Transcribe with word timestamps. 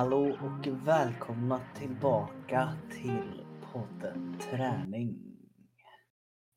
Hallå 0.00 0.38
och 0.42 0.86
välkomna 0.86 1.60
tillbaka 1.78 2.76
till 2.90 3.44
podden 3.72 4.38
Träning. 4.50 5.36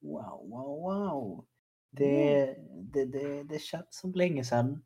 Wow, 0.01 0.49
wow, 0.49 0.81
wow. 0.81 1.45
Det, 1.91 2.55
det, 2.93 3.05
det, 3.05 3.43
det 3.43 3.61
känns 3.61 3.85
som 3.89 4.11
länge 4.13 4.43
sedan. 4.43 4.83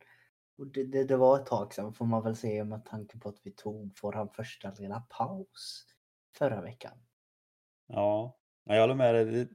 Och 0.58 0.68
det, 0.68 0.84
det, 0.84 1.04
det 1.04 1.18
var 1.18 1.40
ett 1.40 1.46
tag 1.46 1.74
sedan 1.74 1.94
får 1.94 2.06
man 2.06 2.24
väl 2.24 2.36
säga 2.36 2.66
med 2.66 2.86
tanke 2.86 3.20
på 3.20 3.30
att 3.30 3.40
vi 3.44 3.52
tog 3.52 3.98
vår 4.02 4.34
första 4.36 4.72
lilla 4.80 5.00
paus 5.00 5.86
förra 6.38 6.62
veckan. 6.62 6.98
Ja, 7.88 8.38
jag 8.66 8.82
håller 8.82 8.96
med 8.96 9.16
dig. 9.16 9.48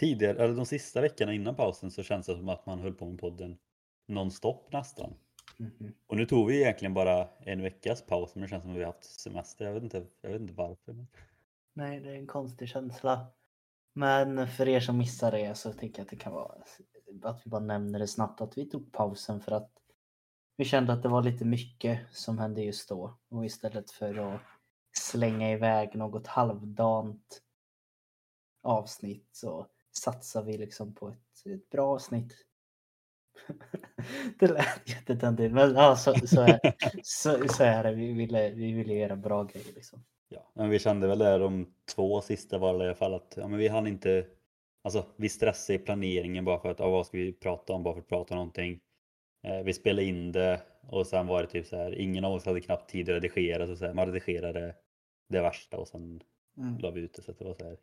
Tidigare, 0.00 0.44
eller 0.44 0.54
de 0.54 0.66
sista 0.66 1.00
veckorna 1.00 1.32
innan 1.32 1.56
pausen 1.56 1.90
så 1.90 2.02
känns 2.02 2.26
det 2.26 2.36
som 2.36 2.48
att 2.48 2.66
man 2.66 2.78
höll 2.78 2.94
på 2.94 3.06
med 3.06 3.20
podden 3.20 3.58
nonstop 4.06 4.72
nästan. 4.72 5.14
Mhm. 5.56 5.94
Och 6.06 6.16
nu 6.16 6.26
tog 6.26 6.46
vi 6.48 6.62
egentligen 6.62 6.94
bara 6.94 7.28
en 7.40 7.62
veckas 7.62 8.02
paus 8.02 8.34
men 8.34 8.42
det 8.42 8.48
känns 8.48 8.62
som 8.62 8.70
att 8.70 8.76
vi 8.76 8.84
har 8.84 8.92
haft 8.92 9.20
semester. 9.20 9.64
Jag 9.64 9.74
vet 9.74 9.82
inte, 9.82 10.06
jag 10.20 10.30
vet 10.30 10.40
inte 10.40 10.54
varför. 10.54 11.06
Nej, 11.74 12.00
det 12.00 12.10
är 12.10 12.14
en 12.14 12.26
konstig 12.26 12.68
känsla. 12.68 13.26
Men 13.92 14.48
för 14.48 14.68
er 14.68 14.80
som 14.80 14.98
missar 14.98 15.32
det 15.32 15.54
så 15.54 15.72
tycker 15.72 15.98
jag 15.98 16.04
att 16.04 16.10
det 16.10 16.16
kan 16.16 16.32
vara 16.32 16.62
att 17.22 17.46
vi 17.46 17.50
bara 17.50 17.60
nämner 17.60 17.98
det 17.98 18.06
snabbt 18.06 18.40
att 18.40 18.58
vi 18.58 18.70
tog 18.70 18.92
pausen 18.92 19.40
för 19.40 19.52
att 19.52 19.70
vi 20.56 20.64
kände 20.64 20.92
att 20.92 21.02
det 21.02 21.08
var 21.08 21.22
lite 21.22 21.44
mycket 21.44 22.00
som 22.10 22.38
hände 22.38 22.62
just 22.62 22.88
då 22.88 23.18
och 23.28 23.44
istället 23.44 23.90
för 23.90 24.34
att 24.34 24.40
slänga 24.98 25.52
iväg 25.52 25.94
något 25.94 26.26
halvdant 26.26 27.42
avsnitt 28.62 29.28
så 29.32 29.66
satsar 29.92 30.42
vi 30.42 30.58
liksom 30.58 30.94
på 30.94 31.08
ett, 31.08 31.46
ett 31.46 31.70
bra 31.70 31.94
avsnitt. 31.94 32.47
Det 34.38 34.46
lät 34.46 34.88
jättetöntigt 34.88 35.54
men 35.54 35.74
ja, 35.74 35.96
så, 35.96 36.14
så, 36.14 36.40
är, 36.40 36.60
så, 37.02 37.48
så 37.48 37.62
är 37.64 37.82
det. 37.82 37.92
Vi 37.94 38.12
ville, 38.12 38.50
vi 38.50 38.72
ville 38.72 38.94
göra 38.94 39.16
bra 39.16 39.44
grejer 39.44 39.72
liksom. 39.74 40.04
Ja, 40.28 40.50
men 40.54 40.70
vi 40.70 40.78
kände 40.78 41.06
väl 41.06 41.18
där 41.18 41.38
de 41.38 41.74
två 41.94 42.20
sista 42.20 42.58
var 42.58 42.82
i 42.84 42.86
alla 42.86 42.94
fall 42.94 43.14
att 43.14 43.34
ja, 43.36 43.48
men 43.48 43.58
vi 43.58 43.68
hann 43.68 43.86
inte 43.86 44.26
Alltså 44.82 45.04
vi 45.16 45.28
stressade 45.28 45.76
i 45.76 45.78
planeringen 45.78 46.44
bara 46.44 46.58
för 46.60 46.70
att 46.70 46.78
ja, 46.78 46.90
vad 46.90 47.06
ska 47.06 47.18
vi 47.18 47.32
prata 47.32 47.72
om 47.72 47.82
bara 47.82 47.94
för 47.94 48.00
att 48.00 48.08
prata 48.08 48.34
om 48.34 48.38
någonting. 48.38 48.80
Eh, 49.46 49.62
vi 49.64 49.72
spelade 49.72 50.04
in 50.04 50.32
det 50.32 50.60
och 50.88 51.06
sen 51.06 51.26
var 51.26 51.42
det 51.42 51.48
typ 51.48 51.66
så 51.66 51.76
här 51.76 51.98
ingen 51.98 52.24
av 52.24 52.32
oss 52.32 52.44
hade 52.44 52.60
knappt 52.60 52.90
tid 52.90 53.08
att 53.08 53.14
redigera 53.14 53.66
så, 53.66 53.76
så 53.76 53.86
här, 53.86 53.94
man 53.94 54.06
redigerade 54.06 54.74
det 55.28 55.40
värsta 55.40 55.76
och 55.76 55.88
sen 55.88 56.22
Mm. 56.58 56.78
la 56.78 56.90
vi 56.90 57.00
ut 57.00 57.14
det 57.14 57.22
så 57.22 57.30
att 57.30 57.38
det 57.38 57.44
var 57.44 57.54
så 57.54 57.64
här. 57.64 57.76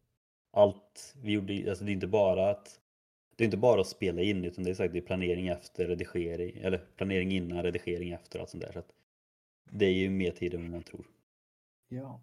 Allt 0.51 1.15
vi 1.23 1.31
gjorde, 1.31 1.69
alltså 1.69 1.85
det 1.85 1.91
är 1.91 1.93
inte 1.93 2.07
bara 2.07 2.49
att 2.49 2.79
det 3.35 3.43
är 3.43 3.45
inte 3.45 3.57
bara 3.57 3.81
att 3.81 3.87
spela 3.87 4.21
in 4.21 4.45
utan 4.45 4.63
det 4.63 4.69
är 4.69 4.73
sagt 4.73 4.93
det 4.93 4.99
är 4.99 5.01
planering 5.01 5.47
efter 5.47 5.87
redigering 5.87 6.57
eller 6.57 6.77
planering 6.77 7.31
innan 7.31 7.63
redigering 7.63 8.11
efter 8.11 8.39
allt 8.39 8.49
sånt 8.49 8.63
där 8.63 8.71
så 8.71 8.83
det 9.71 9.85
är 9.85 9.93
ju 9.93 10.09
mer 10.09 10.31
tid 10.31 10.53
än 10.53 10.71
man 10.71 10.83
tror. 10.83 11.07
Ja, 11.87 12.21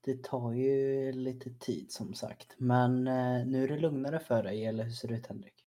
det 0.00 0.24
tar 0.24 0.52
ju 0.52 1.12
lite 1.12 1.50
tid 1.50 1.92
som 1.92 2.14
sagt. 2.14 2.54
Men 2.58 3.06
eh, 3.06 3.46
nu 3.46 3.64
är 3.64 3.68
det 3.68 3.78
lugnare 3.78 4.20
för 4.20 4.42
dig, 4.42 4.64
eller 4.64 4.84
hur 4.84 4.90
ser 4.90 5.08
det 5.08 5.14
ut 5.14 5.26
Henrik? 5.26 5.66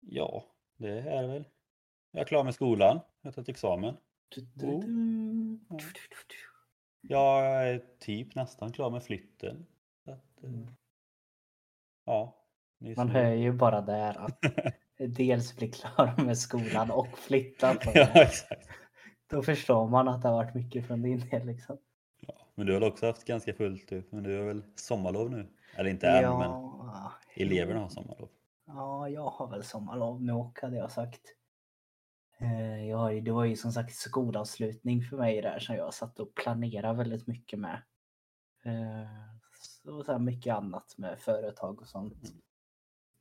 Ja, 0.00 0.44
det 0.76 0.88
är 0.88 1.22
det 1.22 1.28
väl. 1.28 1.44
Jag 2.10 2.20
är 2.20 2.24
klar 2.24 2.44
med 2.44 2.54
skolan, 2.54 3.00
jag 3.20 3.28
har 3.28 3.32
tagit 3.32 3.48
examen. 3.48 3.96
Oh. 4.62 4.84
Ja. 5.68 5.78
Jag 7.00 7.46
är 7.68 7.86
typ 7.98 8.34
nästan 8.34 8.72
klar 8.72 8.90
med 8.90 9.04
flytten. 9.04 9.66
Att, 10.04 10.44
eh, 10.44 10.50
Mm. 10.50 10.66
Ja. 12.04 12.43
Man 12.96 13.08
hör 13.08 13.30
ju 13.32 13.52
bara 13.52 13.80
där 13.80 14.18
att 14.18 14.38
dels 15.16 15.56
bli 15.56 15.68
klar 15.70 16.24
med 16.24 16.38
skolan 16.38 16.90
och 16.90 17.18
flytta 17.18 17.74
på 17.74 17.90
ja, 17.94 18.08
exakt. 18.14 18.68
Då 19.30 19.42
förstår 19.42 19.88
man 19.88 20.08
att 20.08 20.22
det 20.22 20.28
har 20.28 20.34
varit 20.36 20.54
mycket 20.54 20.86
från 20.86 21.02
din 21.02 21.28
del 21.28 21.46
liksom. 21.46 21.78
Ja, 22.20 22.34
men 22.54 22.66
du 22.66 22.72
har 22.74 22.84
också 22.84 23.06
haft 23.06 23.24
ganska 23.24 23.54
fullt 23.54 23.88
du, 23.88 24.08
men 24.10 24.22
du 24.22 24.36
har 24.38 24.44
väl 24.44 24.62
sommarlov 24.74 25.30
nu? 25.30 25.46
Eller 25.76 25.90
inte 25.90 26.08
än, 26.08 26.38
men 26.38 26.50
Ja, 26.50 27.12
eleverna 27.34 27.80
har 27.80 27.88
sommarlov. 27.88 28.28
Ja, 28.66 29.08
jag 29.08 29.30
har 29.30 29.48
väl 29.50 29.64
sommarlov 29.64 30.22
nu 30.22 30.32
och 30.32 30.58
hade 30.62 30.76
jag 30.76 30.90
sagt. 30.90 31.20
Eh, 32.38 32.84
Jag 32.88 32.98
har 32.98 33.10
ju, 33.10 33.20
det 33.20 33.32
var 33.32 33.44
ju 33.44 33.56
som 33.56 33.72
sagt 33.72 33.94
skolavslutning 33.94 35.02
för 35.02 35.16
mig 35.16 35.42
där 35.42 35.58
som 35.58 35.74
jag 35.74 35.94
satt 35.94 36.18
och 36.20 36.34
planerade 36.34 36.98
väldigt 36.98 37.26
mycket 37.26 37.58
med. 37.58 37.82
Eh, 38.64 39.08
Så, 39.60 40.04
så 40.04 40.18
mycket 40.18 40.54
annat 40.54 40.94
med 40.98 41.18
företag 41.18 41.80
och 41.80 41.88
sånt. 41.88 42.28
Mm. 42.28 42.40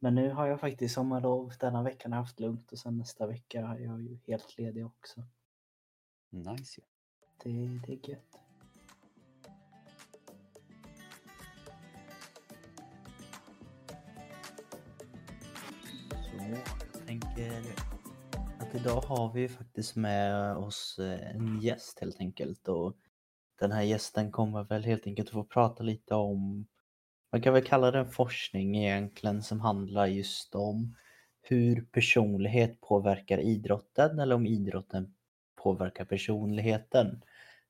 Men 0.04 0.16
nu 0.16 0.32
har 0.32 0.48
jag 0.48 0.60
faktiskt 0.60 0.96
sommarlov. 0.96 1.54
Denna 1.60 1.84
veckan 1.84 2.12
har 2.12 2.20
jag 2.20 2.24
haft 2.24 2.40
lugnt 2.40 2.72
och 2.72 2.80
sen 2.80 2.98
nästa 2.98 3.28
vecka 3.28 3.62
är 3.62 3.80
jag 3.80 4.02
ju 4.02 4.18
helt 4.28 4.58
ledig 4.58 4.86
också. 4.86 5.24
Nice 6.30 6.82
ju. 6.82 6.86
Det, 7.44 7.80
det 7.88 7.94
är 7.94 8.10
gött. 8.10 8.40
Så 16.10 16.36
jag 16.50 17.08
tänker 17.08 17.62
att 18.60 18.76
idag 18.76 19.02
har 19.02 19.34
vi 19.34 19.50
faktiskt 19.50 19.96
med 19.96 20.56
oss 20.58 21.00
eh, 21.00 21.36
en 21.36 21.62
gäst 21.62 22.00
helt 22.00 22.20
enkelt 22.20 22.68
och 22.68 22.98
den 23.60 23.72
här 23.72 23.84
gästen 23.84 24.32
kommer 24.32 24.64
väl 24.64 24.84
helt 24.84 25.08
enkelt 25.08 25.30
att 25.30 25.34
få 25.34 25.44
prata 25.44 25.84
lite 25.84 26.16
om, 26.16 26.68
man 27.34 27.42
kan 27.42 27.54
väl 27.54 27.64
kalla 27.64 27.92
det 27.92 28.00
en 28.00 28.12
forskning 28.12 28.78
egentligen 28.78 29.44
som 29.44 29.62
handlar 29.62 30.08
just 30.08 30.56
om 30.56 30.96
hur 31.42 31.82
personlighet 31.82 32.82
påverkar 32.82 33.38
idrotten 33.38 34.20
eller 34.20 34.36
om 34.36 34.46
idrotten 34.46 35.16
påverkar 35.56 36.06
personligheten. 36.06 37.24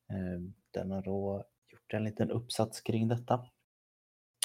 Eh, 0.09 0.41
den 0.71 0.91
har 0.91 1.01
då 1.01 1.45
gjort 1.71 1.93
en 1.93 2.03
liten 2.03 2.31
uppsats 2.31 2.81
kring 2.81 3.07
detta. 3.07 3.45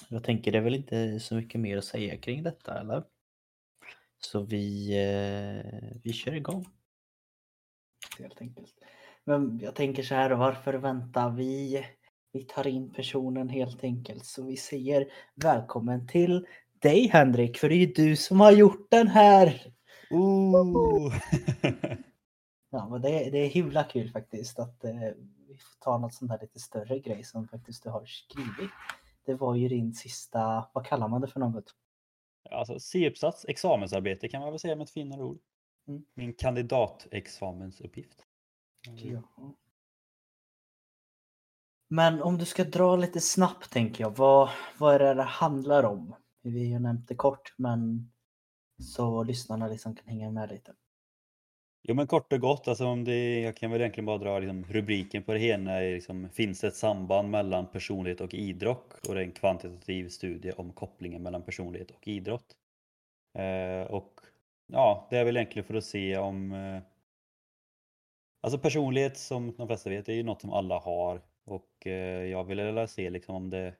Jag 0.09 0.25
tänker 0.25 0.53
det 0.53 0.59
är 0.59 0.63
väl 0.63 0.75
inte 0.75 1.21
så 1.21 1.35
mycket 1.35 1.61
mer 1.61 1.77
att 1.77 1.85
säga 1.85 2.17
kring 2.17 2.43
detta 2.43 2.81
eller? 2.81 3.05
Så 4.19 4.43
vi, 4.43 4.91
eh, 4.91 6.01
vi 6.03 6.13
kör 6.13 6.35
igång. 6.35 6.67
Helt 8.19 8.41
enkelt. 8.41 8.75
Men 9.25 9.59
jag 9.63 9.75
tänker 9.75 10.03
så 10.03 10.15
här, 10.15 10.31
varför 10.31 10.75
väntar 10.75 11.31
Vi, 11.31 11.85
vi 12.33 12.45
tar 12.45 12.67
in 12.67 12.93
personen 12.93 13.49
helt 13.49 13.85
enkelt. 13.85 14.25
Så 14.27 14.45
vi 14.45 14.57
säger 14.57 15.07
välkommen 15.35 16.07
till 16.07 16.47
dig 16.79 17.09
Henrik, 17.09 17.59
för 17.59 17.69
det 17.69 17.75
är 17.75 17.87
ju 17.87 17.87
du 17.87 18.17
som 18.17 18.41
har 18.41 18.53
gjort 18.53 18.91
den 18.91 19.09
här. 19.09 19.73
Ooh. 20.11 21.15
Ja, 22.71 22.89
men 22.89 23.03
det, 23.03 23.31
det 23.31 23.39
är 23.39 23.49
himla 23.49 23.85
kul 23.85 24.11
faktiskt 24.11 24.59
att 24.59 24.85
eh, 24.85 24.93
vi 25.49 25.55
får 25.55 25.79
ta 25.81 25.99
något 25.99 26.15
sånt 26.15 26.31
här 26.31 26.39
lite 26.41 26.59
större 26.59 26.99
grej 26.99 27.25
som 27.25 27.49
faktiskt 27.49 27.83
du 27.83 27.91
har 27.91 28.05
skrivit. 28.07 28.71
Det 29.27 29.35
var 29.35 29.55
ju 29.55 29.69
din 29.69 29.95
sista, 29.95 30.69
vad 30.73 30.87
kallar 30.87 31.09
man 31.09 31.21
det 31.21 31.29
för 31.29 31.41
något? 31.41 31.75
alltså 32.51 32.81
C-uppsats, 32.81 33.45
examensarbete 33.49 34.29
kan 34.29 34.41
man 34.41 34.51
väl 34.51 34.59
säga 34.59 34.77
med 34.77 34.85
ett 34.85 34.91
finare 34.91 35.23
ord. 35.23 35.39
Mm. 35.89 36.05
Min 36.15 36.35
kandidatexamensuppgift. 36.35 38.25
Ja. 38.87 39.23
Men 41.89 42.23
om 42.23 42.39
du 42.39 42.45
ska 42.45 42.65
dra 42.65 42.97
lite 42.97 43.21
snabbt 43.21 43.73
tänker 43.73 44.05
jag, 44.05 44.17
vad, 44.17 44.51
vad 44.79 44.95
är 44.95 44.99
det 44.99 45.15
det 45.15 45.23
handlar 45.23 45.85
om? 45.85 46.15
Vi 46.43 46.73
har 46.73 46.81
nämnt 46.81 47.09
det 47.09 47.15
kort 47.15 47.55
men 47.57 48.11
så 48.83 49.23
lyssnarna 49.23 49.69
liksom 49.69 49.97
kan 49.97 50.09
hänga 50.09 50.31
med 50.31 50.49
lite. 50.49 50.75
Jo 51.83 51.95
men 51.95 52.07
kort 52.07 52.33
och 52.33 52.41
gott, 52.41 52.69
alltså 52.69 52.87
om 52.87 53.05
det, 53.05 53.41
jag 53.41 53.57
kan 53.57 53.71
väl 53.71 53.81
egentligen 53.81 54.07
bara 54.07 54.19
dra 54.19 54.39
liksom, 54.39 54.65
rubriken 54.65 55.23
på 55.23 55.33
det 55.33 55.39
hela. 55.39 55.83
Är 55.83 55.95
liksom, 55.95 56.29
finns 56.31 56.61
det 56.61 56.67
ett 56.67 56.77
samband 56.77 57.31
mellan 57.31 57.67
personlighet 57.67 58.21
och 58.21 58.35
idrott? 58.35 59.07
Och 59.09 59.15
det 59.15 59.21
är 59.21 59.25
en 59.25 59.33
kvantitativ 59.33 60.09
studie 60.09 60.53
om 60.53 60.73
kopplingen 60.73 61.23
mellan 61.23 61.43
personlighet 61.43 61.91
och 61.91 62.09
idrott. 62.09 62.57
Eh, 63.39 63.91
och 63.91 64.21
ja, 64.67 65.07
det 65.11 65.17
är 65.17 65.25
väl 65.25 65.37
egentligen 65.37 65.67
för 65.67 65.75
att 65.75 65.85
se 65.85 66.19
om 66.19 66.53
eh, 66.53 66.83
Alltså 68.41 68.59
personlighet 68.59 69.19
som 69.19 69.55
de 69.57 69.67
flesta 69.67 69.91
vet 69.91 70.09
är 70.09 70.13
ju 70.13 70.23
något 70.23 70.41
som 70.41 70.53
alla 70.53 70.79
har 70.79 71.23
och 71.49 71.87
eh, 71.87 72.25
jag 72.27 72.45
vill 72.45 72.61
vilja 72.61 72.87
se 72.87 73.11
liksom 73.11 73.35
om 73.35 73.51
det 73.51 73.75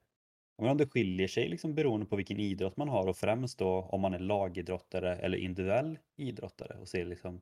om 0.55 0.77
det 0.77 0.87
skiljer 0.87 1.27
sig 1.27 1.49
liksom 1.49 1.75
beroende 1.75 2.05
på 2.05 2.15
vilken 2.15 2.39
idrott 2.39 2.77
man 2.77 2.89
har 2.89 3.07
och 3.07 3.17
främst 3.17 3.59
då 3.59 3.81
om 3.81 4.01
man 4.01 4.13
är 4.13 4.19
lagidrottare 4.19 5.15
eller 5.15 5.37
individuell 5.37 5.99
idrottare 6.15 6.77
och 6.79 6.87
se 6.87 7.05
liksom 7.05 7.41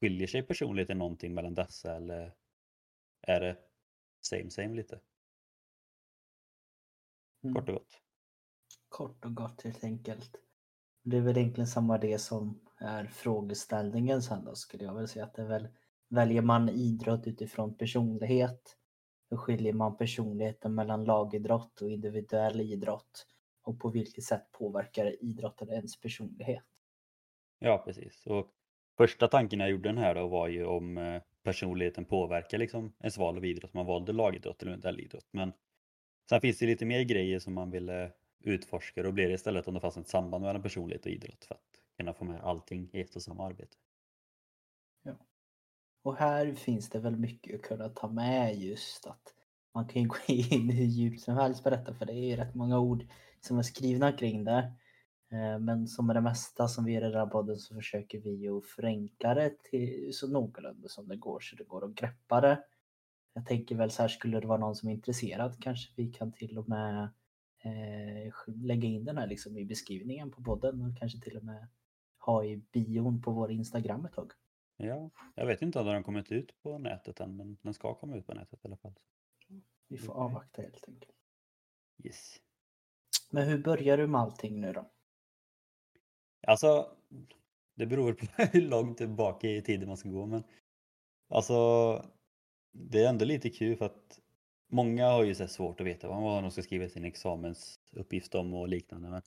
skiljer 0.00 0.26
sig 0.26 0.42
personligheten 0.42 0.98
någonting 0.98 1.34
mellan 1.34 1.54
dessa 1.54 1.96
eller 1.96 2.34
är 3.26 3.40
det 3.40 3.56
same 4.20 4.50
same 4.50 4.76
lite 4.76 5.00
Mm. 7.44 7.54
kort 7.54 7.68
och 7.68 7.74
gott. 7.74 8.00
Kort 8.88 9.24
och 9.24 9.34
gott 9.34 9.62
helt 9.62 9.84
enkelt. 9.84 10.36
Det 11.02 11.16
är 11.16 11.20
väl 11.20 11.38
egentligen 11.38 11.66
samma 11.66 11.98
det 11.98 12.18
som 12.18 12.60
är 12.78 13.06
frågeställningen 13.06 14.22
sen 14.22 14.44
då 14.44 14.54
skulle 14.54 14.84
jag 14.84 14.94
väl 14.94 15.08
säga 15.08 15.24
att 15.24 15.34
det 15.34 15.42
är 15.42 15.46
väl 15.46 15.68
väljer 16.08 16.42
man 16.42 16.68
idrott 16.68 17.26
utifrån 17.26 17.76
personlighet 17.76 18.76
hur 19.34 19.38
skiljer 19.38 19.72
man 19.72 19.96
personligheten 19.96 20.74
mellan 20.74 21.04
lagidrott 21.04 21.80
och 21.82 21.90
individuell 21.90 22.60
idrott 22.60 23.26
och 23.62 23.80
på 23.80 23.88
vilket 23.88 24.24
sätt 24.24 24.52
påverkar 24.52 25.24
idrotten 25.24 25.70
ens 25.70 26.00
personlighet. 26.00 26.64
Ja 27.58 27.82
precis. 27.84 28.26
Och 28.26 28.48
första 28.96 29.28
tanken 29.28 29.60
jag 29.60 29.70
gjorde 29.70 29.88
den 29.88 29.98
här 29.98 30.14
då 30.14 30.28
var 30.28 30.48
ju 30.48 30.64
om 30.64 30.98
eh, 30.98 31.22
personligheten 31.42 32.04
påverkar 32.04 32.58
liksom 32.58 32.92
ens 33.00 33.18
val 33.18 33.36
av 33.36 33.44
idrott. 33.44 33.74
om 33.74 33.78
Man 33.78 33.86
valde 33.86 34.12
lagidrott 34.12 34.62
eller 34.62 34.76
modellidrott. 34.76 35.28
Men 35.30 35.52
sen 36.28 36.40
finns 36.40 36.58
det 36.58 36.66
lite 36.66 36.84
mer 36.84 37.02
grejer 37.02 37.38
som 37.38 37.54
man 37.54 37.70
ville 37.70 38.04
eh, 38.04 38.10
utforska. 38.40 39.02
Då 39.02 39.12
blir 39.12 39.28
det 39.28 39.34
istället 39.34 39.68
om 39.68 39.74
det 39.74 39.80
fanns 39.80 39.96
ett 39.96 40.08
samband 40.08 40.44
mellan 40.44 40.62
personlighet 40.62 41.06
och 41.06 41.12
idrott 41.12 41.44
för 41.44 41.54
att 41.54 41.80
kunna 41.96 42.14
få 42.14 42.24
med 42.24 42.40
allting 42.40 42.90
i 42.92 43.00
ett 43.00 43.16
och 43.16 43.22
samma 43.22 43.46
arbete. 43.46 43.76
Och 46.04 46.16
här 46.16 46.54
finns 46.54 46.90
det 46.90 46.98
väl 46.98 47.16
mycket 47.16 47.54
att 47.54 47.62
kunna 47.62 47.88
ta 47.88 48.08
med 48.08 48.56
just 48.56 49.06
att 49.06 49.34
man 49.74 49.88
kan 49.88 50.02
ju 50.02 50.08
gå 50.08 50.16
in 50.26 50.70
hur 50.70 50.84
djupt 50.84 51.20
som 51.20 51.36
helst 51.36 51.62
på 51.62 51.70
detta 51.70 51.94
för 51.94 52.06
det 52.06 52.12
är 52.12 52.26
ju 52.30 52.36
rätt 52.36 52.54
många 52.54 52.78
ord 52.78 53.06
som 53.40 53.58
är 53.58 53.62
skrivna 53.62 54.12
kring 54.12 54.44
det. 54.44 54.72
Eh, 55.32 55.58
men 55.58 55.88
som 55.88 56.06
med 56.06 56.16
det 56.16 56.20
mesta 56.20 56.68
som 56.68 56.84
vi 56.84 56.92
gör 56.92 57.08
i 57.08 57.10
den 57.10 57.20
här 57.20 57.26
podden 57.26 57.56
så 57.56 57.74
försöker 57.74 58.20
vi 58.20 58.30
ju 58.30 58.60
förenkla 58.60 59.34
det 59.34 59.62
till 59.62 60.10
så 60.12 60.28
någorlunda 60.28 60.88
som 60.88 61.08
det 61.08 61.16
går 61.16 61.40
så 61.40 61.56
det 61.56 61.64
går 61.64 61.84
att 61.84 61.94
greppa 61.94 62.40
det. 62.40 62.64
Jag 63.34 63.46
tänker 63.46 63.74
väl 63.74 63.90
så 63.90 64.02
här, 64.02 64.08
skulle 64.08 64.40
det 64.40 64.46
vara 64.46 64.60
någon 64.60 64.76
som 64.76 64.88
är 64.88 64.92
intresserad 64.92 65.62
kanske 65.62 65.92
vi 65.96 66.12
kan 66.12 66.32
till 66.32 66.58
och 66.58 66.68
med 66.68 67.02
eh, 67.64 68.32
lägga 68.46 68.88
in 68.88 69.04
den 69.04 69.18
här 69.18 69.26
liksom 69.26 69.58
i 69.58 69.64
beskrivningen 69.64 70.30
på 70.30 70.42
podden 70.42 70.82
och 70.82 70.98
kanske 70.98 71.20
till 71.20 71.36
och 71.36 71.44
med 71.44 71.68
ha 72.18 72.44
i 72.44 72.56
bion 72.72 73.22
på 73.22 73.30
vår 73.30 73.50
Instagram 73.50 74.04
ett 74.04 74.12
tag. 74.12 74.32
Ja, 74.76 75.10
jag 75.34 75.46
vet 75.46 75.62
inte 75.62 75.78
om 75.78 75.86
den 75.86 75.94
har 75.94 76.02
kommit 76.02 76.32
ut 76.32 76.62
på 76.62 76.78
nätet 76.78 77.20
än, 77.20 77.36
men 77.36 77.58
den 77.62 77.74
ska 77.74 77.94
komma 77.94 78.16
ut 78.16 78.26
på 78.26 78.34
nätet 78.34 78.64
i 78.64 78.68
alla 78.68 78.76
fall. 78.76 78.94
Vi 79.88 79.98
får 79.98 80.14
avvakta 80.14 80.62
helt 80.62 80.88
enkelt. 80.88 81.16
Yes. 82.04 82.36
Men 83.30 83.48
hur 83.48 83.58
börjar 83.58 83.96
du 83.96 84.06
med 84.06 84.20
allting 84.20 84.60
nu 84.60 84.72
då? 84.72 84.90
Alltså, 86.46 86.96
det 87.74 87.86
beror 87.86 88.12
på 88.12 88.26
hur 88.52 88.62
långt 88.62 88.98
tillbaka 88.98 89.48
i 89.48 89.62
tiden 89.62 89.88
man 89.88 89.96
ska 89.96 90.08
gå, 90.08 90.26
men 90.26 90.44
alltså, 91.28 91.56
det 92.72 93.04
är 93.04 93.08
ändå 93.08 93.24
lite 93.24 93.50
kul 93.50 93.76
för 93.76 93.86
att 93.86 94.20
många 94.66 95.08
har 95.08 95.24
ju 95.24 95.34
så 95.34 95.48
svårt 95.48 95.80
att 95.80 95.86
veta 95.86 96.08
vad 96.08 96.42
de 96.42 96.50
ska 96.50 96.62
skriva 96.62 96.88
sin 96.88 97.04
examensuppgift 97.04 98.34
om 98.34 98.54
och 98.54 98.68
liknande. 98.68 99.10
Men 99.10 99.22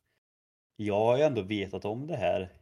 jag 0.76 1.00
har 1.00 1.18
ju 1.18 1.24
ändå 1.24 1.42
vetat 1.42 1.86
om 1.86 2.08
det 2.08 2.18
här 2.18 2.54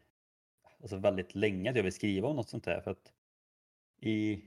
alltså 0.85 0.97
väldigt 0.97 1.35
länge 1.35 1.69
att 1.69 1.75
jag 1.75 1.83
vill 1.83 1.93
skriva 1.93 2.27
om 2.27 2.35
något 2.35 2.49
sånt 2.49 2.65
här. 2.65 2.81
För 2.81 2.91
att 2.91 3.13
I 4.01 4.41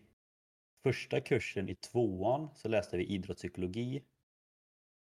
första 0.82 1.20
kursen 1.20 1.68
i 1.68 1.74
tvåan 1.74 2.48
så 2.54 2.68
läste 2.68 2.96
vi 2.96 3.04
idrottspsykologi. 3.04 4.02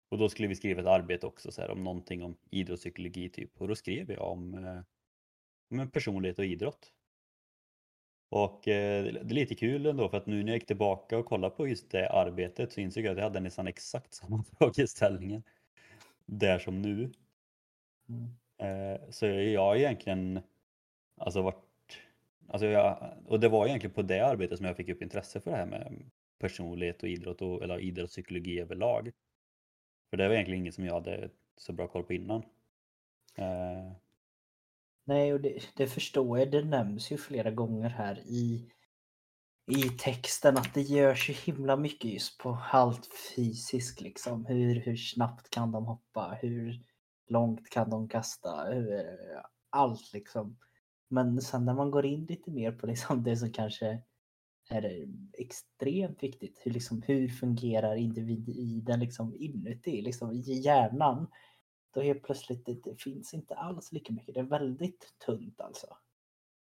Och 0.09 0.19
då 0.19 0.29
skulle 0.29 0.49
vi 0.49 0.57
skriva 0.57 0.81
ett 0.81 0.87
arbete 0.87 1.27
också 1.27 1.53
så 1.53 1.61
här, 1.61 1.71
om 1.71 1.85
någonting 1.85 2.23
om 2.23 2.37
idrottspsykologi 2.51 3.29
typ. 3.29 3.61
Och 3.61 3.69
då 3.69 3.75
skrev 3.75 4.11
jag 4.11 4.33
om, 4.33 4.55
eh, 4.55 4.83
om 5.71 5.91
personlighet 5.91 6.39
och 6.39 6.45
idrott. 6.45 6.93
Och 8.29 8.69
eh, 8.69 9.05
det 9.05 9.21
är 9.21 9.25
lite 9.25 9.55
kul 9.55 9.87
ändå 9.87 10.09
för 10.09 10.17
att 10.17 10.27
nu 10.27 10.43
när 10.43 10.53
jag 10.53 10.57
gick 10.57 10.67
tillbaka 10.67 11.19
och 11.19 11.27
kollade 11.27 11.57
på 11.57 11.69
just 11.69 11.91
det 11.91 12.11
arbetet 12.11 12.73
så 12.73 12.81
insåg 12.81 13.05
jag 13.05 13.11
att 13.11 13.19
jag 13.19 13.25
hade 13.25 13.41
nästan 13.41 13.67
exakt 13.67 14.15
samma 14.15 14.45
frågeställningar 14.59 15.43
där 16.27 16.59
som 16.59 16.83
nu. 16.83 17.13
Mm. 18.09 18.29
Eh, 18.59 19.11
så 19.11 19.27
jag 19.27 19.61
har 19.61 19.77
egentligen 19.77 20.41
alltså 21.17 21.43
vart, 21.43 21.67
Alltså 22.49 22.67
jag, 22.67 23.13
och 23.27 23.41
det 23.41 23.49
var 23.49 23.67
egentligen 23.67 23.95
på 23.95 24.03
det 24.03 24.21
arbetet 24.21 24.59
som 24.59 24.67
jag 24.67 24.77
fick 24.77 24.89
upp 24.89 25.03
intresse 25.03 25.41
för 25.41 25.51
det 25.51 25.57
här 25.57 25.67
med 25.67 26.11
personlighet 26.39 27.03
och 27.03 27.09
idrott 27.09 27.43
och, 27.43 27.63
eller 27.63 27.79
idrottspsykologi 27.79 28.61
överlag. 28.61 29.13
För 30.11 30.17
det 30.17 30.29
var 30.29 30.35
egentligen 30.35 30.61
inget 30.61 30.75
som 30.75 30.85
jag 30.85 30.95
hade 30.95 31.31
så 31.57 31.73
bra 31.73 31.87
koll 31.89 32.05
på 32.05 32.13
innan. 32.13 32.43
Eh, 33.35 33.93
Nej, 35.05 35.33
och 35.33 35.41
det, 35.41 35.59
det 35.77 35.87
förstår 35.87 36.39
jag. 36.39 36.51
Det 36.51 36.65
nämns 36.65 37.13
ju 37.13 37.17
flera 37.17 37.51
gånger 37.51 37.89
här 37.89 38.19
i, 38.19 38.71
i 39.73 39.83
texten 39.83 40.57
att 40.57 40.75
det 40.75 40.83
görs 40.83 41.31
ju 41.31 41.35
himla 41.35 41.77
mycket 41.77 42.11
just 42.11 42.39
på 42.39 42.59
allt 42.73 43.09
fysiskt 43.37 44.01
liksom. 44.01 44.47
Hur, 44.47 44.75
hur 44.81 44.97
snabbt 44.97 45.51
kan 45.51 45.73
de 45.73 45.87
hoppa? 45.87 46.39
Hur 46.41 46.81
långt 47.29 47.71
kan 47.71 47.91
de 47.91 48.09
kasta? 48.09 48.65
Hur, 48.65 49.05
allt 49.71 50.13
liksom. 50.13 50.59
Men 51.09 51.41
sen 51.41 51.65
när 51.65 51.75
man 51.75 51.91
går 51.91 52.07
in 52.07 52.25
lite 52.25 52.51
mer 52.51 52.73
på 52.73 52.87
liksom 52.87 53.23
det 53.23 53.37
som 53.37 53.53
kanske 53.53 54.03
är 54.69 55.07
extremt 55.33 56.23
viktigt. 56.23 56.61
Hur, 56.65 56.71
liksom, 56.71 57.03
hur 57.03 57.29
fungerar 57.29 57.97
individen 57.97 59.01
liksom 59.01 59.35
inuti, 59.37 60.03
liksom 60.03 60.33
i 60.33 60.41
hjärnan? 60.41 61.27
Då 61.95 62.01
helt 62.01 62.23
plötsligt 62.23 62.67
det, 62.67 62.83
det 62.85 63.03
finns 63.03 63.35
inte 63.35 63.55
alls 63.55 63.93
lika 63.93 64.13
mycket. 64.13 64.35
Det 64.35 64.41
är 64.41 64.45
väldigt 64.45 65.15
tunt 65.27 65.61
alltså. 65.61 65.87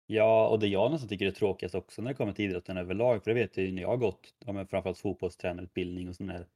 Ja, 0.05 0.47
och 0.47 0.59
det 0.59 0.67
jag 0.67 0.91
nästan 0.91 1.09
tycker 1.09 1.27
är 1.27 1.31
tråkigast 1.31 1.75
också 1.75 2.01
när 2.01 2.09
det 2.09 2.15
kommer 2.15 2.33
till 2.33 2.45
idrotten 2.45 2.77
överlag, 2.77 3.23
för 3.23 3.31
det 3.31 3.41
vet 3.41 3.57
jag 3.57 3.65
ju 3.65 3.71
när 3.71 3.81
jag 3.81 3.89
har 3.89 3.97
gått 3.97 4.33
ja, 4.45 4.53
men 4.53 4.67
framförallt 4.67 4.97
fotbollstränarutbildning 4.97 6.09
och 6.09 6.15
sånt 6.15 6.29
där. 6.29 6.47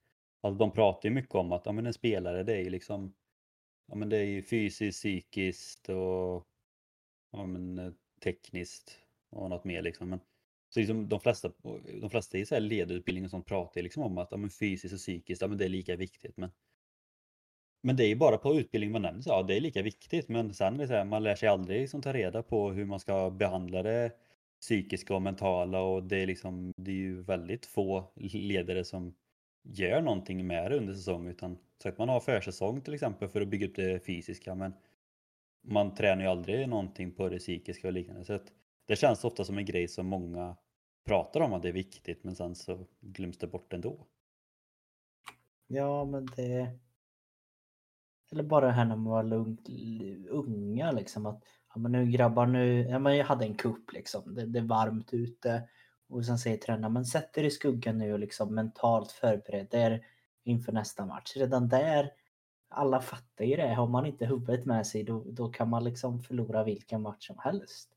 Alltså 0.42 0.58
de 0.58 0.72
pratar 0.72 1.10
ju 1.10 1.16
mycket 1.16 1.36
om 1.36 1.52
att 1.52 1.66
ja, 1.66 1.72
men 1.72 1.86
en 1.86 1.94
spelare 1.94 2.44
det 2.44 2.54
är 2.54 2.64
ju 2.64 2.70
liksom 2.70 3.14
ja, 3.88 3.96
men 3.96 4.10
det 4.10 4.18
är 4.18 4.26
ju 4.26 4.44
fysiskt, 4.44 5.00
psykiskt 5.00 5.90
och 5.90 6.48
ja, 7.36 7.46
men, 7.46 7.80
eh, 7.80 7.92
tekniskt 8.24 9.00
och 9.30 9.50
något 9.50 9.64
mer 9.64 9.82
liksom. 9.82 10.10
Men, 10.10 10.20
så 10.70 10.80
liksom 10.80 11.10
de 11.10 11.20
flesta, 11.20 11.52
de 12.02 12.10
flesta 12.10 12.38
i 12.38 12.46
så 12.46 12.56
här 12.56 12.62
ledutbildning 12.62 13.26
och 13.26 13.32
sånt 13.32 13.46
pratar 13.46 13.82
liksom 13.82 14.04
om 14.04 14.18
att 14.18 14.32
ja, 14.32 14.38
men 14.38 14.50
fysiskt 14.50 14.94
och 14.94 15.00
psykiskt, 15.00 15.42
ja, 15.42 15.48
men 15.48 15.58
det 15.58 15.66
är 15.66 15.70
lika 15.70 15.96
viktigt. 15.96 16.38
Men, 16.38 16.52
men 17.82 17.96
det 17.96 18.06
är 18.06 18.08
ju 18.08 18.16
bara 18.16 18.38
på 18.38 18.56
utbildning 18.56 18.92
man 18.92 19.02
nämner, 19.02 19.22
så, 19.22 19.30
ja 19.30 19.44
det 19.44 19.58
är 19.58 19.62
lika 19.62 19.82
viktigt. 19.82 20.30
Men 20.30 20.54
sen 20.54 20.76
är 20.76 20.78
det 20.78 20.88
så 20.88 20.94
här, 20.94 21.06
man 21.06 21.24
lär 21.24 21.36
sig 21.36 21.50
aldrig 21.50 21.82
liksom, 21.82 22.02
ta 22.02 22.14
reda 22.14 22.44
på 22.44 22.72
hur 22.72 22.86
man 22.86 23.00
ska 23.00 23.30
behandla 23.30 23.84
det 23.84 24.12
psykiska 24.62 25.16
och 25.16 25.22
mentala 25.22 25.82
och 25.82 26.04
det 26.04 26.18
är 26.18 26.28
liksom, 26.28 26.74
det 26.78 26.92
är 26.92 26.96
ju 26.96 27.22
väldigt 27.22 27.66
få 27.66 28.12
ledare 28.16 28.84
som 28.84 29.16
gör 29.64 30.02
någonting 30.02 30.48
med 30.48 30.72
det 30.72 30.78
under 30.78 30.94
säsong 30.94 31.28
utan 31.28 31.58
så 31.84 31.90
att 31.90 31.98
man 31.98 32.10
har 32.10 32.20
försäsong 32.20 32.82
till 32.82 32.94
exempel 32.94 33.30
för 33.30 33.42
att 33.42 33.48
bygga 33.48 33.68
upp 33.68 33.76
det 33.76 34.06
fysiska 34.06 34.56
men 34.56 34.74
man 35.68 35.96
tränar 35.96 36.22
ju 36.22 36.30
aldrig 36.30 36.70
någonting 36.70 37.12
på 37.12 37.30
det 37.30 37.40
psykiska 37.40 37.88
och 37.88 37.94
liknande. 37.94 38.26
Så 38.26 38.34
att 38.34 38.52
det 38.86 38.96
känns 38.96 39.24
ofta 39.24 39.44
som 39.44 39.58
en 39.58 39.66
grej 39.66 39.88
som 39.88 40.08
många 40.08 40.56
pratar 41.06 41.42
om 41.42 41.54
att 41.54 41.62
det 41.62 41.70
är 41.70 41.74
viktigt 41.74 42.24
men 42.24 42.36
sen 42.36 42.56
så 42.56 42.88
glöms 43.02 43.38
det 43.38 43.48
bort 43.48 43.74
ändå. 43.74 44.08
Ja, 45.68 46.06
men 46.06 46.26
det... 46.36 46.80
Eller 48.32 48.44
bara 48.44 48.66
det 48.66 48.72
här 48.72 48.86
när 48.86 48.96
man 48.96 49.12
var 49.12 49.24
lugnt, 49.24 49.70
unga 50.30 50.92
liksom 50.92 51.26
att 51.26 51.44
ja, 51.74 51.80
men 51.80 51.92
nu 51.92 52.12
grabbar 52.12 52.46
nu, 52.46 52.82
ja, 52.82 53.00
men 53.00 53.18
jag 53.18 53.26
hade 53.26 53.46
en 53.46 53.56
kupp 53.56 53.94
liksom, 53.94 54.36
det, 54.36 54.46
det 54.46 54.60
är 54.60 54.64
varmt 54.64 55.14
ute 55.14 55.70
och 56.08 56.26
sen 56.26 56.40
säger 56.40 56.58
tränaren 56.58 56.94
men 56.94 57.06
sätt 57.06 57.38
er 57.38 57.44
i 57.44 57.52
skuggan 57.52 57.98
nu 57.98 58.14
och 58.14 58.20
liksom 58.20 58.56
mentalt 58.56 59.12
förbered 59.12 59.74
er 59.74 60.06
inför 60.44 60.72
nästa 60.72 61.06
match. 61.06 61.36
Redan 61.36 61.70
där 61.70 62.12
alla 62.76 63.02
fattar 63.02 63.46
ju 63.46 63.56
det. 63.56 63.74
Har 63.74 63.88
man 63.88 64.06
inte 64.06 64.26
huvudet 64.26 64.66
med 64.66 64.88
sig 64.88 65.04
då, 65.04 65.24
då 65.28 65.50
kan 65.50 65.70
man 65.70 65.84
liksom 65.84 66.22
förlora 66.22 66.64
vilken 66.64 67.02
match 67.02 67.28
som 67.28 67.38
helst. 67.40 67.90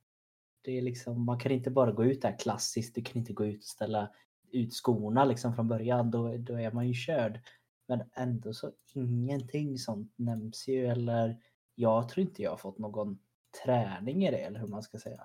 Det 0.63 0.79
är 0.79 0.83
liksom, 0.83 1.25
man 1.25 1.39
kan 1.39 1.53
inte 1.53 1.71
bara 1.71 1.93
gå 1.93 2.05
ut 2.05 2.23
där 2.23 2.39
klassiskt. 2.39 2.95
Du 2.95 3.03
kan 3.03 3.17
inte 3.17 3.33
gå 3.33 3.47
ut 3.47 3.59
och 3.59 3.65
ställa 3.65 4.11
ut 4.53 4.75
skorna 4.75 5.25
liksom 5.25 5.55
från 5.55 5.69
början. 5.69 6.11
Då, 6.11 6.37
då 6.37 6.55
är 6.61 6.73
man 6.73 6.89
ju 6.89 6.95
körd. 6.95 7.41
Men 7.89 8.01
ändå 8.15 8.53
så 8.53 8.71
ingenting 8.95 9.79
sånt 9.79 10.13
nämns 10.17 10.69
ju 10.69 10.87
eller 10.87 11.37
jag 11.75 12.09
tror 12.09 12.27
inte 12.27 12.43
jag 12.43 12.51
har 12.51 12.57
fått 12.57 12.79
någon 12.79 13.19
träning 13.65 14.25
i 14.25 14.31
det 14.31 14.39
eller 14.39 14.61
hur 14.61 14.69
man 14.69 14.83
ska 14.83 14.99
säga. 14.99 15.21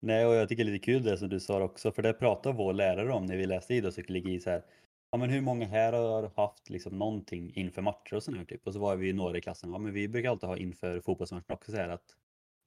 Nej, 0.00 0.26
och 0.26 0.34
jag 0.34 0.48
tycker 0.48 0.64
det 0.64 0.70
är 0.70 0.72
lite 0.72 0.84
kul 0.84 1.02
det 1.02 1.18
som 1.18 1.28
du 1.28 1.40
sa 1.40 1.62
också, 1.62 1.92
för 1.92 2.02
det 2.02 2.12
pratar 2.12 2.52
vår 2.52 2.72
lärare 2.72 3.12
om 3.12 3.26
när 3.26 3.36
vi 3.36 3.46
läste 3.46 3.74
idrottspsykologi. 3.74 4.40
Så 4.40 4.50
här, 4.50 4.62
ja, 5.10 5.18
men 5.18 5.30
hur 5.30 5.40
många 5.40 5.66
här 5.66 5.92
har 5.92 6.30
haft 6.36 6.70
liksom 6.70 6.98
någonting 6.98 7.52
inför 7.54 7.82
matcher 7.82 8.14
och 8.14 8.22
sådär 8.22 8.38
här 8.38 8.44
typ? 8.44 8.66
Och 8.66 8.72
så 8.72 8.78
var 8.78 8.96
vi 8.96 9.12
några 9.12 9.38
i 9.38 9.40
klassen, 9.40 9.72
ja 9.72 9.78
men 9.78 9.92
vi 9.92 10.08
brukar 10.08 10.30
alltid 10.30 10.48
ha 10.48 10.56
inför 10.56 11.00
fotbollsmatchen 11.00 11.54
också 11.54 11.70
så 11.72 11.76
här 11.76 11.88
att 11.88 12.16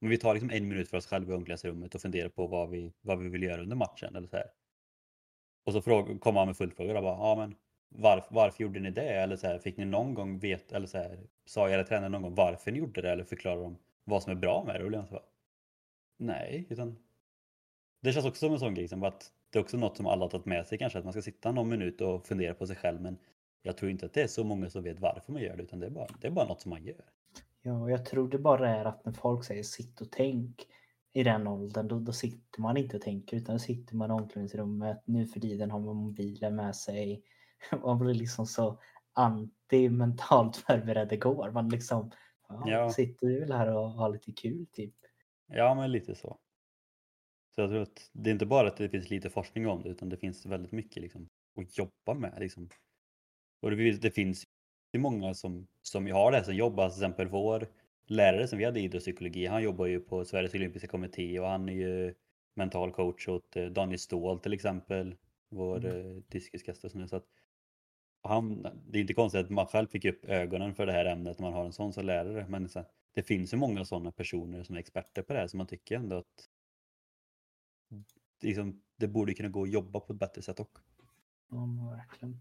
men 0.01 0.09
vi 0.09 0.17
tar 0.17 0.33
liksom 0.33 0.49
en 0.49 0.67
minut 0.67 0.89
för 0.89 0.97
oss 0.97 1.07
själva 1.07 1.33
i 1.33 1.35
omklädningsrummet 1.35 1.95
och 1.95 2.01
funderar 2.01 2.29
på 2.29 2.47
vad 2.47 2.69
vi, 2.69 2.93
vad 3.01 3.19
vi 3.19 3.29
vill 3.29 3.43
göra 3.43 3.61
under 3.61 3.75
matchen 3.75 4.15
eller 4.15 4.27
så 4.27 4.35
här. 4.35 4.51
Och 5.65 5.73
så 5.73 5.81
fråga, 5.81 6.17
kommer 6.19 6.39
han 6.39 6.47
med 6.47 6.57
följdfrågor 6.57 6.95
och 6.95 7.03
bara, 7.03 7.17
ja 7.17 7.35
men 7.35 7.55
varför, 7.89 8.35
varför 8.35 8.63
gjorde 8.63 8.79
ni 8.79 8.91
det? 8.91 9.09
Eller 9.09 9.35
så 9.35 9.47
här, 9.47 9.59
fick 9.59 9.77
ni 9.77 9.85
någon 9.85 10.13
gång 10.13 10.39
veta, 10.39 10.75
eller 10.75 10.87
så 10.87 10.97
här, 10.97 11.19
sa 11.45 11.69
era 11.69 11.83
tränare 11.83 12.09
någon 12.09 12.21
gång 12.21 12.35
varför 12.35 12.71
ni 12.71 12.79
gjorde 12.79 13.01
det? 13.01 13.11
Eller 13.11 13.23
förklarade 13.23 13.61
de 13.61 13.77
vad 14.03 14.23
som 14.23 14.31
är 14.31 14.35
bra 14.35 14.63
med 14.63 14.75
det? 14.75 14.85
Och 14.85 14.93
jag 14.93 15.05
bara, 15.05 15.23
Nej, 16.17 16.65
utan 16.69 16.97
det 18.01 18.13
känns 18.13 18.25
också 18.25 18.39
som 18.39 18.53
en 18.53 18.59
sån 18.59 18.73
grej 18.73 18.83
liksom, 18.83 18.99
som 18.99 19.07
att 19.07 19.31
det 19.49 19.59
är 19.59 19.63
också 19.63 19.77
något 19.77 19.97
som 19.97 20.07
alla 20.07 20.25
har 20.25 20.29
tagit 20.29 20.45
med 20.45 20.67
sig 20.67 20.77
kanske, 20.77 20.99
att 20.99 21.05
man 21.05 21.13
ska 21.13 21.21
sitta 21.21 21.51
någon 21.51 21.69
minut 21.69 22.01
och 22.01 22.25
fundera 22.25 22.53
på 22.53 22.67
sig 22.67 22.75
själv. 22.75 23.01
Men 23.01 23.17
jag 23.61 23.77
tror 23.77 23.91
inte 23.91 24.05
att 24.05 24.13
det 24.13 24.21
är 24.21 24.27
så 24.27 24.43
många 24.43 24.69
som 24.69 24.83
vet 24.83 24.99
varför 24.99 25.33
man 25.33 25.41
gör 25.41 25.57
det, 25.57 25.63
utan 25.63 25.79
det 25.79 25.85
är 25.85 25.91
bara, 25.91 26.07
det 26.21 26.27
är 26.27 26.31
bara 26.31 26.47
något 26.47 26.61
som 26.61 26.69
man 26.69 26.83
gör. 26.83 27.05
Ja, 27.61 27.89
jag 27.89 28.05
tror 28.05 28.29
det 28.29 28.37
bara 28.37 28.69
är 28.69 28.85
att 28.85 29.05
när 29.05 29.13
folk 29.13 29.45
säger 29.45 29.63
sitt 29.63 30.01
och 30.01 30.11
tänk 30.11 30.67
i 31.13 31.23
den 31.23 31.47
åldern, 31.47 31.87
då, 31.87 31.99
då 31.99 32.13
sitter 32.13 32.61
man 32.61 32.77
inte 32.77 32.95
och 32.95 33.01
tänker, 33.01 33.37
utan 33.37 33.55
då 33.55 33.59
sitter 33.59 33.95
man 33.95 34.11
i 34.11 34.13
omklädningsrummet. 34.13 35.01
Nu 35.05 35.27
för 35.27 35.39
tiden 35.39 35.71
har 35.71 35.79
man 35.79 35.95
mobilen 35.95 36.55
med 36.55 36.75
sig. 36.75 37.23
Man 37.83 37.99
blir 37.99 38.13
liksom 38.13 38.45
så 38.45 38.79
anti-mentalt 39.13 40.57
förberedd 40.67 41.13
igår. 41.13 41.51
Man 41.51 41.69
liksom 41.69 42.11
ja, 42.49 42.63
ja. 42.65 42.89
sitter 42.89 43.39
väl 43.39 43.51
här 43.51 43.75
och 43.75 43.91
har 43.91 44.09
lite 44.09 44.31
kul 44.31 44.65
typ. 44.71 44.95
Ja, 45.47 45.75
men 45.75 45.91
lite 45.91 46.15
så. 46.15 46.37
Så 47.59 47.63
jag 47.63 47.69
tror 47.69 47.81
att 47.81 48.09
det 48.13 48.29
är 48.29 48.31
inte 48.31 48.45
bara 48.45 48.67
att 48.67 48.77
det 48.77 48.89
finns 48.89 49.09
lite 49.09 49.29
forskning 49.29 49.67
om 49.67 49.83
det 49.83 49.89
utan 49.89 50.09
det 50.09 50.17
finns 50.17 50.45
väldigt 50.45 50.71
mycket 50.71 51.03
liksom, 51.03 51.27
att 51.57 51.77
jobba 51.77 52.13
med. 52.13 52.33
Liksom. 52.39 52.69
Och 53.61 53.71
det, 53.71 53.91
det 53.91 54.11
finns 54.11 54.43
ju 54.93 54.99
många 54.99 55.33
som, 55.33 55.67
som 55.81 56.11
har 56.11 56.31
det 56.31 56.37
här 56.37 56.43
som 56.43 56.55
jobb, 56.55 56.79
alltså 56.79 56.99
till 56.99 57.05
exempel 57.05 57.27
vår 57.27 57.67
lärare 58.07 58.47
som 58.47 58.57
vi 58.57 58.65
hade 58.65 58.79
i 58.79 58.83
idrottspsykologi, 58.83 59.45
han 59.45 59.63
jobbar 59.63 59.85
ju 59.85 59.99
på 59.99 60.25
Sveriges 60.25 60.53
olympiska 60.53 60.87
kommitté 60.87 61.39
och 61.39 61.47
han 61.47 61.69
är 61.69 61.73
ju 61.73 62.13
mental 62.55 62.91
coach 62.91 63.27
åt 63.27 63.55
eh, 63.55 63.65
Daniel 63.65 63.99
Ståhl 63.99 64.39
till 64.39 64.53
exempel, 64.53 65.15
vår 65.49 65.85
mm. 65.85 66.23
Eh, 66.31 66.69
och 66.69 66.91
sånt. 66.91 67.09
Så 67.09 67.15
att 67.15 67.25
han, 68.21 68.67
det 68.87 68.97
är 68.97 69.01
inte 69.01 69.13
konstigt 69.13 69.41
att 69.41 69.49
man 69.49 69.67
själv 69.67 69.87
fick 69.87 70.05
upp 70.05 70.25
ögonen 70.25 70.75
för 70.75 70.85
det 70.85 70.91
här 70.91 71.05
ämnet 71.05 71.39
när 71.39 71.45
man 71.47 71.53
har 71.53 71.65
en 71.65 71.73
sån 71.73 71.93
som 71.93 72.05
lärare. 72.05 72.45
Men 72.49 72.69
det 73.15 73.23
finns 73.23 73.53
ju 73.53 73.57
många 73.57 73.85
sådana 73.85 74.11
personer 74.11 74.63
som 74.63 74.75
är 74.75 74.79
experter 74.79 75.21
på 75.21 75.33
det 75.33 75.39
här 75.39 75.47
som 75.47 75.57
man 75.57 75.67
tycker 75.67 75.95
ändå 75.95 76.17
att 76.17 76.49
liksom, 78.41 78.81
det 78.95 79.07
borde 79.07 79.33
kunna 79.33 79.49
gå 79.49 79.63
att 79.63 79.71
jobba 79.71 79.99
på 79.99 80.13
ett 80.13 80.19
bättre 80.19 80.41
sätt 80.41 80.59
också. 80.59 80.83
Ja, 81.49 81.67
verkligen. 81.91 82.39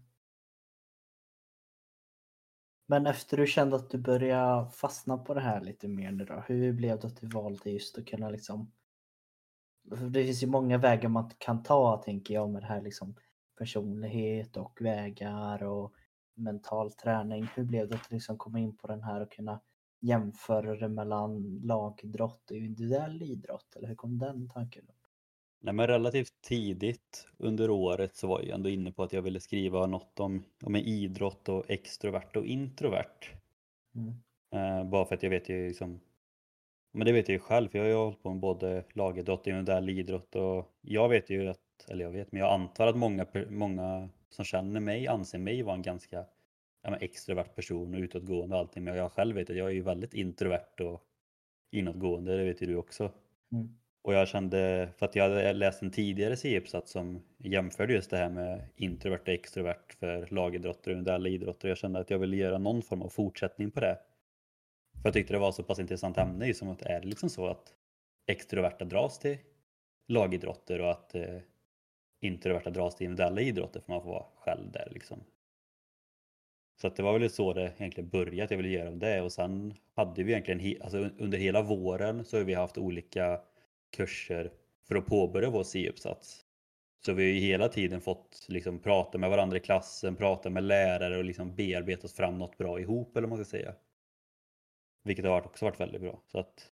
Men 2.85 3.07
efter 3.07 3.37
du 3.37 3.47
kände 3.47 3.75
att 3.75 3.89
du 3.89 3.97
började 3.97 4.69
fastna 4.69 5.17
på 5.17 5.33
det 5.33 5.41
här 5.41 5.61
lite 5.61 5.87
mer 5.87 6.11
nu 6.11 6.25
då, 6.25 6.43
hur 6.47 6.73
blev 6.73 6.99
det 6.99 7.07
att 7.07 7.21
du 7.21 7.27
valde 7.27 7.71
just 7.71 7.97
att 7.97 8.05
kunna 8.05 8.29
liksom 8.29 8.71
det 9.89 10.25
finns 10.25 10.43
ju 10.43 10.47
många 10.47 10.77
vägar 10.77 11.09
man 11.09 11.31
kan 11.37 11.63
ta 11.63 12.01
tänker 12.05 12.33
jag 12.33 12.49
med 12.49 12.61
det 12.61 12.65
här 12.65 12.81
liksom 12.81 13.15
personlighet 13.57 14.57
och 14.57 14.81
vägar 14.81 15.63
och 15.63 15.93
mental 16.33 16.91
träning. 16.91 17.49
Hur 17.55 17.63
blev 17.63 17.89
det 17.89 17.95
att 17.95 18.11
liksom 18.11 18.37
komma 18.37 18.59
in 18.59 18.77
på 18.77 18.87
den 18.87 19.03
här 19.03 19.21
och 19.21 19.31
kunna 19.31 19.61
jämföra 19.99 20.75
det 20.75 20.89
mellan 20.89 21.59
lagidrott 21.63 22.51
och 22.51 22.57
individuell 22.57 23.21
idrott? 23.21 23.75
Eller 23.75 23.87
hur 23.87 23.95
kom 23.95 24.17
den 24.17 24.49
tanken 24.49 24.85
Då? 24.87 24.93
Nej, 25.59 25.73
men 25.73 25.87
relativt 25.87 26.41
tidigt 26.41 27.27
under 27.37 27.69
året 27.69 28.15
så 28.15 28.27
var 28.27 28.41
jag 28.41 28.49
ändå 28.49 28.69
inne 28.69 28.91
på 28.91 29.03
att 29.03 29.13
jag 29.13 29.21
ville 29.21 29.39
skriva 29.39 29.85
något 29.85 30.19
om, 30.19 30.43
om 30.63 30.75
idrott 30.75 31.49
och 31.49 31.69
extrovert 31.69 32.35
och 32.35 32.45
introvert. 32.45 33.33
Mm. 33.95 34.13
Uh, 34.55 34.89
bara 34.89 35.05
för 35.05 35.15
att 35.15 35.23
jag 35.23 35.29
vet 35.29 35.49
ju 35.49 35.67
liksom 35.67 35.99
men 36.91 37.05
det 37.05 37.11
vet 37.11 37.29
jag 37.29 37.33
ju 37.33 37.39
själv, 37.39 37.69
för 37.69 37.77
jag 37.77 37.85
har 37.85 37.89
ju 37.89 37.95
hållit 37.95 38.23
på 38.23 38.29
med 38.29 38.39
både 38.39 38.83
lagidrott 38.93 39.41
och 39.41 39.47
individuell 39.47 39.89
idrott 39.89 40.35
och 40.35 40.75
jag 40.81 41.09
vet 41.09 41.29
ju 41.29 41.49
att, 41.49 41.85
eller 41.87 42.05
jag 42.05 42.11
vet, 42.11 42.31
men 42.31 42.41
jag 42.41 42.53
antar 42.53 42.87
att 42.87 42.97
många, 42.97 43.25
många 43.49 44.09
som 44.29 44.45
känner 44.45 44.79
mig 44.79 45.07
anser 45.07 45.37
mig 45.39 45.63
vara 45.63 45.75
en 45.75 45.81
ganska 45.81 46.25
ja, 46.81 46.95
extrovert 46.95 47.55
person 47.55 47.95
och 47.95 47.99
utåtgående 47.99 48.55
och 48.55 48.61
allting. 48.61 48.83
Men 48.83 48.95
jag 48.95 49.11
själv 49.11 49.35
vet 49.35 49.49
att 49.49 49.55
jag 49.55 49.67
är 49.67 49.73
ju 49.73 49.81
väldigt 49.81 50.13
introvert 50.13 50.81
och 50.81 51.03
inåtgående, 51.71 52.37
det 52.37 52.43
vet 52.43 52.61
ju 52.61 52.65
du 52.65 52.75
också. 52.75 53.11
Mm. 53.51 53.77
Och 54.01 54.13
jag 54.13 54.27
kände, 54.27 54.89
för 54.97 55.05
att 55.05 55.15
jag 55.15 55.23
hade 55.23 55.53
läst 55.53 55.81
en 55.81 55.91
tidigare 55.91 56.37
C-uppsats 56.37 56.91
som 56.91 57.23
jämförde 57.37 57.93
just 57.93 58.09
det 58.09 58.17
här 58.17 58.29
med 58.29 58.69
introvert 58.75 59.21
och 59.21 59.29
extrovert 59.29 59.93
för 59.99 60.27
lagidrottare 60.31 60.93
och 60.93 60.97
individuella 60.97 61.29
idrotter. 61.29 61.67
Jag 61.67 61.77
kände 61.77 61.99
att 61.99 62.09
jag 62.09 62.19
ville 62.19 62.37
göra 62.37 62.57
någon 62.57 62.81
form 62.81 63.01
av 63.01 63.09
fortsättning 63.09 63.71
på 63.71 63.79
det. 63.79 63.97
För 65.01 65.07
jag 65.07 65.13
tyckte 65.13 65.33
det 65.33 65.39
var 65.39 65.51
så 65.51 65.63
pass 65.63 65.79
intressant 65.79 66.17
ämne 66.17 66.47
just 66.47 66.59
som 66.59 66.69
att 66.69 66.81
är 66.81 67.01
det 67.01 67.07
liksom 67.07 67.29
så 67.29 67.47
att 67.47 67.73
extroverta 68.27 68.85
dras 68.85 69.19
till 69.19 69.37
lagidrotter 70.07 70.81
och 70.81 70.91
att 70.91 71.15
eh, 71.15 71.37
introverta 72.21 72.69
dras 72.69 72.95
till 72.95 73.05
individuella 73.05 73.41
idrotter 73.41 73.79
för 73.79 73.91
man 73.91 74.01
får 74.01 74.09
vara 74.09 74.25
själv 74.35 74.71
där 74.71 74.87
liksom. 74.91 75.23
Så 76.81 76.87
att 76.87 76.95
det 76.95 77.03
var 77.03 77.19
väl 77.19 77.29
så 77.29 77.53
det 77.53 77.73
egentligen 77.77 78.09
började, 78.09 78.43
att 78.43 78.51
jag 78.51 78.57
ville 78.57 78.69
göra 78.69 78.91
det 78.91 79.21
och 79.21 79.31
sen 79.31 79.73
hade 79.95 80.23
vi 80.23 80.31
egentligen, 80.31 80.81
alltså 80.81 80.97
under 80.97 81.37
hela 81.37 81.61
våren 81.61 82.25
så 82.25 82.37
har 82.37 82.43
vi 82.43 82.53
haft 82.53 82.77
olika 82.77 83.41
kurser 83.91 84.51
för 84.87 84.95
att 84.95 85.05
påbörja 85.05 85.49
vår 85.49 85.63
C-uppsats. 85.63 86.45
Så 87.05 87.13
vi 87.13 87.23
har 87.23 87.33
ju 87.33 87.39
hela 87.39 87.69
tiden 87.69 88.01
fått 88.01 88.45
liksom 88.49 88.79
prata 88.79 89.17
med 89.17 89.29
varandra 89.29 89.57
i 89.57 89.59
klassen, 89.59 90.15
prata 90.15 90.49
med 90.49 90.63
lärare 90.63 91.17
och 91.17 91.23
liksom 91.23 91.55
bearbeta 91.55 92.07
oss 92.07 92.13
fram 92.13 92.37
något 92.37 92.57
bra 92.57 92.79
ihop 92.79 93.17
eller 93.17 93.27
vad 93.27 93.37
man 93.37 93.45
ska 93.45 93.57
säga. 93.57 93.75
Vilket 95.03 95.25
har 95.25 95.45
också 95.45 95.65
varit 95.65 95.79
väldigt 95.79 96.01
bra. 96.01 96.21
Så 96.27 96.39
att 96.39 96.71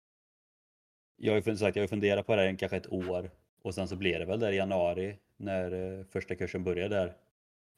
jag 1.16 1.34
har 1.34 1.42
ju 1.42 1.58
sagt, 1.58 1.76
jag 1.76 1.84
har 1.84 1.88
funderat 1.88 2.26
på 2.26 2.36
det 2.36 2.42
här 2.42 2.58
kanske 2.58 2.78
ett 2.78 2.92
år 2.92 3.32
och 3.62 3.76
sen 3.76 3.88
så 3.88 3.96
blev 3.96 4.20
det 4.20 4.26
väl 4.26 4.40
där 4.40 4.52
i 4.52 4.56
januari 4.56 5.18
när 5.38 5.72
eh, 5.72 6.06
första 6.06 6.36
kursen 6.36 6.64
började 6.64 6.96
där. 6.96 7.18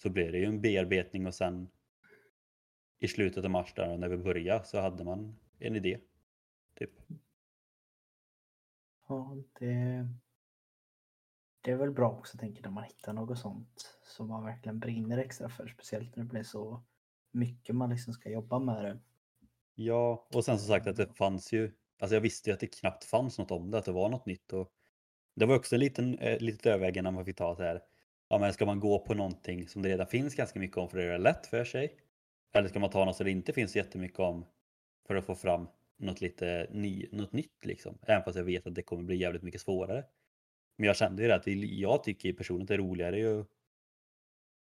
Så 0.01 0.09
blev 0.09 0.31
det 0.31 0.37
ju 0.37 0.45
en 0.45 0.61
bearbetning 0.61 1.27
och 1.27 1.35
sen 1.35 1.69
i 2.99 3.07
slutet 3.07 3.43
av 3.43 3.51
mars 3.51 3.73
där 3.73 3.97
när 3.97 4.09
vi 4.09 4.17
började 4.17 4.65
så 4.65 4.79
hade 4.79 5.03
man 5.03 5.39
en 5.59 5.75
idé. 5.75 5.97
Typ. 6.79 6.91
Ja, 9.07 9.37
det, 9.59 10.07
det 11.61 11.71
är 11.71 11.75
väl 11.75 11.91
bra 11.91 12.11
också 12.11 12.37
tänker 12.37 12.63
när 12.63 12.69
man 12.69 12.83
hittar 12.83 13.13
något 13.13 13.39
sånt 13.39 13.97
som 14.03 14.27
man 14.27 14.43
verkligen 14.45 14.79
brinner 14.79 15.17
extra 15.17 15.49
för. 15.49 15.67
Speciellt 15.67 16.15
när 16.15 16.23
det 16.23 16.29
blir 16.29 16.43
så 16.43 16.83
mycket 17.31 17.75
man 17.75 17.89
liksom 17.89 18.13
ska 18.13 18.29
jobba 18.29 18.59
med 18.59 18.83
det. 18.83 18.99
Ja, 19.75 20.27
och 20.33 20.45
sen 20.45 20.59
som 20.59 20.67
sagt 20.67 20.87
att 20.87 20.95
det 20.95 21.13
fanns 21.13 21.53
ju, 21.53 21.71
alltså 21.99 22.15
jag 22.15 22.21
visste 22.21 22.49
ju 22.49 22.53
att 22.53 22.59
det 22.59 22.67
knappt 22.67 23.03
fanns 23.03 23.37
något 23.37 23.51
om 23.51 23.71
det, 23.71 23.77
att 23.77 23.85
det 23.85 23.91
var 23.91 24.09
något 24.09 24.25
nytt. 24.25 24.53
Och 24.53 24.71
det 25.35 25.45
var 25.45 25.55
också 25.55 25.75
en 25.75 25.79
liten, 25.79 26.19
eh, 26.19 26.39
litet 26.39 26.65
övervägande 26.65 27.11
man 27.11 27.25
fick 27.25 27.37
ta 27.37 27.55
så 27.55 27.63
här. 27.63 27.81
Ja, 28.29 28.39
men 28.39 28.53
ska 28.53 28.65
man 28.65 28.79
gå 28.79 28.99
på 28.99 29.13
någonting 29.13 29.67
som 29.67 29.81
det 29.81 29.89
redan 29.89 30.07
finns 30.07 30.35
ganska 30.35 30.59
mycket 30.59 30.77
om 30.77 30.89
för 30.89 30.97
att 30.97 31.03
göra 31.03 31.17
det 31.17 31.23
lätt 31.23 31.47
för 31.47 31.63
sig? 31.63 31.97
Eller 32.53 32.69
ska 32.69 32.79
man 32.79 32.89
ta 32.89 33.05
något 33.05 33.15
som 33.15 33.25
det 33.25 33.31
inte 33.31 33.53
finns 33.53 33.75
jättemycket 33.75 34.19
om 34.19 34.45
för 35.07 35.15
att 35.15 35.25
få 35.25 35.35
fram 35.35 35.67
något 35.97 36.21
lite 36.21 36.67
ny, 36.71 37.07
något 37.11 37.33
nytt 37.33 37.65
liksom? 37.65 37.97
Även 38.01 38.23
fast 38.23 38.37
jag 38.37 38.43
vet 38.43 38.67
att 38.67 38.75
det 38.75 38.81
kommer 38.81 39.03
bli 39.03 39.15
jävligt 39.15 39.43
mycket 39.43 39.61
svårare. 39.61 40.05
Men 40.77 40.87
jag 40.87 40.95
kände 40.95 41.23
ju 41.23 41.31
att 41.31 41.47
jag 41.47 42.03
tycker 42.03 42.33
personligen 42.33 42.63
att 42.63 42.67
det 42.67 42.73
är 42.73 42.77
roligare 42.77 43.39
att 43.39 43.47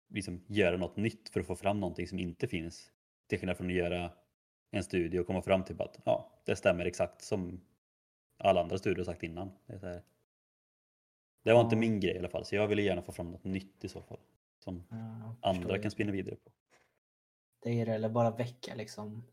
liksom 0.08 0.44
göra 0.46 0.76
något 0.76 0.96
nytt 0.96 1.28
för 1.28 1.40
att 1.40 1.46
få 1.46 1.56
fram 1.56 1.80
någonting 1.80 2.08
som 2.08 2.18
inte 2.18 2.48
finns. 2.48 2.92
Till 3.28 3.38
skillnad 3.38 3.56
från 3.56 3.66
att 3.66 3.72
göra 3.72 4.12
en 4.70 4.84
studie 4.84 5.18
och 5.18 5.26
komma 5.26 5.42
fram 5.42 5.64
till 5.64 5.82
att 5.82 6.00
ja, 6.04 6.42
det 6.44 6.56
stämmer 6.56 6.84
exakt 6.84 7.22
som 7.22 7.60
alla 8.38 8.60
andra 8.60 8.78
studier 8.78 9.04
sagt 9.04 9.22
innan. 9.22 9.50
Det, 9.66 10.02
det 11.42 11.52
var 11.52 11.60
inte 11.60 11.76
min 11.76 12.00
grej 12.00 12.14
i 12.14 12.18
alla 12.18 12.28
fall, 12.28 12.44
så 12.44 12.54
jag 12.54 12.68
ville 12.68 12.82
gärna 12.82 13.02
få 13.02 13.12
fram 13.12 13.30
något 13.30 13.44
nytt 13.44 13.84
i 13.84 13.88
så 13.88 14.02
fall. 14.02 14.20
Som 14.58 14.84
ja, 14.90 15.36
andra 15.42 15.78
kan 15.78 15.90
spinna 15.90 16.12
vidare 16.12 16.36
på. 16.36 16.50
Det 17.62 17.80
är 17.80 17.86
det, 17.86 17.94
eller 17.94 18.08
bara 18.08 18.30
väcka 18.30 18.74
liksom 18.74 19.24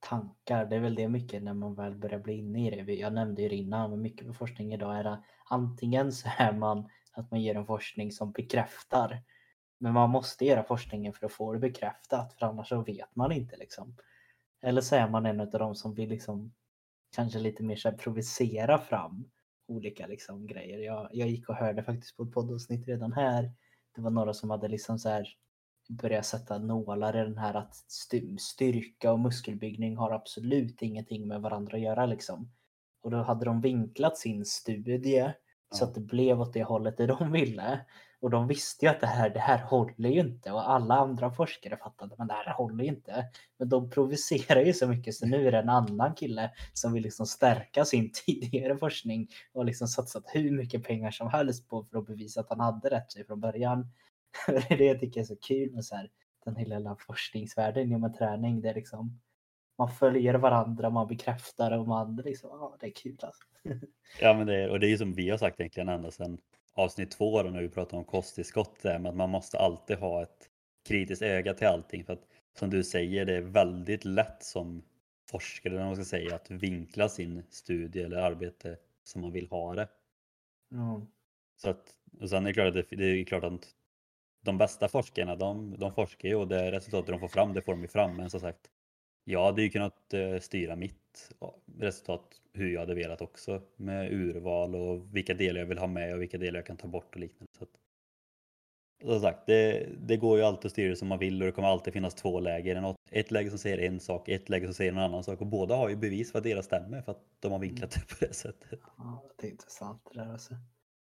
tankar. 0.00 0.66
Det 0.66 0.76
är 0.76 0.80
väl 0.80 0.94
det 0.94 1.08
mycket 1.08 1.42
när 1.42 1.54
man 1.54 1.74
väl 1.74 1.94
börjar 1.94 2.18
bli 2.18 2.32
inne 2.32 2.66
i 2.66 2.82
det. 2.82 2.94
Jag 2.94 3.12
nämnde 3.12 3.42
ju 3.42 3.48
det 3.48 3.56
innan, 3.56 3.90
men 3.90 4.02
mycket 4.02 4.26
med 4.26 4.36
forskning 4.36 4.74
idag 4.74 4.96
är 4.96 5.04
det 5.04 5.22
antingen 5.44 6.12
så 6.12 6.28
är 6.38 6.52
man 6.52 6.88
att 7.12 7.30
man 7.30 7.40
ger 7.42 7.54
en 7.54 7.66
forskning 7.66 8.12
som 8.12 8.32
bekräftar. 8.32 9.22
Men 9.78 9.92
man 9.92 10.10
måste 10.10 10.44
göra 10.44 10.62
forskningen 10.62 11.12
för 11.12 11.26
att 11.26 11.32
få 11.32 11.52
det 11.52 11.58
bekräftat, 11.58 12.34
för 12.34 12.46
annars 12.46 12.68
så 12.68 12.82
vet 12.82 13.16
man 13.16 13.32
inte 13.32 13.56
liksom. 13.56 13.96
Eller 14.62 14.80
så 14.80 14.96
är 14.96 15.08
man 15.08 15.26
en 15.26 15.40
av 15.40 15.50
de 15.50 15.74
som 15.74 15.94
vill 15.94 16.08
liksom 16.08 16.52
kanske 17.16 17.38
lite 17.38 17.62
mer 17.62 17.76
så 17.76 17.90
här 17.90 17.96
provocera 17.96 18.78
fram 18.78 19.30
olika 19.68 20.06
liksom 20.06 20.46
grejer. 20.46 20.78
Jag, 20.78 21.08
jag 21.12 21.28
gick 21.28 21.48
och 21.48 21.54
hörde 21.54 21.82
faktiskt 21.82 22.16
på 22.16 22.22
ett 22.22 22.32
poddavsnitt 22.32 22.88
redan 22.88 23.12
här. 23.12 23.52
Det 23.94 24.00
var 24.00 24.10
några 24.10 24.34
som 24.34 24.50
hade 24.50 24.68
liksom 24.68 24.98
så 24.98 25.08
här 25.08 25.28
börjat 25.88 26.26
sätta 26.26 26.58
nålar 26.58 27.16
i 27.16 27.24
den 27.24 27.38
här 27.38 27.54
att 27.54 27.74
styrka 28.38 29.12
och 29.12 29.20
muskelbyggning 29.20 29.96
har 29.96 30.10
absolut 30.10 30.82
ingenting 30.82 31.28
med 31.28 31.42
varandra 31.42 31.76
att 31.76 31.82
göra 31.82 32.06
liksom. 32.06 32.50
Och 33.02 33.10
då 33.10 33.22
hade 33.22 33.44
de 33.44 33.60
vinklat 33.60 34.18
sin 34.18 34.44
studie 34.44 35.32
så 35.70 35.84
att 35.84 35.94
det 35.94 36.00
blev 36.00 36.40
åt 36.40 36.52
det 36.52 36.62
hållet 36.62 36.96
det 36.96 37.06
de 37.18 37.32
ville. 37.32 37.80
Och 38.20 38.30
de 38.30 38.46
visste 38.46 38.84
ju 38.84 38.90
att 38.90 39.00
det 39.00 39.06
här, 39.06 39.30
det 39.30 39.40
här 39.40 39.58
håller 39.58 40.08
ju 40.08 40.20
inte 40.20 40.52
och 40.52 40.70
alla 40.70 40.94
andra 40.94 41.30
forskare 41.30 41.76
fattade 41.76 42.14
men 42.18 42.26
det 42.26 42.34
här 42.34 42.52
håller 42.54 42.84
ju 42.84 42.90
inte. 42.90 43.24
Men 43.58 43.68
de 43.68 43.90
provocerar 43.90 44.60
ju 44.60 44.72
så 44.72 44.86
mycket 44.86 45.14
så 45.14 45.26
nu 45.26 45.48
är 45.48 45.52
det 45.52 45.58
en 45.58 45.68
annan 45.68 46.14
kille 46.14 46.50
som 46.72 46.92
vill 46.92 47.02
liksom 47.02 47.26
stärka 47.26 47.84
sin 47.84 48.10
tidigare 48.26 48.76
forskning 48.76 49.28
och 49.52 49.64
liksom 49.64 49.88
satsat 49.88 50.24
hur 50.26 50.50
mycket 50.50 50.84
pengar 50.84 51.10
som 51.10 51.28
helst 51.28 51.68
på 51.68 51.84
för 51.84 51.98
att 51.98 52.06
bevisa 52.06 52.40
att 52.40 52.48
han 52.48 52.60
hade 52.60 52.90
rätt 52.90 53.12
sig 53.12 53.26
från 53.26 53.40
början. 53.40 53.88
Det 54.46 54.70
är 54.70 54.78
det 54.78 54.84
jag 54.84 55.00
tycker 55.00 55.20
är 55.20 55.24
så 55.24 55.36
kul 55.36 55.72
med 55.72 55.84
så 55.84 55.96
här, 55.96 56.10
den 56.44 56.56
hela 56.56 56.96
forskningsvärlden 57.06 57.92
inom 57.92 58.12
träning. 58.12 58.60
Det 58.60 58.68
är 58.68 58.74
liksom, 58.74 59.20
man 59.78 59.90
följer 59.90 60.34
varandra, 60.34 60.90
man 60.90 61.08
bekräftar 61.08 61.78
och 61.78 61.88
man 61.88 62.16
liksom, 62.16 62.50
ja 62.50 62.76
det 62.80 62.86
är 62.86 62.90
kul 62.90 63.18
alltså. 63.20 63.42
ja 64.20 64.34
men 64.34 64.46
det 64.46 64.54
är, 64.54 64.68
och 64.68 64.80
det 64.80 64.86
är 64.86 64.90
ju 64.90 64.98
som 64.98 65.14
vi 65.14 65.30
har 65.30 65.38
sagt 65.38 65.60
egentligen 65.60 65.88
ända 65.88 66.10
sedan 66.10 66.38
avsnitt 66.74 67.10
två 67.10 67.42
då 67.42 67.50
när 67.50 67.62
vi 67.62 67.68
pratar 67.68 67.98
om 67.98 68.04
kosttillskott, 68.04 68.82
det 68.82 68.98
med 68.98 69.10
att 69.10 69.16
man 69.16 69.30
måste 69.30 69.58
alltid 69.58 69.98
ha 69.98 70.22
ett 70.22 70.50
kritiskt 70.88 71.22
öga 71.22 71.54
till 71.54 71.66
allting. 71.66 72.04
För 72.04 72.12
att 72.12 72.26
som 72.58 72.70
du 72.70 72.84
säger, 72.84 73.24
det 73.24 73.36
är 73.36 73.42
väldigt 73.42 74.04
lätt 74.04 74.42
som 74.42 74.82
forskare, 75.30 75.84
man 75.84 75.94
ska 75.94 76.04
säga, 76.04 76.34
att 76.34 76.50
vinkla 76.50 77.08
sin 77.08 77.42
studie 77.50 78.02
eller 78.02 78.16
arbete 78.16 78.76
som 79.02 79.22
man 79.22 79.32
vill 79.32 79.48
ha 79.48 79.74
det. 79.74 79.88
Mm. 80.72 81.06
Så 81.56 81.70
att, 81.70 81.94
och 82.20 82.30
sen 82.30 82.42
är 82.42 82.48
det 82.48 82.54
klart 82.54 82.68
att, 82.68 82.90
det, 82.90 82.96
det 82.96 83.04
är 83.04 83.24
klart 83.24 83.44
att 83.44 83.74
de 84.46 84.58
bästa 84.58 84.88
forskarna, 84.88 85.36
de, 85.36 85.74
de 85.78 85.92
forskar 85.94 86.28
ju 86.28 86.34
och 86.34 86.48
det 86.48 86.72
resultatet 86.72 87.10
de 87.10 87.20
får 87.20 87.28
fram, 87.28 87.52
det 87.54 87.62
får 87.62 87.72
de 87.72 87.82
ju 87.82 87.88
fram. 87.88 88.16
Men 88.16 88.30
som 88.30 88.40
sagt, 88.40 88.70
Jag 89.28 89.44
hade 89.44 89.62
ju 89.62 89.70
kunnat 89.70 90.14
eh, 90.14 90.38
styra 90.40 90.76
mitt 90.76 91.32
resultat 91.78 92.40
hur 92.52 92.72
jag 92.72 92.80
hade 92.80 92.94
velat 92.94 93.20
också 93.22 93.62
med 93.76 94.12
urval 94.12 94.74
och 94.74 95.16
vilka 95.16 95.34
delar 95.34 95.60
jag 95.60 95.66
vill 95.66 95.78
ha 95.78 95.86
med 95.86 96.14
och 96.14 96.22
vilka 96.22 96.38
delar 96.38 96.58
jag 96.58 96.66
kan 96.66 96.76
ta 96.76 96.88
bort 96.88 97.14
och 97.14 97.20
liknande. 97.20 97.52
Så 97.58 97.64
att, 97.64 97.70
som 99.02 99.20
sagt, 99.20 99.46
det, 99.46 99.88
det 99.98 100.16
går 100.16 100.38
ju 100.38 100.44
alltid 100.44 100.66
att 100.66 100.72
styra 100.72 100.96
som 100.96 101.08
man 101.08 101.18
vill 101.18 101.42
och 101.42 101.46
det 101.46 101.52
kommer 101.52 101.68
alltid 101.68 101.92
finnas 101.92 102.14
två 102.14 102.40
läger. 102.40 102.96
Ett 103.10 103.30
läge 103.30 103.50
som 103.50 103.58
säger 103.58 103.78
en 103.78 104.00
sak, 104.00 104.28
ett 104.28 104.48
läge 104.48 104.66
som 104.66 104.74
säger 104.74 104.92
en 104.92 104.98
annan 104.98 105.24
sak 105.24 105.40
och 105.40 105.46
båda 105.46 105.76
har 105.76 105.88
ju 105.88 105.96
bevis 105.96 106.32
för 106.32 106.38
att 106.38 106.44
deras 106.44 106.64
stämmer 106.66 107.02
för 107.02 107.12
att 107.12 107.22
de 107.40 107.52
har 107.52 107.58
vinklat 107.58 107.90
det 107.90 108.00
på 108.08 108.24
det 108.26 108.34
sättet. 108.34 108.80
Ja, 108.98 109.24
det 109.36 109.46
är 109.46 109.50
intressant 109.50 110.02
det 110.12 110.20
där 110.20 110.32
alltså. 110.32 110.54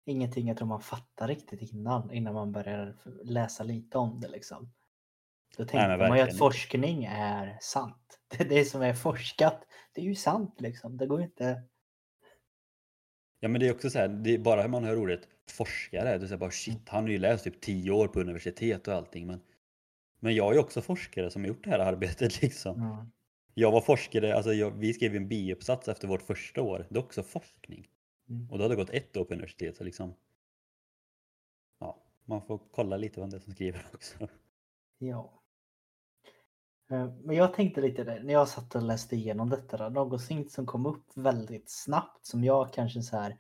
Ingenting 0.06 0.48
jag 0.48 0.58
tror 0.58 0.68
man 0.68 0.82
fattar 0.82 1.28
riktigt 1.28 1.74
innan, 1.74 2.12
innan 2.12 2.34
man 2.34 2.52
börjar 2.52 2.98
läsa 3.24 3.64
lite 3.64 3.98
om 3.98 4.22
det 4.22 4.28
liksom. 4.28 4.72
Då 5.58 5.66
tänker 5.66 5.98
man 5.98 6.18
ju 6.18 6.24
att 6.24 6.38
forskning 6.38 7.06
är 7.06 7.58
sant. 7.62 8.20
Det, 8.38 8.44
det 8.44 8.66
som 8.66 8.82
är 8.82 8.94
forskat, 8.94 9.66
det 9.94 10.02
är 10.02 10.06
ju 10.06 10.16
sant 10.16 10.56
liksom. 10.62 10.98
Det 10.98 11.08
går 11.08 11.22
inte... 11.22 11.64
Ja 13.40 13.48
men 13.50 13.62
det 13.62 13.68
är 13.68 13.74
också 13.74 13.90
så 13.90 14.00
här, 14.00 14.08
det 14.08 14.34
är 14.34 14.38
bara 14.38 14.62
hur 14.62 14.70
man 14.70 14.84
hör 14.84 14.98
ordet 14.98 15.22
forskare, 15.52 16.18
du 16.18 16.28
säger 16.28 16.40
bara 16.40 16.52
shit, 16.52 16.90
han 16.90 17.04
har 17.04 17.10
ju 17.10 17.18
läst 17.18 17.44
typ 17.44 17.62
tio 17.62 17.92
år 17.92 18.08
på 18.08 18.20
universitet 18.20 18.88
och 18.88 18.94
allting. 18.94 19.28
Men, 19.28 19.42
men 20.20 20.36
jag 20.36 20.50
är 20.50 20.54
ju 20.54 20.60
också 20.60 20.82
forskare 20.82 21.32
som 21.32 21.42
har 21.42 21.48
gjort 21.48 21.64
det 21.64 21.70
här 21.70 21.80
arbetet 21.80 22.42
liksom. 22.42 22.82
Mm. 22.82 23.12
Jag 23.54 23.72
var 23.72 23.82
forskare, 23.82 24.36
alltså 24.36 24.54
jag, 24.54 24.72
vi 24.72 24.94
skrev 24.94 25.16
en 25.16 25.28
biuppsats 25.28 25.88
efter 25.88 26.08
vårt 26.08 26.22
första 26.22 26.62
år, 26.62 26.88
det 26.90 26.96
är 26.96 27.04
också 27.04 27.24
forskning. 27.24 27.88
Mm. 28.30 28.50
Och 28.52 28.58
då 28.58 28.64
hade 28.64 28.76
det 28.76 28.82
gått 28.82 28.90
ett 28.90 29.18
år 29.18 29.26
på 29.26 29.34
universitet 29.34 29.78
så 29.78 29.84
liksom. 29.84 30.14
Ja, 31.80 32.04
man 32.26 32.42
får 32.42 32.60
kolla 32.72 32.98
lite 32.98 33.20
vad 33.20 33.30
det 33.32 33.38
är 33.38 33.40
som 33.40 33.54
skriver 33.54 33.86
också. 33.94 34.28
Ja. 34.98 35.42
Eh, 36.92 37.14
men 37.24 37.36
jag 37.36 37.54
tänkte 37.54 37.82
lite 37.82 38.04
där, 38.04 38.24
när 38.24 38.34
jag 38.34 38.48
satt 38.48 38.76
och 38.76 38.84
läste 38.84 39.16
igenom 39.16 39.50
detta, 39.50 39.90
någonting 39.90 40.50
som 40.50 40.66
kom 40.66 40.86
upp 40.86 41.06
väldigt 41.16 41.70
snabbt 41.70 42.26
som 42.26 42.44
jag 42.44 42.74
kanske 42.74 43.02
så 43.02 43.18
här 43.18 43.38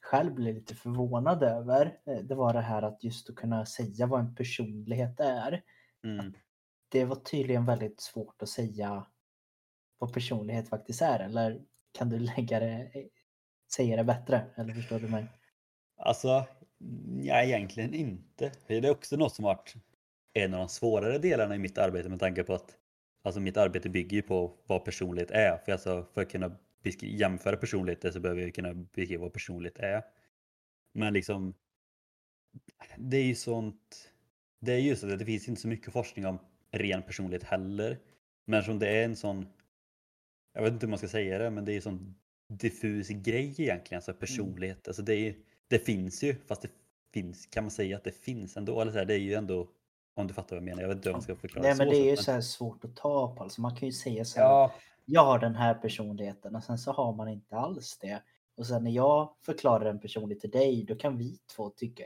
själv 0.00 0.34
blev 0.34 0.54
lite 0.54 0.74
förvånad 0.74 1.42
över. 1.42 1.98
Eh, 2.06 2.18
det 2.18 2.34
var 2.34 2.52
det 2.52 2.60
här 2.60 2.82
att 2.82 3.04
just 3.04 3.30
att 3.30 3.36
kunna 3.36 3.66
säga 3.66 4.06
vad 4.06 4.20
en 4.20 4.34
personlighet 4.34 5.20
är. 5.20 5.62
Mm. 6.04 6.34
Det 6.88 7.04
var 7.04 7.16
tydligen 7.16 7.66
väldigt 7.66 8.00
svårt 8.00 8.42
att 8.42 8.48
säga 8.48 9.06
vad 9.98 10.12
personlighet 10.12 10.68
faktiskt 10.68 11.02
är. 11.02 11.20
Eller 11.20 11.64
kan 11.92 12.08
du 12.08 12.18
lägga 12.36 12.60
det, 12.60 12.90
säga 13.76 13.96
det 13.96 14.04
bättre? 14.04 14.44
Eller 14.54 14.74
förstår 14.74 14.98
du 14.98 15.08
mig? 15.08 15.26
Alltså, 15.96 16.46
nej 17.06 17.48
egentligen 17.48 17.94
inte. 17.94 18.52
Det 18.66 18.76
är 18.76 18.90
också 18.90 19.16
något 19.16 19.34
som 19.34 19.44
varit 19.44 19.74
en 20.32 20.54
av 20.54 20.60
de 20.60 20.68
svårare 20.68 21.18
delarna 21.18 21.54
i 21.54 21.58
mitt 21.58 21.78
arbete 21.78 22.08
med 22.08 22.20
tanke 22.20 22.44
på 22.44 22.54
att 22.54 22.76
alltså 23.22 23.40
mitt 23.40 23.56
arbete 23.56 23.88
bygger 23.88 24.16
ju 24.16 24.22
på 24.22 24.52
vad 24.66 24.84
personlighet 24.84 25.30
är. 25.30 25.58
För, 25.58 25.72
alltså, 25.72 26.06
för 26.14 26.22
att 26.22 26.30
kunna 26.30 26.56
jämföra 27.00 27.56
personligheter 27.56 28.10
så 28.10 28.20
behöver 28.20 28.42
jag 28.42 28.54
kunna 28.54 28.74
beskriva 28.74 29.22
vad 29.22 29.32
personlighet 29.32 29.78
är. 29.78 30.02
Men 30.92 31.12
liksom 31.12 31.54
det 32.96 33.16
är 33.16 33.24
ju 33.24 33.34
sånt 33.34 34.10
det 34.60 34.72
är 34.72 34.78
just 34.78 35.04
att 35.04 35.18
det 35.18 35.24
finns 35.24 35.48
inte 35.48 35.60
så 35.60 35.68
mycket 35.68 35.92
forskning 35.92 36.26
om 36.26 36.38
ren 36.70 37.02
personlighet 37.02 37.42
heller. 37.42 37.98
Men 38.44 38.64
som 38.64 38.78
det 38.78 38.88
är 38.88 39.04
en 39.04 39.16
sån 39.16 39.46
jag 40.52 40.62
vet 40.62 40.72
inte 40.72 40.86
hur 40.86 40.90
man 40.90 40.98
ska 40.98 41.08
säga 41.08 41.38
det, 41.38 41.50
men 41.50 41.64
det 41.64 41.72
är 41.72 41.74
ju 41.74 41.80
sån 41.80 42.14
diffus 42.48 43.08
grej 43.08 43.54
egentligen, 43.58 43.98
alltså 43.98 44.14
personlighet. 44.14 44.76
Mm. 44.76 44.84
Alltså 44.86 45.02
det, 45.02 45.14
är, 45.14 45.34
det 45.68 45.78
finns 45.78 46.22
ju, 46.22 46.36
fast 46.46 46.62
det 46.62 46.70
finns, 47.12 47.46
kan 47.46 47.64
man 47.64 47.70
säga 47.70 47.96
att 47.96 48.04
det 48.04 48.24
finns 48.24 48.56
ändå? 48.56 48.80
Eller 48.80 48.92
så 48.92 48.98
här, 48.98 49.04
det 49.04 49.14
är 49.14 49.18
ju 49.18 49.34
ändå 49.34 49.68
om 50.16 50.26
du 50.26 50.34
fattar 50.34 50.56
vad 50.56 50.62
jag 50.62 50.64
menar. 50.64 50.82
Jag 50.82 50.88
vet 50.88 50.96
inte 50.96 51.08
hur 51.08 51.14
man 51.14 51.22
ska 51.22 51.36
förklara 51.36 51.68
Nej, 51.68 51.76
men 51.76 51.88
det 51.88 51.96
är 51.96 52.10
ju 52.10 52.16
så 52.16 52.32
här 52.32 52.40
svårt 52.40 52.84
att 52.84 52.96
ta 52.96 53.34
på. 53.34 53.42
Alltså 53.42 53.60
man 53.60 53.76
kan 53.76 53.88
ju 53.88 53.92
säga 53.92 54.24
så 54.24 54.40
här. 54.40 54.46
Ja. 54.46 54.72
Jag 55.04 55.24
har 55.24 55.38
den 55.38 55.54
här 55.54 55.74
personligheten 55.74 56.56
och 56.56 56.64
sen 56.64 56.78
så 56.78 56.92
har 56.92 57.12
man 57.12 57.28
inte 57.28 57.56
alls 57.56 57.98
det. 57.98 58.22
Och 58.56 58.66
sen 58.66 58.84
när 58.84 58.90
jag 58.90 59.34
förklarar 59.42 59.90
en 59.90 60.00
personlighet 60.00 60.40
till 60.40 60.50
dig, 60.50 60.84
då 60.88 60.94
kan 60.94 61.18
vi 61.18 61.38
två 61.56 61.70
tycka 61.70 62.04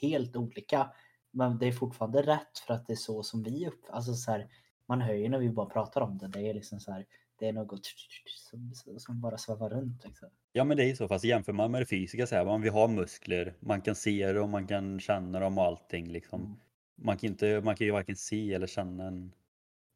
helt 0.00 0.36
olika. 0.36 0.90
Men 1.30 1.58
det 1.58 1.66
är 1.66 1.72
fortfarande 1.72 2.22
rätt 2.22 2.58
för 2.66 2.74
att 2.74 2.86
det 2.86 2.92
är 2.92 2.96
så 2.96 3.22
som 3.22 3.42
vi 3.42 3.68
upp... 3.68 3.80
Alltså 3.90 4.14
så 4.14 4.30
här, 4.30 4.48
man 4.86 5.00
hör 5.00 5.14
ju 5.14 5.28
när 5.28 5.38
vi 5.38 5.50
bara 5.50 5.66
pratar 5.66 6.00
om 6.00 6.18
det. 6.18 6.28
Det 6.28 6.40
är 6.40 6.54
liksom 6.54 6.80
så 6.80 6.92
här, 6.92 7.06
det 7.42 7.48
är 7.48 7.52
något 7.52 7.86
som, 8.26 8.74
som 8.98 9.20
bara 9.20 9.38
svävar 9.38 9.70
runt. 9.70 10.04
Liksom. 10.04 10.28
Ja 10.52 10.64
men 10.64 10.76
det 10.76 10.84
är 10.84 10.88
ju 10.88 10.96
så, 10.96 11.08
fast 11.08 11.24
jämför 11.24 11.52
man 11.52 11.70
med 11.70 11.82
det 11.82 11.86
fysiska 11.86 12.26
så 12.26 12.34
här, 12.34 12.44
man, 12.44 12.62
vi 12.62 12.68
har 12.68 12.88
muskler, 12.88 13.54
man 13.60 13.80
kan 13.80 13.94
se 13.94 14.38
och 14.38 14.48
man 14.48 14.66
kan 14.66 15.00
känna 15.00 15.40
dem 15.40 15.58
och 15.58 15.64
allting 15.64 16.08
liksom. 16.08 16.40
Mm 16.40 16.56
man 17.02 17.16
kan, 17.16 17.30
inte, 17.30 17.60
man 17.60 17.76
kan 17.76 17.86
ju 17.86 17.92
varken 17.92 18.16
se 18.16 18.54
eller 18.54 18.66
känna 18.66 19.06
en 19.06 19.32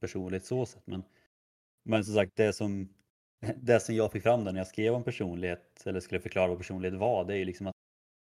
personlighet 0.00 0.44
så 0.44 0.66
sätt. 0.66 0.82
Men, 0.86 1.02
men 1.84 2.04
som 2.04 2.14
sagt, 2.14 2.36
det 2.36 2.52
som, 2.52 2.88
det 3.56 3.80
som 3.80 3.94
jag 3.94 4.12
fick 4.12 4.22
fram 4.22 4.44
när 4.44 4.54
jag 4.54 4.66
skrev 4.66 4.94
om 4.94 5.04
personlighet 5.04 5.86
eller 5.86 6.00
skulle 6.00 6.20
förklara 6.20 6.48
vad 6.48 6.58
personlighet 6.58 6.98
var, 6.98 7.24
det 7.24 7.34
är 7.34 7.38
ju 7.38 7.44
liksom 7.44 7.66
att 7.66 7.74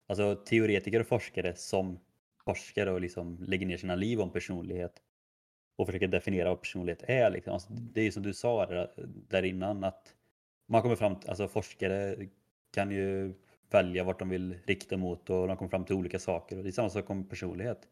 alltså, 0.07 0.35
teoretiker 0.35 0.99
och 0.99 1.07
forskare 1.07 1.55
som 1.55 1.99
forskar 2.45 2.87
och 2.87 3.01
liksom 3.01 3.43
lägger 3.47 3.65
ner 3.65 3.77
sina 3.77 3.95
liv 3.95 4.21
om 4.21 4.31
personlighet 4.31 5.01
och 5.77 5.85
försöker 5.85 6.07
definiera 6.07 6.49
vad 6.49 6.61
personlighet 6.61 7.03
är. 7.07 7.29
Liksom. 7.29 7.53
Alltså, 7.53 7.69
det 7.73 8.01
är 8.01 8.05
ju 8.05 8.11
som 8.11 8.23
du 8.23 8.33
sa 8.33 8.65
där, 8.65 8.89
där 9.27 9.43
innan 9.43 9.83
att 9.83 10.13
man 10.67 10.81
kommer 10.81 10.95
fram 10.95 11.15
till, 11.15 11.29
alltså 11.29 11.47
forskare 11.47 12.27
kan 12.73 12.91
ju 12.91 13.33
välja 13.69 14.03
vart 14.03 14.19
de 14.19 14.29
vill 14.29 14.55
rikta 14.65 14.97
mot 14.97 15.29
och 15.29 15.47
de 15.47 15.57
kommer 15.57 15.69
fram 15.69 15.85
till 15.85 15.95
olika 15.95 16.19
saker 16.19 16.57
och 16.57 16.63
det 16.63 16.69
är 16.69 16.71
samma 16.71 16.89
sak 16.89 17.09
om 17.09 17.29
personlighet 17.29 17.87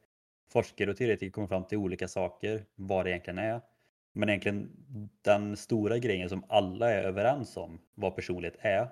forskare 0.51 0.91
och 0.91 0.97
teoretiker 0.97 1.31
kommer 1.31 1.47
fram 1.47 1.63
till 1.63 1.77
olika 1.77 2.07
saker, 2.07 2.65
vad 2.75 3.05
det 3.05 3.09
egentligen 3.09 3.37
är. 3.37 3.61
Men 4.13 4.29
egentligen 4.29 4.69
den 5.21 5.57
stora 5.57 5.97
grejen 5.97 6.29
som 6.29 6.43
alla 6.49 6.91
är 6.91 7.03
överens 7.03 7.57
om 7.57 7.79
vad 7.95 8.15
personlighet 8.15 8.57
är, 8.59 8.87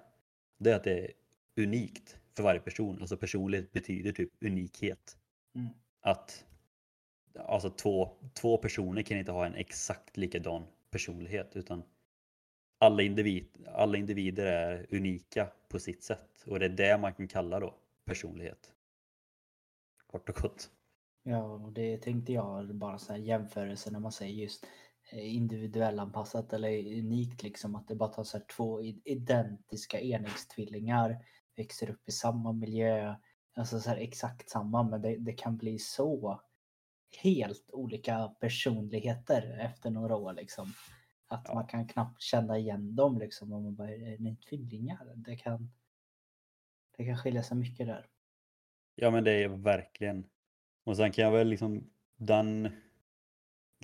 det 0.57 0.71
är 0.71 0.75
att 0.75 0.83
det 0.83 0.99
är 0.99 1.11
unikt 1.57 2.17
för 2.35 2.43
varje 2.43 2.59
person. 2.59 2.97
Alltså 3.01 3.17
personlighet 3.17 3.71
betyder 3.71 4.11
typ 4.11 4.29
unikhet. 4.41 5.17
Mm. 5.55 5.67
Att 6.01 6.45
alltså 7.39 7.69
två, 7.69 8.09
två 8.33 8.57
personer 8.57 9.01
kan 9.01 9.17
inte 9.17 9.31
ha 9.31 9.45
en 9.45 9.55
exakt 9.55 10.17
likadan 10.17 10.65
personlighet 10.91 11.55
utan 11.55 11.83
alla, 12.79 13.03
individ, 13.03 13.47
alla 13.73 13.97
individer 13.97 14.45
är 14.45 14.87
unika 14.89 15.49
på 15.67 15.79
sitt 15.79 16.03
sätt 16.03 16.43
och 16.45 16.59
det 16.59 16.65
är 16.65 16.69
det 16.69 16.97
man 16.97 17.13
kan 17.13 17.27
kalla 17.27 17.59
då 17.59 17.75
personlighet. 18.05 18.73
Kort 20.07 20.29
och 20.29 20.35
gott. 20.35 20.69
Ja, 21.23 21.43
och 21.43 21.71
det 21.71 21.97
tänkte 21.97 22.33
jag 22.33 22.75
bara 22.75 22.97
så 22.97 23.13
här 23.13 23.19
jämförelse 23.19 23.91
när 23.91 23.99
man 23.99 24.11
säger 24.11 24.33
just 24.33 24.65
eh, 25.11 25.35
individuellanpassat 25.35 26.53
eller 26.53 26.99
unikt 26.99 27.43
liksom 27.43 27.75
att 27.75 27.87
det 27.87 27.95
bara 27.95 28.09
tar 28.09 28.23
så 28.23 28.37
här 28.37 28.45
två 28.45 28.81
identiska 29.03 30.01
enäggstvillingar 30.01 31.25
växer 31.55 31.89
upp 31.89 32.09
i 32.09 32.11
samma 32.11 32.53
miljö, 32.53 33.15
alltså 33.55 33.79
så 33.79 33.89
här 33.89 33.97
exakt 33.97 34.49
samma 34.49 34.83
men 34.83 35.01
det, 35.01 35.17
det 35.17 35.33
kan 35.33 35.57
bli 35.57 35.79
så 35.79 36.41
helt 37.15 37.69
olika 37.73 38.27
personligheter 38.39 39.59
efter 39.59 39.89
några 39.89 40.15
år 40.15 40.33
liksom. 40.33 40.73
Att 41.27 41.45
ja. 41.47 41.53
man 41.53 41.67
kan 41.67 41.87
knappt 41.87 42.21
känna 42.21 42.57
igen 42.57 42.95
dem 42.95 43.19
liksom 43.19 43.53
om 43.53 43.63
man 43.63 43.75
bara 43.75 43.89
är 43.89 44.17
ni 44.17 44.35
tvillingar? 44.35 45.13
Det 45.15 45.35
kan, 45.35 45.71
det 46.97 47.05
kan 47.05 47.17
skilja 47.17 47.43
sig 47.43 47.57
mycket 47.57 47.87
där. 47.87 48.05
Ja 48.95 49.11
men 49.11 49.23
det 49.23 49.31
är 49.31 49.47
verkligen 49.47 50.25
och 50.83 50.97
sen 50.97 51.11
kan 51.11 51.23
jag 51.23 51.31
väl 51.31 51.47
liksom, 51.47 51.89
den 52.15 52.69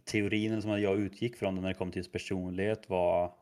teorin 0.03 0.61
som 0.61 0.81
jag 0.81 0.99
utgick 0.99 1.35
från 1.35 1.55
när 1.55 1.67
det 1.67 1.73
kom 1.73 1.91
till 1.91 2.11
personlighet 2.11 2.89
var 2.89 3.35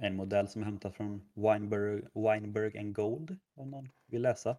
en 0.00 0.16
modell 0.16 0.48
som 0.48 0.62
är 0.62 0.66
hämtad 0.66 0.94
från 0.94 1.30
Weinberg, 1.34 2.02
Weinberg 2.14 2.78
and 2.78 2.94
Gold 2.94 3.38
om 3.54 3.70
någon 3.70 3.88
vill 4.06 4.22
läsa. 4.22 4.56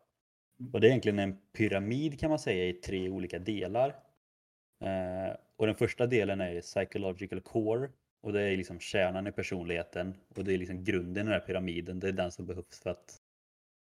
Mm. 0.59 0.73
Och 0.73 0.81
det 0.81 0.87
är 0.87 0.89
egentligen 0.89 1.19
en 1.19 1.37
pyramid 1.53 2.19
kan 2.19 2.29
man 2.29 2.39
säga 2.39 2.65
i 2.65 2.73
tre 2.73 3.09
olika 3.09 3.39
delar. 3.39 3.95
Eh, 4.79 5.35
och 5.55 5.65
den 5.65 5.75
första 5.75 6.07
delen 6.07 6.41
är 6.41 6.61
psychological 6.61 7.41
core 7.41 7.89
och 8.21 8.33
det 8.33 8.41
är 8.41 8.57
liksom 8.57 8.79
kärnan 8.79 9.27
i 9.27 9.31
personligheten 9.31 10.15
och 10.35 10.43
det 10.43 10.53
är 10.53 10.57
liksom 10.57 10.83
grunden 10.83 11.27
i 11.27 11.29
den 11.29 11.39
här 11.39 11.47
pyramiden. 11.47 11.99
Det 11.99 12.07
är 12.07 12.11
den 12.11 12.31
som 12.31 12.45
behövs 12.45 12.79
för 12.79 12.89
att 12.89 13.21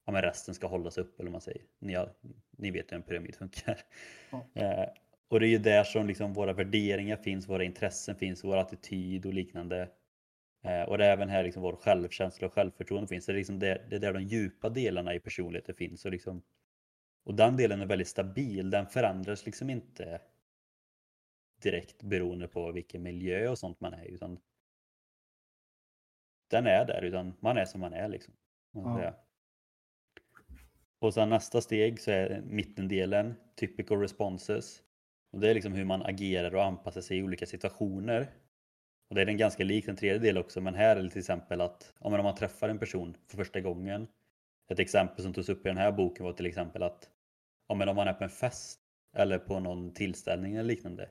ja, 0.06 0.12
men 0.12 0.22
resten 0.22 0.54
ska 0.54 0.66
hållas 0.66 0.98
upp 0.98 1.20
eller 1.20 1.28
vad 1.28 1.32
man 1.32 1.40
säger. 1.40 1.62
Ni, 1.78 1.94
har, 1.94 2.12
ni 2.50 2.70
vet 2.70 2.92
hur 2.92 2.96
en 2.96 3.02
pyramid 3.02 3.36
funkar. 3.36 3.78
Ja. 4.30 4.46
Eh, 4.54 4.88
och 5.28 5.40
det 5.40 5.46
är 5.46 5.50
ju 5.50 5.58
där 5.58 5.84
som 5.84 6.06
liksom 6.06 6.32
våra 6.32 6.52
värderingar 6.52 7.16
finns, 7.16 7.48
våra 7.48 7.64
intressen 7.64 8.16
finns, 8.16 8.44
vår 8.44 8.56
attityd 8.56 9.26
och 9.26 9.34
liknande. 9.34 9.88
Eh, 10.64 10.82
och 10.82 10.98
det 10.98 11.04
är 11.04 11.12
även 11.12 11.28
här 11.28 11.44
liksom 11.44 11.62
vår 11.62 11.76
självkänsla 11.76 12.46
och 12.46 12.52
självförtroende 12.52 13.08
finns. 13.08 13.26
Det 13.26 13.32
är, 13.32 13.36
liksom 13.36 13.58
där, 13.58 13.86
det 13.90 13.96
är 13.96 14.00
där 14.00 14.12
de 14.12 14.22
djupa 14.22 14.68
delarna 14.68 15.14
i 15.14 15.20
personligheten 15.20 15.74
finns. 15.74 16.04
Och, 16.04 16.10
liksom, 16.10 16.42
och 17.24 17.34
den 17.34 17.56
delen 17.56 17.80
är 17.80 17.86
väldigt 17.86 18.08
stabil, 18.08 18.70
den 18.70 18.86
förändras 18.86 19.46
liksom 19.46 19.70
inte 19.70 20.20
direkt 21.62 22.02
beroende 22.02 22.48
på 22.48 22.72
vilken 22.72 23.02
miljö 23.02 23.48
och 23.48 23.58
sånt 23.58 23.80
man 23.80 23.94
är 23.94 24.04
utan 24.04 24.40
den 26.50 26.66
är 26.66 26.84
där, 26.84 27.02
utan 27.02 27.34
man 27.40 27.58
är 27.58 27.64
som 27.64 27.80
man 27.80 27.92
är 27.92 28.08
liksom. 28.08 28.34
Ja. 28.72 29.24
Och 30.98 31.14
sen 31.14 31.28
nästa 31.28 31.60
steg 31.60 32.00
så 32.00 32.10
är 32.10 32.42
mittendelen, 32.46 33.34
typical 33.56 34.00
responses. 34.00 34.82
Och 35.32 35.40
det 35.40 35.50
är 35.50 35.54
liksom 35.54 35.72
hur 35.72 35.84
man 35.84 36.02
agerar 36.02 36.54
och 36.54 36.64
anpassar 36.64 37.00
sig 37.00 37.18
i 37.18 37.22
olika 37.22 37.46
situationer. 37.46 38.30
Och 39.08 39.14
det 39.14 39.22
är 39.22 39.26
en 39.26 39.36
ganska 39.36 39.64
lik 39.64 39.86
den 39.86 39.96
tredje 39.96 40.18
delen 40.18 40.42
också, 40.42 40.60
men 40.60 40.74
här 40.74 40.96
är 40.96 41.02
det 41.02 41.10
till 41.10 41.18
exempel 41.18 41.60
att 41.60 41.94
om 41.98 42.12
man 42.12 42.34
träffar 42.34 42.68
en 42.68 42.78
person 42.78 43.16
för 43.26 43.36
första 43.36 43.60
gången. 43.60 44.08
Ett 44.70 44.78
exempel 44.78 45.22
som 45.22 45.32
togs 45.34 45.48
upp 45.48 45.66
i 45.66 45.68
den 45.68 45.78
här 45.78 45.92
boken 45.92 46.26
var 46.26 46.32
till 46.32 46.46
exempel 46.46 46.82
att 46.82 47.10
om 47.66 47.78
man 47.78 47.88
är 47.88 48.12
på 48.12 48.24
en 48.24 48.30
fest 48.30 48.80
eller 49.16 49.38
på 49.38 49.60
någon 49.60 49.94
tillställning 49.94 50.54
eller 50.54 50.68
liknande. 50.68 51.10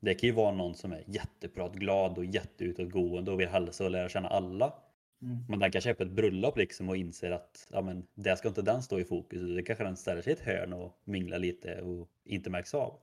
Det 0.00 0.14
kan 0.14 0.26
ju 0.28 0.34
vara 0.34 0.52
någon 0.52 0.74
som 0.74 0.92
är 0.92 1.04
jättepratglad 1.06 2.18
och 2.18 2.24
jätteutåtgående 2.24 3.30
och 3.30 3.40
vill 3.40 3.48
hälsa 3.48 3.84
och 3.84 3.90
lära 3.90 4.08
känna 4.08 4.28
alla. 4.28 4.74
Mm. 5.22 5.44
Men 5.48 5.58
den 5.58 5.70
kanske 5.70 5.90
är 5.90 5.94
på 5.94 6.02
ett 6.02 6.10
bröllop 6.10 6.56
liksom 6.56 6.88
och 6.88 6.96
inser 6.96 7.30
att 7.30 7.68
ja, 7.70 7.82
men, 7.82 8.06
där 8.14 8.36
ska 8.36 8.48
inte 8.48 8.62
den 8.62 8.82
stå 8.82 9.00
i 9.00 9.04
fokus. 9.04 9.42
Det 9.56 9.62
kanske 9.62 9.84
den 9.84 9.96
ställer 9.96 10.22
sig 10.22 10.32
i 10.32 10.36
ett 10.36 10.40
hörn 10.40 10.72
och 10.72 11.00
minglar 11.04 11.38
lite 11.38 11.80
och 11.82 12.08
inte 12.24 12.50
märks 12.50 12.74
av. 12.74 13.00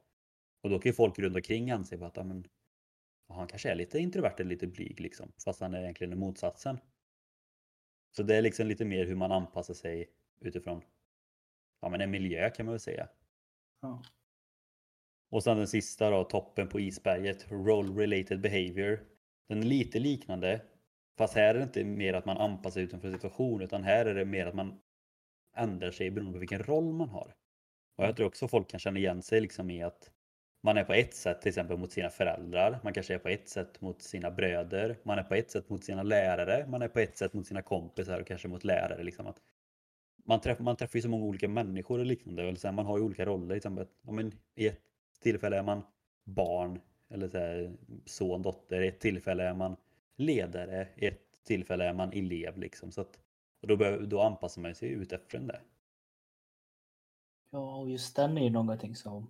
Och 0.62 0.70
då 0.70 0.80
kan 0.80 0.90
ju 0.90 0.94
folk 0.94 1.20
runt 1.20 1.36
omkring 1.36 1.72
anse 1.72 2.06
att 2.06 2.18
ja, 2.18 2.24
men, 2.24 2.48
han 3.28 3.48
kanske 3.48 3.72
är 3.72 3.76
lite 3.76 4.00
introvert 4.00 4.36
eller 4.38 4.50
lite 4.50 4.68
blyg 4.68 5.00
liksom. 5.00 5.32
Fast 5.46 5.62
han 5.62 5.74
är 5.74 5.82
egentligen 5.82 6.20
motsatsen. 6.20 6.78
Så 8.16 8.24
det 8.24 8.36
är 8.36 8.42
liksom 8.42 8.68
lite 8.68 8.86
mer 8.86 9.06
hur 9.06 9.16
man 9.16 9.32
anpassar 9.32 9.74
sig 9.74 10.10
utifrån 10.42 10.82
ja, 11.82 11.90
men 11.90 12.02
en 12.02 12.12
miljö 12.12 12.50
kan 12.50 12.66
man 12.66 12.74
väl 12.74 12.80
säga. 12.80 13.08
Ja. 13.82 14.04
Och 15.36 15.44
sen 15.44 15.58
den 15.58 15.68
sista 15.68 16.10
då, 16.10 16.24
toppen 16.24 16.68
på 16.68 16.80
isberget, 16.80 17.46
Role 17.52 18.02
Related 18.04 18.42
Behavior. 18.42 19.00
Den 19.50 19.60
är 19.60 19.66
lite 19.66 20.00
liknande. 20.00 20.62
Fast 21.18 21.34
här 21.34 21.56
är 21.56 21.60
det 21.60 21.64
inte 21.64 21.84
mer 21.84 22.14
att 22.14 22.26
man 22.26 22.38
anpassar 22.38 22.72
sig 22.72 22.84
utanför 22.84 23.12
situation 23.12 23.62
utan 23.62 23.84
här 23.84 24.06
är 24.06 24.16
det 24.16 24.26
mer 24.26 24.46
att 24.46 24.56
man 24.56 24.80
ändrar 25.58 25.92
sig 25.92 26.12
beroende 26.12 26.34
på 26.34 26.40
vilken 26.40 26.64
roll 26.64 26.94
man 26.94 27.10
har. 27.10 27.36
Och 27.98 28.04
jag 28.04 28.16
tror 28.16 28.28
också 28.28 28.48
folk 28.48 28.70
kan 28.70 28.80
känna 28.80 29.00
igen 29.00 29.22
sig 29.22 29.42
liksom 29.42 29.70
i 29.70 29.84
att 29.84 30.12
man 30.64 30.78
är 30.78 30.84
på 30.84 30.94
ett 30.94 31.16
sätt 31.16 31.42
till 31.42 31.50
exempel 31.50 31.78
mot 31.78 31.92
sina 31.92 32.10
föräldrar, 32.10 32.80
man 32.84 32.94
kanske 32.94 33.14
är 33.14 33.20
på 33.20 33.30
ett 33.30 33.50
sätt 33.50 33.82
mot 33.82 34.02
sina 34.02 34.32
bröder, 34.32 34.98
man 35.04 35.20
är 35.20 35.24
på 35.24 35.36
ett 35.36 35.52
sätt 35.52 35.70
mot 35.70 35.84
sina 35.84 36.04
lärare, 36.04 36.68
man 36.68 36.82
är 36.82 36.88
på 36.88 37.00
ett 37.00 37.18
sätt 37.18 37.34
mot 37.34 37.48
sina 37.48 37.62
kompisar 37.62 38.22
och 38.22 38.28
kanske 38.28 38.48
mot 38.48 38.64
lärare. 38.64 39.04
Liksom 39.04 39.28
att 39.28 39.42
man, 40.26 40.42
träffar, 40.42 40.64
man 40.64 40.76
träffar 40.76 40.98
ju 40.98 41.02
så 41.02 41.10
många 41.10 41.26
olika 41.26 41.48
människor 41.48 42.00
och 42.00 42.06
liknande. 42.06 42.46
Och 42.46 42.52
liksom 42.52 42.76
man 42.76 42.86
har 42.86 42.98
ju 42.98 43.04
olika 43.04 43.26
roller. 43.26 43.56
Liksom, 43.56 43.78
att, 43.78 43.90
ja, 44.02 44.12
men, 44.12 44.32
I 44.56 44.68
ett 44.68 44.85
tillfälle 45.20 45.58
är 45.58 45.64
man 45.64 45.84
barn 46.24 46.80
eller 47.10 47.28
så 47.28 47.38
här, 47.38 47.78
son, 48.06 48.42
dotter. 48.42 48.82
I 48.82 48.88
ett 48.88 49.00
tillfälle 49.00 49.44
är 49.44 49.54
man 49.54 49.76
ledare. 50.16 50.88
I 50.96 51.06
ett 51.06 51.44
tillfälle 51.44 51.86
är 51.86 51.94
man 51.94 52.14
elev. 52.14 52.58
Liksom, 52.58 52.92
så 52.92 53.02
att, 53.02 53.20
och 53.62 53.68
då, 53.68 53.78
bör, 53.78 54.00
då 54.00 54.22
anpassar 54.22 54.62
man 54.62 54.76
sig 54.76 54.90
ut 54.90 55.12
efter 55.12 55.40
det. 55.40 55.62
Ja, 57.50 57.76
och 57.76 57.90
just 57.90 58.16
den 58.16 58.38
är 58.38 58.42
ju 58.42 58.50
någonting 58.50 58.96
som 58.96 59.28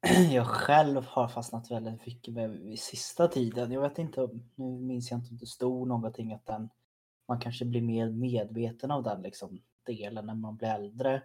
jag 0.32 0.46
själv 0.46 1.04
har 1.04 1.28
fastnat 1.28 1.70
väldigt 1.70 2.06
mycket 2.06 2.34
med 2.34 2.50
i 2.50 2.76
sista 2.76 3.28
tiden. 3.28 3.72
Jag 3.72 3.80
vet 3.80 3.98
inte, 3.98 4.28
nu 4.54 4.64
minns 4.64 5.10
jag 5.10 5.20
inte 5.20 5.30
om 5.30 5.36
det 5.36 5.46
stod 5.46 5.88
någonting 5.88 6.32
att 6.32 6.46
den, 6.46 6.68
man 7.28 7.40
kanske 7.40 7.64
blir 7.64 7.82
mer 7.82 8.10
medveten 8.10 8.90
av 8.90 9.02
den 9.02 9.22
liksom, 9.22 9.62
delen 9.82 10.26
när 10.26 10.34
man 10.34 10.56
blir 10.56 10.68
äldre. 10.68 11.22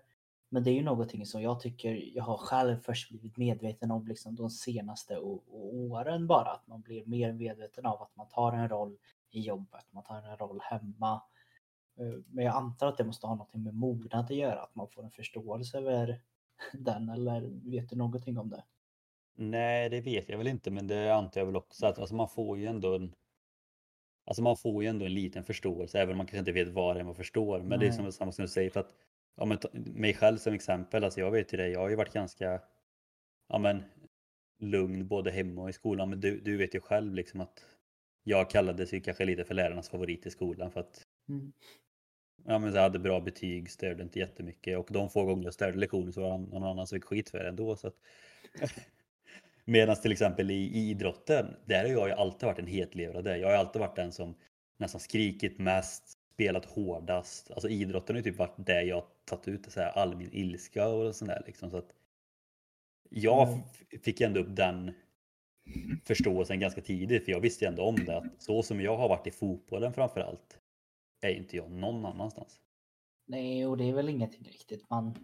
Men 0.56 0.64
det 0.64 0.72
är 0.72 0.74
ju 0.74 0.84
någonting 0.84 1.26
som 1.26 1.42
jag 1.42 1.60
tycker 1.60 2.16
jag 2.16 2.24
har 2.24 2.38
själv 2.38 2.78
först 2.80 3.10
blivit 3.10 3.38
medveten 3.38 3.92
om 3.92 4.08
liksom 4.08 4.36
de 4.36 4.50
senaste 4.50 5.18
åren 5.18 6.28
bara. 6.28 6.52
Att 6.52 6.68
man 6.68 6.82
blir 6.82 7.06
mer 7.06 7.34
medveten 7.34 7.86
av 7.86 8.02
att 8.02 8.16
man 8.16 8.28
tar 8.28 8.54
en 8.54 8.70
roll 8.70 8.98
i 9.32 9.42
jobbet, 9.42 9.86
man 9.92 10.04
tar 10.04 10.18
en 10.18 10.38
roll 10.38 10.60
hemma. 10.64 11.22
Eh, 12.00 12.20
men 12.28 12.46
jag 12.46 12.56
antar 12.56 12.88
att 12.88 12.98
det 12.98 13.04
måste 13.04 13.28
ha 13.28 13.36
något 13.36 13.54
med 13.54 13.74
mognad 13.74 14.26
att 14.26 14.36
göra, 14.36 14.62
att 14.62 14.76
man 14.76 14.88
får 14.88 15.04
en 15.04 15.12
förståelse 15.12 15.78
över 15.78 16.22
den 16.74 17.10
eller 17.10 17.70
vet 17.72 17.90
du 17.90 17.96
någonting 17.96 18.38
om 18.38 18.50
det? 18.50 18.64
Nej, 19.36 19.90
det 19.90 20.02
vet 20.02 20.30
jag 20.30 20.38
väl 20.38 20.48
inte, 20.48 20.72
men 20.72 20.88
det 20.88 21.16
antar 21.16 21.42
jag 21.42 21.46
väl 21.46 21.56
också 21.56 21.86
att 21.86 22.00
alltså 22.00 22.16
man 22.16 22.30
får 22.30 22.58
ju 22.58 22.66
ändå 22.66 22.96
en 22.96 23.14
Alltså 24.28 24.42
man 24.44 24.58
får 24.58 24.84
ju 24.84 24.90
ändå 24.90 25.06
en 25.06 25.14
liten 25.14 25.44
förståelse, 25.44 26.00
även 26.00 26.12
om 26.12 26.18
man 26.18 26.26
kanske 26.26 26.40
inte 26.40 26.52
vet 26.52 26.74
vad 26.74 26.96
det 26.96 27.00
är 27.00 27.04
man 27.04 27.16
förstår. 27.16 27.60
Men 27.60 27.70
Nej. 27.70 27.80
det 27.80 27.88
är 27.88 27.92
som 27.92 28.12
samma 28.12 28.32
som 28.32 28.42
du 28.42 28.48
säger, 28.48 28.78
att 28.78 28.94
ja, 29.36 29.46
men, 29.46 29.58
mig 29.74 30.14
själv 30.14 30.38
som 30.38 30.54
exempel, 30.54 31.04
alltså 31.04 31.20
jag 31.20 31.32
vet 31.32 31.54
ju 31.54 31.58
det, 31.58 31.68
jag 31.68 31.80
har 31.80 31.90
ju 31.90 31.96
varit 31.96 32.14
ganska 32.14 32.62
ja, 33.48 33.58
men, 33.58 33.84
lugn 34.60 35.08
både 35.08 35.32
hemma 35.32 35.62
och 35.62 35.70
i 35.70 35.74
skolan. 35.74 36.10
Men 36.10 36.20
du, 36.20 36.40
du 36.40 36.58
vet 36.58 36.76
ju 36.76 36.80
själv 36.80 37.14
liksom 37.14 37.42
att 37.42 37.66
jag 38.24 38.50
kallades 38.50 38.94
ju 38.94 39.02
kanske 39.02 39.26
lite 39.26 39.46
för 39.46 39.54
lärarnas 39.54 39.90
favorit 39.90 40.26
i 40.26 40.32
skolan 40.32 40.72
för 40.72 40.80
att 40.80 41.08
mm. 41.30 41.54
ja, 42.46 42.60
men 42.60 42.74
jag 42.74 42.82
hade 42.82 43.00
bra 43.00 43.22
betyg, 43.22 43.72
störde 43.72 44.04
inte 44.04 44.20
jättemycket 44.20 44.78
och 44.78 44.88
de 44.92 45.10
få 45.10 45.26
gånger 45.26 45.44
jag 45.44 45.54
störde 45.54 45.78
lektioner 45.78 46.12
så 46.12 46.22
var 46.22 46.38
någon 46.38 46.64
annan 46.64 46.88
som 46.88 46.96
fick 46.96 47.06
skit 47.06 47.30
för 47.30 47.38
det 47.38 47.50
ändå. 47.50 47.76
Så 47.76 47.88
att... 47.88 47.96
Medan 49.66 49.96
till 49.96 50.12
exempel 50.12 50.52
i, 50.52 50.54
i 50.54 50.90
idrotten, 50.90 51.56
där 51.66 51.84
har 51.84 51.90
jag 51.90 52.08
ju 52.08 52.14
alltid 52.14 52.48
varit 52.48 52.60
en 52.60 52.68
hetlevrade. 52.68 53.38
Jag 53.38 53.48
har 53.48 53.56
alltid 53.56 53.80
varit 53.80 53.96
den 53.96 54.12
som 54.12 54.36
nästan 54.78 55.02
skrikit 55.02 55.60
mest, 55.60 56.15
spelat 56.36 56.66
hårdast. 56.66 57.52
Alltså 57.52 57.70
idrotten 57.70 58.16
har 58.16 58.24
ju 58.24 58.32
typ 58.32 58.40
varit 58.40 58.56
det 58.58 58.84
jag 58.84 59.04
tagit 59.26 59.48
ut 59.48 59.72
så 59.72 59.80
här, 59.80 59.98
all 59.98 60.16
min 60.16 60.30
ilska 60.34 60.88
och 60.88 61.16
sånt 61.16 61.30
där 61.30 61.44
liksom. 61.46 61.70
Så 61.70 61.78
att 61.78 61.94
jag 63.10 63.48
mm. 63.48 63.60
fick 64.04 64.22
ändå 64.22 64.40
upp 64.40 64.56
den 64.56 64.94
förståelsen 66.04 66.60
ganska 66.60 66.82
tidigt 66.82 67.26
för 67.26 67.32
jag 67.32 67.40
visste 67.40 67.66
ju 67.66 67.70
ändå 67.70 67.84
om 67.84 67.96
det 67.96 68.18
att 68.18 68.42
så 68.42 68.64
som 68.64 68.82
jag 68.82 68.98
har 68.98 69.10
varit 69.10 69.28
i 69.28 69.32
fotbollen 69.32 69.94
framför 69.94 70.20
allt 70.20 70.60
är 71.22 71.30
inte 71.30 71.58
jag 71.58 71.72
någon 71.72 72.06
annanstans. 72.06 72.60
Nej, 73.28 73.68
och 73.68 73.78
det 73.78 73.90
är 73.90 73.94
väl 73.94 74.10
ingenting 74.10 74.44
riktigt 74.44 74.90
man... 74.90 75.16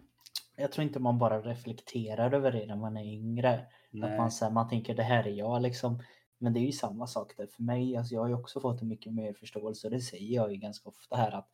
Jag 0.56 0.72
tror 0.72 0.86
inte 0.86 0.98
man 0.98 1.18
bara 1.18 1.40
reflekterar 1.40 2.32
över 2.34 2.52
det 2.52 2.66
när 2.66 2.76
man 2.76 2.96
är 2.96 3.04
yngre. 3.04 3.66
Nej. 3.90 4.10
Att 4.10 4.18
man, 4.18 4.30
så 4.30 4.44
här, 4.44 4.52
man 4.52 4.68
tänker 4.68 4.94
det 4.94 5.02
här 5.02 5.26
är 5.26 5.32
jag 5.32 5.62
liksom. 5.62 6.02
Men 6.42 6.52
det 6.52 6.60
är 6.60 6.66
ju 6.66 6.72
samma 6.72 7.06
sak 7.06 7.36
där 7.36 7.46
för 7.46 7.62
mig. 7.62 7.96
Alltså, 7.96 8.14
jag 8.14 8.20
har 8.20 8.28
ju 8.28 8.34
också 8.34 8.60
fått 8.60 8.82
en 8.82 8.88
mycket 8.88 9.12
mer 9.12 9.32
förståelse 9.32 9.86
och 9.86 9.90
det 9.90 10.00
säger 10.00 10.34
jag 10.34 10.52
ju 10.52 10.56
ganska 10.56 10.88
ofta 10.88 11.16
här 11.16 11.32
att 11.32 11.50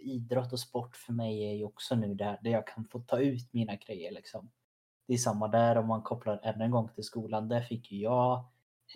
idrott 0.00 0.52
och 0.52 0.60
sport 0.60 0.96
för 0.96 1.12
mig 1.12 1.50
är 1.50 1.54
ju 1.54 1.64
också 1.64 1.94
nu 1.94 2.14
där, 2.14 2.38
där 2.42 2.50
jag 2.50 2.66
kan 2.66 2.84
få 2.84 3.00
ta 3.00 3.18
ut 3.18 3.52
mina 3.52 3.76
grejer 3.76 4.12
liksom. 4.12 4.50
Det 5.06 5.14
är 5.14 5.18
samma 5.18 5.48
där 5.48 5.76
om 5.76 5.86
man 5.86 6.02
kopplar 6.02 6.40
än 6.42 6.60
en 6.60 6.70
gång 6.70 6.88
till 6.88 7.04
skolan. 7.04 7.48
Där 7.48 7.60
fick 7.60 7.92
ju 7.92 7.98
jag 7.98 8.44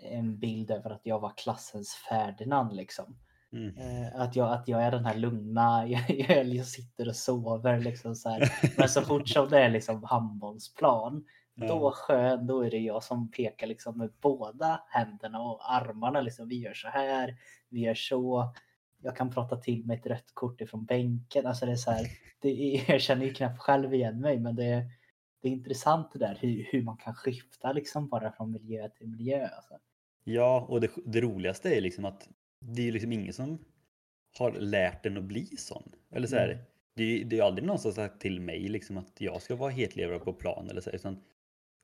en 0.03 0.38
bild 0.38 0.70
över 0.70 0.90
att 0.90 1.01
jag 1.07 1.20
var 1.20 1.33
klassens 1.37 1.94
Ferdinand 2.09 2.77
liksom. 2.77 3.16
Mm. 3.53 3.77
Eh, 3.77 4.20
att, 4.20 4.37
jag, 4.37 4.53
att 4.53 4.68
jag 4.68 4.83
är 4.83 4.90
den 4.90 5.05
här 5.05 5.16
lugna, 5.16 5.87
jag, 6.09 6.46
jag 6.46 6.66
sitter 6.66 7.09
och 7.09 7.16
sover 7.16 7.81
liksom 7.81 8.14
så 8.14 8.29
här. 8.29 8.53
Men 8.79 8.88
så 8.88 9.03
fort 9.03 9.29
som 9.29 9.49
det 9.49 9.61
är 9.61 9.70
liksom 9.70 10.05
handbollsplan 10.05 11.25
då 11.68 11.92
skön, 11.92 12.46
då 12.46 12.62
är 12.62 12.70
det 12.70 12.79
jag 12.79 13.03
som 13.03 13.31
pekar 13.31 13.66
liksom 13.66 13.99
med 13.99 14.12
båda 14.20 14.83
händerna 14.88 15.40
och 15.40 15.73
armarna. 15.73 16.20
Liksom, 16.20 16.49
vi 16.49 16.59
gör 16.59 16.75
så 16.75 16.88
här, 16.88 17.37
vi 17.68 17.81
gör 17.81 17.94
så. 17.94 18.55
Jag 19.03 19.16
kan 19.16 19.31
prata 19.31 19.57
till 19.57 19.87
med 19.87 19.99
ett 19.99 20.07
rött 20.07 20.31
kort 20.35 20.61
ifrån 20.61 20.85
bänken. 20.85 21.46
Alltså 21.46 21.66
det 21.66 21.73
är 21.73 21.77
så 21.77 21.90
här, 21.90 22.07
det 22.40 22.49
är, 22.49 22.85
jag 22.92 23.01
känner 23.01 23.27
ju 23.27 23.35
knappt 23.35 23.59
själv 23.59 23.94
igen 23.94 24.20
mig, 24.20 24.40
men 24.40 24.57
det 24.57 24.64
är, 24.64 24.85
det 25.42 25.49
är 25.49 25.53
intressant 25.53 26.12
det 26.12 26.18
där 26.18 26.38
hur, 26.40 26.68
hur 26.73 26.83
man 26.83 26.96
kan 26.96 27.14
skifta 27.14 27.73
liksom 27.73 28.09
bara 28.09 28.33
från 28.33 28.51
miljö 28.53 28.88
till 28.88 29.09
miljö. 29.09 29.49
Alltså. 29.57 29.75
Ja, 30.25 30.66
och 30.68 30.81
det, 30.81 30.90
det 31.05 31.20
roligaste 31.20 31.77
är 31.77 31.81
liksom 31.81 32.05
att 32.05 32.29
det 32.61 32.88
är 32.88 32.92
liksom 32.92 33.12
ingen 33.12 33.33
som 33.33 33.59
har 34.38 34.53
lärt 34.53 35.07
en 35.07 35.16
att 35.16 35.25
bli 35.25 35.46
sån. 35.46 35.92
Eller 36.11 36.27
så 36.27 36.37
här, 36.37 36.49
mm. 36.49 36.64
det, 36.94 37.25
det 37.25 37.38
är 37.38 37.42
aldrig 37.42 37.66
någon 37.66 37.79
som 37.79 37.92
sagt 37.92 38.20
till 38.20 38.40
mig 38.40 38.68
liksom 38.68 38.99
att 38.99 39.20
jag 39.20 39.42
ska 39.42 39.57
vara 39.57 39.70
hetlevrare 39.70 40.18
på 40.18 40.33
plan 40.33 40.70
eller 40.70 40.81
så, 40.81 40.90
utan 40.90 41.23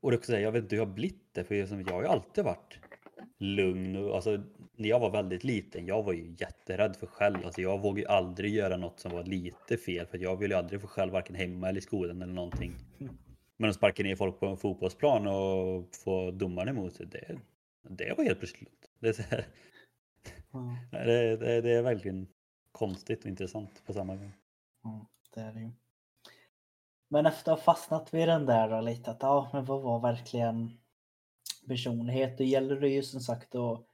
och 0.01 0.11
det 0.11 0.17
också 0.17 0.33
säga, 0.33 0.41
jag 0.41 0.53
vet 0.53 0.63
inte 0.63 0.77
hur 0.77 0.83
jag 0.83 0.87
har 0.87 0.95
blivit 0.95 1.35
det, 1.35 1.45
för 1.45 1.55
jag 1.55 1.93
har 1.93 2.03
ju 2.03 2.09
alltid 2.09 2.45
varit 2.45 2.79
lugn. 3.39 3.97
Och, 3.97 4.15
alltså, 4.15 4.43
när 4.77 4.89
jag 4.89 5.01
var 5.01 5.11
väldigt 5.11 5.45
liten, 5.45 5.87
jag 5.87 6.03
var 6.03 6.13
ju 6.13 6.35
jätterädd 6.39 6.97
för 6.97 7.07
själv. 7.07 7.45
Alltså, 7.45 7.61
jag 7.61 7.81
vågade 7.81 8.01
ju 8.01 8.07
aldrig 8.07 8.55
göra 8.55 8.77
något 8.77 9.01
som 9.01 9.13
var 9.13 9.25
lite 9.25 9.77
fel, 9.77 10.07
för 10.07 10.19
jag 10.19 10.37
ville 10.37 10.55
ju 10.55 10.59
aldrig 10.59 10.81
få 10.81 10.87
själv 10.87 11.13
varken 11.13 11.37
hemma 11.37 11.69
eller 11.69 11.79
i 11.79 11.83
skolan 11.83 12.23
eller 12.23 12.35
någonting. 12.35 12.73
Men 13.57 13.71
att 13.71 13.77
sparka 13.77 14.03
ner 14.03 14.17
folk 14.17 14.41
på 14.41 14.47
en 14.47 14.57
fotbollsplan 14.57 15.27
och 15.27 15.89
få 16.05 16.31
domaren 16.31 16.69
emot 16.69 16.95
sig, 16.95 17.07
det, 17.07 17.39
det 17.83 18.15
var 18.17 18.25
helt 18.25 18.39
plötsligt. 18.39 18.91
Det 19.01 19.09
är, 19.09 19.13
så 19.13 19.23
här, 19.23 19.47
mm. 20.55 20.77
det, 20.91 21.37
det, 21.37 21.61
det, 21.61 21.71
är 21.71 21.83
verkligen 21.83 22.29
konstigt 22.73 23.21
och 23.21 23.31
intressant 23.31 23.83
på 23.87 23.93
samma 23.93 24.17
gång. 24.17 24.33
Mm, 24.85 25.01
det 25.35 25.41
är 25.41 25.53
det 25.53 25.61
ju. 25.61 25.71
Men 27.09 27.27
efter 27.27 27.53
att 27.53 27.59
ha 27.59 27.64
fastnat 27.64 28.14
vid 28.14 28.29
den 28.29 28.47
där 28.47 28.73
och 28.73 28.83
lite 28.83 29.11
att 29.11 29.23
ja, 29.23 29.51
men 29.53 29.64
vad 29.64 29.83
var 29.83 30.01
verkligen 30.01 30.79
personlighet? 31.69 32.38
Då 32.38 32.45
gäller 32.45 32.81
det 32.81 32.88
ju 32.88 33.03
som 33.03 33.21
sagt 33.21 33.55
att 33.55 33.87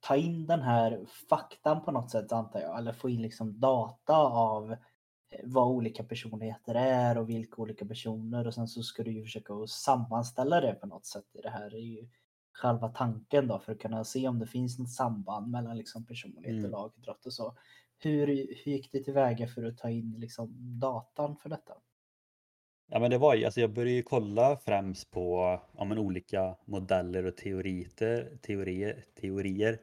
ta 0.00 0.16
in 0.16 0.46
den 0.46 0.62
här 0.62 1.06
faktan 1.28 1.84
på 1.84 1.90
något 1.90 2.10
sätt 2.10 2.32
antar 2.32 2.60
jag. 2.60 2.78
Eller 2.78 2.92
få 2.92 3.10
in 3.10 3.22
liksom 3.22 3.60
data 3.60 4.16
av 4.16 4.72
eh, 4.72 5.40
vad 5.44 5.66
olika 5.66 6.04
personligheter 6.04 6.74
är 6.74 7.18
och 7.18 7.28
vilka 7.28 7.62
olika 7.62 7.86
personer 7.86 8.46
och 8.46 8.54
sen 8.54 8.68
så 8.68 8.82
ska 8.82 9.02
du 9.02 9.12
ju 9.12 9.22
försöka 9.22 9.66
sammanställa 9.66 10.60
det 10.60 10.74
på 10.74 10.86
något 10.86 11.06
sätt. 11.06 11.26
Det 11.42 11.50
här 11.50 11.74
är 11.74 11.80
ju 11.80 12.08
själva 12.52 12.88
tanken 12.88 13.48
då 13.48 13.58
för 13.58 13.72
att 13.72 13.80
kunna 13.80 14.04
se 14.04 14.28
om 14.28 14.38
det 14.38 14.46
finns 14.46 14.78
något 14.78 14.90
samband 14.90 15.50
mellan 15.50 15.76
liksom 15.76 16.06
personlighet 16.06 16.54
och 16.54 16.58
mm. 16.58 16.70
lagidrott 16.70 17.26
och 17.26 17.32
så. 17.32 17.56
Hur, 17.98 18.26
hur 18.26 18.72
gick 18.72 18.92
det 18.92 19.04
tillväga 19.04 19.48
för 19.48 19.64
att 19.64 19.78
ta 19.78 19.90
in 19.90 20.14
liksom 20.18 20.50
datan 20.80 21.36
för 21.36 21.48
detta? 21.48 21.74
Ja 22.94 22.98
men 22.98 23.10
det 23.10 23.18
var 23.18 23.34
ju, 23.34 23.44
alltså 23.44 23.60
jag 23.60 23.70
började 23.70 23.90
ju 23.90 24.02
kolla 24.02 24.56
främst 24.56 25.10
på 25.10 25.60
ja, 25.76 25.84
men 25.84 25.98
olika 25.98 26.56
modeller 26.64 27.26
och 27.26 27.36
teorier, 27.36 28.38
teorier, 28.42 29.04
teorier 29.20 29.78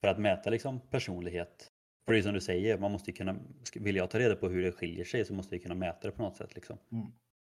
för 0.00 0.08
att 0.08 0.18
mäta 0.18 0.50
liksom 0.50 0.80
personlighet. 0.80 1.70
För 2.06 2.12
det 2.12 2.18
är 2.18 2.22
som 2.22 2.34
du 2.34 2.40
säger, 2.40 2.78
man 2.78 2.92
måste 2.92 3.12
kunna, 3.12 3.36
vill 3.74 3.96
jag 3.96 4.10
ta 4.10 4.18
reda 4.18 4.36
på 4.36 4.48
hur 4.48 4.62
det 4.62 4.72
skiljer 4.72 5.04
sig 5.04 5.24
så 5.24 5.34
måste 5.34 5.54
jag 5.54 5.62
kunna 5.62 5.74
mäta 5.74 6.08
det 6.08 6.10
på 6.10 6.22
något 6.22 6.36
sätt. 6.36 6.54
Liksom. 6.54 6.78
Mm. 6.92 7.06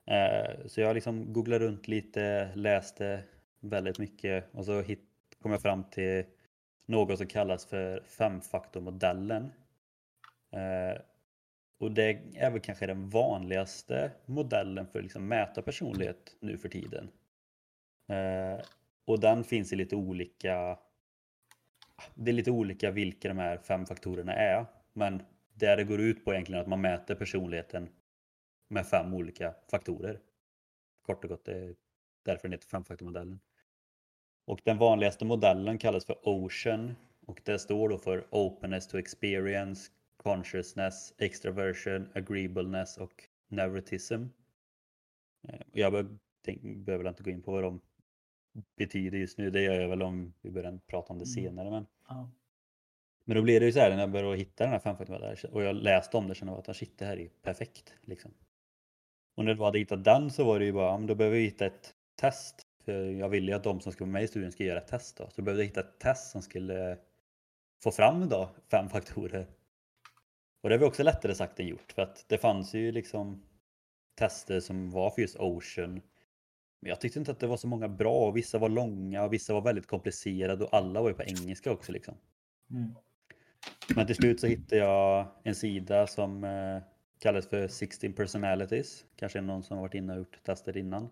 Eh, 0.07 0.67
så 0.67 0.81
jag 0.81 0.95
liksom 0.95 1.33
googlade 1.33 1.65
runt 1.65 1.89
lite, 1.89 2.51
läste 2.55 3.23
väldigt 3.61 3.99
mycket 3.99 4.45
och 4.53 4.65
så 4.65 4.81
hit, 4.81 5.05
kom 5.43 5.51
jag 5.51 5.63
fram 5.63 5.85
till 5.85 6.25
något 6.87 7.19
som 7.19 7.27
kallas 7.27 7.67
för 7.67 8.03
femfaktormodellen. 8.07 9.53
Eh, 10.53 11.01
och 11.79 11.93
det 11.93 12.23
är 12.35 12.51
väl 12.51 12.61
kanske 12.61 12.87
den 12.87 13.09
vanligaste 13.09 14.11
modellen 14.27 14.87
för 14.87 14.99
att 14.99 15.05
liksom 15.05 15.29
mäta 15.29 15.63
personlighet 15.63 16.37
nu 16.41 16.59
för 16.59 16.69
tiden. 16.69 17.11
Eh, 18.09 18.65
och 19.05 19.21
den 19.21 19.45
finns 19.45 19.73
i 19.73 19.77
lite 19.77 19.97
olika 19.97 20.79
det 22.15 22.31
är 22.31 22.33
lite 22.33 22.51
olika 22.51 22.91
vilka 22.91 23.29
de 23.29 23.39
här 23.39 23.59
fem 23.59 23.87
faktorerna 23.87 24.35
är. 24.35 24.67
Men 24.93 25.23
det 25.55 25.77
det 25.77 25.85
går 25.85 26.01
ut 26.01 26.25
på 26.25 26.33
egentligen 26.33 26.61
att 26.61 26.67
man 26.67 26.81
mäter 26.81 27.15
personligheten 27.15 27.89
med 28.69 28.87
fem 28.87 29.15
olika 29.15 29.55
faktorer. 29.71 30.21
Kort 31.03 31.25
och 31.25 31.31
gott, 31.31 31.45
det 31.45 31.53
är 31.53 31.75
därför 32.25 32.43
den 32.43 32.53
heter 32.53 32.69
femfaktormodellen. 32.69 33.41
Och 34.47 34.61
den 34.65 34.79
vanligaste 34.79 35.25
modellen 35.25 35.79
kallas 35.79 36.05
för 36.05 36.29
Ocean 36.29 36.95
och 37.27 37.41
det 37.45 37.59
står 37.59 37.89
då 37.89 37.99
för 37.99 38.27
Openness 38.31 38.89
to 38.89 38.99
Experience, 38.99 39.91
Consciousness, 40.25 41.15
Extraversion, 41.19 42.09
Agreeableness 42.15 42.97
och 42.97 43.25
Neurotism. 43.49 44.25
Eh, 45.49 45.61
jag 45.73 45.93
behöver 46.63 47.09
inte 47.09 47.23
gå 47.23 47.31
in 47.31 47.43
på 47.43 47.53
vad 47.53 47.63
de 47.63 47.81
betyder 48.77 49.19
just 49.19 49.39
nu. 49.39 49.51
Det 49.51 49.63
gör 49.63 49.81
jag 49.81 49.89
väl 49.89 50.03
om 50.03 50.35
vi 50.41 50.51
börjar 50.51 50.81
prata 50.87 51.13
om 51.13 51.19
det 51.19 51.25
mm. 51.25 51.35
senare. 51.35 51.71
Men, 51.71 51.87
ja. 52.09 52.31
men 53.25 53.37
då 53.37 53.43
blir 53.43 53.61
det 53.61 53.67
ju 53.67 53.73
så 53.73 53.81
här 53.81 53.91
när 53.91 54.01
jag 54.01 54.11
började 54.11 54.37
hitta 54.37 54.65
den 54.65 54.73
här 54.73 54.79
femfaktorn 54.79 55.53
och 55.53 55.63
jag 55.63 55.77
läste 55.77 56.17
om 56.17 56.29
det 56.29 56.35
kände 56.35 56.53
jag 56.53 56.59
att 56.59 56.69
ah, 56.69 56.75
shit, 56.75 56.99
det 56.99 57.05
här 57.05 57.17
är 57.17 57.29
perfekt. 57.29 57.95
Liksom. 58.03 58.35
Och 59.35 59.45
när 59.45 59.55
du 59.55 59.63
hade 59.63 59.79
hittat 59.79 60.05
den 60.05 60.31
så 60.31 60.45
var 60.45 60.59
det 60.59 60.65
ju 60.65 60.73
bara, 60.73 60.99
då 60.99 61.15
behöver 61.15 61.37
vi 61.37 61.45
hitta 61.45 61.67
ett 61.67 61.95
test. 62.17 62.67
För 62.85 63.11
jag 63.11 63.29
ville 63.29 63.51
ju 63.51 63.57
att 63.57 63.65
de 63.65 63.81
som 63.81 63.93
ska 63.93 64.05
vara 64.05 64.13
med 64.13 64.23
i 64.23 64.29
studien 64.29 64.53
ska 64.53 64.65
göra 64.65 64.81
ett 64.81 64.89
test 64.89 65.17
då. 65.17 65.25
Så 65.25 65.33
då 65.37 65.43
behövde 65.43 65.63
jag 65.63 65.69
hitta 65.69 65.81
ett 65.81 65.99
test 65.99 66.31
som 66.31 66.43
skulle 66.43 66.99
få 67.83 67.91
fram 67.91 68.29
då 68.29 68.51
fem 68.71 68.89
faktorer. 68.89 69.47
Och 70.65 70.71
det 70.71 70.79
var 70.79 70.87
också 70.87 71.03
lättare 71.03 71.35
sagt 71.35 71.61
än 71.61 71.67
gjort 71.67 71.93
för 71.93 72.03
att 72.03 72.25
det 72.29 72.39
fanns 72.39 72.75
ju 72.75 72.93
liksom 72.93 73.43
tester 74.15 74.61
som 74.61 74.91
var 74.91 75.11
för 75.11 75.23
just 75.23 75.37
Ocean 75.37 76.01
men 76.85 76.89
jag 76.89 77.01
tyckte 77.01 77.19
inte 77.19 77.31
att 77.31 77.41
det 77.41 77.47
var 77.47 77.57
så 77.57 77.67
många 77.67 77.89
bra 77.89 78.29
och 78.29 78.37
vissa 78.37 78.59
var 78.59 78.69
långa 78.69 79.25
och 79.25 79.33
vissa 79.33 79.55
var 79.55 79.61
väldigt 79.61 79.87
komplicerade 79.87 80.65
och 80.65 80.75
alla 80.75 81.03
var 81.03 81.09
ju 81.09 81.15
på 81.15 81.23
engelska 81.23 81.73
också 81.73 81.93
liksom. 81.93 82.15
Mm. 82.71 82.95
Men 83.97 84.07
till 84.07 84.17
slut 84.17 84.41
så 84.41 84.47
hittade 84.47 84.77
jag 84.77 85.27
en 85.43 85.55
sida 85.55 86.07
som 86.07 86.45
eh, 86.45 86.83
kallas 87.19 87.47
för 87.47 87.69
16 87.69 88.13
personalities. 88.13 89.05
Kanske 89.17 89.41
någon 89.41 89.63
som 89.63 89.79
varit 89.79 89.95
inne 89.95 90.13
och 90.13 90.19
gjort 90.19 90.45
tester 90.45 90.77
innan. 90.77 91.09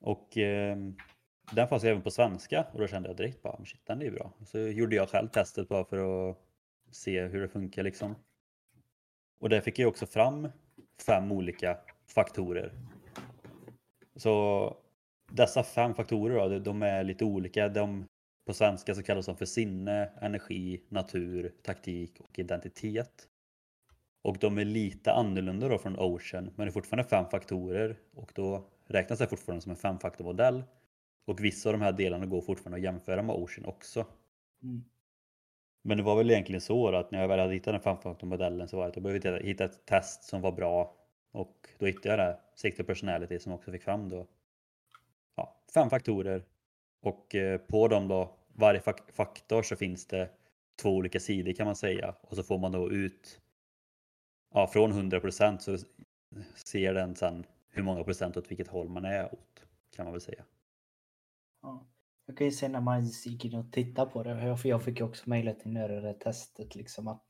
Och 0.00 0.38
eh, 0.38 0.76
den 1.52 1.68
fanns 1.68 1.84
även 1.84 2.02
på 2.02 2.10
svenska 2.10 2.66
och 2.72 2.80
då 2.80 2.86
kände 2.86 3.08
jag 3.08 3.16
direkt 3.16 3.42
bara 3.42 3.64
shit 3.64 3.86
den 3.86 4.00
är 4.00 4.04
ju 4.04 4.10
bra. 4.10 4.32
Så 4.46 4.58
gjorde 4.58 4.96
jag 4.96 5.08
själv 5.08 5.28
testet 5.28 5.68
bara 5.68 5.84
för 5.84 6.30
att 6.30 6.36
se 6.90 7.26
hur 7.26 7.40
det 7.40 7.48
funkar 7.48 7.82
liksom. 7.82 8.14
Och 9.40 9.48
där 9.48 9.60
fick 9.60 9.78
jag 9.78 9.88
också 9.88 10.06
fram 10.06 10.48
fem 11.06 11.32
olika 11.32 11.78
faktorer 12.06 12.72
så 14.20 14.76
dessa 15.32 15.62
fem 15.62 15.94
faktorer 15.94 16.48
då, 16.50 16.58
de 16.58 16.82
är 16.82 17.04
lite 17.04 17.24
olika. 17.24 17.68
De, 17.68 18.06
på 18.46 18.52
svenska 18.52 18.94
så 18.94 19.02
kallas 19.02 19.26
de 19.26 19.36
för 19.36 19.44
sinne, 19.44 20.10
energi, 20.20 20.82
natur, 20.88 21.52
taktik 21.62 22.20
och 22.20 22.38
identitet. 22.38 23.28
Och 24.22 24.38
de 24.38 24.58
är 24.58 24.64
lite 24.64 25.12
annorlunda 25.12 25.68
då 25.68 25.78
från 25.78 25.98
Ocean, 25.98 26.44
men 26.44 26.66
det 26.66 26.70
är 26.70 26.72
fortfarande 26.72 27.08
fem 27.08 27.24
faktorer 27.30 27.96
och 28.14 28.32
då 28.34 28.66
räknas 28.86 29.18
det 29.18 29.26
fortfarande 29.26 29.62
som 29.62 29.70
en 29.70 29.76
femfaktormodell. 29.76 30.62
Och 31.26 31.44
vissa 31.44 31.68
av 31.68 31.72
de 31.72 31.82
här 31.82 31.92
delarna 31.92 32.26
går 32.26 32.40
fortfarande 32.40 32.76
att 32.76 32.82
jämföra 32.82 33.22
med 33.22 33.36
Ocean 33.36 33.66
också. 33.66 34.06
Mm. 34.62 34.84
Men 35.82 35.96
det 35.96 36.02
var 36.02 36.16
väl 36.16 36.30
egentligen 36.30 36.60
så 36.60 36.94
att 36.94 37.10
när 37.10 37.20
jag 37.20 37.28
väl 37.28 37.38
hade 37.38 37.54
hittat 37.54 37.74
den 37.74 37.80
femfaktormodellen 37.80 38.68
så 38.68 38.76
var 38.76 38.84
det 38.84 38.88
att 38.88 38.96
jag 38.96 39.02
behövde 39.02 39.40
hitta 39.46 39.64
ett 39.64 39.86
test 39.86 40.24
som 40.24 40.40
var 40.40 40.52
bra 40.52 40.96
och 41.32 41.68
då 41.78 41.86
hittade 41.86 42.08
jag 42.08 42.18
det, 42.18 42.22
här 42.22 42.40
Sector 42.54 42.84
Personality, 42.84 43.38
som 43.38 43.52
också 43.52 43.72
fick 43.72 43.82
fram 43.82 44.08
då 44.08 44.26
ja, 45.36 45.56
fem 45.74 45.90
faktorer. 45.90 46.44
Och 47.02 47.34
eh, 47.34 47.58
på 47.58 47.88
dem 47.88 48.08
då, 48.08 48.36
varje 48.52 48.80
faktor 49.12 49.62
så 49.62 49.76
finns 49.76 50.06
det 50.06 50.30
två 50.82 50.90
olika 50.90 51.20
sidor 51.20 51.52
kan 51.52 51.66
man 51.66 51.76
säga. 51.76 52.14
Och 52.20 52.36
så 52.36 52.42
får 52.42 52.58
man 52.58 52.72
då 52.72 52.90
ut, 52.90 53.40
ja 54.54 54.66
från 54.66 54.92
100% 54.92 55.58
så 55.58 55.76
ser 56.54 56.94
den 56.94 57.16
sen 57.16 57.46
hur 57.68 57.82
många 57.82 58.04
procent 58.04 58.36
åt 58.36 58.50
vilket 58.50 58.68
håll 58.68 58.88
man 58.88 59.04
är 59.04 59.34
åt, 59.34 59.64
kan 59.96 60.04
man 60.04 60.12
väl 60.12 60.20
säga. 60.20 60.44
Ja. 61.62 61.86
Jag 62.30 62.36
kan 62.36 62.44
ju 62.44 62.50
säga 62.50 62.68
när 62.68 62.80
man 62.80 63.04
gick 63.04 63.44
in 63.44 63.54
och 63.54 63.72
tittade 63.72 64.10
på 64.10 64.22
det, 64.22 64.56
för 64.56 64.68
jag 64.68 64.82
fick 64.82 64.98
ju 64.98 65.04
också 65.04 65.30
möjligheten 65.30 65.76
att 65.76 65.82
göra 65.82 66.00
det 66.00 66.14
testet 66.14 66.74
liksom 66.74 67.08
att 67.08 67.24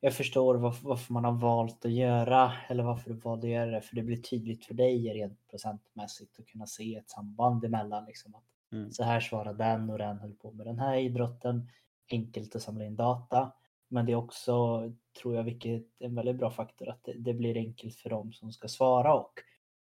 jag 0.00 0.14
förstår 0.14 0.54
varför, 0.54 0.88
varför, 0.88 1.12
man 1.12 1.24
har 1.24 1.32
valt 1.32 1.84
att 1.84 1.92
göra 1.92 2.52
eller 2.68 2.84
varför 2.84 3.10
du 3.10 3.16
valde 3.16 3.46
att 3.46 3.52
göra 3.52 3.70
det. 3.70 3.80
För 3.80 3.96
det 3.96 4.02
blir 4.02 4.16
tydligt 4.16 4.64
för 4.64 4.74
dig 4.74 5.14
rent 5.14 5.48
procentmässigt 5.50 6.38
att 6.38 6.46
kunna 6.46 6.66
se 6.66 6.96
ett 6.96 7.10
samband 7.10 7.64
emellan. 7.64 8.04
Liksom, 8.04 8.34
att 8.34 8.44
mm. 8.72 8.90
Så 8.90 9.04
här 9.04 9.20
svarar 9.20 9.54
den 9.54 9.90
och 9.90 9.98
den 9.98 10.18
höll 10.18 10.32
på 10.32 10.52
med 10.52 10.66
den 10.66 10.78
här 10.78 10.96
idrotten. 10.96 11.68
Enkelt 12.10 12.56
att 12.56 12.62
samla 12.62 12.84
in 12.84 12.96
data. 12.96 13.52
Men 13.88 14.06
det 14.06 14.12
är 14.12 14.16
också, 14.16 14.82
tror 15.22 15.34
jag, 15.34 15.42
vilket 15.42 15.70
är 16.00 16.06
en 16.06 16.14
väldigt 16.14 16.36
bra 16.36 16.50
faktor, 16.50 16.88
att 16.88 17.04
det, 17.04 17.12
det 17.12 17.34
blir 17.34 17.56
enkelt 17.56 17.96
för 17.96 18.10
dem 18.10 18.32
som 18.32 18.52
ska 18.52 18.68
svara 18.68 19.14
och. 19.14 19.32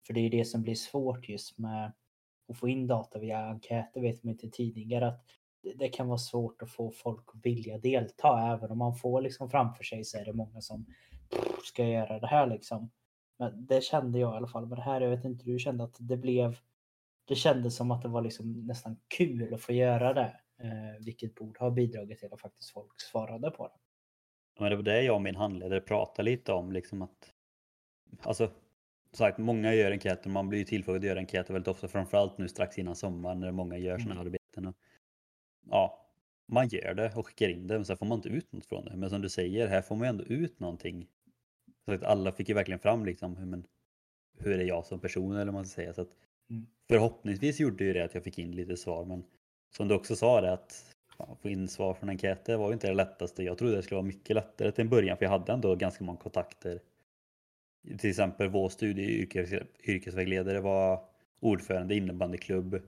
För 0.08 0.14
det 0.14 0.20
är 0.20 0.30
det 0.30 0.46
som 0.46 0.62
blir 0.62 0.76
svårt 0.76 1.30
just 1.30 1.58
med 1.58 1.92
att 2.50 2.58
få 2.58 2.70
in 2.70 2.88
data 2.88 3.20
via 3.20 3.40
enkäter, 3.40 4.02
vet 4.02 4.24
man 4.24 4.32
inte 4.32 4.50
tidigare, 4.50 5.08
att 5.08 5.26
det 5.76 5.90
kan 5.90 6.08
vara 6.08 6.18
svårt 6.18 6.62
att 6.62 6.72
få 6.72 6.92
folk 6.92 7.30
att 7.34 7.46
vilja 7.46 7.78
delta. 7.78 8.54
Även 8.54 8.72
om 8.72 8.78
man 8.78 8.96
får 8.96 9.22
liksom 9.22 9.50
framför 9.50 9.84
sig 9.84 10.04
så 10.04 10.18
är 10.18 10.26
det 10.26 10.34
många 10.34 10.62
som 10.62 10.86
ska 11.64 11.84
göra 11.84 12.20
det 12.20 12.28
här 12.28 12.48
liksom. 12.48 12.92
Men 13.38 13.66
det 13.66 13.84
kände 13.84 14.20
jag 14.20 14.34
i 14.34 14.38
alla 14.38 14.48
fall 14.48 14.66
med 14.66 14.78
det 14.78 14.82
här. 14.82 15.02
Jag 15.02 15.10
vet 15.10 15.26
inte 15.26 15.46
hur 15.46 15.54
du 15.54 15.60
kände 15.60 15.84
att 15.84 15.96
det 16.00 16.18
blev. 16.18 16.58
Det 17.26 17.36
kändes 17.36 17.76
som 17.76 17.92
att 17.92 18.02
det 18.02 18.08
var 18.08 18.22
liksom 18.22 18.68
nästan 18.68 18.98
kul 19.18 19.54
att 19.54 19.62
få 19.62 19.74
göra 19.74 20.14
det. 20.14 20.40
Eh, 20.58 21.06
vilket 21.06 21.36
borde 21.36 21.60
ha 21.60 21.70
bidragit 21.70 22.20
till 22.20 22.34
att 22.34 22.42
faktiskt 22.42 22.72
folk 22.72 23.02
svarade 23.02 23.52
på 23.52 23.68
det. 23.68 23.74
Men 24.60 24.70
det 24.70 24.76
var 24.76 24.84
det 24.84 25.02
jag 25.02 25.16
och 25.16 25.22
min 25.22 25.36
handledare 25.36 25.82
pratade 25.82 26.30
lite 26.30 26.54
om. 26.54 26.72
Liksom 26.72 27.02
att, 27.02 27.34
alltså, 28.22 28.52
sagt, 29.14 29.38
många 29.38 29.74
gör 29.74 29.92
enkäter. 29.92 30.30
Man 30.30 30.50
blir 30.50 30.66
tillfrågad 30.66 31.00
att 31.02 31.08
göra 31.08 31.20
enkäter 31.20 31.54
väldigt 31.54 31.68
ofta. 31.68 31.88
Framförallt 31.88 32.38
nu 32.38 32.48
strax 32.48 32.78
innan 32.78 32.96
sommaren 32.96 33.40
när 33.40 33.52
många 33.52 33.78
gör 33.78 33.98
sådana 33.98 34.22
mm. 34.22 34.26
arbeten 34.26 34.74
ja, 35.70 36.06
man 36.48 36.68
gör 36.68 36.94
det 36.94 37.12
och 37.16 37.28
skickar 37.28 37.50
in 37.50 37.68
det 37.68 37.74
men 37.74 37.86
sen 37.86 37.98
får 37.98 38.06
man 38.06 38.18
inte 38.18 38.30
ut 38.30 38.52
något 38.52 38.66
från 38.66 38.86
det. 38.86 38.96
Men 38.96 39.10
som 39.10 39.22
du 39.22 39.30
säger, 39.30 39.68
här 39.68 39.82
får 39.82 39.96
man 39.96 40.06
ju 40.06 40.10
ändå 40.10 40.24
ut 40.24 40.60
någonting. 40.60 41.08
Så 41.86 41.94
att 41.94 42.04
alla 42.04 42.32
fick 42.32 42.50
ju 42.50 42.56
verkligen 42.56 42.80
fram 42.80 43.06
liksom, 43.06 43.38
hur, 43.38 43.46
men, 43.46 43.64
hur 44.38 44.60
är 44.60 44.64
jag 44.64 44.86
som 44.86 45.00
person 45.00 45.36
eller 45.36 45.46
vad 45.46 45.54
man 45.54 45.66
ska 45.66 45.76
säga. 45.76 45.94
Så 45.94 46.02
att, 46.02 46.16
mm. 46.50 46.66
Förhoppningsvis 46.88 47.60
gjorde 47.60 47.84
ju 47.84 47.94
det 47.94 48.02
att 48.02 48.14
jag 48.14 48.24
fick 48.24 48.40
in 48.40 48.52
lite 48.52 48.78
svar 48.78 49.06
men 49.06 49.24
som 49.76 49.88
du 49.88 49.96
också 49.96 50.16
sa 50.16 50.42
det 50.42 50.54
att 50.54 50.96
få 51.42 51.50
in 51.50 51.68
svar 51.68 51.94
från 51.94 52.10
enkäter 52.10 52.58
var 52.58 52.68
ju 52.68 52.74
inte 52.74 52.88
det 52.88 52.94
lättaste. 52.94 53.44
Jag 53.44 53.58
trodde 53.58 53.76
det 53.76 53.84
skulle 53.84 53.96
vara 53.96 54.08
mycket 54.08 54.36
lättare 54.36 54.72
till 54.72 54.82
en 54.82 54.90
början 54.90 55.18
för 55.18 55.26
jag 55.26 55.32
hade 55.32 55.54
ändå 55.54 55.76
ganska 55.76 56.04
många 56.04 56.18
kontakter. 56.18 56.80
Till 57.98 58.10
exempel 58.10 58.50
vår 58.50 58.70
studie 58.70 59.28
yrkesvägledare 59.84 60.60
var 60.62 61.06
ordförande 61.40 61.94
i 61.94 61.98
innebandyklubb 61.98 62.82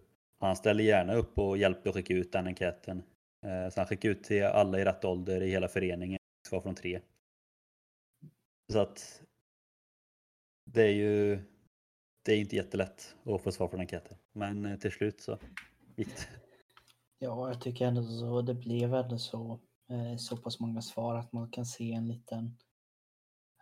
han 0.48 0.56
ställer 0.56 0.84
gärna 0.84 1.14
upp 1.14 1.40
och 1.40 1.58
hjälper 1.58 1.90
att 1.90 1.96
skicka 1.96 2.14
ut 2.14 2.32
den 2.32 2.48
enkäten. 2.48 3.04
Eh, 3.46 3.70
så 3.70 3.80
han 3.80 3.88
skickade 3.88 4.12
ut 4.12 4.24
till 4.24 4.44
alla 4.44 4.80
i 4.80 4.86
rätt 4.86 5.06
ålder 5.06 5.44
i 5.44 5.52
hela 5.52 5.68
föreningen. 5.68 6.20
Svar 6.48 6.62
från 6.62 6.76
tre. 6.76 7.02
Så 8.72 8.80
att 8.80 9.24
det 10.66 10.84
är 10.84 10.94
ju 10.94 11.40
det 12.26 12.34
är 12.34 12.40
inte 12.40 12.56
jättelätt 12.56 13.16
att 13.26 13.42
få 13.42 13.52
svar 13.52 13.68
från 13.68 13.80
enkäten. 13.80 14.18
Men 14.34 14.66
eh, 14.66 14.78
till 14.78 14.92
slut 14.92 15.22
så 15.22 15.38
gick 15.96 16.08
det. 16.08 16.28
Ja, 17.20 17.48
jag 17.48 17.62
tycker 17.62 17.86
ändå 17.86 18.04
så. 18.04 18.42
Det 18.42 18.54
blev 18.54 18.94
ändå 18.94 19.18
så, 19.18 19.60
eh, 19.90 20.18
så 20.18 20.38
pass 20.38 20.60
många 20.60 20.82
svar 20.82 21.16
att 21.16 21.32
man 21.32 21.52
kan 21.52 21.66
se 21.66 21.94
en 21.94 22.08
liten... 22.08 22.58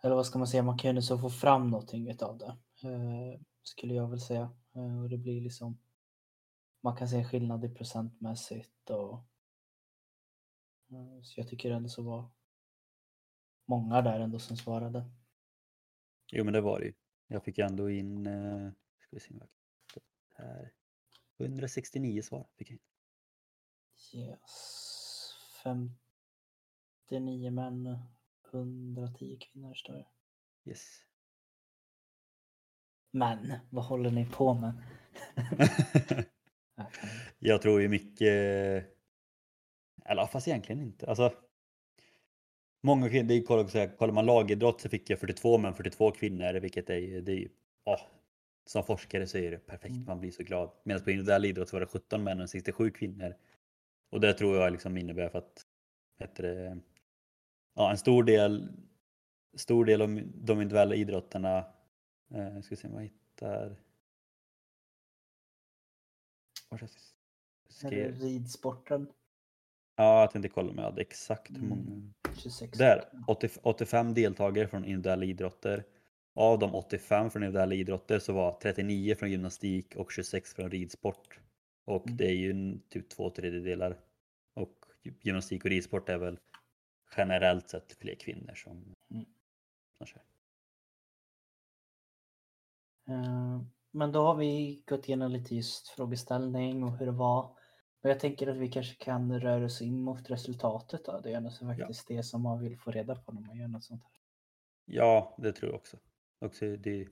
Eller 0.02 0.14
vad 0.14 0.26
ska 0.26 0.38
man 0.38 0.48
säga? 0.48 0.62
Man 0.62 0.78
kan 0.78 0.96
ju 0.96 1.02
så 1.02 1.18
få 1.18 1.30
fram 1.30 1.70
någonting 1.70 2.16
av 2.22 2.38
det. 2.38 2.58
Skulle 3.62 3.94
jag 3.94 4.08
väl 4.08 4.20
säga. 4.20 4.50
Och 5.02 5.08
det 5.08 5.18
blir 5.18 5.40
liksom 5.40 5.78
man 6.80 6.96
kan 6.96 7.08
se 7.08 7.16
en 7.16 7.28
skillnad 7.28 7.64
i 7.64 7.68
procentmässigt 7.68 8.90
och 8.90 9.14
eh, 10.90 11.22
så 11.22 11.40
jag 11.40 11.48
tycker 11.48 11.70
ändå 11.70 11.88
så 11.88 12.02
var 12.02 12.30
många 13.64 14.02
där 14.02 14.20
ändå 14.20 14.38
som 14.38 14.56
svarade. 14.56 15.10
Jo 16.32 16.44
men 16.44 16.52
det 16.52 16.60
var 16.60 16.80
det 16.80 16.86
ju. 16.86 16.94
Jag 17.26 17.44
fick 17.44 17.58
ändå 17.58 17.90
in, 17.90 18.26
eh, 18.26 18.70
ska 18.98 19.16
vi 19.16 19.20
se 19.20 19.34
här, 20.34 20.72
169 21.38 22.22
svar 22.22 22.48
fick 22.56 22.70
jag 22.70 22.74
in. 22.74 22.80
Yes. 24.20 25.36
59 27.08 27.50
män, 27.50 27.98
110 28.54 29.38
kvinnor 29.40 29.74
står 29.74 29.92
det. 29.92 30.06
Yes. 30.70 31.04
Men 33.12 33.52
vad 33.70 33.84
håller 33.84 34.10
ni 34.10 34.26
på 34.26 34.54
med? 34.54 34.72
jag 37.38 37.62
tror 37.62 37.80
ju 37.80 37.88
mycket, 37.88 38.28
eller 40.04 40.26
fast 40.26 40.48
egentligen 40.48 40.82
inte. 40.82 41.06
Alltså, 41.06 41.32
många 42.82 43.08
kvinnor, 43.08 43.42
kollar, 43.42 43.96
kollar 43.96 44.14
man 44.14 44.26
lagidrott 44.26 44.80
så 44.80 44.88
fick 44.88 45.10
jag 45.10 45.18
42 45.18 45.58
män, 45.58 45.74
42 45.74 46.10
kvinnor, 46.10 46.52
vilket 46.60 46.90
är, 46.90 47.20
det 47.20 47.32
är 47.32 47.48
oh, 47.84 48.00
som 48.66 48.84
forskare 48.84 49.26
så 49.26 49.38
är 49.38 49.50
det 49.50 49.58
perfekt, 49.58 49.94
mm. 49.94 50.06
man 50.06 50.20
blir 50.20 50.30
så 50.30 50.42
glad. 50.42 50.70
Medan 50.84 51.04
på 51.04 51.10
individuell 51.10 51.44
idrott 51.44 51.68
så 51.68 51.76
var 51.76 51.80
det 51.80 51.86
17 51.86 52.24
män 52.24 52.40
och 52.40 52.50
67 52.50 52.90
kvinnor. 52.90 53.34
Och 54.10 54.20
det 54.20 54.32
tror 54.32 54.56
jag 54.56 54.72
liksom 54.72 54.96
innebär 54.96 55.28
för 55.28 55.38
att 55.38 55.66
heter 56.18 56.42
det, 56.42 56.78
ja, 57.74 57.90
en 57.90 57.98
stor 57.98 58.24
del, 58.24 58.68
stor 59.56 59.84
del 59.84 60.02
av 60.02 60.08
de 60.34 60.52
individuella 60.52 60.94
idrotterna, 60.94 61.64
eh, 62.34 62.60
ska 62.60 62.76
se 62.76 62.88
om 62.88 62.94
jag 62.94 63.02
hittar 63.02 63.76
det 67.90 68.10
ridsporten? 68.10 69.06
Ja, 69.96 70.20
jag 70.20 70.30
tänkte 70.30 70.48
kolla 70.48 70.70
om 70.70 70.78
jag 70.78 70.84
hade 70.84 71.00
exakt 71.00 71.50
hur 71.50 71.62
många. 71.62 71.82
Mm, 71.82 72.12
26. 72.36 72.78
Där, 72.78 73.04
80, 73.26 73.48
85 73.62 74.14
deltagare 74.14 74.68
från 74.68 74.84
individuella 74.84 75.24
idrotter. 75.24 75.84
Av 76.34 76.58
de 76.58 76.74
85 76.74 77.30
från 77.30 77.42
individuella 77.42 77.74
idrotter 77.74 78.18
så 78.18 78.32
var 78.32 78.58
39 78.62 79.14
från 79.14 79.30
gymnastik 79.30 79.96
och 79.96 80.12
26 80.12 80.54
från 80.54 80.70
ridsport. 80.70 81.40
Och 81.84 82.06
mm. 82.06 82.16
det 82.16 82.26
är 82.26 82.34
ju 82.34 82.78
typ 82.88 83.08
två 83.08 83.30
tredjedelar. 83.30 83.98
Och 84.54 84.76
gymnastik 85.22 85.64
och 85.64 85.70
ridsport 85.70 86.08
är 86.08 86.18
väl 86.18 86.38
generellt 87.16 87.68
sett 87.68 87.92
fler 87.92 88.14
kvinnor 88.14 88.54
som, 88.54 88.94
mm. 89.10 89.26
som 89.98 90.06
kör. 90.06 90.22
Men 93.90 94.12
då 94.12 94.22
har 94.22 94.34
vi 94.34 94.82
gått 94.86 95.08
igenom 95.08 95.30
lite 95.30 95.54
just 95.54 95.88
frågeställning 95.88 96.84
och 96.84 96.98
hur 96.98 97.06
det 97.06 97.12
var. 97.12 97.42
Och 98.02 98.10
jag 98.10 98.20
tänker 98.20 98.46
att 98.46 98.56
vi 98.56 98.68
kanske 98.68 98.94
kan 98.94 99.40
röra 99.40 99.64
oss 99.64 99.82
in 99.82 100.02
mot 100.02 100.30
resultatet 100.30 101.04
då. 101.04 101.20
Det 101.20 101.32
är 101.32 101.40
ju 101.40 101.50
faktiskt 101.50 102.10
ja. 102.10 102.16
det 102.16 102.22
som 102.22 102.42
man 102.42 102.60
vill 102.60 102.78
få 102.78 102.90
reda 102.90 103.16
på 103.16 103.32
när 103.32 103.40
man 103.40 103.56
gör 103.56 103.68
något 103.68 103.84
sånt 103.84 104.02
här. 104.02 104.12
Ja, 104.84 105.36
det 105.38 105.52
tror 105.52 105.70
jag 105.70 105.78
också. 105.78 105.96
också 106.38 106.64
det, 106.64 107.08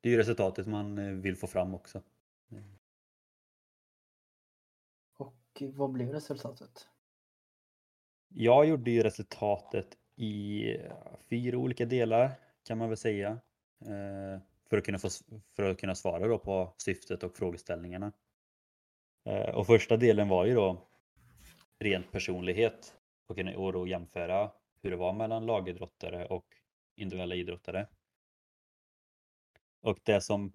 det 0.00 0.08
är 0.08 0.12
ju 0.12 0.16
resultatet 0.16 0.66
man 0.66 0.98
eh, 0.98 1.12
vill 1.12 1.36
få 1.36 1.46
fram 1.46 1.74
också. 1.74 2.02
Och 5.16 5.62
vad 5.74 5.92
blev 5.92 6.08
resultatet? 6.08 6.88
Jag 8.34 8.66
gjorde 8.66 8.90
ju 8.90 9.02
resultatet 9.02 9.98
i 10.16 10.68
eh, 10.76 10.92
fyra 11.30 11.58
olika 11.58 11.86
delar 11.86 12.30
kan 12.66 12.78
man 12.78 12.88
väl 12.88 12.96
säga. 12.96 13.30
Eh, 13.80 14.40
för 14.70 14.78
att 14.78 14.84
kunna, 14.84 14.98
få, 14.98 15.08
för 15.56 15.62
att 15.62 15.80
kunna 15.80 15.94
svara 15.94 16.28
då 16.28 16.38
på 16.38 16.74
syftet 16.76 17.22
och 17.22 17.36
frågeställningarna. 17.36 18.12
Eh, 19.24 19.54
och 19.54 19.66
första 19.66 19.96
delen 19.96 20.28
var 20.28 20.44
ju 20.46 20.54
då 20.54 20.88
rent 21.78 22.12
personlighet 22.12 22.94
och 23.26 23.36
kunna 23.36 23.56
och 23.56 23.72
då 23.72 23.86
jämföra 23.86 24.50
hur 24.82 24.90
det 24.90 24.96
var 24.96 25.12
mellan 25.12 25.46
lagidrottare 25.46 26.26
och 26.26 26.46
individuella 26.96 27.34
idrottare. 27.34 27.86
Och 29.80 29.98
det 30.02 30.20
som 30.20 30.52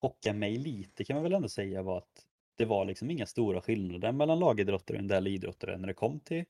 chockade 0.00 0.38
mig 0.38 0.58
lite 0.58 1.04
kan 1.04 1.14
man 1.14 1.22
väl 1.22 1.32
ändå 1.32 1.48
säga 1.48 1.82
var 1.82 1.98
att 1.98 2.26
det 2.56 2.64
var 2.64 2.84
liksom 2.84 3.10
inga 3.10 3.26
stora 3.26 3.60
skillnader 3.60 4.12
mellan 4.12 4.38
lagidrottare 4.38 4.96
och 4.96 5.00
individuella 5.02 5.28
idrottare 5.28 5.78
när 5.78 5.86
det 5.86 5.94
kom 5.94 6.20
till 6.20 6.44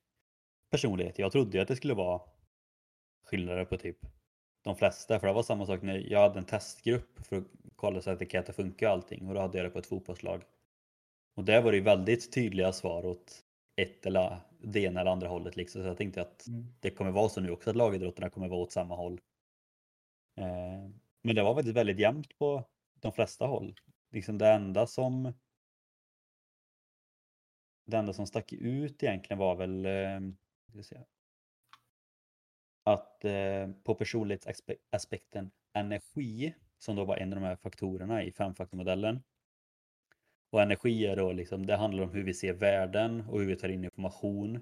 personlighet. 0.69 1.19
Jag 1.19 1.31
trodde 1.31 1.57
ju 1.57 1.61
att 1.61 1.67
det 1.67 1.75
skulle 1.75 1.93
vara 1.93 2.21
skillnader 3.23 3.65
på 3.65 3.77
typ 3.77 3.97
de 4.63 4.75
flesta, 4.75 5.19
för 5.19 5.27
det 5.27 5.33
var 5.33 5.43
samma 5.43 5.65
sak 5.65 5.81
när 5.81 6.11
jag 6.11 6.19
hade 6.19 6.39
en 6.39 6.45
testgrupp 6.45 7.25
för 7.25 7.37
att 7.37 7.43
kolla 7.75 8.01
så 8.01 8.09
att 8.09 8.21
etikett 8.21 8.49
och 8.49 8.55
funkar 8.55 8.89
allting 8.89 9.27
och 9.27 9.33
då 9.33 9.39
hade 9.41 9.57
jag 9.57 9.65
det 9.65 9.69
på 9.69 9.79
ett 9.79 9.85
fotbollslag. 9.85 10.43
Och 11.35 11.43
där 11.43 11.61
var 11.61 11.71
det 11.71 11.77
ju 11.77 11.83
väldigt 11.83 12.31
tydliga 12.31 12.73
svar 12.73 13.05
åt 13.05 13.43
ett 13.75 14.05
eller 14.05 14.37
det 14.59 14.79
ena 14.79 15.01
eller 15.01 15.11
andra 15.11 15.27
hållet 15.27 15.55
liksom. 15.55 15.81
Så 15.81 15.87
jag 15.87 15.97
tänkte 15.97 16.21
att 16.21 16.47
mm. 16.47 16.65
det 16.79 16.91
kommer 16.91 17.11
vara 17.11 17.29
så 17.29 17.41
nu 17.41 17.51
också 17.51 17.69
att 17.69 17.75
lagidrotterna 17.75 18.29
kommer 18.29 18.47
vara 18.47 18.59
åt 18.59 18.71
samma 18.71 18.95
håll. 18.95 19.21
Eh, 20.37 20.89
men 21.21 21.35
det 21.35 21.43
var 21.43 21.55
faktiskt 21.55 21.77
väldigt 21.77 21.99
jämnt 21.99 22.37
på 22.37 22.63
de 22.99 23.11
flesta 23.11 23.45
håll. 23.45 23.75
Liksom 24.11 24.37
det 24.37 24.47
enda 24.47 24.87
som 24.87 25.33
det 27.85 27.97
enda 27.97 28.13
som 28.13 28.27
stack 28.27 28.53
ut 28.53 29.03
egentligen 29.03 29.39
var 29.39 29.55
väl 29.55 29.85
eh, 29.85 30.19
att 32.83 33.25
eh, 33.25 33.69
på 33.83 33.95
personlighetsaspekten 33.95 35.51
energi, 35.73 36.53
som 36.77 36.95
då 36.95 37.05
var 37.05 37.17
en 37.17 37.33
av 37.33 37.39
de 37.39 37.45
här 37.45 37.55
faktorerna 37.55 38.23
i 38.23 38.31
femfaktormodellen. 38.31 39.23
Och 40.49 40.61
energi 40.61 41.05
är 41.05 41.15
då 41.15 41.31
liksom, 41.31 41.65
det 41.65 41.75
handlar 41.75 42.03
om 42.03 42.09
hur 42.09 42.23
vi 42.23 42.33
ser 42.33 42.53
världen 42.53 43.23
och 43.29 43.39
hur 43.39 43.47
vi 43.47 43.55
tar 43.55 43.69
in 43.69 43.83
information. 43.83 44.55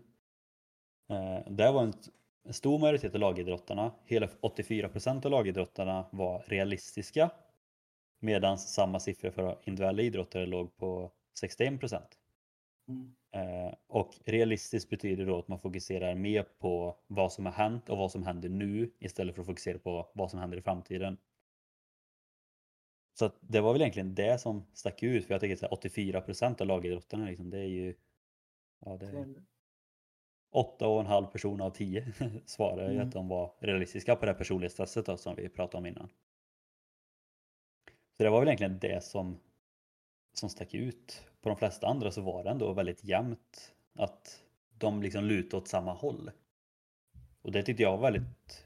Eh, 1.09 1.51
det 1.51 1.71
var 1.71 1.83
en, 1.83 1.93
en 2.43 2.53
stor 2.53 2.79
majoritet 2.79 3.13
av 3.13 3.19
lagidrottarna, 3.19 3.91
hela 4.05 4.29
84 4.41 4.89
procent 4.89 5.25
av 5.25 5.31
lagidrottarna 5.31 6.05
var 6.11 6.43
realistiska. 6.47 7.31
Medan 8.19 8.57
samma 8.57 8.99
siffror 8.99 9.31
för 9.31 9.59
individuella 9.63 10.01
idrottare 10.01 10.45
låg 10.45 10.77
på 10.77 11.11
61 11.39 11.79
procent. 11.79 12.17
Mm. 12.87 13.15
Eh, 13.33 13.73
och 13.87 14.13
realistiskt 14.25 14.89
betyder 14.89 15.25
då 15.25 15.39
att 15.39 15.47
man 15.47 15.59
fokuserar 15.59 16.15
mer 16.15 16.43
på 16.43 16.97
vad 17.07 17.33
som 17.33 17.45
har 17.45 17.53
hänt 17.53 17.89
och 17.89 17.97
vad 17.97 18.11
som 18.11 18.23
händer 18.23 18.49
nu 18.49 18.91
istället 18.99 19.35
för 19.35 19.41
att 19.41 19.47
fokusera 19.47 19.79
på 19.79 20.11
vad 20.13 20.31
som 20.31 20.39
händer 20.39 20.57
i 20.57 20.61
framtiden. 20.61 21.17
Så 23.13 23.31
det 23.39 23.61
var 23.61 23.73
väl 23.73 23.81
egentligen 23.81 24.15
det 24.15 24.41
som 24.41 24.65
stack 24.73 25.03
ut 25.03 25.25
för 25.25 25.33
jag 25.33 25.41
tycker 25.41 25.65
att 25.65 25.71
84 25.71 26.21
procent 26.21 26.61
av 26.61 26.67
lagidrottarna 26.67 27.25
liksom, 27.25 27.49
det 27.49 27.59
är 27.59 27.67
ju 27.67 27.95
ja, 28.85 28.97
det 28.97 29.05
är 29.05 29.43
8,5 30.53 31.25
personer 31.25 31.65
av 31.65 31.69
10 31.69 32.13
svarar 32.45 32.89
mm. 32.89 33.07
att 33.07 33.11
de 33.11 33.27
var 33.27 33.53
realistiska 33.59 34.15
på 34.15 34.25
det 34.25 34.31
här 34.31 34.37
personlighetstestet 34.37 35.05
då, 35.05 35.17
som 35.17 35.35
vi 35.35 35.49
pratade 35.49 35.77
om 35.77 35.85
innan. 35.85 36.09
Så 38.17 38.23
det 38.23 38.29
var 38.29 38.39
väl 38.39 38.47
egentligen 38.47 38.79
det 38.79 39.03
som, 39.03 39.39
som 40.33 40.49
stack 40.49 40.73
ut 40.73 41.21
på 41.41 41.49
de 41.49 41.57
flesta 41.57 41.87
andra 41.87 42.11
så 42.11 42.21
var 42.21 42.43
det 42.43 42.49
ändå 42.49 42.73
väldigt 42.73 43.03
jämnt 43.03 43.73
att 43.95 44.43
de 44.77 45.01
liksom 45.01 45.23
lutade 45.23 45.61
åt 45.61 45.67
samma 45.67 45.93
håll. 45.93 46.31
Och 47.41 47.51
det 47.51 47.63
tyckte 47.63 47.83
jag 47.83 47.97
var 47.97 48.11
väldigt 48.11 48.63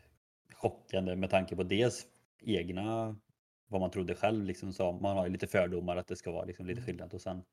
chockande 0.54 1.16
med 1.16 1.30
tanke 1.30 1.56
på 1.56 1.64
dels 1.64 2.08
egna, 2.40 3.16
vad 3.68 3.82
man 3.82 3.92
trodde 3.92 4.16
själv, 4.16 4.44
liksom 4.46 4.74
så 4.74 4.92
man 4.92 5.18
har 5.18 5.26
ju 5.26 5.32
lite 5.32 5.48
fördomar 5.48 5.98
att 5.98 6.08
det 6.08 6.16
ska 6.16 6.32
vara 6.32 6.46
liksom 6.46 6.66
lite 6.66 6.80
mm. 6.80 6.86
skillnad 6.86 7.14
och 7.14 7.22
sen 7.22 7.44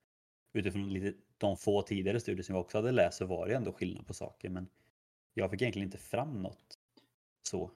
utifrån 0.53 0.93
lite, 0.93 1.19
de 1.39 1.57
få 1.57 1.83
tidigare 1.83 2.21
studier 2.21 2.43
som 2.43 2.55
jag 2.55 2.65
också 2.65 2.79
hade 2.79 2.93
läst 2.93 3.19
så 3.19 3.27
var 3.27 3.49
det 3.49 3.55
ändå 3.55 3.73
skillnad 3.73 4.07
på 4.07 4.15
saker 4.15 4.49
men 4.49 4.69
jag 5.35 5.51
fick 5.51 5.63
egentligen 5.63 5.89
inte 5.89 5.99
fram 5.99 6.43
något 6.43 6.79
så 7.43 7.71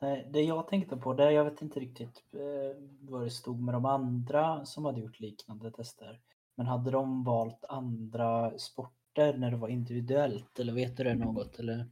det 0.00 0.42
jag 0.42 0.68
tänkte 0.68 0.96
på, 0.96 1.14
det 1.14 1.32
jag 1.32 1.44
vet 1.44 1.62
inte 1.62 1.80
riktigt 1.80 2.24
eh, 2.32 2.82
vad 3.00 3.22
det 3.22 3.30
stod 3.30 3.62
med 3.62 3.74
de 3.74 3.84
andra 3.84 4.64
som 4.64 4.84
hade 4.84 5.00
gjort 5.00 5.20
liknande 5.20 5.70
tester. 5.70 6.20
Men 6.54 6.66
hade 6.66 6.90
de 6.90 7.24
valt 7.24 7.64
andra 7.64 8.58
sporter 8.58 9.36
när 9.36 9.50
det 9.50 9.56
var 9.56 9.68
individuellt 9.68 10.58
eller 10.58 10.72
vet 10.72 10.96
du 10.96 11.04
det 11.04 11.14
något 11.14 11.58
eller? 11.58 11.90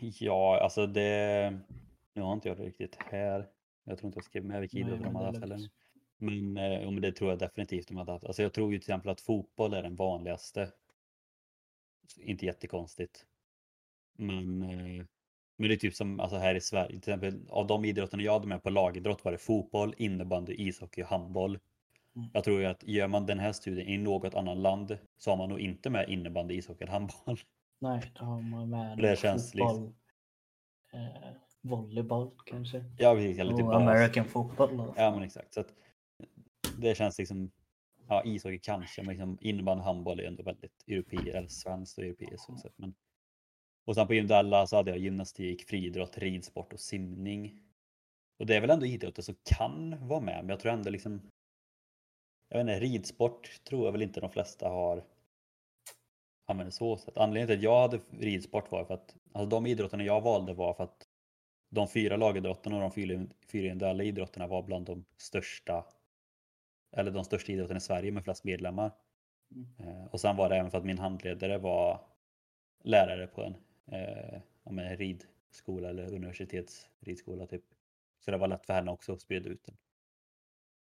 Ja, 0.00 0.60
alltså 0.62 0.86
det. 0.86 1.60
Nu 2.14 2.22
har 2.22 2.32
inte 2.32 2.48
jag 2.48 2.56
det 2.56 2.64
riktigt 2.64 2.96
här. 2.98 3.48
Jag 3.84 3.98
tror 3.98 4.08
inte 4.08 4.18
jag 4.18 4.24
skrev 4.24 4.44
med 4.44 4.60
vilka 4.60 4.78
idrotter 4.78 5.04
de 5.04 5.14
hade 5.14 5.26
haft 5.26 5.40
heller. 5.40 5.70
Men, 6.18 6.56
eh, 6.56 6.90
men 6.90 7.00
det 7.00 7.12
tror 7.12 7.30
jag 7.30 7.38
definitivt 7.38 7.88
de 7.88 7.96
hade 7.96 8.12
haft. 8.12 8.24
Alltså 8.24 8.42
jag 8.42 8.54
tror 8.54 8.72
ju 8.72 8.78
till 8.78 8.90
exempel 8.90 9.10
att 9.10 9.20
fotboll 9.20 9.74
är 9.74 9.82
den 9.82 9.96
vanligaste. 9.96 10.72
Inte 12.16 12.46
jättekonstigt. 12.46 13.26
Men 14.18 14.62
eh, 14.62 15.04
men 15.60 15.68
det 15.68 15.74
är 15.74 15.76
typ 15.76 15.94
som 15.94 16.20
alltså 16.20 16.36
här 16.36 16.54
i 16.54 16.60
Sverige, 16.60 16.88
till 16.88 16.98
exempel 16.98 17.40
av 17.48 17.66
de 17.66 17.84
idrotterna 17.84 18.22
jag 18.22 18.32
hade 18.32 18.46
med 18.46 18.62
på 18.62 18.70
lagidrott 18.70 19.24
var 19.24 19.32
det 19.32 19.38
fotboll, 19.38 19.94
innebandy, 19.96 20.54
ishockey 20.54 21.02
och 21.02 21.06
handboll. 21.06 21.58
Mm. 22.16 22.28
Jag 22.32 22.44
tror 22.44 22.60
ju 22.60 22.66
att 22.66 22.82
gör 22.82 23.08
man 23.08 23.26
den 23.26 23.38
här 23.38 23.52
studien 23.52 23.88
i 23.88 23.98
något 23.98 24.34
annat 24.34 24.56
land 24.56 24.98
så 25.18 25.30
har 25.30 25.36
man 25.36 25.48
nog 25.48 25.60
inte 25.60 25.90
med 25.90 26.08
innebandy, 26.08 26.54
ishockey 26.54 26.84
eller 26.84 26.92
handboll. 26.92 27.38
Nej, 27.78 28.12
då 28.18 28.24
har 28.24 28.40
man 28.40 28.70
med 28.70 28.98
det 28.98 29.18
känns 29.18 29.52
fotboll, 29.52 29.68
liksom... 29.68 29.94
eh, 30.92 31.32
volleyboll 31.60 32.30
kanske. 32.46 32.84
Ja, 32.98 33.14
precis. 33.14 33.38
Eller 33.38 33.56
typ 33.56 33.66
American 33.66 34.24
football. 34.24 34.76
Då. 34.76 34.94
Ja, 34.96 35.10
men 35.10 35.22
exakt. 35.22 35.54
Så 35.54 35.60
att 35.60 35.74
det 36.78 36.94
känns 36.94 37.18
liksom, 37.18 37.50
ja 38.08 38.22
ishockey 38.24 38.58
kanske, 38.58 39.02
men 39.02 39.08
liksom 39.08 39.38
innebandy 39.40 39.80
och 39.80 39.84
handboll 39.84 40.20
är 40.20 40.24
ändå 40.24 40.42
väldigt 40.42 40.84
europeiskt, 40.86 41.28
eller 41.28 41.48
svenskt 41.48 41.98
och 41.98 42.04
europeiskt. 42.04 42.48
Men 42.76 42.94
och 43.90 43.96
sen 43.96 44.06
på 44.06 44.14
individuella 44.14 44.66
så 44.66 44.76
hade 44.76 44.90
jag 44.90 44.98
gymnastik, 44.98 45.68
friidrott, 45.68 46.18
ridsport 46.18 46.72
och 46.72 46.80
simning. 46.80 47.62
Och 48.38 48.46
det 48.46 48.56
är 48.56 48.60
väl 48.60 48.70
ändå 48.70 48.86
idrotter 48.86 49.22
som 49.22 49.34
kan 49.44 50.08
vara 50.08 50.20
med, 50.20 50.36
men 50.36 50.48
jag 50.48 50.60
tror 50.60 50.72
ändå 50.72 50.90
liksom... 50.90 51.20
Jag 52.48 52.64
vet 52.64 52.74
inte, 52.74 52.86
ridsport 52.86 53.64
tror 53.64 53.84
jag 53.84 53.92
väl 53.92 54.02
inte 54.02 54.20
de 54.20 54.30
flesta 54.30 54.68
har 54.68 55.04
använder 56.46 56.70
så. 56.70 56.96
så 56.96 57.10
att 57.10 57.18
anledningen 57.18 57.46
till 57.46 57.56
att 57.56 57.62
jag 57.62 57.80
hade 57.80 58.00
ridsport 58.18 58.70
var 58.70 58.84
för 58.84 58.94
att 58.94 59.16
alltså 59.32 59.48
de 59.48 59.66
idrotterna 59.66 60.04
jag 60.04 60.20
valde 60.20 60.54
var 60.54 60.74
för 60.74 60.84
att 60.84 61.08
de 61.70 61.88
fyra 61.88 62.16
lagidrotterna 62.16 62.76
och 62.76 62.82
de 62.82 62.92
fyra, 62.92 63.26
fyra 63.52 63.66
individuella 63.66 64.02
idrotterna 64.02 64.46
var 64.46 64.62
bland 64.62 64.86
de 64.86 65.04
största 65.16 65.84
eller 66.96 67.10
de 67.10 67.24
största 67.24 67.52
idrotterna 67.52 67.78
i 67.78 67.80
Sverige 67.80 68.12
med 68.12 68.24
flest 68.24 68.44
medlemmar. 68.44 68.90
Mm. 69.54 69.68
Eh, 69.78 70.04
och 70.04 70.20
sen 70.20 70.36
var 70.36 70.48
det 70.48 70.56
även 70.56 70.70
för 70.70 70.78
att 70.78 70.84
min 70.84 70.98
handledare 70.98 71.58
var 71.58 72.00
lärare 72.84 73.26
på 73.26 73.42
en 73.42 73.54
eh, 73.86 74.40
en 74.64 74.96
ridskola 74.96 75.88
eller 75.88 76.14
universitetsridskola 76.14 77.46
typ. 77.46 77.64
Så 78.20 78.30
det 78.30 78.38
var 78.38 78.48
lätt 78.48 78.66
för 78.66 78.72
henne 78.72 78.90
också 78.90 79.12
att 79.12 79.20
sprida 79.20 79.48
ut 79.48 79.64
den. 79.64 79.76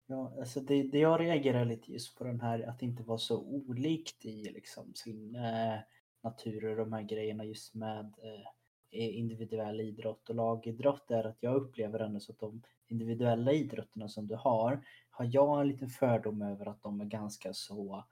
Ja, 0.05 0.33
alltså 0.39 0.59
det, 0.59 0.83
det 0.83 0.99
jag 0.99 1.19
reagerar 1.19 1.65
lite 1.65 1.91
just 1.91 2.17
på 2.17 2.23
den 2.23 2.41
här 2.41 2.69
att 2.69 2.79
det 2.79 2.85
inte 2.85 3.03
var 3.03 3.17
så 3.17 3.41
olikt 3.41 4.25
i 4.25 4.43
liksom 4.43 4.93
sin 4.95 5.35
eh, 5.35 5.79
natur 6.23 6.65
och 6.65 6.75
de 6.75 6.93
här 6.93 7.01
grejerna 7.01 7.45
just 7.45 7.75
med 7.75 8.05
eh, 8.05 9.17
individuell 9.17 9.81
idrott 9.81 10.29
och 10.29 10.35
lagidrott 10.35 11.11
är 11.11 11.23
att 11.23 11.37
jag 11.39 11.55
upplever 11.55 11.99
ändå 11.99 12.19
så 12.19 12.31
att 12.31 12.39
de 12.39 12.61
individuella 12.87 13.51
idrotterna 13.51 14.09
som 14.09 14.27
du 14.27 14.35
har, 14.35 14.85
har 15.09 15.29
jag 15.31 15.61
en 15.61 15.67
liten 15.67 15.89
fördom 15.89 16.41
över 16.41 16.65
att 16.65 16.81
de 16.81 17.01
är 17.01 17.05
ganska 17.05 17.53
så 17.53 18.05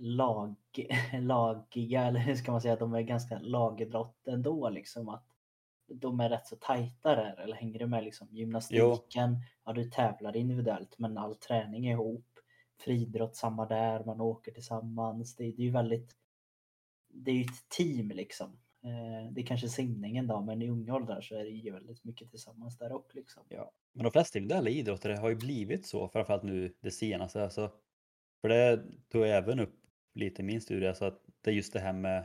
lag, 0.00 0.54
lagiga, 1.20 2.04
eller 2.04 2.20
hur 2.20 2.34
ska 2.34 2.52
man 2.52 2.60
säga, 2.60 2.76
de 2.76 2.94
är 2.94 3.02
ganska 3.02 3.38
lagidrott 3.38 4.28
ändå 4.28 4.68
liksom. 4.68 5.08
Att 5.08 5.26
de 5.86 6.20
är 6.20 6.28
rätt 6.28 6.46
så 6.46 6.56
tajta 6.56 7.14
där, 7.14 7.40
eller 7.40 7.56
hänger 7.56 7.78
du 7.78 7.86
med 7.86 8.04
liksom? 8.04 8.28
Gymnastiken, 8.30 9.32
jo. 9.32 9.40
ja 9.64 9.72
du 9.72 9.84
tävlar 9.84 10.36
individuellt 10.36 10.98
men 10.98 11.18
all 11.18 11.34
träning 11.34 11.86
är 11.86 11.92
ihop. 11.92 12.26
Friidrott 12.78 13.36
samma 13.36 13.66
där, 13.66 14.04
man 14.04 14.20
åker 14.20 14.52
tillsammans. 14.52 15.36
Det, 15.36 15.44
det 15.44 15.62
är 15.62 15.66
ju 15.66 15.70
väldigt, 15.70 16.16
det 17.08 17.30
är 17.30 17.34
ju 17.34 17.42
ett 17.44 17.68
team 17.68 18.08
liksom. 18.08 18.58
Eh, 18.84 19.32
det 19.32 19.40
är 19.40 19.46
kanske 19.46 19.68
simningen 19.68 20.26
då, 20.26 20.40
men 20.40 20.62
i 20.62 20.70
unga 20.70 20.94
åldrar 20.94 21.20
så 21.20 21.34
är 21.34 21.44
det 21.44 21.50
ju 21.50 21.72
väldigt 21.72 22.04
mycket 22.04 22.30
tillsammans 22.30 22.78
där 22.78 22.92
också. 22.92 23.16
Liksom. 23.16 23.42
Ja, 23.48 23.72
men 23.92 24.04
de 24.04 24.12
flesta 24.12 24.38
individuella 24.38 24.70
idrottare 24.70 25.12
har 25.12 25.28
ju 25.28 25.34
blivit 25.34 25.86
så, 25.86 26.08
framförallt 26.08 26.42
nu 26.42 26.74
det 26.80 26.90
senaste. 26.90 27.44
Alltså, 27.44 27.72
för 28.40 28.48
det 28.48 28.84
tog 29.08 29.22
jag 29.22 29.36
även 29.36 29.60
upp 29.60 29.79
lite 30.14 30.42
i 30.42 30.44
min 30.44 30.60
studie, 30.60 30.86
alltså 30.86 31.04
att 31.04 31.22
det 31.40 31.50
är 31.50 31.54
just 31.54 31.72
det 31.72 31.80
här 31.80 31.92
med 31.92 32.24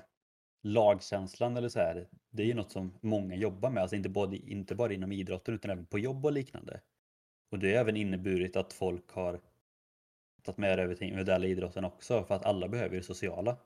lagkänslan 0.63 1.57
eller 1.57 1.69
så 1.69 1.79
här. 1.79 2.07
Det 2.29 2.43
är 2.43 2.47
ju 2.47 2.53
något 2.53 2.71
som 2.71 2.93
många 3.01 3.35
jobbar 3.35 3.69
med, 3.69 3.81
alltså 3.81 3.95
inte, 3.95 4.09
både, 4.09 4.37
inte 4.37 4.75
bara 4.75 4.93
inom 4.93 5.11
idrotten 5.11 5.53
utan 5.53 5.71
även 5.71 5.85
på 5.85 5.99
jobb 5.99 6.25
och 6.25 6.31
liknande. 6.31 6.81
Och 7.51 7.59
det 7.59 7.73
har 7.73 7.81
även 7.81 7.97
inneburit 7.97 8.55
att 8.55 8.73
folk 8.73 9.11
har 9.11 9.41
tagit 10.43 10.57
med 10.57 10.77
det 10.77 10.83
över 10.83 10.95
till 10.95 11.07
individuella 11.07 11.47
idrotten 11.47 11.85
också 11.85 12.23
för 12.23 12.35
att 12.35 12.45
alla 12.45 12.67
behöver 12.67 12.95
det 12.95 13.03
sociala. 13.03 13.57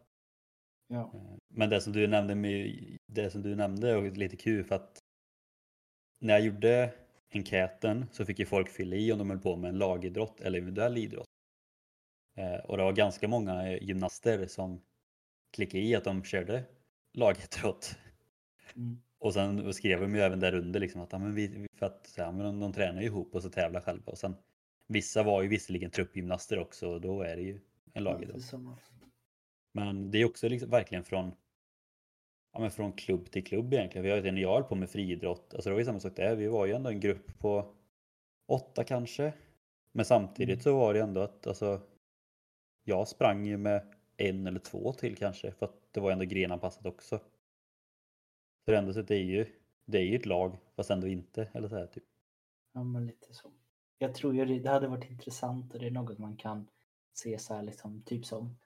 Ja. 0.87 1.11
Eh, 1.13 1.37
men 1.47 1.69
det 1.69 1.81
som 1.81 1.93
du 1.93 2.07
nämnde, 2.07 2.35
med, 2.35 2.75
det 3.05 3.29
som 3.29 3.41
du 3.41 3.55
nämnde 3.55 3.95
och 3.95 4.17
lite 4.17 4.35
kul 4.35 4.63
för 4.63 4.75
att 4.75 5.03
när 6.21 6.33
jag 6.33 6.45
gjorde 6.45 6.93
enkäten 7.29 8.05
så 8.11 8.25
fick 8.25 8.39
ju 8.39 8.45
folk 8.45 8.69
fylla 8.69 8.95
i 8.95 9.11
om 9.11 9.17
de 9.19 9.29
höll 9.29 9.39
på 9.39 9.55
med 9.55 9.69
en 9.69 9.77
lagidrott 9.77 10.41
eller 10.41 10.59
individuell 10.59 10.97
idrott. 10.97 11.28
Eh, 12.39 12.59
och 12.65 12.77
det 12.77 12.83
var 12.83 12.93
ganska 12.93 13.27
många 13.27 13.77
gymnaster 13.77 14.47
som 14.47 14.81
klickade 15.51 15.83
i 15.83 15.95
att 15.95 16.03
de 16.03 16.23
körde 16.23 16.63
lagidrott. 17.13 17.95
Mm. 18.75 19.01
Och 19.19 19.33
sen 19.33 19.73
skrev 19.73 20.01
de 20.01 20.15
ju 20.15 20.21
även 20.21 20.39
där 20.39 20.55
under 20.55 20.79
liksom 20.79 21.01
att, 21.01 21.11
ja, 21.11 21.19
men 21.19 21.35
vi, 21.35 21.67
för 21.73 21.85
att 21.85 22.13
ja, 22.17 22.31
men 22.31 22.45
de, 22.45 22.59
de 22.59 22.73
tränar 22.73 23.01
ihop 23.01 23.35
och 23.35 23.43
så 23.43 23.49
tävlar 23.49 23.81
själva. 23.81 24.11
Och 24.11 24.17
sen, 24.17 24.35
vissa 24.87 25.23
var 25.23 25.41
ju 25.41 25.47
visserligen 25.47 25.91
truppgymnaster 25.91 26.59
också 26.59 26.89
och 26.89 27.01
då 27.01 27.21
är 27.21 27.35
det 27.35 27.41
ju 27.41 27.59
en 27.93 28.03
lagidrott. 28.03 28.53
Men 29.71 30.11
det 30.11 30.17
är 30.17 30.25
också 30.25 30.49
liksom 30.49 30.69
verkligen 30.69 31.03
från, 31.03 31.31
ja, 32.53 32.59
men 32.59 32.71
från 32.71 32.93
klubb 32.93 33.31
till 33.31 33.43
klubb 33.43 33.73
egentligen. 33.73 34.05
Vi 34.05 34.11
har 34.11 34.17
ju 34.17 34.31
när 34.31 34.41
jag 34.41 34.53
höll 34.53 34.63
på 34.63 34.75
med 34.75 34.89
friidrott, 34.89 35.53
alltså 35.53 35.69
det 35.69 35.73
var 35.73 35.79
ju 35.79 35.85
samma 35.85 35.99
sak 35.99 36.15
där. 36.15 36.35
Vi 36.35 36.47
var 36.47 36.65
ju 36.65 36.73
ändå 36.73 36.89
en 36.89 36.99
grupp 36.99 37.39
på 37.39 37.73
åtta 38.47 38.83
kanske. 38.83 39.33
Men 39.91 40.05
samtidigt 40.05 40.55
mm. 40.55 40.63
så 40.63 40.77
var 40.77 40.93
det 40.93 41.01
ändå 41.01 41.21
att 41.21 41.47
alltså, 41.47 41.81
jag 42.89 43.07
sprang 43.07 43.45
ju 43.45 43.57
med 43.57 43.93
en 44.17 44.47
eller 44.47 44.59
två 44.59 44.93
till 44.93 45.17
kanske 45.17 45.51
för 45.51 45.65
att 45.65 45.93
det 45.93 45.99
var 45.99 46.11
ändå 46.11 46.25
grenanpassat 46.25 46.85
också. 46.85 47.19
Så 48.65 48.73
ändå 48.73 48.93
så 48.93 49.01
det 49.01 49.15
är 49.15 49.23
ju 49.23 49.45
det 49.85 49.97
är 49.97 50.03
ju 50.03 50.15
ett 50.15 50.25
lag 50.25 50.57
fast 50.75 50.89
ändå 50.89 51.07
inte 51.07 51.49
eller 51.53 51.67
så 51.67 51.75
här 51.75 51.87
typ. 51.87 52.03
Ja 52.73 52.83
men 52.83 53.07
lite 53.07 53.33
så. 53.33 53.51
Jag 53.97 54.15
tror 54.15 54.35
ju 54.35 54.59
det 54.59 54.69
hade 54.69 54.87
varit 54.87 55.09
intressant 55.09 55.73
och 55.73 55.79
det 55.79 55.87
är 55.87 55.91
något 55.91 56.17
man 56.17 56.37
kan 56.37 56.67
se 57.13 57.39
så 57.39 57.53
här 57.53 57.63
liksom 57.63 58.03
typ 58.03 58.25
som 58.25 58.57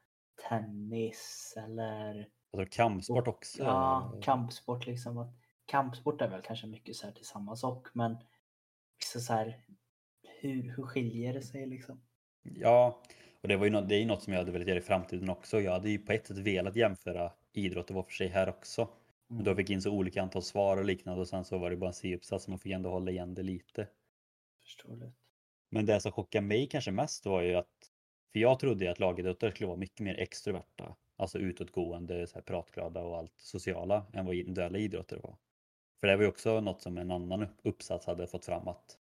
tennis 0.49 1.53
eller 1.57 2.29
Alltså 2.57 2.77
kampsport 2.77 3.27
också? 3.27 3.63
Ja, 3.63 4.13
kampsport 4.21 4.85
liksom. 4.85 5.33
Kampsport 5.65 6.21
är 6.21 6.29
väl 6.29 6.41
kanske 6.41 6.67
mycket 6.67 6.95
så 6.95 7.05
här 7.05 7.13
till 7.13 7.25
samma 7.25 7.55
sak 7.55 7.87
men 7.93 8.17
så 9.05 9.33
här, 9.33 9.65
hur, 10.39 10.75
hur 10.75 10.83
skiljer 10.83 11.33
det 11.33 11.41
sig 11.41 11.65
liksom? 11.65 12.01
Ja, 12.43 13.01
och 13.43 13.49
det, 13.49 13.57
var 13.57 13.65
ju 13.65 13.71
något, 13.71 13.89
det 13.89 13.95
är 13.95 13.99
ju 13.99 14.05
något 14.05 14.23
som 14.23 14.33
jag 14.33 14.39
hade 14.39 14.51
velat 14.51 14.67
göra 14.67 14.79
i 14.79 14.81
framtiden 14.81 15.29
också. 15.29 15.61
Jag 15.61 15.71
hade 15.71 15.89
ju 15.89 15.99
på 15.99 16.11
ett 16.11 16.27
sätt 16.27 16.37
velat 16.37 16.75
jämföra 16.75 17.31
idrott 17.53 17.89
och 17.89 17.95
var 17.95 18.03
för 18.03 18.11
sig 18.11 18.27
här 18.27 18.49
också. 18.49 18.89
Men 19.27 19.43
då 19.43 19.51
mm. 19.51 19.57
fick 19.57 19.69
jag 19.69 19.73
in 19.73 19.81
så 19.81 19.91
olika 19.91 20.21
antal 20.21 20.41
svar 20.41 20.77
och 20.77 20.85
liknande 20.85 21.21
och 21.21 21.27
sen 21.27 21.45
så 21.45 21.57
var 21.57 21.69
det 21.69 21.77
bara 21.77 21.87
en 21.87 21.93
C-uppsats 21.93 22.45
så 22.45 22.51
man 22.51 22.59
fick 22.59 22.71
ändå 22.71 22.89
hålla 22.89 23.11
igen 23.11 23.33
det 23.33 23.43
lite. 23.43 23.87
Förståeligt. 24.63 25.15
Men 25.69 25.85
det 25.85 25.99
som 25.99 26.11
chockade 26.11 26.47
mig 26.47 26.67
kanske 26.67 26.91
mest 26.91 27.25
var 27.25 27.41
ju 27.41 27.55
att, 27.55 27.91
för 28.31 28.39
jag 28.39 28.59
trodde 28.59 28.91
att 28.91 28.99
lagidrottare 28.99 29.51
skulle 29.51 29.67
vara 29.67 29.77
mycket 29.77 29.99
mer 29.99 30.19
extroverta, 30.19 30.95
alltså 31.17 31.39
utåtgående, 31.39 32.27
så 32.27 32.35
här 32.35 32.41
pratglada 32.41 33.01
och 33.01 33.17
allt 33.17 33.33
sociala 33.37 34.05
än 34.13 34.25
vad 34.25 34.35
individuella 34.35 34.77
idrottare 34.77 35.19
var. 35.23 35.37
För 35.99 36.07
det 36.07 36.15
var 36.15 36.23
ju 36.23 36.29
också 36.29 36.61
något 36.61 36.81
som 36.81 36.97
en 36.97 37.11
annan 37.11 37.47
uppsats 37.63 38.05
hade 38.05 38.27
fått 38.27 38.45
fram 38.45 38.67
att. 38.67 38.97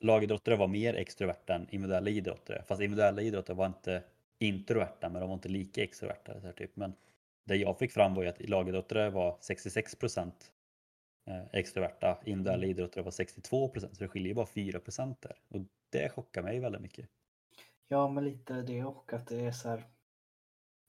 Lagidrottare 0.00 0.56
var 0.56 0.68
mer 0.68 0.94
extroverta 0.94 1.54
än 1.54 1.68
individuella 1.70 2.10
idrottare. 2.10 2.62
Fast 2.66 2.82
individuella 2.82 3.22
idrottare 3.22 3.56
var 3.56 3.66
inte 3.66 4.02
introverta 4.38 5.08
men 5.08 5.20
de 5.20 5.28
var 5.28 5.34
inte 5.34 5.48
lika 5.48 5.82
extroverta. 5.82 6.40
Så 6.40 6.52
typ. 6.52 6.76
Men 6.76 6.92
det 7.44 7.56
jag 7.56 7.78
fick 7.78 7.92
fram 7.92 8.14
var 8.14 8.22
ju 8.22 8.28
att 8.28 8.48
lagidrottare 8.48 9.10
var 9.10 9.38
66 9.40 9.94
procent 9.96 10.52
eh, 11.26 11.44
extroverta. 11.52 12.18
Individuella 12.24 12.64
mm. 12.64 12.70
idrottare 12.70 13.04
var 13.04 13.10
62 13.10 13.68
procent. 13.68 13.96
Så 13.96 14.04
det 14.04 14.08
skiljer 14.08 14.34
bara 14.34 14.46
4 14.46 14.80
procent 14.80 15.22
där. 15.22 15.36
Och 15.48 15.60
det 15.90 16.08
chockar 16.08 16.42
mig 16.42 16.60
väldigt 16.60 16.82
mycket. 16.82 17.08
Ja 17.88 18.08
men 18.08 18.24
lite 18.24 18.62
det 18.62 18.84
och 18.84 19.12
att 19.12 19.26
det 19.26 19.40
är 19.40 19.52
så 19.52 19.68
här. 19.68 19.84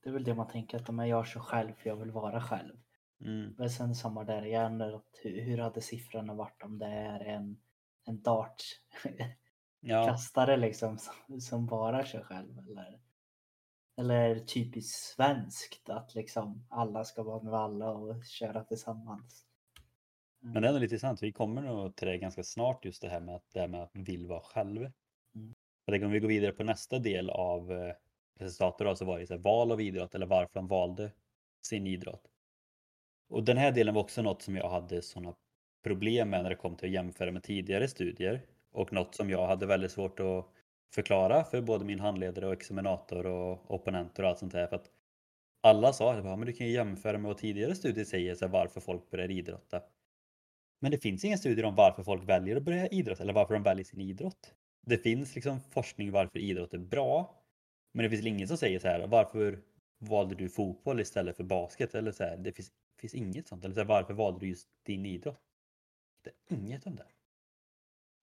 Det 0.03 0.09
är 0.09 0.13
väl 0.13 0.23
det 0.23 0.33
man 0.33 0.47
tänker 0.47 0.77
att 0.77 0.89
om 0.89 0.99
jag 0.99 1.07
gör 1.07 1.23
så 1.23 1.39
själv 1.39 1.73
för 1.73 1.89
jag 1.89 1.95
vill 1.95 2.11
vara 2.11 2.41
själv. 2.41 2.73
Mm. 3.21 3.55
Men 3.57 3.69
sen 3.69 3.95
samma 3.95 4.23
där 4.23 4.45
igen. 4.45 4.81
Att 4.81 5.19
hur, 5.23 5.41
hur 5.41 5.57
hade 5.57 5.81
siffrorna 5.81 6.33
varit 6.33 6.63
om 6.63 6.79
det 6.79 6.85
är 6.85 7.19
en 7.19 7.57
en 8.05 8.21
dartkastare 8.21 9.37
ja. 10.51 10.57
liksom 10.57 10.97
som, 10.97 11.41
som 11.41 11.65
bara 11.65 12.05
kör 12.05 12.23
själv 12.23 12.59
eller 12.59 12.99
eller 13.97 14.39
typiskt 14.39 14.99
svenskt 14.99 15.89
att 15.89 16.15
liksom 16.15 16.67
alla 16.69 17.03
ska 17.03 17.23
vara 17.23 17.43
med 17.43 17.53
alla 17.53 17.91
och 17.91 18.25
köra 18.25 18.63
tillsammans. 18.63 19.45
Men 20.39 20.53
det 20.53 20.67
är 20.67 20.69
ändå 20.69 20.79
lite 20.79 20.99
sant, 20.99 21.23
vi 21.23 21.31
kommer 21.31 21.61
nog 21.61 21.95
till 21.95 22.07
det 22.07 22.17
ganska 22.17 22.43
snart 22.43 22.85
just 22.85 23.01
det 23.01 23.09
här 23.09 23.19
med 23.19 23.35
att 23.35 23.49
det 23.53 23.59
här 23.59 23.67
med 23.67 23.83
att 23.83 23.91
vill 23.93 24.27
vara 24.27 24.41
själv. 24.41 24.91
Mm. 25.35 25.55
Och 25.87 25.93
om 25.93 26.11
vi 26.11 26.19
går 26.19 26.27
vidare 26.27 26.51
på 26.51 26.63
nästa 26.63 26.99
del 26.99 27.29
av 27.29 27.71
eh, 27.71 27.93
resultatet 28.39 28.87
då, 28.87 28.95
så 28.95 29.05
var 29.05 29.19
det 29.19 29.27
så 29.27 29.33
här, 29.33 29.41
val 29.41 29.71
av 29.71 29.81
idrott 29.81 30.15
eller 30.15 30.25
varför 30.25 30.53
de 30.53 30.67
valde 30.67 31.11
sin 31.67 31.87
idrott. 31.87 32.27
Och 33.29 33.43
den 33.43 33.57
här 33.57 33.71
delen 33.71 33.93
var 33.93 34.01
också 34.01 34.21
något 34.21 34.41
som 34.41 34.55
jag 34.55 34.69
hade 34.69 35.01
sådana 35.01 35.35
problem 35.85 36.29
med 36.29 36.43
när 36.43 36.49
det 36.49 36.55
kom 36.55 36.75
till 36.75 36.87
att 36.87 36.93
jämföra 36.93 37.31
med 37.31 37.43
tidigare 37.43 37.87
studier 37.87 38.41
och 38.71 38.93
något 38.93 39.15
som 39.15 39.29
jag 39.29 39.47
hade 39.47 39.65
väldigt 39.65 39.91
svårt 39.91 40.19
att 40.19 40.45
förklara 40.93 41.43
för 41.43 41.61
både 41.61 41.85
min 41.85 41.99
handledare 41.99 42.47
och 42.47 42.53
examinator 42.53 43.25
och 43.25 43.71
opponenter 43.71 44.23
och 44.23 44.29
allt 44.29 44.39
sånt 44.39 44.51
där. 44.51 44.67
För 44.67 44.75
att 44.75 44.89
alla 45.63 45.93
sa 45.93 46.13
att 46.13 46.25
men 46.25 46.45
du 46.45 46.53
kan 46.53 46.67
ju 46.67 46.73
jämföra 46.73 47.17
med 47.17 47.27
vad 47.27 47.37
tidigare 47.37 47.75
studier 47.75 48.05
säger, 48.05 48.35
så 48.35 48.47
varför 48.47 48.81
folk 48.81 49.11
börjar 49.11 49.31
idrotta. 49.31 49.81
Men 50.81 50.91
det 50.91 50.97
finns 50.97 51.25
inga 51.25 51.37
studier 51.37 51.65
om 51.65 51.75
varför 51.75 52.03
folk 52.03 52.29
väljer 52.29 52.55
att 52.55 52.63
börja 52.63 52.87
idrotta 52.87 53.23
eller 53.23 53.33
varför 53.33 53.53
de 53.53 53.63
väljer 53.63 53.85
sin 53.85 54.01
idrott. 54.01 54.53
Det 54.85 54.97
finns 54.97 55.35
liksom 55.35 55.59
forskning 55.59 56.11
varför 56.11 56.39
idrott 56.39 56.73
är 56.73 56.77
bra. 56.77 57.43
Men 57.93 58.03
det 58.03 58.09
finns 58.09 58.25
ingen 58.25 58.47
som 58.47 58.57
säger 58.57 58.79
så 58.79 58.87
här, 58.87 59.07
varför 59.07 59.59
valde 59.99 60.35
du 60.35 60.49
fotboll 60.49 60.99
istället 60.99 61.37
för 61.37 61.43
basket? 61.43 61.95
Eller 61.95 62.11
så 62.11 62.23
här, 62.23 62.37
det 62.37 62.51
finns, 62.51 62.71
finns 62.99 63.15
inget 63.15 63.47
sånt. 63.47 63.65
Eller 63.65 63.73
så 63.73 63.79
här, 63.79 63.87
varför 63.87 64.13
valde 64.13 64.39
du 64.39 64.47
just 64.47 64.67
din 64.83 65.05
idrott? 65.05 65.44
Visste 66.25 66.55
inget 66.55 66.87
om 66.87 66.95
det. 66.95 67.05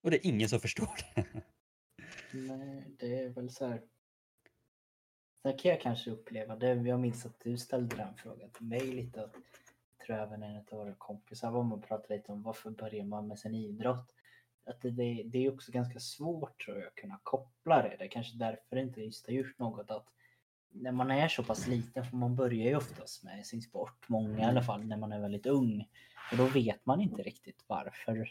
Och 0.03 0.11
det 0.11 0.17
är 0.17 0.29
ingen 0.29 0.49
som 0.49 0.61
förstår 0.61 0.99
det. 1.15 1.25
Nej, 2.33 2.85
det 2.99 3.19
är 3.19 3.29
väl 3.29 3.51
så 3.51 3.67
här. 3.67 3.83
Sen 5.43 5.59
kan 5.59 5.71
jag 5.71 5.81
kanske 5.81 6.11
uppleva 6.11 6.57
det. 6.57 6.75
Jag 6.75 7.01
minns 7.01 7.27
att 7.27 7.41
du 7.41 7.59
ställde 7.59 7.97
den 7.97 8.15
frågan 8.17 8.51
till 8.51 8.67
mig 8.67 8.87
lite. 8.87 9.21
Jag 9.21 10.07
tror 10.07 10.17
även 10.17 10.43
en 10.43 10.57
av 10.57 10.65
våra 10.71 10.95
kompisar 10.95 11.51
var 11.51 11.63
med 11.63 11.79
och 11.79 11.85
pratade 11.85 12.17
lite 12.17 12.33
om 12.33 12.43
varför 12.43 12.71
börjar 12.71 13.05
man 13.05 13.29
med 13.29 13.39
sin 13.39 13.55
idrott. 13.55 14.15
Att 14.65 14.81
det, 14.81 14.91
det, 14.91 15.23
det 15.27 15.39
är 15.39 15.53
också 15.53 15.73
ganska 15.73 16.01
svårt 16.01 16.65
tror 16.65 16.79
jag 16.79 16.87
att 16.87 16.95
kunna 16.95 17.21
koppla 17.23 17.83
det. 17.83 17.97
Det 17.99 18.05
är 18.05 18.09
kanske 18.09 18.37
därför 18.37 18.77
det 18.77 18.83
inte 18.83 19.01
just 19.01 19.27
har 19.27 19.35
gjort 19.35 19.59
något 19.59 19.91
att 19.91 20.09
när 20.73 20.93
man 20.93 21.11
är 21.11 21.29
så 21.29 21.43
pass 21.43 21.67
liten, 21.67 22.05
för 22.05 22.17
man 22.17 22.37
börjar 22.37 22.69
ju 22.69 22.77
oftast 22.77 23.25
med 23.25 23.47
sin 23.47 23.63
sport, 23.63 24.09
många 24.09 24.39
i 24.41 24.45
alla 24.45 24.63
fall, 24.63 24.85
när 24.85 24.97
man 24.97 25.13
är 25.13 25.21
väldigt 25.21 25.47
ung. 25.47 25.89
Och 26.31 26.37
då 26.37 26.47
vet 26.47 26.87
man 26.87 27.01
inte 27.01 27.23
riktigt 27.23 27.65
varför 27.67 28.29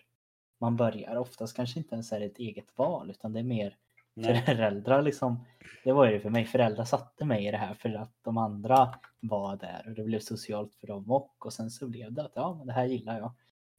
man 0.57 0.75
börjar. 0.75 1.15
Oftast 1.15 1.55
kanske 1.55 1.79
inte 1.79 1.95
ens 1.95 2.11
är 2.11 2.21
ett 2.21 2.37
eget 2.39 2.77
val, 2.77 3.09
utan 3.11 3.33
det 3.33 3.39
är 3.39 3.43
mer 3.43 3.75
Nej. 4.13 4.41
föräldrar 4.45 5.01
liksom. 5.01 5.45
Det 5.83 5.91
var 5.91 6.07
ju 6.11 6.19
för 6.19 6.29
mig, 6.29 6.45
föräldrar 6.45 6.85
satte 6.85 7.25
mig 7.25 7.47
i 7.47 7.51
det 7.51 7.57
här 7.57 7.73
för 7.73 7.93
att 7.95 8.13
de 8.21 8.37
andra 8.37 8.93
var 9.19 9.55
där 9.55 9.83
och 9.87 9.91
det 9.93 10.03
blev 10.03 10.19
socialt 10.19 10.75
för 10.75 10.87
dem 10.87 11.11
och. 11.11 11.45
Och 11.45 11.53
sen 11.53 11.69
så 11.71 11.87
blev 11.87 12.13
det 12.13 12.23
att 12.25 12.31
ja, 12.35 12.55
men 12.57 12.67
det 12.67 12.73
här 12.73 12.85
gillar 12.85 13.17
jag. 13.19 13.33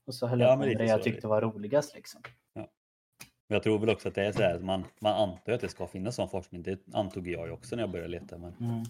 Och 0.06 0.14
så 0.14 0.26
höll 0.26 0.40
Ja, 0.40 0.46
jag 0.46 0.54
på 0.54 0.58
med 0.58 0.68
lite 0.68 0.82
det 0.82 0.88
jag 0.88 0.98
det. 0.98 1.02
tyckte 1.04 1.26
var 1.26 1.40
roligast 1.40 1.94
liksom. 1.94 2.20
Men 2.54 2.66
Jag 3.52 3.62
tror 3.62 3.78
väl 3.78 3.90
också 3.90 4.08
att 4.08 4.14
det 4.14 4.26
är 4.26 4.32
så 4.32 4.42
här, 4.42 4.54
att 4.54 4.64
man, 4.64 4.84
man 5.00 5.12
antar 5.12 5.52
att 5.52 5.60
det 5.60 5.68
ska 5.68 5.86
finnas 5.86 6.14
sån 6.14 6.28
forskning. 6.28 6.62
Det 6.62 6.80
antog 6.92 7.28
jag 7.28 7.46
ju 7.46 7.52
också 7.52 7.76
när 7.76 7.82
jag 7.82 7.90
började 7.90 8.08
leta. 8.10 8.38
Men, 8.38 8.54
Mm. 8.60 8.82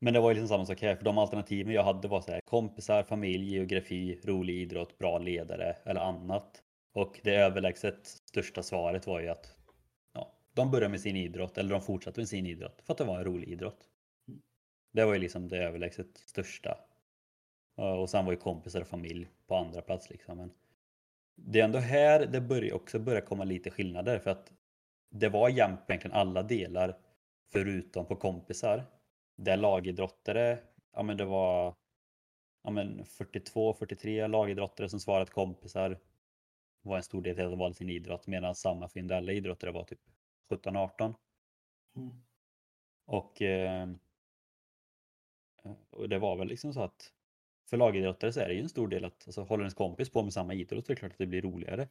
men 0.00 0.14
det 0.14 0.20
var 0.20 0.30
ju 0.30 0.34
liksom 0.34 0.48
samma 0.48 0.66
sak 0.66 0.82
här, 0.82 0.96
för 0.96 1.04
de 1.04 1.18
alternativen 1.18 1.74
jag 1.74 1.84
hade 1.84 2.08
var 2.08 2.20
så 2.20 2.32
här, 2.32 2.40
kompisar, 2.44 3.02
familj, 3.02 3.54
geografi, 3.54 4.20
rolig 4.24 4.54
idrott, 4.54 4.98
bra 4.98 5.18
ledare 5.18 5.76
eller 5.84 6.00
annat. 6.00 6.62
Och 6.94 7.20
det 7.22 7.34
överlägset 7.36 8.06
största 8.06 8.62
svaret 8.62 9.06
var 9.06 9.20
ju 9.20 9.28
att 9.28 9.56
ja, 10.14 10.32
de 10.54 10.70
började 10.70 10.88
med 10.90 11.00
sin 11.00 11.16
idrott 11.16 11.58
eller 11.58 11.70
de 11.70 11.82
fortsatte 11.82 12.20
med 12.20 12.28
sin 12.28 12.46
idrott 12.46 12.82
för 12.86 12.92
att 12.92 12.98
det 12.98 13.04
var 13.04 13.18
en 13.18 13.24
rolig 13.24 13.48
idrott. 13.48 13.88
Det 14.92 15.04
var 15.04 15.12
ju 15.12 15.18
liksom 15.18 15.48
det 15.48 15.58
överlägset 15.58 16.16
största. 16.18 16.78
Och 17.76 18.10
sen 18.10 18.24
var 18.24 18.32
ju 18.32 18.38
kompisar 18.38 18.80
och 18.80 18.86
familj 18.86 19.28
på 19.46 19.56
andra 19.56 19.80
plats 19.82 20.10
liksom. 20.10 20.36
Men 20.36 20.50
det 21.34 21.60
är 21.60 21.64
ändå 21.64 21.78
här 21.78 22.26
det 22.26 22.40
börjar 22.40 22.74
också 22.74 22.98
börja 22.98 23.20
komma 23.20 23.44
lite 23.44 23.70
skillnader 23.70 24.18
för 24.18 24.30
att 24.30 24.52
det 25.10 25.28
var 25.28 25.48
jämnt 25.48 25.80
egentligen 25.88 26.16
alla 26.16 26.42
delar 26.42 26.98
förutom 27.52 28.06
på 28.06 28.16
kompisar. 28.16 28.84
Där 29.36 29.56
lagidrottare, 29.56 30.58
ja 30.92 31.02
men 31.02 31.16
det 31.16 31.24
var 31.24 31.74
ja 32.62 32.70
men 32.70 33.04
42-43 33.04 34.28
lagidrottare 34.28 34.88
som 34.88 35.00
svarade 35.00 35.22
att 35.22 35.30
kompisar 35.30 35.98
var 36.82 36.96
en 36.96 37.02
stor 37.02 37.22
del 37.22 37.34
till 37.34 37.44
att 37.44 37.52
de 37.52 37.58
valde 37.58 37.76
sin 37.76 37.90
idrott 37.90 38.26
medan 38.26 38.54
samma 38.54 38.88
för 38.88 39.00
individuella 39.00 39.32
idrottare 39.32 39.70
var 39.70 39.84
typ 39.84 40.00
17-18. 40.50 41.14
Mm. 41.96 42.22
Och, 43.04 43.42
eh, 43.42 43.88
och 45.90 46.08
det 46.08 46.18
var 46.18 46.36
väl 46.36 46.48
liksom 46.48 46.72
så 46.72 46.82
att 46.82 47.12
för 47.72 47.76
lagidrottare 47.76 48.32
så 48.32 48.40
är 48.40 48.48
det 48.48 48.54
ju 48.54 48.60
en 48.60 48.68
stor 48.68 48.88
del 48.88 49.04
att 49.04 49.22
alltså, 49.26 49.42
håller 49.42 49.64
ens 49.64 49.74
kompis 49.74 50.10
på 50.10 50.22
med 50.22 50.32
samma 50.32 50.54
idrott 50.54 50.86
så 50.86 50.92
är 50.92 50.94
det 50.94 51.00
klart 51.00 51.12
att 51.12 51.18
det 51.18 51.26
blir 51.26 51.42
roligare. 51.42 51.88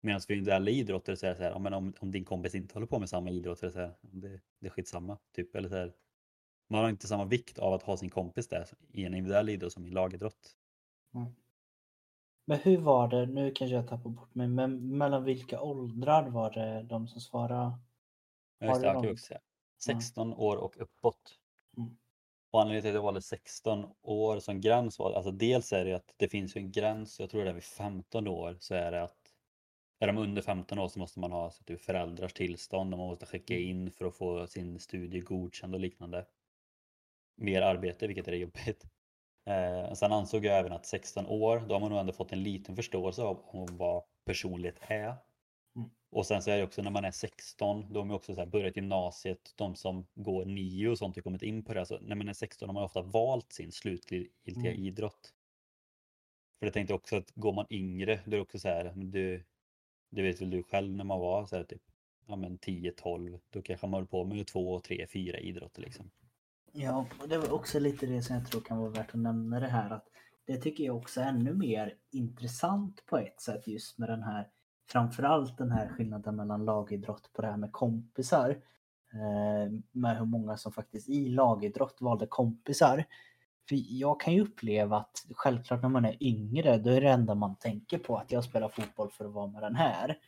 Medan 0.00 0.20
för 0.20 0.32
individuella 0.32 0.70
idrottare 0.70 1.16
så 1.16 1.26
är 1.26 1.30
det 1.30 1.36
så 1.36 1.42
här, 1.42 1.50
ja, 1.50 1.76
om, 1.76 1.92
om 2.00 2.10
din 2.10 2.24
kompis 2.24 2.54
inte 2.54 2.74
håller 2.74 2.86
på 2.86 2.98
med 2.98 3.08
samma 3.08 3.30
idrott 3.30 3.58
så 3.58 3.66
är 3.66 3.68
det, 3.68 3.72
så 3.72 3.80
här, 3.80 3.94
det, 4.00 4.40
det 4.60 4.66
är 4.66 4.70
skitsamma. 4.70 5.18
Typ. 5.34 5.56
Eller 5.56 5.68
så 5.68 5.76
här, 5.76 5.92
man 6.68 6.82
har 6.82 6.90
inte 6.90 7.06
samma 7.06 7.24
vikt 7.24 7.58
av 7.58 7.72
att 7.72 7.82
ha 7.82 7.96
sin 7.96 8.10
kompis 8.10 8.48
där 8.48 8.66
i 8.92 9.04
en 9.04 9.14
individuell 9.14 9.48
idrott 9.48 9.72
som 9.72 9.84
i 9.84 9.88
en 9.88 9.94
lagidrott. 9.94 10.56
Men 12.44 12.58
hur 12.58 12.78
var 12.78 13.08
det, 13.08 13.26
nu 13.26 13.52
kanske 13.54 13.74
jag 13.74 13.88
tappar 13.88 14.10
bort 14.10 14.34
mig, 14.34 14.48
men 14.48 14.98
mellan 14.98 15.24
vilka 15.24 15.60
åldrar 15.60 16.28
var 16.28 16.50
det 16.50 16.82
de 16.82 17.08
som 17.08 17.20
svarade? 17.20 17.72
Just 18.60 18.80
det, 18.80 18.86
jag 18.86 19.02
kan 19.02 19.12
också 19.12 19.26
säga. 19.26 19.40
16 19.78 20.34
år 20.34 20.56
och 20.56 20.80
uppåt. 20.80 21.38
Mm. 21.76 21.96
Och 22.50 22.60
anledningen 22.60 22.82
till 22.82 22.90
att 22.90 22.94
jag 22.94 23.02
valde 23.02 23.22
16 23.22 23.86
år 24.02 24.38
som 24.40 24.60
gräns 24.60 24.98
var, 24.98 25.12
alltså 25.12 25.30
dels 25.30 25.72
är 25.72 25.84
det 25.84 25.94
att 25.94 26.14
det 26.16 26.28
finns 26.28 26.56
ju 26.56 26.60
en 26.60 26.72
gräns, 26.72 27.20
jag 27.20 27.30
tror 27.30 27.44
det 27.44 27.50
är 27.50 27.54
vid 27.54 27.64
15 27.64 28.28
år 28.28 28.56
så 28.60 28.74
är 28.74 28.92
det 28.92 29.02
att 29.02 29.16
är 30.00 30.06
de 30.06 30.18
under 30.18 30.42
15 30.42 30.78
år 30.78 30.88
så 30.88 30.98
måste 30.98 31.20
man 31.20 31.32
ha 31.32 31.50
så 31.50 31.64
typ 31.64 31.80
föräldrars 31.80 32.32
tillstånd 32.32 32.94
och 32.94 32.98
man 32.98 33.08
måste 33.08 33.26
skicka 33.26 33.54
Mm. 33.54 33.68
in 33.68 33.90
för 33.90 34.04
att 34.04 34.16
få 34.16 34.46
sin 34.46 34.78
studie 34.78 35.20
godkänd 35.20 35.74
och 35.74 35.80
liknande. 35.80 36.26
Mer 37.36 37.62
arbete, 37.62 38.06
vilket 38.06 38.28
är 38.28 38.32
jobbigt. 38.32 38.84
Eh, 39.46 39.92
sen 39.92 40.12
ansåg 40.12 40.44
jag 40.44 40.58
även 40.58 40.72
att 40.72 40.86
16 40.86 41.26
år, 41.26 41.60
då 41.68 41.74
har 41.74 41.80
man 41.80 41.90
nog 41.90 42.00
ändå 42.00 42.12
fått 42.12 42.32
en 42.32 42.42
liten 42.42 42.76
förståelse 42.76 43.22
av 43.22 43.68
vad 43.70 44.04
personlighet 44.24 44.78
är. 44.80 45.14
Mm. 45.76 45.90
Och 46.10 46.26
sen 46.26 46.42
så 46.42 46.50
är 46.50 46.56
det 46.56 46.64
också 46.64 46.82
när 46.82 46.90
man 46.90 47.04
är 47.04 47.10
16, 47.10 47.92
då 47.92 48.00
har 48.00 48.04
man 48.06 48.16
också 48.16 48.34
så 48.34 48.40
här 48.40 48.46
börjat 48.46 48.76
gymnasiet, 48.76 49.52
de 49.56 49.76
som 49.76 50.06
går 50.14 50.44
nio 50.44 50.88
och 50.88 50.98
sånt 50.98 51.16
har 51.16 51.22
kommit 51.22 51.42
in 51.42 51.64
på 51.64 51.74
det. 51.74 51.86
Så 51.86 51.98
när 52.00 52.16
man 52.16 52.28
är 52.28 52.32
16 52.32 52.68
har 52.68 52.74
man 52.74 52.82
ofta 52.84 53.02
valt 53.02 53.52
sin 53.52 53.72
slutgiltiga 53.72 54.70
Mm. 54.70 54.84
idrott. 54.84 55.34
För 56.58 56.66
jag 56.66 56.72
tänkte 56.72 56.94
också 56.94 57.16
att 57.16 57.30
går 57.34 57.52
man 57.52 57.66
yngre, 57.70 58.20
då 58.24 58.30
är 58.30 58.36
det 58.36 58.42
också 58.42 58.58
så 58.58 58.68
här, 58.68 58.92
du, 58.96 59.44
det 60.10 60.22
vet 60.22 60.40
väl 60.40 60.50
du 60.50 60.62
själv 60.62 60.96
när 60.96 61.04
man 61.04 61.20
var 61.20 61.46
så 61.46 61.56
här 61.56 61.64
typ 61.64 61.82
ja 62.26 62.36
men 62.36 62.58
10-12, 62.58 63.40
då 63.50 63.62
kanske 63.62 63.86
man 63.86 64.00
höll 64.00 64.06
på 64.06 64.24
med 64.24 64.46
två, 64.46 64.80
tre, 64.80 65.06
fyra 65.06 65.38
idrotter 65.38 65.82
liksom. 65.82 66.10
Ja, 66.72 67.06
och 67.20 67.28
det 67.28 67.38
var 67.38 67.52
också 67.52 67.78
lite 67.78 68.06
det 68.06 68.22
som 68.22 68.36
jag 68.36 68.46
tror 68.46 68.60
kan 68.60 68.78
vara 68.78 68.90
värt 68.90 69.08
att 69.08 69.20
nämna 69.20 69.60
det 69.60 69.68
här 69.68 69.90
att 69.90 70.08
det 70.44 70.56
tycker 70.56 70.84
jag 70.84 70.96
också 70.96 71.20
är 71.20 71.28
ännu 71.28 71.54
mer 71.54 71.94
intressant 72.10 73.06
på 73.06 73.18
ett 73.18 73.40
sätt 73.40 73.66
just 73.66 73.98
med 73.98 74.08
den 74.08 74.22
här 74.22 74.48
framförallt 74.92 75.58
den 75.58 75.70
här 75.70 75.88
skillnaden 75.88 76.36
mellan 76.36 76.64
lagidrott 76.64 77.32
på 77.32 77.42
det 77.42 77.48
här 77.48 77.56
med 77.56 77.72
kompisar. 77.72 78.50
Eh, 79.12 79.72
med 79.92 80.18
hur 80.18 80.26
många 80.26 80.56
som 80.56 80.72
faktiskt 80.72 81.08
i 81.08 81.28
lagidrott 81.28 81.96
valde 82.00 82.26
kompisar. 82.26 83.04
För 83.68 83.76
jag 83.88 84.20
kan 84.20 84.34
ju 84.34 84.40
uppleva 84.40 84.96
att 84.96 85.26
självklart 85.34 85.82
när 85.82 85.88
man 85.88 86.04
är 86.04 86.22
yngre 86.22 86.78
då 86.78 86.90
är 86.90 87.00
det 87.00 87.10
enda 87.10 87.34
man 87.34 87.56
tänker 87.56 87.98
på 87.98 88.16
att 88.16 88.32
jag 88.32 88.44
spelar 88.44 88.68
fotboll 88.68 89.10
för 89.10 89.24
att 89.24 89.32
vara 89.32 89.46
med 89.46 89.62
den 89.62 89.74
här. 89.74 90.18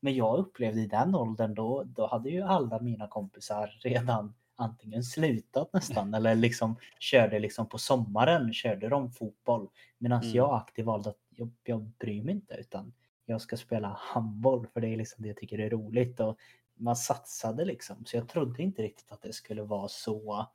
Men 0.00 0.14
jag 0.14 0.38
upplevde 0.38 0.80
i 0.80 0.86
den 0.86 1.14
åldern 1.14 1.54
då, 1.54 1.82
då 1.86 2.06
hade 2.06 2.30
ju 2.30 2.42
alla 2.42 2.80
mina 2.80 3.08
kompisar 3.08 3.78
redan 3.82 4.34
antingen 4.56 5.02
slutat 5.04 5.72
nästan 5.72 6.14
eller 6.14 6.34
liksom 6.34 6.76
körde 6.98 7.38
liksom 7.38 7.68
på 7.68 7.78
sommaren 7.78 8.52
körde 8.52 8.88
de 8.88 9.10
fotboll. 9.10 9.68
Medan 9.98 10.22
Mm. 10.22 10.34
jag 10.34 10.54
aktivt 10.54 10.86
valde 10.86 11.10
att 11.10 11.18
jag, 11.28 11.50
jag 11.64 11.80
bryr 11.80 12.22
mig 12.22 12.34
inte 12.34 12.54
utan 12.54 12.92
jag 13.30 13.40
ska 13.40 13.56
spela 13.56 13.88
handboll 14.00 14.66
för 14.66 14.80
det 14.80 14.88
är 14.88 14.96
liksom 14.96 15.22
det 15.22 15.28
jag 15.28 15.36
tycker 15.36 15.58
är 15.58 15.70
roligt. 15.70 16.20
Och 16.20 16.38
man 16.74 16.96
satsade 16.96 17.64
liksom. 17.64 18.04
Så 18.04 18.16
jag 18.16 18.28
trodde 18.28 18.62
inte 18.62 18.82
riktigt 18.82 19.12
att 19.12 19.22
det 19.22 19.32
skulle 19.32 19.62
vara 19.62 19.88
så 19.88 20.46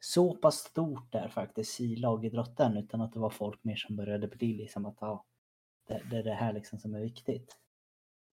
så 0.00 0.36
pass 0.36 0.56
stort 0.56 1.12
där 1.12 1.28
faktiskt 1.28 1.80
i 1.80 1.96
lagidrotten 1.96 2.76
utan 2.76 3.00
att 3.00 3.12
det 3.12 3.20
var 3.20 3.30
folk 3.30 3.64
mer 3.64 3.76
som 3.76 3.96
började 3.96 4.28
bli 4.28 4.52
liksom 4.54 4.86
att 4.86 4.96
ja, 5.00 5.24
det, 5.88 6.02
det 6.10 6.16
är 6.16 6.22
det 6.22 6.34
här 6.34 6.52
liksom 6.52 6.78
som 6.78 6.94
är 6.94 7.00
viktigt. 7.00 7.56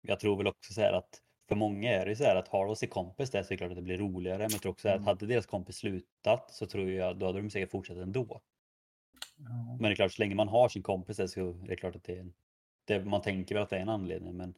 Jag 0.02 0.20
tror 0.20 0.38
väl 0.38 0.48
också 0.48 0.74
så 0.74 0.82
här 0.82 0.94
att 0.94 1.22
för 1.48 1.56
många 1.56 1.92
är 1.92 2.06
det 2.06 2.16
så 2.16 2.24
här 2.24 2.36
att 2.36 2.48
har 2.48 2.66
de 2.66 2.76
sin 2.76 2.90
kompis 2.90 3.32
där 3.32 3.44
så 3.44 3.48
är 3.48 3.50
det 3.50 3.58
klart 3.58 3.72
att 3.72 3.76
det 3.76 3.82
blir 3.82 3.98
roligare. 3.98 4.38
Men 4.38 4.52
jag 4.52 4.62
tror 4.62 4.72
också 4.72 4.90
att 4.90 4.96
Mm. 4.96 5.08
hade 5.08 5.26
deras 5.26 5.46
kompis 5.46 5.76
slutat 5.76 6.52
så 6.52 6.66
tror 6.66 6.92
jag 6.92 7.18
då 7.18 7.26
hade 7.26 7.42
de 7.42 7.50
säkert 7.50 7.72
fortsatt 7.72 7.98
ändå. 7.98 8.42
Men 9.80 9.82
det 9.82 9.90
är 9.90 9.96
klart 9.96 10.14
så 10.14 10.22
länge 10.22 10.36
man 10.36 10.48
har 10.48 10.70
sin 10.70 10.84
kompis 10.84 11.18
där 11.18 11.28
så 11.28 11.50
är 11.50 11.68
det 11.68 11.76
klart 11.76 11.96
att 11.96 12.04
det 12.04 12.16
är 12.16 12.20
en, 12.20 12.34
det, 12.92 13.06
man 13.06 13.22
tänker 13.22 13.56
väl 13.56 13.64
att 13.64 13.70
det 13.70 13.78
är 13.78 13.82
en 13.82 13.90
anledning 13.90 14.38
men 14.38 14.54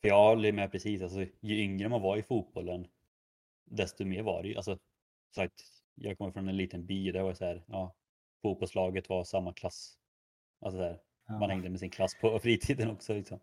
för 0.00 0.08
jag 0.08 0.28
håller 0.28 0.52
med 0.52 0.72
precis, 0.72 1.02
alltså 1.02 1.26
ju 1.40 1.58
yngre 1.62 1.88
man 1.88 2.02
var 2.02 2.16
i 2.16 2.22
fotbollen 2.22 2.86
desto 3.64 4.04
mer 4.04 4.22
var 4.22 4.42
det 4.42 4.48
ju, 4.48 4.56
alltså 4.56 4.78
sagt, 5.34 5.62
jag 5.94 6.18
kommer 6.18 6.30
från 6.30 6.48
en 6.48 6.56
liten 6.56 6.86
by 6.86 7.12
där 7.12 7.22
var 7.22 7.34
så 7.34 7.44
här, 7.44 7.64
ja, 7.66 7.94
fotbollslaget 8.42 9.08
var 9.08 9.24
samma 9.24 9.52
klass. 9.52 9.98
Alltså 10.60 10.78
så 10.78 10.84
här, 10.84 11.00
Ja. 11.28 11.38
man 11.38 11.50
hängde 11.50 11.70
med 11.70 11.80
sin 11.80 11.90
klass 11.90 12.16
på 12.20 12.38
fritiden 12.42 12.90
också. 12.90 13.14
Liksom. 13.14 13.40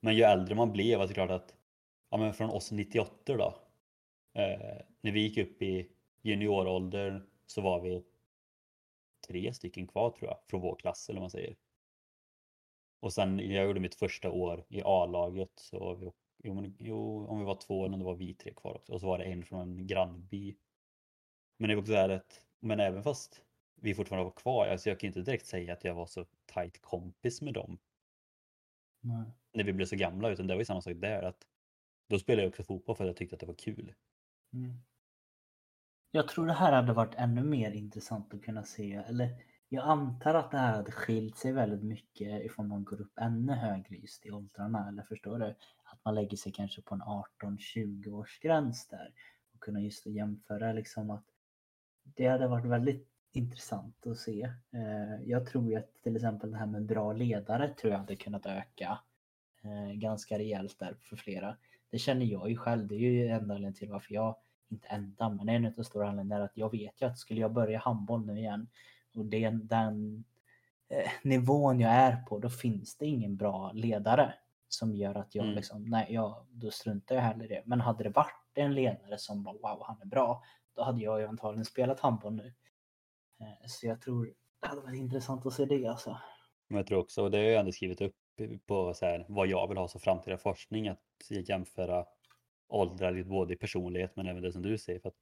Men 0.00 0.16
ju 0.16 0.22
äldre 0.22 0.54
man 0.54 0.72
blev 0.72 0.98
var 0.98 1.06
det 1.06 1.14
klart 1.14 1.30
att 1.30 1.54
ja, 2.10 2.16
men 2.16 2.34
från 2.34 2.50
oss 2.50 2.72
98 2.72 3.36
då. 3.36 3.54
Eh, 4.34 4.80
när 5.00 5.12
vi 5.12 5.20
gick 5.20 5.38
upp 5.38 5.62
i 5.62 5.88
juniorålder 6.22 7.26
så 7.46 7.60
var 7.60 7.80
vi 7.80 8.04
tre 9.28 9.54
stycken 9.54 9.86
kvar 9.86 10.10
tror 10.10 10.30
jag 10.30 10.38
från 10.46 10.60
vår 10.60 10.76
klass 10.76 11.08
eller 11.08 11.20
vad 11.20 11.22
man 11.22 11.30
säger. 11.30 11.56
Och 13.02 13.12
sen 13.12 13.38
jag 13.38 13.66
gjorde 13.66 13.80
mitt 13.80 13.94
första 13.94 14.30
år 14.30 14.64
i 14.68 14.82
A-laget 14.84 15.52
så 15.56 15.94
vi, 15.94 16.10
jo, 16.38 16.54
men, 16.54 16.76
jo, 16.78 17.26
om 17.26 17.38
vi 17.38 17.44
var 17.44 17.54
två 17.54 17.84
eller 17.84 17.94
om 17.94 18.00
det 18.00 18.06
var 18.06 18.14
vi 18.14 18.34
tre 18.34 18.54
kvar 18.54 18.74
också. 18.74 18.92
Och 18.92 19.00
så 19.00 19.06
var 19.06 19.18
det 19.18 19.24
en 19.24 19.44
från 19.44 19.60
en 19.60 19.86
grannby. 19.86 20.56
Men 21.58 21.68
det 21.68 21.74
var 21.74 21.82
också 21.82 21.94
att, 21.94 22.46
men 22.60 22.80
även 22.80 23.02
fast 23.02 23.44
vi 23.74 23.94
fortfarande 23.94 24.24
var 24.24 24.30
kvar, 24.30 24.66
alltså 24.66 24.88
jag 24.88 25.00
kan 25.00 25.08
inte 25.08 25.20
direkt 25.20 25.46
säga 25.46 25.72
att 25.72 25.84
jag 25.84 25.94
var 25.94 26.06
så 26.06 26.24
tight 26.54 26.82
kompis 26.82 27.42
med 27.42 27.54
dem 27.54 27.78
Nej. 29.00 29.24
när 29.52 29.64
vi 29.64 29.72
blev 29.72 29.86
så 29.86 29.96
gamla 29.96 30.30
utan 30.30 30.46
det 30.46 30.54
var 30.54 30.60
ju 30.60 30.64
samma 30.64 30.82
sak 30.82 30.96
där 30.96 31.22
att 31.22 31.46
då 32.08 32.18
spelade 32.18 32.42
jag 32.42 32.48
också 32.48 32.62
fotboll 32.62 32.96
för 32.96 33.04
att 33.04 33.08
jag 33.08 33.16
tyckte 33.16 33.36
att 33.36 33.40
det 33.40 33.46
var 33.46 33.54
kul. 33.54 33.94
Mm. 34.52 34.72
Jag 36.10 36.28
tror 36.28 36.46
det 36.46 36.52
här 36.52 36.72
hade 36.72 36.92
varit 36.92 37.14
ännu 37.14 37.42
mer 37.42 37.70
intressant 37.70 38.34
att 38.34 38.42
kunna 38.42 38.62
se. 38.62 38.92
Eller 38.92 39.51
jag 39.72 39.84
antar 39.84 40.34
att 40.34 40.50
det 40.50 40.58
här 40.58 40.76
hade 40.76 40.92
skilt 40.92 41.36
sig 41.36 41.52
väldigt 41.52 41.82
mycket 41.82 42.44
ifall 42.44 42.66
man 42.66 42.84
går 42.84 43.00
upp 43.00 43.18
ännu 43.18 43.52
högre 43.52 43.96
just 43.96 44.26
i 44.26 44.30
åldrarna. 44.30 44.88
Eller 44.88 45.02
förstår 45.02 45.38
du? 45.38 45.46
Att 45.84 46.04
man 46.04 46.14
lägger 46.14 46.36
sig 46.36 46.52
kanske 46.52 46.82
på 46.82 46.94
en 46.94 47.02
18-20 47.02 48.12
års 48.12 48.40
gräns 48.40 48.88
där. 48.88 49.12
Och 49.54 49.60
kunna 49.60 49.80
just 49.80 50.06
jämföra 50.06 50.72
liksom 50.72 51.10
att 51.10 51.24
det 52.04 52.26
hade 52.26 52.48
varit 52.48 52.64
väldigt 52.64 53.08
intressant 53.32 54.06
att 54.06 54.18
se. 54.18 54.42
Eh, 54.72 55.22
jag 55.24 55.46
tror 55.46 55.70
ju 55.70 55.76
att 55.76 56.02
till 56.02 56.16
exempel 56.16 56.50
det 56.50 56.58
här 56.58 56.66
med 56.66 56.86
bra 56.86 57.12
ledare 57.12 57.68
tror 57.68 57.92
jag 57.92 57.98
hade 58.00 58.16
kunnat 58.16 58.46
öka 58.46 58.98
eh, 59.62 59.92
ganska 59.92 60.38
rejält 60.38 60.78
där 60.78 60.96
för 61.00 61.16
flera. 61.16 61.56
Det 61.90 61.98
känner 61.98 62.26
jag 62.26 62.50
ju 62.50 62.56
själv. 62.56 62.88
Det 62.88 62.94
är 62.94 62.98
ju 62.98 63.26
enda 63.26 63.36
anledningen 63.36 63.74
till 63.74 63.88
varför 63.88 64.14
jag 64.14 64.36
inte 64.68 64.88
enda, 64.88 65.28
men 65.28 65.48
en 65.48 65.66
av 65.66 65.72
de 65.72 65.84
stora 65.84 66.08
anledningarna 66.08 66.42
är 66.42 66.44
att 66.44 66.56
jag 66.56 66.70
vet 66.70 67.02
ju 67.02 67.06
att 67.06 67.18
skulle 67.18 67.40
jag 67.40 67.52
börja 67.52 67.78
handboll 67.78 68.26
nu 68.26 68.38
igen 68.38 68.68
och 69.14 69.24
det, 69.26 69.50
den 69.50 70.24
eh, 70.88 71.10
nivån 71.22 71.80
jag 71.80 71.90
är 71.92 72.16
på, 72.16 72.38
då 72.38 72.48
finns 72.50 72.96
det 72.96 73.06
ingen 73.06 73.36
bra 73.36 73.72
ledare 73.72 74.34
som 74.68 74.96
gör 74.96 75.14
att 75.14 75.34
jag 75.34 75.44
Mm. 75.44 75.56
liksom, 75.56 75.84
nej, 75.84 76.06
jag, 76.10 76.46
då 76.50 76.70
struntar 76.70 77.14
jag 77.14 77.22
hellre 77.22 77.44
i 77.44 77.48
det. 77.48 77.62
Men 77.66 77.80
hade 77.80 78.04
det 78.04 78.10
varit 78.10 78.50
en 78.54 78.74
ledare 78.74 79.18
som 79.18 79.42
bara, 79.42 79.54
wow, 79.54 79.82
han 79.86 80.00
är 80.02 80.06
bra, 80.06 80.42
då 80.76 80.82
hade 80.82 81.02
jag 81.02 81.20
ju 81.20 81.26
antagligen 81.26 81.64
spelat 81.64 82.00
handboll 82.00 82.34
nu. 82.34 82.54
Eh, 83.40 83.66
Så 83.66 83.86
jag 83.86 84.00
tror 84.00 84.34
det 84.60 84.66
hade 84.68 84.80
varit 84.80 84.98
intressant 84.98 85.46
att 85.46 85.52
se 85.52 85.64
det 85.64 85.86
alltså. 85.86 86.18
Jag 86.68 86.86
tror 86.86 86.98
också, 86.98 87.22
och 87.22 87.30
det 87.30 87.38
har 87.38 87.44
jag 87.44 87.60
ändå 87.60 87.72
skrivit 87.72 88.00
upp 88.00 88.16
på 88.66 88.94
så 88.94 89.06
här, 89.06 89.26
vad 89.28 89.46
jag 89.46 89.68
vill 89.68 89.78
ha 89.78 89.88
som 89.88 90.00
framtida 90.00 90.36
forskning, 90.38 90.88
att 90.88 91.00
jämföra 91.48 92.04
åldrar 92.68 93.22
både 93.22 93.54
i 93.54 93.56
personlighet 93.56 94.16
men 94.16 94.26
även 94.26 94.42
det 94.42 94.52
som 94.52 94.62
du 94.62 94.78
säger. 94.78 95.00
För 95.00 95.08
att 95.08 95.14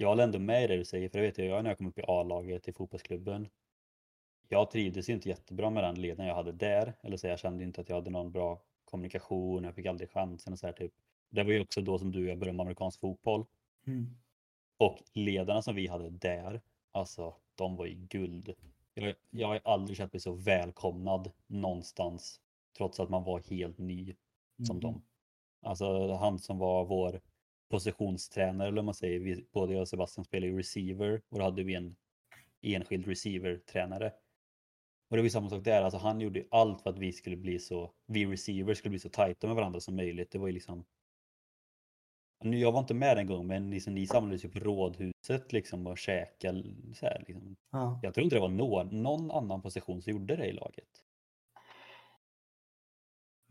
jag 0.00 0.08
håller 0.08 0.24
ändå 0.24 0.38
med 0.38 0.64
i 0.64 0.66
det 0.66 0.76
du 0.76 0.84
säger, 0.84 1.08
för 1.08 1.18
det 1.18 1.26
vet 1.26 1.38
jag, 1.38 1.46
jag 1.46 1.62
när 1.62 1.70
jag 1.70 1.78
kom 1.78 1.86
upp 1.86 1.98
i 1.98 2.02
A-laget 2.06 2.68
i 2.68 2.72
fotbollsklubben. 2.72 3.48
Jag 4.48 4.70
trivdes 4.70 5.08
ju 5.08 5.12
inte 5.12 5.28
jättebra 5.28 5.70
med 5.70 5.84
den 5.84 6.00
ledningen 6.00 6.28
jag 6.28 6.34
hade 6.36 6.52
där, 6.52 6.92
eller 7.02 7.16
så 7.16 7.26
jag 7.26 7.38
kände 7.38 7.64
inte 7.64 7.80
att 7.80 7.88
jag 7.88 7.96
hade 7.96 8.10
någon 8.10 8.32
bra 8.32 8.62
kommunikation, 8.84 9.64
jag 9.64 9.74
fick 9.74 9.86
aldrig 9.86 10.10
chansen 10.10 10.52
och 10.52 10.58
så 10.58 10.66
här 10.66 10.72
typ. 10.72 10.92
Det 11.30 11.42
var 11.42 11.52
ju 11.52 11.60
också 11.60 11.80
då 11.80 11.98
som 11.98 12.12
du 12.12 12.22
och 12.24 12.30
jag 12.30 12.38
började 12.38 12.56
med 12.56 12.64
amerikansk 12.64 13.00
fotboll. 13.00 13.46
Mm. 13.86 14.06
Och 14.76 14.98
ledarna 15.12 15.62
som 15.62 15.74
vi 15.74 15.86
hade 15.86 16.10
där, 16.10 16.60
alltså 16.92 17.34
de 17.54 17.76
var 17.76 17.86
ju 17.86 17.94
guld. 17.94 18.54
Jag, 18.94 19.14
jag 19.30 19.48
har 19.48 19.60
aldrig 19.64 19.96
känt 19.96 20.12
mig 20.12 20.20
så 20.20 20.32
välkomnad 20.32 21.30
någonstans, 21.46 22.40
trots 22.76 23.00
att 23.00 23.08
man 23.08 23.24
var 23.24 23.40
helt 23.50 23.78
ny 23.78 24.14
som 24.66 24.76
Mm. 24.76 24.80
dem. 24.80 25.02
Alltså 25.62 26.12
han 26.12 26.38
som 26.38 26.58
var 26.58 26.84
vår 26.84 27.20
positionstränare, 27.70 28.68
eller 28.68 28.76
vad 28.76 28.84
man 28.84 28.94
säger, 28.94 29.20
vi, 29.20 29.46
både 29.52 29.72
jag 29.72 29.80
och 29.80 29.88
Sebastian 29.88 30.24
spelade 30.24 30.52
ju 30.52 30.58
receiver 30.58 31.22
och 31.28 31.38
då 31.38 31.44
hade 31.44 31.62
vi 31.62 31.74
en 31.74 31.96
enskild 32.62 33.06
receiver-tränare. 33.06 34.12
Och 35.08 35.16
det 35.16 35.20
var 35.20 35.24
ju 35.24 35.30
samma 35.30 35.50
sak 35.50 35.64
där, 35.64 35.82
alltså 35.82 35.98
han 35.98 36.20
gjorde 36.20 36.44
allt 36.50 36.82
för 36.82 36.90
att 36.90 36.98
vi 36.98 37.12
skulle 37.12 37.36
bli 37.36 37.58
så, 37.58 37.92
vi 38.06 38.26
receivers 38.26 38.78
skulle 38.78 38.90
bli 38.90 38.98
så 38.98 39.08
tajta 39.08 39.46
med 39.46 39.56
varandra 39.56 39.80
som 39.80 39.96
möjligt. 39.96 40.30
Det 40.30 40.38
var 40.38 40.46
ju 40.46 40.52
liksom 40.52 40.84
nu, 42.44 42.58
jag 42.58 42.72
var 42.72 42.80
inte 42.80 42.94
med 42.94 43.16
den 43.16 43.26
gången, 43.26 43.46
men 43.46 43.70
liksom, 43.70 43.94
ni 43.94 44.06
samlades 44.06 44.44
ju 44.44 44.48
på 44.48 44.58
rådhuset 44.58 45.52
liksom 45.52 45.86
och 45.86 45.98
käkade. 45.98 46.64
Så 46.94 47.06
här, 47.06 47.24
liksom. 47.26 47.56
Ja. 47.70 48.00
Jag 48.02 48.14
tror 48.14 48.24
inte 48.24 48.36
det 48.36 48.40
var 48.40 48.48
någon, 48.48 49.02
någon 49.02 49.30
annan 49.30 49.62
position 49.62 50.02
som 50.02 50.12
gjorde 50.12 50.36
det 50.36 50.46
i 50.46 50.52
laget. 50.52 51.04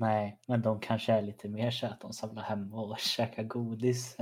Nej, 0.01 0.39
men 0.47 0.61
de 0.61 0.79
kanske 0.79 1.13
är 1.13 1.21
lite 1.21 1.49
mer 1.49 1.71
så 1.71 1.87
att 1.87 2.01
de 2.01 2.13
samlar 2.13 2.43
hemma 2.43 2.81
och 2.81 2.99
käkar 2.99 3.43
godis. 3.43 4.17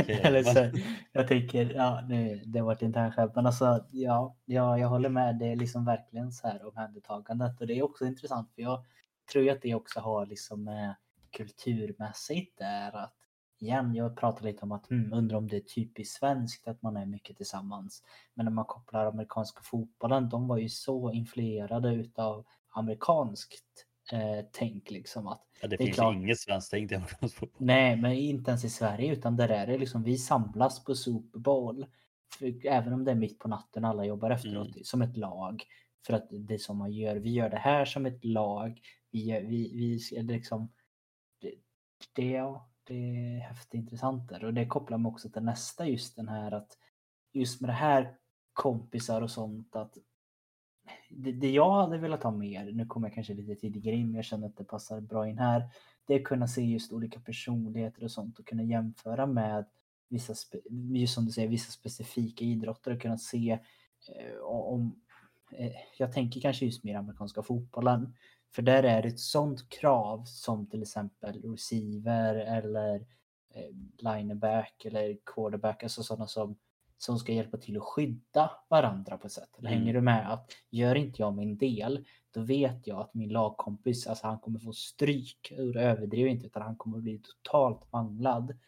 okej, 0.00 0.20
Eller 0.24 0.42
så, 0.42 0.78
jag 1.12 1.28
tänker, 1.28 1.74
ja, 1.74 2.04
nu, 2.08 2.42
det 2.46 2.62
var 2.62 2.72
ett 2.72 2.82
internt 2.82 3.14
skämt, 3.14 3.32
men 3.34 3.46
alltså, 3.46 3.84
ja, 3.90 4.36
ja, 4.44 4.78
jag 4.78 4.88
håller 4.88 5.08
med. 5.08 5.38
Det 5.38 5.46
är 5.46 5.56
liksom 5.56 5.84
verkligen 5.84 6.32
så 6.32 6.48
här 6.48 6.68
omhändertagandet 6.68 7.60
och 7.60 7.66
det 7.66 7.78
är 7.78 7.82
också 7.82 8.06
intressant 8.06 8.52
för 8.54 8.62
jag 8.62 8.84
tror 9.32 9.44
ju 9.44 9.50
att 9.50 9.62
det 9.62 9.74
också 9.74 10.00
har 10.00 10.26
liksom 10.26 10.64
med 10.64 10.94
kulturmässigt 11.30 12.58
där 12.58 12.96
att 12.96 13.14
igen, 13.58 13.94
jag 13.94 14.16
pratar 14.16 14.44
lite 14.44 14.62
om 14.62 14.72
att 14.72 14.88
hmm, 14.90 15.12
undrar 15.12 15.38
om 15.38 15.48
det 15.48 15.56
är 15.56 15.60
typiskt 15.60 16.18
svenskt 16.18 16.68
att 16.68 16.82
man 16.82 16.96
är 16.96 17.06
mycket 17.06 17.36
tillsammans. 17.36 18.02
Men 18.34 18.44
när 18.44 18.52
man 18.52 18.64
kopplar 18.64 19.06
amerikanska 19.06 19.60
fotbollen, 19.62 20.28
de 20.28 20.48
var 20.48 20.58
ju 20.58 20.68
så 20.68 21.12
influerade 21.12 21.94
utav 21.94 22.46
amerikanskt 22.70 23.86
eh, 24.12 24.44
tänk 24.52 24.90
liksom 24.90 25.26
att 25.26 25.46
Ja, 25.62 25.68
det, 25.68 25.76
Det 25.76 25.84
finns 25.84 25.96
klart. 25.96 26.14
inget 26.14 26.38
svenskt 26.40 26.70
tänk 26.70 26.92
i 26.92 26.94
amerikansk 26.94 27.36
fotboll. 27.36 27.66
Nej, 27.66 27.96
men 27.96 28.12
inte 28.12 28.50
ens 28.50 28.64
i 28.64 28.70
Sverige 28.70 29.12
utan 29.12 29.36
där 29.36 29.48
är 29.48 29.66
det 29.66 29.78
liksom 29.78 30.02
vi 30.02 30.18
samlas 30.18 30.84
på 30.84 30.94
Super 30.94 31.38
Bowl. 31.38 31.86
För, 32.38 32.66
även 32.66 32.92
om 32.92 33.04
det 33.04 33.10
är 33.10 33.14
mitt 33.14 33.38
på 33.38 33.48
natten 33.48 33.84
alla 33.84 34.04
jobbar 34.04 34.30
efteråt 34.30 34.66
Mm. 34.68 34.84
som 34.84 35.02
ett 35.02 35.16
lag. 35.16 35.62
För 36.06 36.12
att 36.14 36.26
det 36.30 36.54
är 36.54 36.58
som 36.58 36.76
man 36.78 36.92
gör, 36.92 37.16
vi 37.16 37.30
gör 37.32 37.50
det 37.50 37.56
här 37.58 37.84
som 37.84 38.06
ett 38.06 38.24
lag. 38.24 38.80
Vi, 39.10 39.24
gör, 39.24 39.40
vi, 39.40 39.72
vi 40.12 40.22
liksom 40.22 40.72
det, 41.40 41.54
det, 42.14 42.30
ja, 42.30 42.70
det 42.84 42.94
är 42.94 43.38
häftigt 43.38 43.74
intressant 43.74 44.28
där. 44.28 44.44
och 44.44 44.54
det 44.54 44.66
kopplar 44.66 44.98
mig 44.98 45.10
också 45.10 45.30
till 45.30 45.42
nästa 45.42 45.86
just 45.86 46.16
den 46.16 46.28
här 46.28 46.52
att 46.52 46.78
just 47.32 47.60
med 47.60 47.70
det 47.70 47.74
här 47.74 48.16
kompisar 48.52 49.22
och 49.22 49.30
sånt 49.30 49.76
att 49.76 49.94
det, 51.16 51.32
det 51.32 51.50
jag 51.50 51.70
hade 51.70 51.98
velat 51.98 52.22
ha 52.22 52.30
mer, 52.30 52.72
nu 52.72 52.86
kommer 52.86 53.08
jag 53.08 53.14
kanske 53.14 53.34
lite 53.34 53.54
tidigare 53.54 53.96
in 53.96 54.06
men 54.06 54.14
jag 54.14 54.24
känner 54.24 54.46
att 54.46 54.56
det 54.56 54.64
passar 54.64 55.00
bra 55.00 55.28
in 55.28 55.38
här, 55.38 55.70
det 56.06 56.14
är 56.14 56.18
att 56.18 56.24
kunna 56.24 56.48
se 56.48 56.62
just 56.62 56.92
olika 56.92 57.20
personligheter 57.20 58.04
och 58.04 58.10
sånt 58.10 58.38
och 58.38 58.46
kunna 58.46 58.62
jämföra 58.62 59.26
med 59.26 59.64
vissa, 60.08 60.32
spe- 60.32 60.94
just 60.94 61.14
som 61.14 61.26
du 61.26 61.32
säger, 61.32 61.48
vissa 61.48 61.72
specifika 61.72 62.44
idrotter 62.44 62.94
och 62.94 63.00
kunna 63.00 63.18
se 63.18 63.58
eh, 64.08 64.40
om, 64.42 65.00
eh, 65.50 65.72
jag 65.98 66.12
tänker 66.12 66.40
kanske 66.40 66.64
just 66.64 66.84
mer 66.84 66.96
amerikanska 66.96 67.42
fotbollen, 67.42 68.14
för 68.54 68.62
där 68.62 68.82
är 68.82 69.02
det 69.02 69.08
ett 69.08 69.20
sånt 69.20 69.68
krav 69.68 70.24
som 70.24 70.66
till 70.66 70.82
exempel 70.82 71.42
receiver 71.42 72.34
eller 72.34 72.94
eh, 73.54 73.70
lineback 73.98 74.84
eller 74.84 75.16
quarterback, 75.24 75.82
alltså 75.82 76.02
sådana 76.02 76.26
som, 76.26 76.56
som 76.98 77.18
ska 77.18 77.32
hjälpa 77.32 77.56
till 77.56 77.76
att 77.76 77.82
skydda 77.82 78.50
varandra 78.68 79.18
på 79.18 79.26
ett 79.26 79.32
sätt. 79.32 79.58
Eller 79.58 79.70
Mm. 79.70 79.80
hänger 79.80 79.94
du 79.94 80.00
med 80.00 80.32
att 80.32 80.52
gör 80.70 80.94
inte 80.94 81.22
jag 81.22 81.34
min 81.34 81.56
del, 81.56 82.04
då 82.30 82.40
vet 82.42 82.86
jag 82.86 83.00
att 83.00 83.14
min 83.14 83.28
lagkompis, 83.28 84.06
alltså 84.06 84.26
han 84.26 84.38
kommer 84.38 84.58
få 84.58 84.72
stryk, 84.72 85.52
och 85.58 85.72
det 85.72 85.82
överdriver 85.82 86.30
inte, 86.30 86.46
utan 86.46 86.62
han 86.62 86.76
kommer 86.76 86.98
bli 86.98 87.18
totalt 87.18 87.92
manglad. 87.92 88.58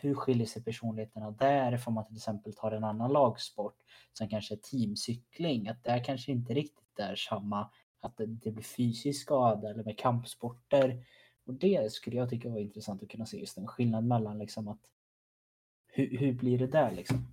Hur 0.00 0.14
skiljer 0.14 0.46
sig 0.46 0.64
personligheterna 0.64 1.30
där 1.30 1.74
ifall 1.74 1.94
man 1.94 2.06
till 2.06 2.16
exempel 2.16 2.52
tar 2.54 2.72
en 2.72 2.84
annan 2.84 3.12
lagsport 3.12 3.76
som 4.12 4.28
kanske 4.28 4.54
är 4.54 4.58
teamcykling, 4.58 5.68
att 5.68 5.84
där 5.84 6.04
kanske 6.04 6.32
inte 6.32 6.54
riktigt 6.54 6.98
är 6.98 7.16
samma, 7.16 7.70
att 8.00 8.16
det, 8.16 8.26
det 8.26 8.50
blir 8.50 8.64
fysisk 8.64 9.22
skada 9.22 9.70
eller 9.70 9.84
med 9.84 9.98
kampsporter. 9.98 11.04
Och 11.46 11.54
det 11.54 11.92
skulle 11.92 12.16
jag 12.16 12.30
tycka 12.30 12.48
var 12.48 12.58
intressant 12.58 13.02
att 13.02 13.08
kunna 13.08 13.26
se 13.26 13.38
just 13.40 13.58
en 13.58 13.66
skillnad 13.66 14.04
mellan 14.04 14.38
liksom 14.38 14.68
att 14.68 14.80
hur, 15.86 16.18
hur 16.18 16.32
blir 16.32 16.58
det 16.58 16.66
där 16.66 16.90
liksom? 16.90 17.26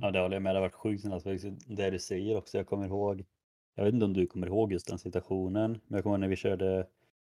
Ja, 0.00 0.10
det 0.10 0.20
håller 0.20 0.36
jag 0.36 0.42
med. 0.42 0.54
Det 0.54 0.58
har 0.58 0.66
varit 0.66 0.74
sjukt 0.74 1.06
alltså, 1.06 1.30
det 1.66 1.90
du 1.90 1.98
säger 1.98 2.36
också. 2.36 2.56
Jag 2.56 2.66
kommer 2.66 2.86
ihåg, 2.86 3.24
jag 3.74 3.84
vet 3.84 3.94
inte 3.94 4.04
om 4.04 4.12
du 4.12 4.26
kommer 4.26 4.46
ihåg 4.46 4.72
just 4.72 4.88
den 4.88 4.98
situationen, 4.98 5.80
men 5.86 5.96
jag 5.96 6.02
kommer 6.02 6.14
ihåg 6.16 6.20
när 6.20 6.28
vi 6.28 6.36
körde 6.36 6.86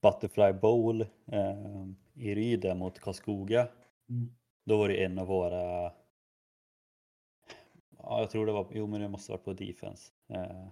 Butterfly 0.03 0.53
Bowl 0.53 1.01
eh, 1.33 1.87
i 2.15 2.35
Ryde 2.35 2.75
mot 2.75 3.01
Karlskoga. 3.01 3.69
Mm. 4.09 4.35
Då 4.65 4.77
var 4.79 4.89
det 4.89 5.05
en 5.05 5.19
av 5.19 5.27
våra, 5.27 5.93
ja 7.99 8.21
jag 8.21 8.31
tror 8.31 8.47
det 8.47 8.53
var, 8.53 8.67
jo 8.73 8.87
men 8.87 9.01
det 9.01 9.09
måste 9.09 9.33
varit 9.33 9.45
på 9.45 9.53
defense. 9.53 10.13
Eh, 10.29 10.69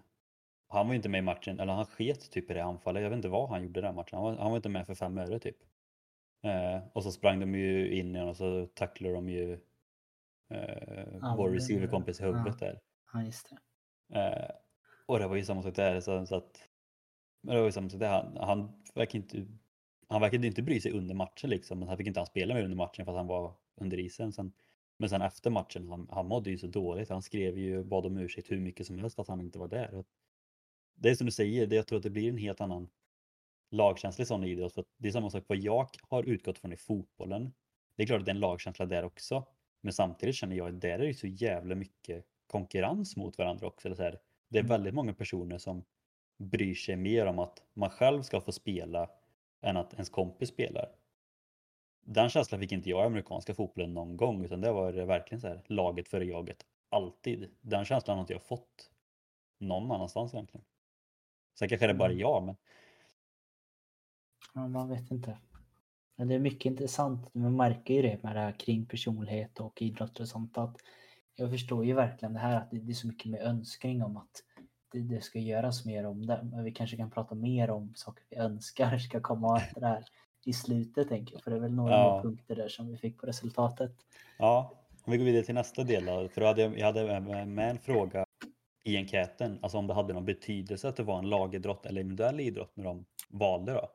han 0.69 0.87
var 0.87 0.93
ju 0.93 0.97
inte 0.97 1.09
med 1.09 1.19
i 1.19 1.23
matchen, 1.23 1.61
eller 1.61 1.73
han 1.73 1.87
sket 1.87 2.31
typ 2.31 2.51
i 2.51 2.55
det 2.55 2.65
anfallet. 2.65 3.03
Jag 3.03 3.11
vet 3.11 3.17
inte 3.17 3.29
vad 3.29 3.49
han 3.49 3.63
gjorde 3.63 3.81
i 3.81 3.83
den 3.83 3.95
matchen. 3.95 4.17
Han 4.19 4.25
var, 4.25 4.37
han 4.37 4.51
var 4.51 4.57
inte 4.57 4.69
med 4.69 4.87
för 4.87 4.95
fem 4.95 5.19
öre 5.19 5.39
typ. 5.39 5.57
Eh, 6.43 6.83
och 6.93 7.03
så 7.03 7.13
sprang 7.13 7.41
de 7.41 7.55
ju 7.55 7.99
in 7.99 8.17
igen 8.17 8.29
och 8.29 8.37
så 8.37 8.67
tacklade 8.67 9.15
de 9.15 9.29
ju 9.29 9.59
eh, 10.51 11.19
Ja, 11.21 11.35
vår 11.37 11.51
receiverkompis 11.51 12.21
i 12.21 12.25
huvudet 12.25 12.59
där. 12.59 12.81
Ja, 13.13 13.23
just 13.23 13.51
det. 13.51 14.19
Eh, 14.19 14.51
och 15.07 15.19
det 15.19 15.29
var 15.29 15.37
ju 15.37 15.45
samma 15.45 15.63
sak 15.63 15.77
där. 15.77 16.01
Så, 16.01 16.27
så 16.27 16.37
att, 16.37 16.69
men 17.43 17.55
det 17.55 17.61
var 17.61 17.67
ju 17.67 17.73
samma 17.73 17.89
sak 17.89 18.01
där. 18.01 18.09
Han, 18.09 18.37
han 18.37 18.83
verkar 18.95 19.19
inte 19.19 19.47
han 20.11 20.21
verkade 20.21 20.47
inte 20.47 20.63
bry 20.63 20.81
sig 20.81 20.93
under 20.93 21.15
matchen 21.15 21.51
liksom. 21.51 21.79
Men 21.79 21.89
han 21.89 21.97
fick 21.97 22.07
inte 22.07 22.21
han 22.21 22.27
spela 22.27 22.55
med 22.55 22.65
under 22.65 22.77
matchen 22.77 23.05
för 23.05 23.13
att 23.13 23.19
han 23.19 23.27
var 23.27 23.55
under 23.81 23.99
isen. 23.99 24.33
Sen, 24.33 24.53
men 24.99 25.09
sen 25.09 25.23
efter 25.23 25.51
matchen, 25.51 25.89
han, 25.89 26.09
han 26.11 26.27
mådde 26.27 26.51
ju 26.51 26.59
så 26.59 26.67
dåligt. 26.67 27.09
Han 27.09 27.23
skrev 27.23 27.59
ju, 27.59 27.85
bad 27.85 28.07
om 28.07 28.17
ursäkt 28.17 28.51
hur 28.51 28.61
mycket 28.61 28.87
som 28.87 28.99
helst 28.99 29.19
att 29.19 29.29
han 29.29 29.41
inte 29.41 29.59
var 29.59 29.69
där. 29.69 30.05
Det 30.95 31.11
är 31.11 31.15
som 31.15 31.27
du 31.27 31.33
säger, 31.33 31.67
det, 31.67 31.77
jag 31.77 31.87
tror 31.87 31.97
att 31.97 32.03
det 32.03 32.11
blir 32.11 32.29
en 32.29 32.37
helt 32.37 32.61
annan 32.61 32.89
lagkänsla 33.71 34.23
i 34.23 34.27
sån 34.27 34.45
idrott. 34.45 34.73
För 34.73 34.81
att 34.81 34.89
det 34.97 35.09
är 35.09 35.13
samma 35.13 35.31
sak 35.31 35.45
vad 35.47 35.59
jag 35.59 35.89
har 36.03 36.23
utgått 36.23 36.59
från 36.59 36.73
i 36.73 36.77
fotbollen. 36.77 37.53
Det 37.97 38.03
är 38.03 38.07
klart 38.07 38.21
att 38.21 38.27
det 38.27 38.31
är 38.31 38.35
en 38.35 38.41
lagkänsla 38.41 38.87
där 38.87 39.05
också. 39.05 39.47
Men 39.81 39.93
samtidigt 39.93 40.35
känner 40.37 40.57
jag 40.57 40.69
att 40.75 40.81
där 40.81 40.99
är 40.99 41.07
det 41.07 41.15
så 41.15 41.27
jävla 41.27 41.75
mycket 41.75 42.27
konkurrens 42.47 43.17
mot 43.17 43.39
varandra 43.39 43.67
också. 43.67 43.89
Eller 43.89 43.97
så 43.97 44.03
här, 44.03 44.19
det 44.49 44.59
är 44.59 44.63
Mm. 44.63 44.69
väldigt 44.69 44.95
många 44.95 45.15
personer 45.15 45.59
som 45.59 45.85
bryr 46.39 46.75
sig 46.75 46.97
mer 46.97 47.27
om 47.27 47.39
att 47.39 47.63
man 47.75 47.91
själv 47.91 48.23
ska 48.23 48.41
få 48.41 48.53
spela 48.53 49.11
än 49.61 49.77
att 49.77 49.93
ens 49.93 50.11
kompis 50.11 50.49
spelar. 50.49 50.89
Den 52.07 52.29
känslan 52.29 52.61
fick 52.61 52.73
inte 52.73 52.91
jag 52.91 53.03
i 53.03 53.07
amerikanska 53.07 53.55
fotbollen 53.55 53.95
någon 53.95 54.17
gång 54.17 54.45
utan 54.45 54.61
det 54.61 54.73
var 54.73 54.93
verkligen 54.93 55.41
så 55.41 55.49
här 55.49 55.63
laget 55.67 56.09
före 56.09 56.25
jaget. 56.25 56.67
Alltid. 56.89 57.51
Den 57.61 57.85
känslan 57.85 58.17
har 58.17 58.21
inte 58.23 58.33
jag 58.33 58.43
fått 58.43 58.91
någon 59.59 59.91
annanstans 59.93 60.35
egentligen. 60.35 60.65
Sen 61.59 61.69
kanske 61.69 61.87
det 61.87 61.93
är 61.93 61.97
bara 61.97 62.09
Mm. 62.11 62.21
jag 62.21 62.43
men 62.43 62.57
Ja, 64.55 64.69
man 64.69 64.89
vet 64.89 65.11
inte. 65.11 65.39
Men 66.21 66.29
det 66.29 66.35
är 66.35 66.39
mycket 66.39 66.67
intressant. 66.67 67.35
Man 67.35 67.57
märker 67.57 67.95
ju 67.95 68.03
det 68.03 68.23
med 68.23 68.37
det 68.37 68.41
här 68.41 68.53
kring 68.53 68.87
personlighet 68.87 69.61
och 69.61 69.83
idrott 69.83 70.21
och 70.21 70.29
sånt. 70.29 70.59
Att 70.59 70.77
jag 71.37 71.51
förstår 71.51 71.85
ju 71.85 71.93
verkligen 71.95 72.33
det 72.33 72.39
här 72.41 72.57
att 72.57 72.71
det 72.71 72.91
är 72.93 72.95
så 72.95 73.07
mycket 73.07 73.31
med 73.31 73.41
önskning 73.41 74.03
om 74.03 74.17
att 74.17 74.31
det, 74.93 75.25
ska 75.25 75.39
göras 75.39 75.85
mer 75.85 76.07
om 76.07 76.27
det. 76.27 76.41
Men 76.53 76.65
vi 76.65 76.73
kanske 76.73 76.97
kan 76.97 77.11
prata 77.11 77.35
mer 77.35 77.71
om 77.71 77.93
saker 77.95 78.25
vi 78.31 78.37
önskar 78.37 78.99
ska 78.99 79.21
komma 79.21 79.59
efter 79.59 79.81
det 79.81 79.87
här. 79.87 80.05
i 80.45 80.53
slutet 80.53 81.09
tänker 81.09 81.35
jag. 81.35 81.43
För 81.43 81.51
det 81.51 81.57
är 81.57 81.61
väl 81.61 81.75
några 81.75 81.93
Ja. 81.93 82.23
punkter 82.23 82.57
där 82.57 82.69
som 82.69 82.89
vi 82.89 82.97
fick 82.97 83.19
på 83.21 83.27
resultatet. 83.27 83.93
Ja, 84.39 84.73
om 85.05 85.13
vi 85.13 85.19
går 85.19 85.25
vidare 85.25 85.43
till 85.43 85.55
nästa 85.55 85.85
del 85.85 86.05
då, 86.05 86.29
för 86.29 86.41
då 86.41 86.47
hade 86.47 86.63
jag, 86.63 86.79
jag 86.79 86.87
hade 86.87 87.21
med 87.47 87.71
en 87.71 87.79
fråga 87.79 88.27
i 88.85 88.97
enkäten, 88.97 89.59
alltså 89.63 89.79
om 89.79 89.87
det 89.87 89.95
hade 89.95 90.13
någon 90.13 90.25
betydelse 90.25 90.89
att 90.89 90.97
det 90.97 91.03
var 91.03 91.19
en 91.19 91.29
lagidrott 91.31 91.87
eller 91.87 92.01
individuell 92.01 92.41
idrott 92.41 92.77
när 92.77 92.85
de 92.85 93.05
valde 93.29 93.73
då. 93.73 93.89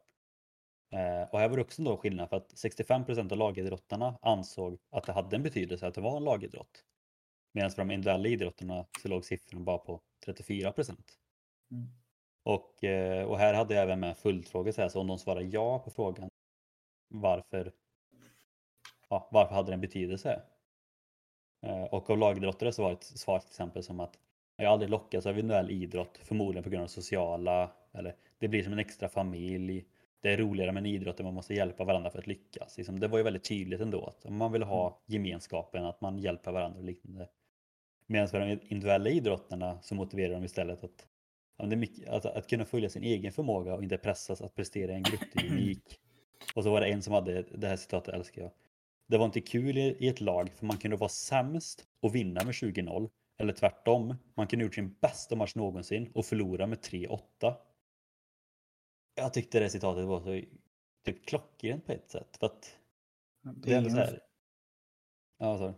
Eh, 0.96 1.30
och 1.32 1.40
här 1.40 1.50
var 1.50 1.56
det 1.56 1.62
också 1.62 1.82
då 1.84 1.98
skillnad 1.98 2.30
för 2.30 2.38
att 2.38 2.54
65% 2.54 3.32
av 3.32 3.38
lagidrottarna 3.38 4.18
ansåg 4.22 4.78
att 4.92 5.06
det 5.06 5.14
hade 5.14 5.36
en 5.36 5.44
betydelse 5.44 5.88
att 5.88 5.94
det 5.94 6.02
var 6.02 6.18
en 6.18 6.24
lagidrott. 6.24 6.84
Medan 7.54 7.72
för 7.72 7.78
de 7.78 7.92
individuella 7.92 8.28
idrotterna 8.28 8.86
så 9.02 9.08
låg 9.08 9.26
siffran 9.26 9.66
bara 9.66 9.78
på 9.78 10.02
34%. 10.26 10.98
Mm. 11.72 11.88
Och, 12.44 12.84
eh, 12.84 13.26
och 13.26 13.38
här 13.38 13.54
hade 13.54 13.74
jag 13.74 13.84
även 13.84 14.00
med 14.00 14.18
följdfrågor 14.18 14.72
så, 14.72 14.82
här, 14.82 14.90
så 14.90 15.00
om 15.02 15.08
de 15.08 15.18
svarar 15.20 15.42
ja 15.42 15.80
på 15.80 15.92
frågan 15.92 16.30
varför, 17.08 17.72
ja, 19.10 19.30
varför 19.32 19.56
hade 19.56 19.72
det 19.72 19.74
en 19.74 19.82
betydelse? 19.82 20.42
Eh, 21.62 21.84
Och 21.84 22.10
av 22.10 22.18
lagidrottare 22.18 22.72
så 22.72 22.84
var 22.84 22.90
det 22.90 22.96
ett 22.96 23.04
svar 23.04 23.40
till 23.40 23.50
exempel 23.50 23.84
som 23.84 24.00
att 24.00 24.20
jag 24.58 24.66
har 24.66 24.74
aldrig 24.74 24.90
lockats 24.90 25.26
av 25.26 25.40
individuell 25.40 25.72
idrott, 25.72 26.18
förmodligen 26.24 26.64
på 26.64 26.70
grund 26.70 26.84
av 26.84 26.88
sociala, 26.88 27.72
eller 27.92 28.16
det 28.40 28.48
blir 28.48 28.64
som 28.64 28.74
en 28.74 28.80
extra 28.80 29.10
familj. 29.10 29.86
Det 30.26 30.34
är 30.34 30.38
roligare 30.38 30.72
med 30.72 30.82
en 30.82 30.86
idrott 30.86 31.18
där 31.18 31.24
man 31.24 31.34
måste 31.34 31.54
hjälpa 31.54 31.84
varandra 31.84 32.10
för 32.10 32.20
att 32.20 32.28
lyckas. 32.28 32.78
Liksom, 32.78 33.00
det 33.00 33.08
var 33.08 33.18
ju 33.18 33.24
väldigt 33.24 33.44
tydligt 33.44 33.82
ändå 33.82 34.06
att 34.06 34.32
man 34.32 34.52
vill 34.52 34.64
ha 34.64 35.02
gemenskapen, 35.06 35.86
att 35.86 36.02
man 36.02 36.20
hjälper 36.20 36.52
varandra 36.52 36.80
och 36.80 36.86
liknande. 36.86 37.30
Medan 38.08 38.28
för 38.28 38.40
de 38.40 38.52
individuella 38.52 39.10
idrotterna 39.10 39.82
så 39.82 39.96
motiverar 39.96 40.34
de 40.34 40.44
istället 40.44 40.84
att, 40.84 41.08
är 41.58 41.76
mycket, 41.76 42.10
att, 42.10 42.26
att 42.26 42.50
kunna 42.50 42.66
följa 42.66 42.90
sin 42.90 43.04
egen 43.04 43.32
förmåga 43.32 43.76
och 43.76 43.84
inte 43.84 43.98
pressas 43.98 44.42
att 44.42 44.56
prestera 44.56 44.92
i 44.92 44.96
en 44.96 45.04
gruppdynamik. 45.04 46.00
Och 46.56 46.64
så 46.64 46.72
var 46.72 46.82
det 46.82 46.88
en 46.88 47.02
som 47.02 47.14
hade, 47.14 47.42
det 47.42 47.68
här 47.68 47.78
citatet 47.78 48.14
älskar 48.14 48.42
jag. 48.42 48.52
Det 49.08 49.18
var 49.18 49.26
inte 49.26 49.42
kul 49.42 49.78
i, 49.78 49.98
i 50.00 50.08
ett 50.08 50.22
lag 50.22 50.52
för 50.56 50.66
man 50.66 50.78
kunde 50.78 50.98
vara 50.98 51.10
sämst 51.10 51.88
och 52.02 52.16
vinna 52.16 52.44
med 52.44 52.52
20-0. 52.54 53.10
Eller 53.38 53.54
tvärtom, 53.54 54.16
man 54.36 54.48
kunde 54.48 54.66
gjort 54.66 54.76
sin 54.76 54.96
bästa 55.02 55.36
match 55.36 55.56
någonsin 55.56 56.12
och 56.14 56.26
förlora 56.26 56.68
med 56.68 56.78
3-8. 56.78 57.20
Jag 59.16 59.34
tyckte 59.34 59.60
det 59.60 59.70
citatet 59.70 60.06
var 60.06 60.20
så 60.20 60.42
typ 61.06 61.26
klockrent 61.26 61.86
på 61.86 61.92
ett 61.92 62.12
sätt. 62.12 62.38
För 62.40 62.46
att 62.46 62.78
Det 63.42 63.52
det 63.62 63.72
är 63.72 63.74
är, 63.74 63.78
ändå 63.78 63.90
ju 63.90 63.96
så 63.96 64.02
här. 64.02 64.20
Ja, 65.38 65.58
så. 65.58 65.74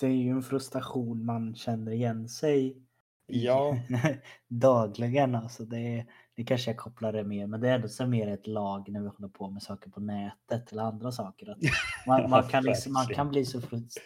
det 0.00 0.06
är 0.06 0.10
ju 0.10 0.30
en 0.30 0.42
frustration 0.42 1.24
man 1.24 1.54
känner 1.54 1.92
igen 1.92 2.28
sig 2.28 2.86
Ja. 3.26 3.78
dagligen. 4.48 5.34
Alltså 5.34 5.64
det, 5.64 5.78
är, 5.78 6.06
det 6.34 6.44
kanske 6.44 6.70
jag 6.70 6.78
kopplar 6.78 7.12
det 7.12 7.24
mer, 7.24 7.46
men 7.46 7.60
det 7.60 7.68
är 7.68 7.74
ändå 7.74 7.88
så 7.88 8.06
mer 8.06 8.28
ett 8.28 8.46
lag 8.46 8.88
när 8.88 9.00
vi 9.00 9.08
håller 9.08 9.28
på 9.28 9.50
med 9.50 9.62
saker 9.62 9.90
på 9.90 10.00
nätet 10.00 10.72
eller 10.72 10.82
andra 10.82 11.12
saker. 11.12 11.50
Att 11.50 11.58
man, 12.06 12.30
man, 12.30 12.48
kan 12.48 12.64
liksom, 12.64 12.92
man 12.92 13.06
kan 13.06 13.28
bli 13.28 13.44
så 13.44 13.60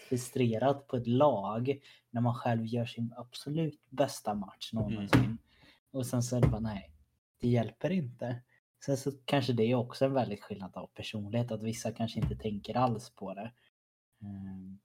frustrerad 0.09 0.87
på 0.87 0.97
ett 0.97 1.07
lag 1.07 1.81
när 2.11 2.21
man 2.21 2.35
själv 2.35 2.67
gör 2.67 2.87
sin 2.87 3.13
absolut 3.17 3.81
bästa 3.91 4.35
match 4.35 4.73
någonsin. 4.73 5.39
Och 5.93 6.07
sen 6.07 6.23
så 6.23 6.37
är 6.37 6.41
det 6.41 6.49
bara 6.49 6.61
nej, 6.61 6.91
det 7.41 7.49
hjälper 7.49 7.91
inte. 7.91 8.37
Sen 8.87 8.97
så 8.97 9.13
kanske 9.25 9.53
det 9.53 9.63
är 9.63 9.75
också 9.75 10.05
en 10.05 10.13
väldigt 10.13 10.43
skillnad 10.43 10.77
av 10.77 10.87
personlighet, 10.87 11.53
att 11.53 11.63
vissa 11.63 11.93
kanske 11.93 12.21
inte 12.21 12.37
tänker 12.37 12.77
alls 12.77 13.11
på 13.11 13.35
det. 13.35 13.53
Ehm, 14.23 14.81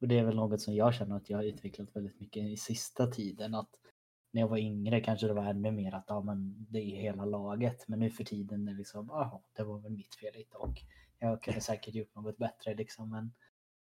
Och 0.00 0.08
det 0.08 0.18
är 0.18 0.24
väl 0.24 0.36
något 0.36 0.60
som 0.60 0.74
jag 0.74 0.94
känner 0.94 1.16
att 1.16 1.30
jag 1.30 1.38
har 1.38 1.44
utvecklat 1.44 1.96
väldigt 1.96 2.20
mycket 2.20 2.42
i 2.44 2.56
sista 2.56 3.06
tiden. 3.06 3.54
Att 3.54 3.70
när 4.32 4.40
jag 4.40 4.48
var 4.48 4.58
yngre 4.58 5.00
kanske 5.00 5.26
det 5.26 5.32
var 5.34 5.44
ännu 5.44 5.70
mer 5.70 5.92
att 5.94 6.04
ja, 6.08 6.20
men 6.22 6.66
det 6.70 6.78
är 6.78 7.00
hela 7.02 7.24
laget. 7.24 7.88
Men 7.88 7.98
nu 7.98 8.10
för 8.10 8.24
tiden 8.24 8.68
är 8.68 8.72
det 8.72 8.78
liksom, 8.78 9.06
jaha, 9.08 9.40
det 9.56 9.62
var 9.64 9.78
väl 9.78 9.92
mitt 9.92 10.14
fel 10.14 10.34
lite 10.34 10.56
och 10.56 10.74
jag 11.18 11.42
kunde 11.42 11.60
säkert 11.70 11.94
gjort 11.94 12.14
något 12.14 12.36
bättre 12.38 12.74
liksom. 12.74 13.10
Men 13.10 13.32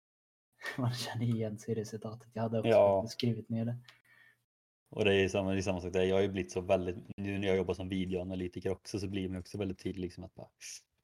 man 0.78 0.92
känner 0.92 1.24
igen 1.26 1.58
sig 1.58 1.72
i 1.72 1.74
det 1.74 1.84
citatet. 1.84 2.28
Jag 2.32 2.42
hade 2.42 2.58
också 2.58 2.68
Ja. 2.70 3.06
skrivit 3.08 3.48
ner 3.48 3.64
det. 3.64 3.76
Och 4.94 5.04
det 5.04 5.14
är 5.14 5.28
samma, 5.28 5.52
det 5.52 5.58
är 5.58 5.62
samma 5.62 5.80
sak 5.80 5.92
där. 5.92 6.02
Jag 6.02 6.16
har 6.16 6.22
ju 6.22 6.28
blivit 6.28 6.52
så 6.52 6.60
väldigt, 6.60 6.96
nu 7.16 7.38
när 7.38 7.48
jag 7.48 7.56
jobbar 7.56 7.74
som 7.74 7.88
videoanalytiker 7.88 8.70
också 8.70 8.98
så 9.00 9.08
blir 9.08 9.28
man 9.28 9.38
också 9.38 9.58
väldigt 9.58 9.78
tydlig 9.78 10.02
liksom 10.02 10.24
att 10.24 10.34
bara, 10.34 10.48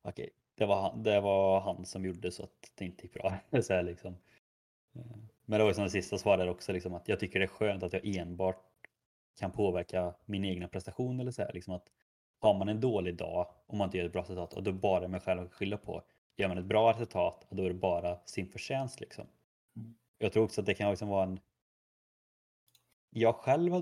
okej, 0.03 0.31
det, 0.55 0.67
var 0.67 0.83
han, 0.83 1.03
det 1.03 1.21
var 1.21 1.61
han 1.61 1.87
som 1.87 2.05
gjorde 2.05 2.31
så 2.31 2.43
att 2.43 2.73
det 2.75 2.85
inte 2.85 3.03
gick 3.03 3.13
bra. 3.13 3.35
så 3.63 3.73
här, 3.73 3.83
liksom. 3.83 4.17
Men 5.45 5.59
det 5.59 5.65
var 5.65 5.71
ju 5.71 5.75
som 5.75 5.85
det 5.85 5.91
sista 5.91 6.19
svaret 6.19 6.49
också, 6.49 6.73
liksom, 6.73 6.95
att 6.95 7.09
jag 7.09 7.21
tycker 7.21 7.39
det 7.39 7.45
är 7.45 7.49
skönt 7.49 7.83
att 7.83 7.93
jag 7.93 8.17
enbart 8.17 8.65
kan 9.39 9.51
påverka 9.51 10.15
min 10.25 10.45
egna 10.45 10.69
prestation 10.69 11.21
eller 11.21 11.31
så 11.31 11.43
här, 11.43 11.53
liksom 11.53 11.75
att 11.75 11.89
har 12.41 12.55
man 12.55 12.69
en 12.69 12.81
dålig 12.81 13.17
dag 13.17 13.47
och 13.67 13.77
man 13.77 13.89
inte 13.89 13.99
gör 13.99 14.07
ett 14.07 14.13
bra 14.13 14.23
resultat 14.23 14.53
och 14.55 14.63
då 14.63 14.73
bara 14.73 15.09
mig 15.09 15.21
själv 15.21 15.43
att 15.43 15.53
skylla 15.53 15.77
på. 15.77 16.03
Gör 16.37 16.49
man 16.49 16.59
ett 16.59 16.65
bra 16.65 16.93
resultat 16.93 17.47
och 17.49 17.57
då 17.57 17.65
är 17.65 17.69
det 17.69 17.75
bara 17.75 18.19
sin 18.25 18.47
förtjänst 18.49 19.01
liksom. 19.01 19.27
Mm. 19.77 19.95
Jag 20.19 20.33
tror 20.33 20.45
också 20.45 20.61
att 20.61 20.67
det 20.67 20.75
kan 20.75 20.91
liksom 20.91 21.09
vara 21.09 21.25
en 21.25 21.41
jag 23.11 23.35
själv 23.35 23.73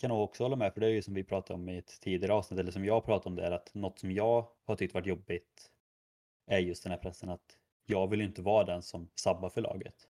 kan 0.00 0.08
nog 0.10 0.20
också 0.22 0.44
hålla 0.44 0.56
med, 0.56 0.74
för 0.74 0.80
det 0.80 0.86
är 0.86 0.90
ju 0.90 1.02
som 1.02 1.14
vi 1.14 1.24
pratade 1.24 1.54
om 1.54 1.68
i 1.68 1.78
ett 1.78 2.00
tidigare 2.00 2.32
avsnitt, 2.32 2.60
eller 2.60 2.72
som 2.72 2.84
jag 2.84 3.04
pratade 3.04 3.28
om 3.28 3.36
det, 3.36 3.46
är 3.46 3.50
att 3.50 3.74
något 3.74 3.98
som 3.98 4.12
jag 4.12 4.48
har 4.64 4.76
tyckt 4.76 4.94
varit 4.94 5.06
jobbigt 5.06 5.70
är 6.46 6.58
just 6.58 6.82
den 6.82 6.92
här 6.92 6.98
pressen 6.98 7.28
att 7.28 7.56
jag 7.86 8.10
vill 8.10 8.20
inte 8.20 8.42
vara 8.42 8.64
den 8.64 8.82
som 8.82 9.10
sabbar 9.14 9.48
för 9.48 9.60
laget. 9.60 10.08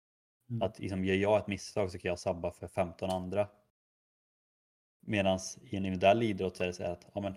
Mm. 0.50 0.62
Att 0.62 0.78
liksom, 0.78 1.04
gör 1.04 1.14
jag 1.14 1.38
ett 1.38 1.46
misstag 1.46 1.90
så 1.92 1.98
kan 1.98 2.08
jag 2.08 2.18
sabba 2.18 2.52
för 2.52 2.68
15 2.68 3.10
andra. 3.10 3.48
Medan 5.00 5.38
i 5.62 5.76
en 5.76 5.84
individuell 5.86 6.22
idrott 6.22 6.56
så 6.56 6.62
är 6.62 6.66
det 6.66 6.72
så 6.72 6.82
här 6.82 6.92
att, 6.92 7.06
ja 7.14 7.20
men, 7.20 7.34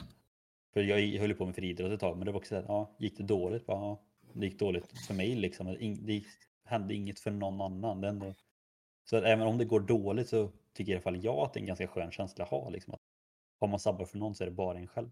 för 0.73 0.83
jag 0.83 1.19
höll 1.19 1.33
på 1.33 1.45
med 1.45 1.55
friidrott 1.55 1.91
ett 1.91 1.99
tag, 1.99 2.17
men 2.17 2.25
det 2.25 2.31
var 2.31 2.39
också 2.39 2.49
så 2.49 2.55
här, 2.55 2.65
ja, 2.67 2.95
gick 2.99 3.17
det 3.17 3.23
dåligt? 3.23 3.65
Bara, 3.65 3.77
ja, 3.79 4.01
det 4.33 4.45
gick 4.45 4.59
dåligt 4.59 5.05
för 5.07 5.13
mig 5.13 5.35
liksom. 5.35 5.65
Det 5.67 5.83
in- 5.83 6.05
Det 6.05 6.13
gick- 6.13 6.27
hände 6.65 6.93
inget 6.95 7.19
för 7.19 7.31
någon 7.31 7.61
annan. 7.61 8.01
Det 8.01 8.07
ändå... 8.07 8.33
Så 9.03 9.17
att 9.17 9.23
även 9.23 9.47
om 9.47 9.57
det 9.57 9.65
går 9.65 9.79
dåligt 9.79 10.29
så 10.29 10.51
tycker 10.73 10.91
i 10.91 10.95
alla 10.95 11.01
fall 11.01 11.23
jag 11.23 11.37
att 11.37 11.53
det 11.53 11.57
är 11.59 11.61
en 11.61 11.67
ganska 11.67 11.87
skön 11.87 12.11
känsla 12.11 12.43
att 12.43 12.51
ha. 12.51 12.69
Liksom. 12.69 12.93
Att 12.93 13.01
om 13.59 13.69
man 13.69 13.79
sabbar 13.79 14.05
för 14.05 14.17
någon 14.17 14.35
så 14.35 14.43
är 14.43 14.47
det 14.47 14.53
bara 14.53 14.77
en 14.77 14.87
själv. 14.87 15.11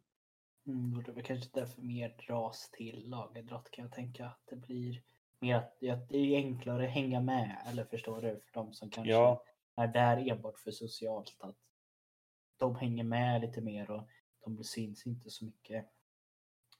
Mm, 0.68 0.91
borde 0.91 1.12
väl 1.12 1.24
kanske 1.24 1.49
därför 1.53 1.82
mer 1.82 2.16
dras 2.28 2.70
till 2.72 3.09
lagidrott 3.09 3.72
kan 3.72 3.86
jag 3.86 3.91
tänka. 3.93 4.26
Att 4.26 4.41
det 4.49 4.55
blir 4.55 5.01
mer 5.39 5.55
att 5.55 5.80
det 5.80 6.18
är 6.18 6.36
enklare 6.36 6.86
att 6.86 6.91
hänga 6.93 7.22
med. 7.22 7.57
Eller 7.68 7.86
förstår 7.86 8.22
du? 8.22 8.39
För 8.39 8.53
de 8.53 8.74
som 8.74 8.89
kanske 8.89 9.12
Ja. 9.12 9.43
är 9.76 9.88
där 9.88 10.30
enbart 10.32 10.59
för 10.59 10.72
socialt. 10.72 11.38
Att 11.39 11.55
de 12.57 12.76
hänger 12.76 13.03
med 13.03 13.41
lite 13.41 13.62
mer 13.62 13.91
och 13.91 14.07
de 14.39 14.64
syns 14.64 15.07
inte 15.07 15.30
så 15.30 15.45
mycket. 15.45 15.86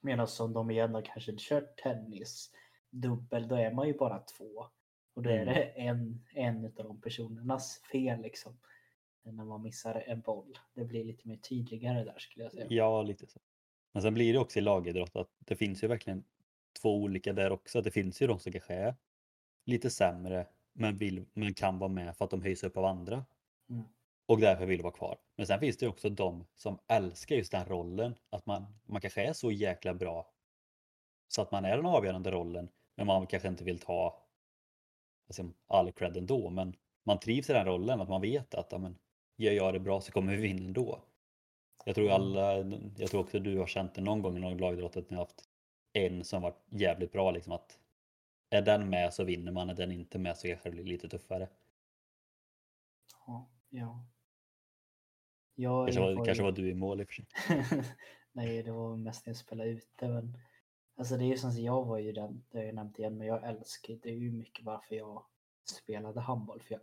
Medan 0.00 0.28
som 0.28 0.52
de 0.52 0.70
igen 0.70 0.94
har 0.94 1.02
kanske 1.02 1.34
kört 1.38 1.76
tennis 1.76 2.50
dubbel, 2.90 3.48
då 3.48 3.54
är 3.54 3.70
man 3.72 3.86
ju 3.88 3.98
bara 3.98 4.18
två. 4.18 4.66
Och 5.14 5.22
då 5.22 5.30
är 5.30 5.42
Mm. 5.42 5.54
det 5.54 5.64
en, 5.64 6.24
en 6.34 6.64
av 6.64 6.72
de 6.72 7.00
personernas 7.00 7.82
fel 7.92 8.20
liksom. 8.22 8.58
När 9.24 9.44
man 9.44 9.62
missar 9.62 10.04
en 10.06 10.20
boll. 10.20 10.58
Det 10.74 10.84
blir 10.84 11.04
lite 11.04 11.28
mer 11.28 11.36
tydligare 11.36 12.04
där 12.04 12.18
skulle 12.18 12.44
jag 12.44 12.52
säga. 12.52 12.66
Ja, 12.70 13.02
lite 13.02 13.26
så. 13.26 13.40
Men 13.92 14.02
sen 14.02 14.14
blir 14.14 14.32
det 14.32 14.38
också 14.38 14.58
i 14.58 14.62
lagidrott 14.62 15.16
att 15.16 15.30
det 15.38 15.56
finns 15.56 15.84
ju 15.84 15.88
verkligen 15.88 16.24
två 16.80 16.96
olika 16.96 17.32
där 17.32 17.52
också. 17.52 17.82
Det 17.82 17.90
finns 17.90 18.22
ju 18.22 18.26
de 18.26 18.38
som 18.38 18.52
kanske 18.52 18.74
är 18.74 18.94
lite 19.64 19.90
sämre 19.90 20.46
men, 20.72 20.96
vill, 20.96 21.24
men 21.32 21.54
kan 21.54 21.78
vara 21.78 21.88
med 21.88 22.16
för 22.16 22.24
att 22.24 22.30
de 22.30 22.42
höjs 22.42 22.64
upp 22.64 22.76
av 22.76 22.84
andra. 22.84 23.24
Mm. 23.70 23.84
Och 24.26 24.40
därför 24.40 24.66
vill 24.66 24.82
vara 24.82 24.92
kvar. 24.92 25.18
Men 25.36 25.46
sen 25.46 25.60
finns 25.60 25.76
det 25.76 25.86
ju 25.86 25.90
också 25.90 26.10
de 26.10 26.44
som 26.56 26.78
älskar 26.88 27.36
just 27.36 27.52
den 27.52 27.64
rollen. 27.64 28.14
Att 28.30 28.46
man, 28.46 28.66
man 28.86 29.00
kanske 29.00 29.22
är 29.22 29.32
så 29.32 29.52
jäkla 29.52 29.94
bra 29.94 30.32
så 31.28 31.42
att 31.42 31.52
man 31.52 31.64
är 31.64 31.76
den 31.76 31.86
avgörande 31.86 32.30
rollen 32.30 32.68
men 32.94 33.06
man 33.06 33.26
kanske 33.26 33.48
inte 33.48 33.64
vill 33.64 33.78
ta 33.78 34.22
alltså, 35.28 35.50
all 35.66 35.92
cred 35.92 36.16
ändå. 36.16 36.50
Men 36.50 36.76
man 37.04 37.18
trivs 37.18 37.50
i 37.50 37.52
den 37.52 37.66
rollen, 37.66 38.00
att 38.00 38.08
man 38.08 38.20
vet 38.20 38.54
att 38.54 38.72
ja, 38.72 38.78
men, 38.78 38.98
gör 39.42 39.52
jag 39.52 39.74
det 39.74 39.80
bra 39.80 40.00
så 40.00 40.12
kommer 40.12 40.36
vi 40.36 40.42
vinna 40.42 40.64
ändå. 40.64 41.02
Jag 41.84 41.94
tror, 41.94 42.10
alla, 42.10 42.56
jag 42.96 43.10
tror 43.10 43.20
också 43.20 43.38
du 43.38 43.58
har 43.58 43.66
känt 43.66 43.94
det 43.94 44.00
någon 44.00 44.22
gång 44.22 44.36
i 44.36 44.40
någon 44.40 44.58
lagidrott 44.58 44.96
att 44.96 45.10
ni 45.10 45.16
har 45.16 45.24
haft 45.24 45.44
en 45.92 46.24
som 46.24 46.42
varit 46.42 46.64
jävligt 46.70 47.12
bra. 47.12 47.30
Liksom 47.30 47.52
att 47.52 47.78
är 48.50 48.62
den 48.62 48.90
med 48.90 49.14
så 49.14 49.24
vinner 49.24 49.52
man, 49.52 49.70
är 49.70 49.74
den 49.74 49.92
inte 49.92 50.18
med 50.18 50.36
så 50.36 50.48
kanske 50.48 50.68
det 50.68 50.74
blir 50.74 50.84
lite 50.84 51.08
tuffare. 51.08 51.48
Ja. 53.26 53.50
ja. 53.70 54.06
Jag 55.54 55.86
Kanske 55.86 56.00
var, 56.00 56.24
kanske 56.24 56.42
var 56.42 56.52
du 56.52 56.70
i 56.70 56.74
mål 56.74 57.00
i 57.00 57.04
och 57.04 57.08
för 57.08 57.14
sig. 57.14 57.26
Nej, 58.32 58.62
det 58.62 58.72
var 58.72 58.96
mest 58.96 59.26
när 59.26 59.30
jag 59.30 59.38
spelade 59.38 59.70
ute. 59.70 60.08
Men... 60.08 60.38
Alltså 60.96 61.16
det 61.16 61.24
är 61.24 61.26
ju 61.26 61.36
som 61.36 61.50
jag 61.50 61.84
var 61.84 61.98
ju 61.98 62.12
den, 62.12 62.44
det 62.50 62.58
har 62.58 62.64
jag 62.64 62.74
nämnt 62.74 62.98
igen, 62.98 63.18
men 63.18 63.26
jag 63.26 63.48
älskar, 63.48 63.98
det 64.02 64.08
är 64.08 64.14
ju 64.14 64.32
mycket 64.32 64.64
varför 64.64 64.94
jag 64.94 65.24
spelade 65.64 66.20
handboll. 66.20 66.60
För 66.60 66.74
jag, 66.74 66.80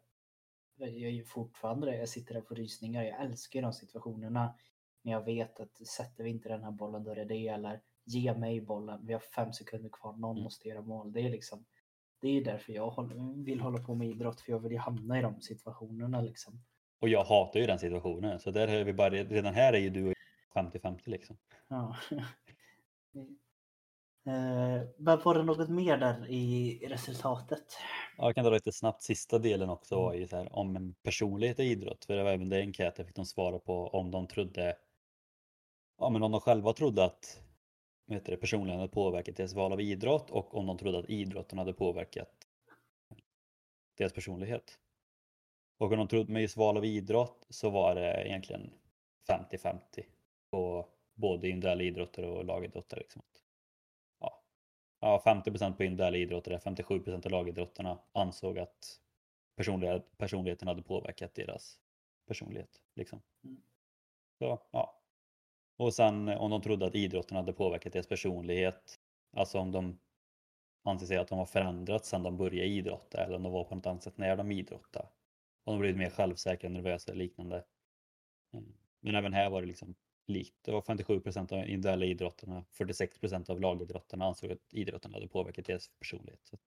jag 0.80 1.04
är 1.04 1.10
ju 1.10 1.24
fortfarande 1.24 1.96
jag 1.96 2.10
sitter 2.10 2.34
där 2.34 2.42
på 2.42 2.56
rysningar, 2.56 3.04
jag 3.04 3.22
älskar 3.22 3.62
de 3.62 3.74
situationerna. 3.74 4.56
När 5.02 5.12
jag 5.12 5.26
vet 5.26 5.60
att 5.60 5.88
sätter 5.88 6.24
vi 6.24 6.30
inte 6.30 6.50
den 6.50 6.64
här 6.64 6.72
bollen 6.72 7.04
då 7.04 7.12
är 7.12 7.16
det 7.16 7.26
det, 7.26 7.48
eller 7.48 7.82
ge 8.06 8.34
mig 8.34 8.62
bollen, 8.62 9.06
vi 9.06 9.14
har 9.14 9.20
fem 9.20 9.54
sekunder 9.54 9.90
kvar, 9.90 10.14
någon 10.14 10.32
Mm. 10.36 10.44
måste 10.44 10.70
göra 10.70 10.82
mål. 10.82 11.12
Det 11.12 11.22
är 11.22 11.30
liksom, 11.30 11.66
det 12.22 12.30
är 12.30 12.44
därför 12.44 12.74
jag 12.74 13.12
vill 13.36 13.60
hålla 13.60 13.80
på 13.80 13.96
med 13.96 14.08
idrott, 14.08 14.42
för 14.42 14.52
jag 14.52 14.60
vill 14.60 14.72
ju 14.72 14.78
hamna 14.78 15.20
i 15.20 15.22
de 15.22 15.42
situationerna 15.42 16.22
liksom. 16.22 16.62
Och 17.00 17.10
jag 17.10 17.24
hatar 17.24 17.60
ju 17.60 17.66
den 17.66 17.80
situationen. 17.80 18.40
Så 18.40 18.52
där 18.52 18.68
har 18.68 18.84
vi 18.84 18.94
bara, 18.94 19.10
redan 19.10 19.54
här 19.54 19.74
är 19.74 19.78
ju 19.78 19.90
du 19.90 20.12
och 20.12 20.14
50-50 20.54 21.10
liksom. 21.10 21.38
Ja. 21.68 21.96
Eh, 24.26 24.88
men 24.98 25.20
var 25.24 25.34
det 25.34 25.44
något 25.44 25.70
mer 25.70 25.98
där 25.98 26.30
i 26.30 26.80
resultatet? 26.88 27.78
Ja, 28.18 28.26
jag 28.26 28.36
kan 28.36 28.46
dra 28.46 28.52
lite 28.52 28.72
snabbt. 28.72 29.02
Sista 29.02 29.40
delen 29.40 29.70
också 29.70 29.96
var 29.96 30.14
ju 30.14 30.28
så 30.28 30.36
här 30.36 30.56
om 30.56 30.76
en 30.76 30.94
personlighet 31.04 31.60
i 31.60 31.64
idrott. 31.64 32.06
För 32.06 32.18
det 32.18 32.24
var 32.24 32.32
även 32.32 32.50
det 32.50 32.60
enkäten 32.60 33.06
fick 33.06 33.16
de 33.16 33.26
svara 33.26 33.60
på 33.60 33.88
om 33.88 34.12
de 34.12 34.28
trodde, 34.28 34.78
ja 36.00 36.10
men 36.10 36.24
om 36.24 36.32
de 36.32 36.42
själva 36.42 36.74
trodde 36.74 37.04
att 37.04 37.42
vet 38.06 38.26
det, 38.26 38.38
personligheten 38.38 38.80
hade 38.80 38.94
påverkat 38.94 39.36
deras 39.36 39.54
val 39.54 39.74
av 39.74 39.82
idrott 39.82 40.32
och 40.32 40.56
om 40.56 40.66
de 40.66 40.78
trodde 40.78 41.00
att 41.00 41.10
idrotten 41.10 41.58
hade 41.60 41.74
påverkat 41.74 42.32
deras 43.98 44.14
personlighet. 44.14 44.80
Och 45.78 45.92
om 45.92 45.98
de 45.98 46.08
trodde 46.08 46.34
med 46.34 46.42
just 46.42 46.58
val 46.58 46.78
av 46.78 46.86
idrott 46.86 47.48
så 47.50 47.70
var 47.70 47.96
det 47.96 48.28
egentligen 48.28 48.72
50-50 49.30 49.80
på 50.52 50.88
både 51.16 51.50
individuella 51.50 51.84
idrottare 51.84 52.28
och 52.28 52.46
lagidrottare. 52.46 53.00
Liksom. 53.00 53.22
Ja. 55.00 55.22
Ja, 55.26 55.34
50% 55.44 55.74
på 55.74 55.84
individuella 55.84 56.18
idrottare, 56.18 56.58
57% 56.58 57.26
av 57.26 57.32
lagidrottarna 57.32 58.00
ansåg 58.12 58.60
att 58.60 59.00
personlighet, 59.56 60.18
personligheten 60.18 60.68
hade 60.68 60.82
påverkat 60.82 61.36
deras 61.36 61.80
personlighet. 62.28 62.82
Liksom. 62.96 63.22
Mm. 63.44 63.62
Så, 64.40 64.60
ja. 64.72 65.02
Och 65.78 65.94
sen 65.94 66.28
eh, 66.28 66.42
om 66.42 66.52
de 66.52 66.62
trodde 66.62 66.86
att 66.86 66.96
idrotten 66.96 67.38
hade 67.38 67.54
påverkat 67.54 67.94
deras 67.94 68.08
personlighet, 68.08 69.00
alltså 69.34 69.60
om 69.60 69.72
de 69.72 70.00
anser 70.84 71.08
sig 71.08 71.18
att 71.18 71.28
de 71.28 71.40
har 71.40 71.46
förändrats 71.46 72.10
sedan 72.10 72.24
de 72.24 72.38
började 72.38 72.68
idrotta 72.68 73.24
eller 73.24 73.36
om 73.36 73.44
de 73.44 73.52
var 73.52 73.64
på 73.64 73.76
något 73.76 73.86
annat 73.86 74.04
sätt 74.04 74.18
när 74.18 74.38
de 74.38 74.52
idrottade. 74.52 75.08
Om 75.64 75.74
de 75.74 75.80
blivit 75.80 75.98
mer 75.98 76.10
självsäkra, 76.10 76.70
nervösa 76.70 77.12
eller 77.12 77.24
liknande. 77.24 77.64
Mm. 78.54 78.74
Men 79.00 79.16
även 79.16 79.34
här 79.34 79.50
var 79.50 79.62
det 79.62 79.68
liksom 79.68 79.96
likt. 80.30 80.56
Det 80.66 80.72
var 80.72 80.82
57 80.82 81.20
procent 81.20 81.52
av 81.52 81.58
individuella 81.60 82.06
idrottarna, 82.06 82.66
46 82.72 83.20
procent 83.20 83.50
av 83.50 83.62
lagidrottarna 83.62 84.26
ansåg 84.26 84.52
att 84.52 84.74
idrotten 84.74 85.14
hade 85.14 85.28
påverkat 85.28 85.66
deras 85.66 85.88
personlighet. 86.00 86.40
Så 86.44 86.58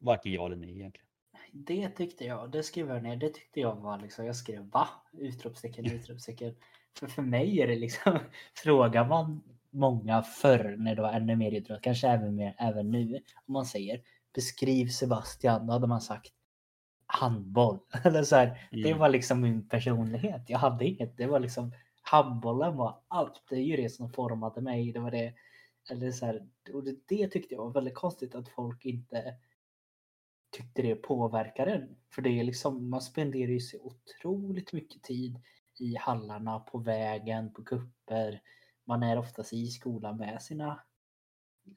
varken 0.00 0.32
ja 0.32 0.46
eller 0.46 0.56
nej 0.56 0.70
egentligen. 0.76 1.06
Det 1.52 1.88
tyckte 1.90 2.24
jag, 2.24 2.50
det 2.50 2.62
skrev 2.62 2.88
jag 2.88 3.02
ner, 3.02 3.16
det 3.16 3.28
tyckte 3.30 3.60
jag 3.60 3.76
var 3.76 3.98
liksom, 3.98 4.26
jag 4.26 4.36
skrev 4.36 4.62
va? 4.70 4.88
Utropstecken, 5.12 5.86
utropstecken. 5.86 6.54
För 6.98 7.06
för 7.06 7.22
mig 7.22 7.60
är 7.60 7.66
det 7.66 7.76
liksom, 7.76 8.18
frågar 8.54 9.08
man 9.08 9.42
många 9.70 10.22
förr 10.22 10.76
när 10.78 10.94
det 10.96 11.02
var 11.02 11.12
ännu 11.12 11.36
mer 11.36 11.52
idrott, 11.54 11.82
kanske 11.82 12.08
även, 12.08 12.34
mer, 12.34 12.54
även 12.58 12.90
nu, 12.90 13.20
om 13.46 13.52
man 13.52 13.66
säger 13.66 14.02
beskriv 14.34 14.86
Sebastian, 14.88 15.66
då 15.66 15.72
hade 15.72 15.86
man 15.86 16.00
sagt 16.00 16.32
handboll. 17.06 17.78
Eller 18.04 18.22
så 18.22 18.36
här, 18.36 18.68
Det 18.70 18.88
Mm. 18.88 18.98
var 18.98 19.08
liksom 19.08 19.40
min 19.40 19.68
personlighet. 19.68 20.42
Jag 20.48 20.58
hade 20.58 20.84
inget, 20.86 21.16
det 21.16 21.26
var 21.26 21.40
liksom 21.40 21.72
handbollen 22.04 22.76
var 22.76 23.00
allt. 23.08 23.42
Det 23.50 23.56
är 23.56 23.60
ju 23.60 23.76
det 23.76 23.88
som 23.90 24.10
formade 24.10 24.60
mig. 24.60 24.92
Det 24.92 25.00
var 25.00 25.10
det, 25.10 25.34
eller 25.90 26.10
så 26.12 26.26
här, 26.26 26.48
och 26.72 26.84
det, 26.84 26.96
det 27.08 27.28
tyckte 27.28 27.54
jag 27.54 27.64
var 27.64 27.70
väldigt 27.72 27.94
konstigt 27.94 28.34
att 28.34 28.48
folk 28.48 28.84
inte 28.84 29.34
tyckte 30.50 30.82
det 30.82 30.94
påverkade 30.96 31.72
en. 31.72 31.96
För 32.14 32.22
det 32.22 32.40
är 32.40 32.44
liksom, 32.44 32.90
man 32.90 33.00
spenderar 33.00 33.50
ju 33.50 33.60
så 33.60 33.78
otroligt 33.82 34.72
mycket 34.72 35.02
tid 35.02 35.40
i 35.78 35.94
hallarna, 35.96 36.60
på 36.60 36.78
vägen, 36.78 37.52
på 37.52 37.64
kupper. 37.64 38.42
Man 38.84 39.02
är 39.02 39.18
oftast 39.18 39.52
i 39.52 39.66
skolan 39.66 40.16
med 40.16 40.42
sina 40.42 40.80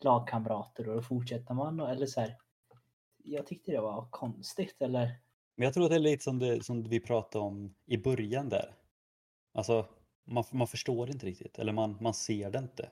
lagkamrater 0.02 0.90
och 0.90 0.96
då 0.96 1.02
fortsätter 1.02 1.54
man. 1.54 1.80
och- 1.80 1.90
Eller 1.90 2.06
så 2.06 2.22
här, 2.22 2.36
jag 3.24 3.48
tyckte 3.48 3.72
det 3.72 3.82
var 3.82 4.08
konstigt. 4.12 4.82
Eller 4.82 5.16
Men 5.56 5.66
jag 5.66 5.74
tror 5.74 5.84
att 5.84 5.90
det 5.90 5.96
är 5.96 6.00
lite 6.00 6.24
som, 6.24 6.40
det, 6.40 6.64
som 6.64 6.84
vi 6.84 7.00
pratade 7.00 7.46
om 7.46 7.76
i 7.86 7.98
början 7.98 8.50
där. 8.50 8.76
Alltså, 9.54 9.86
man, 10.28 10.44
man 10.52 10.68
förstår 10.68 11.10
inte 11.10 11.26
riktigt, 11.26 11.60
eller 11.60 11.74
man, 11.74 11.98
man 12.02 12.14
ser 12.14 12.52
det 12.52 12.60
inte. 12.60 12.90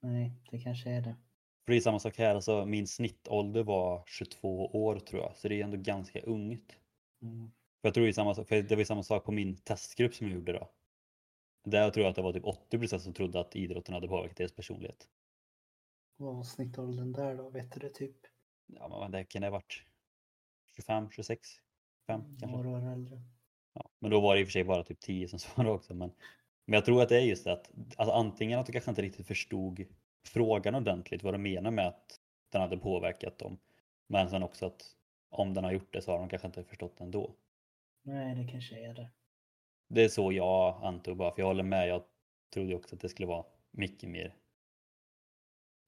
nej, 0.00 0.32
det 0.50 0.58
kanske 0.58 0.90
är 0.90 1.00
det. 1.00 1.16
För 1.64 1.72
det 1.72 1.78
är 1.78 1.80
samma 1.80 1.98
sak 1.98 2.18
här, 2.18 2.34
alltså 2.34 2.66
min 2.66 2.86
snittålder 2.86 3.62
var 3.62 4.04
22 4.06 4.66
år 4.66 4.98
tror 4.98 5.22
jag, 5.22 5.36
så 5.36 5.48
det 5.48 5.60
är 5.60 5.64
ändå 5.64 5.76
ganska 5.76 6.20
ungt. 6.20 6.76
Mm. 7.22 7.50
För 7.80 7.88
jag 7.88 7.94
tror 7.94 8.04
det 8.04 8.10
är 8.10 8.12
samma, 8.12 8.34
för 8.34 8.62
det 8.62 8.76
var 8.76 8.84
samma 8.84 9.02
sak 9.02 9.24
på 9.24 9.32
min 9.32 9.56
testgrupp 9.56 10.14
som 10.14 10.26
jag 10.26 10.34
gjorde 10.34 10.52
då. 10.52 10.70
Där 11.64 11.90
tror 11.90 12.04
jag 12.04 12.10
att 12.10 12.16
det 12.16 12.22
var 12.22 12.32
typ 12.32 12.44
80% 12.44 12.98
som 12.98 13.12
trodde 13.12 13.40
att 13.40 13.56
idrotten 13.56 13.94
hade 13.94 14.08
påverkat 14.08 14.36
deras 14.36 14.52
personlighet. 14.52 15.08
Vad 16.16 16.34
var 16.34 16.42
snittåldern 16.42 17.12
där 17.12 17.36
då? 17.36 17.50
Vet 17.50 17.72
du 17.72 17.80
det 17.80 17.94
typ? 17.94 18.16
Ja, 18.66 18.98
men 19.00 19.10
det 19.10 19.24
kan 19.24 19.42
det 19.42 19.48
ha 19.48 19.52
varit 19.52 19.84
25, 20.76 21.10
26, 21.10 21.48
25 22.06 22.22
kanske. 22.22 22.46
Några 22.46 22.68
år 22.68 22.92
äldre. 22.92 23.22
Ja, 23.72 23.90
men 23.98 24.10
då 24.10 24.20
var 24.20 24.34
det 24.34 24.40
i 24.40 24.44
och 24.44 24.48
för 24.48 24.52
sig 24.52 24.64
bara 24.64 24.84
typ 24.84 25.00
10 25.00 25.28
som 25.28 25.38
svarade 25.38 25.74
också. 25.74 25.94
Men, 25.94 26.12
men 26.70 26.74
jag 26.74 26.84
tror 26.84 27.02
att 27.02 27.08
det 27.08 27.16
är 27.16 27.20
just 27.20 27.44
det 27.44 27.52
att 27.52 27.70
alltså 27.96 28.12
antingen 28.12 28.58
att 28.60 28.66
de 28.66 28.72
kanske 28.72 28.90
inte 28.90 29.02
riktigt 29.02 29.26
förstod 29.26 29.84
frågan 30.26 30.74
ordentligt, 30.74 31.22
vad 31.22 31.34
de 31.34 31.42
menar 31.42 31.70
med 31.70 31.86
att 31.86 32.20
den 32.52 32.60
hade 32.60 32.76
påverkat 32.76 33.38
dem. 33.38 33.58
Men 34.06 34.30
sen 34.30 34.42
också 34.42 34.66
att 34.66 34.82
om 35.30 35.54
den 35.54 35.64
har 35.64 35.72
gjort 35.72 35.92
det 35.92 36.02
så 36.02 36.12
har 36.12 36.18
de 36.18 36.28
kanske 36.28 36.46
inte 36.46 36.64
förstått 36.64 36.96
det 36.96 37.04
ändå. 37.04 37.34
Nej, 38.02 38.34
det 38.34 38.52
kanske 38.52 38.78
är 38.86 38.94
det. 38.94 39.10
Det 39.88 40.04
är 40.04 40.08
så 40.08 40.32
jag 40.32 40.80
antog 40.82 41.16
bara, 41.16 41.34
för 41.34 41.42
jag 41.42 41.46
håller 41.46 41.62
med. 41.62 41.88
Jag 41.88 42.02
trodde 42.54 42.74
också 42.74 42.94
att 42.94 43.00
det 43.00 43.08
skulle 43.08 43.26
vara 43.26 43.44
mycket 43.70 44.08
mer. 44.08 44.34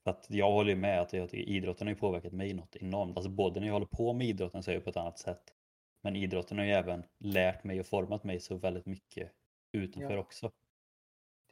För 0.04 0.10
att 0.10 0.26
jag 0.30 0.52
håller 0.52 0.76
med 0.76 1.00
att 1.00 1.12
jag 1.12 1.30
tycker 1.30 1.50
idrotten 1.52 1.86
har 1.86 1.94
påverkat 1.94 2.32
mig 2.32 2.54
något 2.54 2.76
enormt. 2.76 3.16
Alltså 3.16 3.30
både 3.30 3.60
när 3.60 3.66
jag 3.66 3.74
håller 3.74 3.86
på 3.86 4.12
med 4.12 4.26
idrotten 4.26 4.62
så 4.62 4.70
är 4.70 4.74
jag 4.74 4.84
på 4.84 4.90
ett 4.90 4.96
annat 4.96 5.18
sätt. 5.18 5.54
Men 6.00 6.16
idrotten 6.16 6.58
har 6.58 6.64
ju 6.64 6.72
även 6.72 7.04
lärt 7.18 7.64
mig 7.64 7.80
och 7.80 7.86
format 7.86 8.24
mig 8.24 8.40
så 8.40 8.56
väldigt 8.56 8.86
mycket 8.86 9.32
utanför 9.72 10.14
Ja. 10.14 10.20
också. 10.20 10.50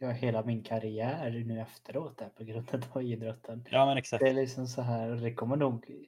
Det 0.00 0.06
var 0.06 0.12
hela 0.12 0.44
min 0.44 0.62
karriär 0.62 1.30
nu 1.46 1.60
efteråt 1.60 2.18
där 2.18 2.28
på 2.28 2.44
grund 2.44 2.68
av 2.92 3.02
idrotten. 3.02 3.64
Ja 3.70 3.86
men 3.86 3.96
exakt. 3.96 4.20
Det 4.24 4.30
är 4.30 4.34
liksom 4.34 4.66
så 4.66 4.82
här, 4.82 5.10
det 5.10 5.34
kommer 5.34 5.56
nog... 5.56 6.06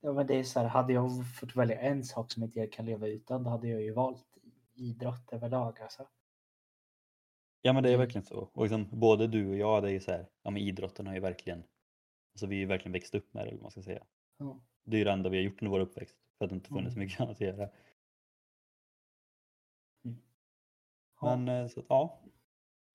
Ja 0.00 0.12
men 0.12 0.26
det 0.26 0.34
är 0.38 0.42
så 0.44 0.60
här, 0.60 0.66
hade 0.68 0.92
jag 0.92 1.10
fått 1.34 1.56
välja 1.56 1.80
en 1.80 2.04
sak 2.04 2.32
som 2.32 2.42
inte 2.42 2.58
jag 2.58 2.72
kan 2.72 2.86
leva 2.86 3.06
utan, 3.08 3.42
då 3.44 3.50
hade 3.50 3.68
jag 3.68 3.82
ju 3.82 3.92
valt 3.92 4.26
idrott 4.74 5.32
överlag 5.32 5.80
alltså. 5.80 6.08
Ja 7.62 7.72
men 7.72 7.82
det 7.82 7.88
är 7.88 7.94
Mm. 7.94 8.06
verkligen 8.06 8.24
så. 8.24 8.50
Och 8.54 8.62
liksom, 8.62 8.88
både 9.00 9.26
du 9.26 9.48
och 9.48 9.56
jag, 9.56 9.82
det 9.82 9.88
är 9.88 9.92
ju 9.92 10.00
så 10.00 10.10
här, 10.12 10.26
ja 10.42 10.50
men 10.50 10.62
idrotten 10.62 11.06
har 11.06 11.14
ju 11.14 11.20
verkligen, 11.20 11.58
alltså 12.32 12.46
vi 12.46 12.54
har 12.56 12.60
ju 12.60 12.66
verkligen 12.66 12.92
växt 12.92 13.14
upp 13.14 13.34
med 13.34 13.44
det, 13.46 13.50
eller 13.50 13.60
man 13.62 13.70
ska 13.70 13.82
säga. 13.82 14.04
Ja. 14.38 14.60
Det 14.84 14.96
är 14.96 14.98
ju 14.98 15.04
det 15.04 15.12
enda 15.12 15.30
vi 15.30 15.36
har 15.36 15.44
gjort 15.44 15.62
under 15.62 15.70
vår 15.70 15.80
uppväxt. 15.80 16.16
För 16.38 16.44
att 16.44 16.48
det 16.48 16.54
inte 16.54 16.68
funnits 16.68 16.96
Mm. 16.96 17.04
mycket 17.06 17.20
annat 17.20 17.32
att 17.34 17.40
göra. 17.40 17.68
Ja. 21.20 21.36
Men 21.36 21.48
eh, 21.62 21.68
så 21.68 21.84
ja. 21.88 22.20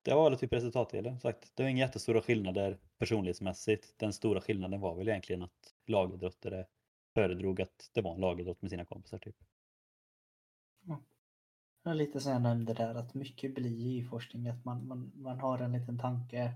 Det 0.06 0.14
var 0.14 0.30
väl 0.30 0.38
typ 0.38 0.52
resultatdelen. 0.52 1.20
Sagt. 1.20 1.52
Det 1.56 1.62
var 1.62 1.70
inga 1.70 1.84
jättestora 1.84 2.22
skillnader 2.22 2.78
personlighetsmässigt. 2.98 3.98
Den 3.98 4.12
stora 4.12 4.40
skillnaden 4.40 4.80
var 4.80 4.94
väl 4.94 5.08
egentligen 5.08 5.42
att 5.42 5.74
lagidrottare 5.86 6.66
föredrog 7.14 7.60
att 7.60 7.90
det 7.92 8.00
var 8.00 8.14
en 8.14 8.20
lagidrott 8.20 8.62
med 8.62 8.70
sina 8.70 8.84
kompisar. 8.84 9.18
Typ. 9.18 9.36
Det 11.84 11.90
är 11.90 11.94
lite 11.94 12.20
som 12.20 12.32
jag 12.32 12.42
nämnde 12.42 12.74
där 12.74 12.94
att 12.94 13.14
mycket 13.14 13.54
blir 13.54 13.86
i 13.86 14.04
forskning 14.04 14.48
att 14.48 14.64
man, 14.64 14.86
man, 14.86 15.12
man 15.14 15.40
har 15.40 15.58
en 15.58 15.72
liten 15.72 15.98
tanke 15.98 16.54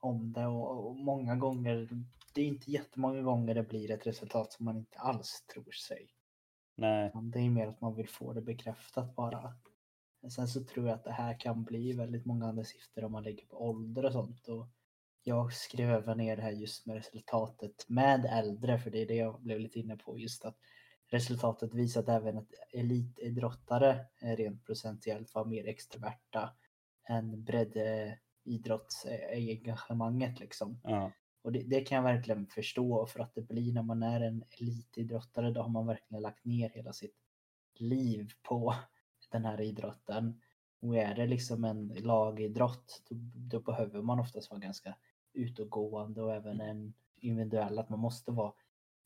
om 0.00 0.32
det 0.32 0.46
och, 0.46 0.86
och 0.86 0.96
många 0.96 1.36
gånger, 1.36 1.88
det 2.34 2.40
är 2.40 2.46
inte 2.46 2.70
jättemånga 2.70 3.22
gånger 3.22 3.54
det 3.54 3.62
blir 3.62 3.90
ett 3.90 4.06
resultat 4.06 4.52
som 4.52 4.64
man 4.64 4.76
inte 4.76 4.98
alls 4.98 5.44
tror 5.54 5.70
sig. 5.70 6.08
Nej, 6.76 7.10
Det 7.14 7.38
är 7.38 7.50
mer 7.50 7.66
att 7.66 7.80
man 7.80 7.94
vill 7.94 8.08
få 8.08 8.32
det 8.32 8.42
bekräftat 8.42 9.14
bara. 9.14 9.54
Sen 10.28 10.48
så 10.48 10.64
tror 10.64 10.86
jag 10.86 10.94
att 10.94 11.04
det 11.04 11.12
här 11.12 11.40
kan 11.40 11.64
bli 11.64 11.92
väldigt 11.92 12.24
många 12.24 12.46
andra 12.46 12.64
siffror 12.64 13.04
om 13.04 13.12
man 13.12 13.24
lägger 13.24 13.46
på 13.46 13.68
ålder 13.68 14.04
och 14.04 14.12
sånt. 14.12 14.48
Och 14.48 14.68
jag 15.22 15.52
skrev 15.52 15.90
även 15.90 16.18
ner 16.18 16.36
det 16.36 16.42
här 16.42 16.50
just 16.50 16.86
med 16.86 16.96
resultatet 16.96 17.84
med 17.88 18.24
äldre, 18.24 18.78
för 18.78 18.90
det 18.90 19.02
är 19.02 19.06
det 19.06 19.14
jag 19.14 19.42
blev 19.42 19.60
lite 19.60 19.78
inne 19.78 19.96
på. 19.96 20.18
Just 20.18 20.44
att 20.44 20.56
resultatet 21.10 21.74
visar 21.74 22.00
att 22.00 22.08
även 22.08 22.38
att 22.38 22.48
elitidrottare 22.72 24.06
rent 24.20 24.64
procentuellt 24.64 25.34
var 25.34 25.44
mer 25.44 25.68
extroverta 25.68 26.50
än 27.08 27.44
breddidrottsengagemanget 27.44 30.40
liksom. 30.40 30.80
ja. 30.84 31.12
Och 31.42 31.52
det, 31.52 31.62
det 31.62 31.80
kan 31.80 31.96
jag 31.96 32.02
verkligen 32.02 32.46
förstå 32.46 33.06
för 33.06 33.20
att 33.20 33.34
det 33.34 33.42
blir 33.42 33.72
när 33.72 33.82
man 33.82 34.02
är 34.02 34.20
en 34.20 34.44
elitidrottare 34.60 35.50
då 35.50 35.62
har 35.62 35.68
man 35.68 35.86
verkligen 35.86 36.22
lagt 36.22 36.44
ner 36.44 36.70
hela 36.70 36.92
sitt 36.92 37.16
liv 37.74 38.30
på 38.42 38.74
den 39.30 39.44
här 39.44 39.60
idrotten. 39.60 40.40
Och 40.80 40.96
är 40.96 41.14
det 41.14 41.26
liksom 41.26 41.64
en 41.64 41.88
lagidrott 41.88 43.02
då, 43.08 43.16
då 43.34 43.60
behöver 43.60 44.02
man 44.02 44.20
oftast 44.20 44.50
vara 44.50 44.60
ganska 44.60 44.96
utåtgående 45.32 46.22
och 46.22 46.34
även 46.34 46.60
en 46.60 46.94
individuell 47.16 47.78
att 47.78 47.88
man 47.88 47.98
måste 47.98 48.30
vara 48.30 48.52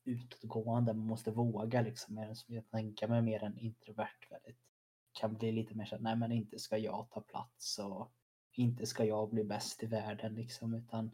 utåtgående, 0.04 0.92
man 0.92 1.06
måste 1.06 1.30
våga 1.30 1.82
liksom. 1.82 2.14
Medan 2.14 2.36
jag 2.46 2.70
tänker 2.70 3.08
mig 3.08 3.22
mer 3.22 3.44
en 3.44 3.58
introvert 3.58 4.30
väldigt 4.30 4.58
kan 5.12 5.34
bli 5.34 5.52
lite 5.52 5.74
mer 5.74 5.84
så 5.84 5.98
nej 5.98 6.16
men 6.16 6.32
inte 6.32 6.58
ska 6.58 6.78
jag 6.78 7.10
ta 7.10 7.20
plats 7.20 7.78
och 7.78 8.12
inte 8.52 8.86
ska 8.86 9.04
jag 9.04 9.30
bli 9.30 9.44
bäst 9.44 9.82
i 9.82 9.86
världen 9.86 10.34
liksom 10.34 10.74
utan 10.74 11.10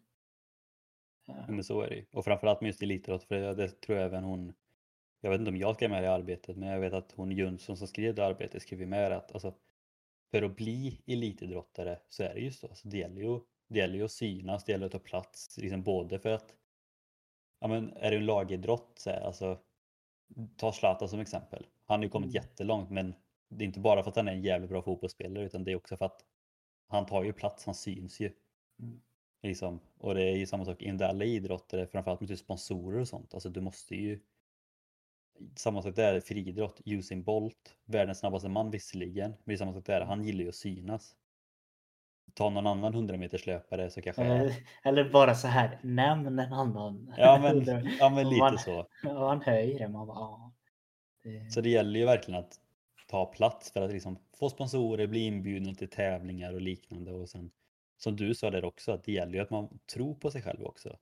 eh. 1.28 1.34
Ja. 1.36 1.44
Men 1.48 1.64
så 1.64 1.80
är 1.80 1.88
det 1.88 1.96
ju. 1.96 2.06
Och 2.12 2.24
framförallt 2.24 2.61
med 2.61 2.68
just 2.68 2.82
elitidrott, 2.82 3.24
för 3.24 3.34
det, 3.34 3.54
det 3.54 3.68
tror 3.68 3.98
jag 3.98 4.06
även 4.06 4.24
hon, 4.24 4.52
jag 5.21 5.31
vet 5.31 5.39
inte 5.41 5.51
om 5.51 5.57
jag 5.57 5.75
skrev 5.77 5.91
med 5.91 6.03
det 6.03 6.07
i 6.07 6.11
arbetet, 6.11 6.57
men 6.57 6.68
jag 6.68 6.81
vet 6.81 6.93
att 6.93 7.12
hon 7.12 7.33
Jönsson 7.33 7.77
som 7.77 7.89
skrev 7.89 8.14
det 8.14 8.27
arbetet 8.27 8.62
skrev 8.62 8.81
ju 8.81 8.87
med 8.87 9.12
att 9.12 9.33
alltså, 9.33 9.55
för 10.31 10.43
att 10.43 10.57
bli 10.57 11.03
elitidrottare 11.07 11.99
så 12.09 12.23
är 12.23 12.35
det 12.35 12.41
just 12.41 12.61
så. 12.61 12.66
Alltså, 12.68 12.89
det 12.89 12.99
gäller 12.99 13.23
ju 13.23 13.41
Det 13.68 13.79
gäller 13.79 13.95
ju 13.97 14.05
att 14.05 14.12
synas, 14.12 14.64
det 14.64 14.73
gäller 14.73 14.87
att 14.87 14.93
ta 14.93 14.99
plats. 14.99 15.59
Liksom 15.59 15.83
både 15.83 16.18
för 16.18 16.31
att, 16.31 16.55
ja 17.61 17.68
men 17.68 17.93
är 17.97 18.11
det 18.11 18.16
en 18.16 18.27
lagidrott, 18.27 18.93
så 18.99 19.11
här, 19.11 19.21
alltså, 19.21 19.59
ta 20.57 20.73
Zlatan 20.73 21.09
som 21.09 21.21
exempel. 21.21 21.66
Han 21.87 22.01
har 22.01 22.05
ju 22.05 22.11
kommit 22.11 22.31
Mm. 22.31 22.43
jättelångt 22.43 22.91
men 22.91 23.14
det 23.49 23.64
är 23.64 23.66
inte 23.66 23.81
bara 23.81 24.03
för 24.03 24.11
att 24.11 24.16
han 24.16 24.29
är 24.29 24.33
en 24.33 24.43
jävligt 24.43 24.71
bra 24.71 24.83
fotbollsspelare 24.83 25.45
utan 25.45 25.64
det 25.64 25.73
är 25.73 25.77
också 25.77 25.97
för 25.97 26.05
att 26.05 26.25
han 26.89 27.07
tar 27.07 27.25
ju 27.25 27.33
plats, 27.33 27.66
han 27.66 27.75
syns 27.75 28.21
ju. 28.21 28.33
Mm. 28.81 29.01
Liksom. 29.43 29.81
Och 29.99 30.14
det 30.14 30.23
är 30.23 30.37
ju 30.37 30.47
samma 30.47 30.64
sak 30.64 30.83
i 30.83 30.85
individuella 30.85 31.25
idrotter, 31.25 31.87
framförallt 31.87 32.21
med 32.21 32.29
typ 32.29 32.39
sponsorer 32.39 33.01
och 33.01 33.09
sånt. 33.09 33.35
Alltså 33.35 33.49
du 33.49 33.61
måste 33.61 33.97
ju 33.97 34.21
samma 35.57 35.82
sak 35.82 35.97
där, 35.97 36.20
friidrott, 36.20 36.80
Usain 36.84 37.22
Bolt, 37.22 37.76
världens 37.84 38.18
snabbaste 38.18 38.49
man 38.49 38.70
visserligen, 38.70 39.30
men 39.30 39.38
det 39.45 39.53
är 39.53 39.57
samma 39.57 39.72
sak 39.72 39.86
där, 39.86 40.01
han 40.01 40.24
gillar 40.24 40.43
ju 40.43 40.49
att 40.49 40.55
synas. 40.55 41.16
Ta 42.34 42.51
någon 42.51 42.66
annan 42.66 42.95
100 42.95 43.16
meters 43.16 43.47
löpare 43.47 43.91
så 43.91 44.03
kanske... 44.03 44.24
Eller, 44.24 44.55
eller 44.84 45.11
bara 45.11 45.34
så 45.34 45.49
här, 45.49 45.78
nämn 45.82 46.38
en 46.38 46.53
annan. 46.53 47.14
Ja 47.18 47.38
men, 47.43 47.64
ja, 48.01 48.09
men 48.09 48.28
lite 48.28 48.38
man- 48.41 48.59
så. 48.59 48.78
Och 49.05 49.28
han 49.28 49.43
höjer 49.43 49.88
man 49.88 50.07
bara 50.07 50.18
ja. 50.18 50.53
Det, 51.22 51.53
Så 51.53 51.61
det 51.61 51.70
gäller 51.70 52.01
ju 52.01 52.07
verkligen 52.07 52.41
att 52.41 52.61
ta 53.09 53.26
plats 53.26 53.72
för 53.72 53.82
att 53.82 53.93
liksom 53.93 54.18
få 54.38 54.49
sponsorer, 54.49 55.07
bli 55.07 55.20
inbjuden 55.26 55.74
till 55.74 55.91
tävlingar 55.91 56.53
och 56.53 56.61
liknande. 56.61 57.12
Och 57.12 57.28
sen, 57.28 57.51
som 57.97 58.16
du 58.16 58.34
sa 58.34 58.51
där 58.51 58.64
också, 58.64 58.93
att 58.93 59.05
det 59.05 59.12
gäller 59.12 59.32
ju 59.34 59.41
att 59.41 59.51
man 59.51 59.78
tror 59.95 60.14
på 60.14 60.30
sig 60.30 60.43
själv 60.43 60.64
också. 60.64 60.99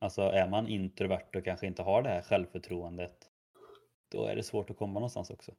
Alltså 0.00 0.22
är 0.22 0.48
man 0.48 0.68
introvert 0.68 1.36
och 1.36 1.44
kanske 1.44 1.66
inte 1.66 1.82
har 1.82 2.02
det 2.02 2.08
här 2.08 2.22
självförtroendet, 2.22 3.27
då 4.08 4.24
är 4.26 4.36
det 4.36 4.42
svårt 4.42 4.70
att 4.70 4.76
komma 4.76 4.92
någonstans 4.94 5.30
också. 5.30 5.52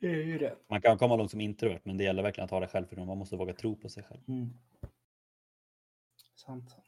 det 0.00 0.06
är 0.06 0.22
ju 0.24 0.38
det. 0.38 0.56
Man 0.68 0.80
kan 0.80 0.98
komma 0.98 1.16
långt 1.16 1.30
som 1.30 1.40
introvert, 1.40 1.80
men 1.84 1.96
det 1.96 2.04
gäller 2.04 2.22
verkligen 2.22 2.44
att 2.44 2.50
ha 2.50 2.60
det 2.60 2.68
självförtroendet. 2.68 3.08
Man 3.08 3.18
måste 3.18 3.36
våga 3.36 3.54
tro 3.54 3.76
på 3.76 3.88
sig 3.88 4.02
själv. 4.02 4.20
Mm. 4.28 4.48
Sant. 6.36 6.70
sant. 6.70 6.84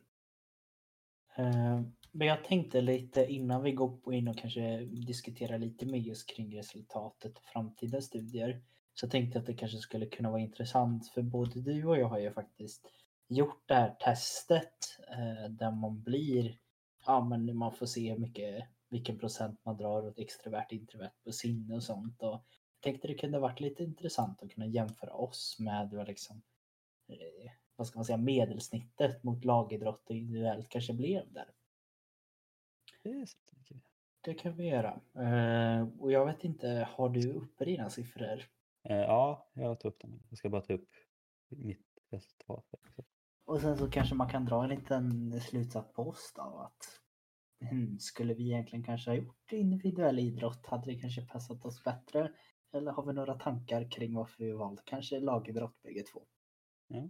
Eh, 1.36 1.80
Men 2.12 2.26
jag 2.28 2.44
tänkte 2.44 2.80
lite 2.80 3.26
innan 3.26 3.62
vi 3.62 3.72
går 3.72 4.14
in 4.14 4.28
och 4.28 4.38
kanske 4.38 4.78
diskuterar 4.84 5.58
lite 5.58 5.86
mer 5.86 5.98
just 5.98 6.28
kring 6.36 6.58
resultatet 6.58 7.38
och 7.38 7.44
framtida 7.44 8.00
studier. 8.00 8.62
Så 8.94 9.08
tänkte 9.08 9.36
jag 9.36 9.40
att 9.40 9.46
det 9.46 9.54
kanske 9.54 9.78
skulle 9.78 10.06
kunna 10.06 10.30
vara 10.30 10.40
intressant 10.40 11.08
för 11.08 11.22
både 11.22 11.60
du 11.60 11.84
och 11.84 11.98
jag 11.98 12.08
har 12.08 12.18
ju 12.18 12.32
faktiskt 12.32 12.86
gjort 13.28 13.62
det 13.68 13.74
här 13.74 13.96
testet 14.00 14.74
eh, 15.10 15.50
där 15.50 15.70
man 15.70 16.02
blir, 16.02 16.58
ja 17.06 17.24
men 17.24 17.56
man 17.56 17.72
får 17.72 17.86
se 17.86 18.10
hur 18.12 18.18
mycket, 18.18 18.64
vilken 18.88 19.18
procent 19.18 19.60
man 19.64 19.76
drar 19.76 20.06
åt 20.06 20.18
extrovert, 20.18 20.66
introvert 20.70 21.12
på 21.24 21.32
sinne 21.32 21.74
och 21.74 21.82
sånt. 21.82 22.22
Och 22.22 22.28
jag 22.28 22.80
tänkte 22.80 23.08
det 23.08 23.14
kunde 23.14 23.38
varit 23.38 23.60
lite 23.60 23.84
intressant 23.84 24.42
att 24.42 24.50
kunna 24.50 24.66
jämföra 24.66 25.12
oss 25.12 25.56
med 25.58 26.06
liksom 26.06 26.42
eh, 27.08 27.52
vad 27.76 27.86
ska 27.86 27.98
man 27.98 28.04
säga, 28.04 28.16
medelsnittet 28.16 29.22
mot 29.22 29.44
lagidrott 29.44 30.10
och 30.10 30.16
individuellt 30.16 30.68
kanske 30.68 30.92
blev 30.92 31.32
där. 31.32 31.50
Det 34.20 34.34
kan 34.34 34.56
vi 34.56 34.68
göra. 34.68 35.00
Eh, 35.14 35.88
och 36.00 36.12
jag 36.12 36.26
vet 36.26 36.44
inte, 36.44 36.88
har 36.90 37.08
du 37.08 37.32
uppe 37.32 37.64
dina 37.64 37.90
siffror? 37.90 38.42
Eh, 38.82 38.96
Ja, 38.96 39.48
jag 39.52 39.80
tar 39.80 39.88
upp 39.88 40.00
dem. 40.00 40.22
Jag 40.28 40.38
ska 40.38 40.48
bara 40.48 40.62
ta 40.62 40.72
upp 40.72 40.88
mitt 41.48 41.98
resultat. 42.10 42.64
Och 43.44 43.60
sen 43.60 43.78
så 43.78 43.90
kanske 43.90 44.14
man 44.14 44.28
kan 44.28 44.44
dra 44.44 44.64
en 44.64 44.70
liten 44.70 45.40
slutsats 45.40 45.92
på 45.92 46.02
oss 46.02 46.32
då 46.36 46.42
att 46.42 47.00
hmm, 47.60 47.98
skulle 47.98 48.34
vi 48.34 48.44
egentligen 48.44 48.84
kanske 48.84 49.10
ha 49.10 49.16
gjort 49.16 49.52
individuell 49.52 50.18
idrott? 50.18 50.66
Hade 50.66 50.86
det 50.86 51.00
kanske 51.00 51.26
passat 51.26 51.64
oss 51.64 51.84
bättre? 51.84 52.32
Eller 52.72 52.92
har 52.92 53.06
vi 53.06 53.12
några 53.12 53.34
tankar 53.34 53.90
kring 53.90 54.14
varför 54.14 54.44
vi 54.44 54.52
valde 54.52 54.82
kanske 54.84 55.20
lagidrott 55.20 55.82
bägge 55.82 56.02
två? 56.02 56.22
Ja. 56.88 56.96
Eh, 56.98 57.08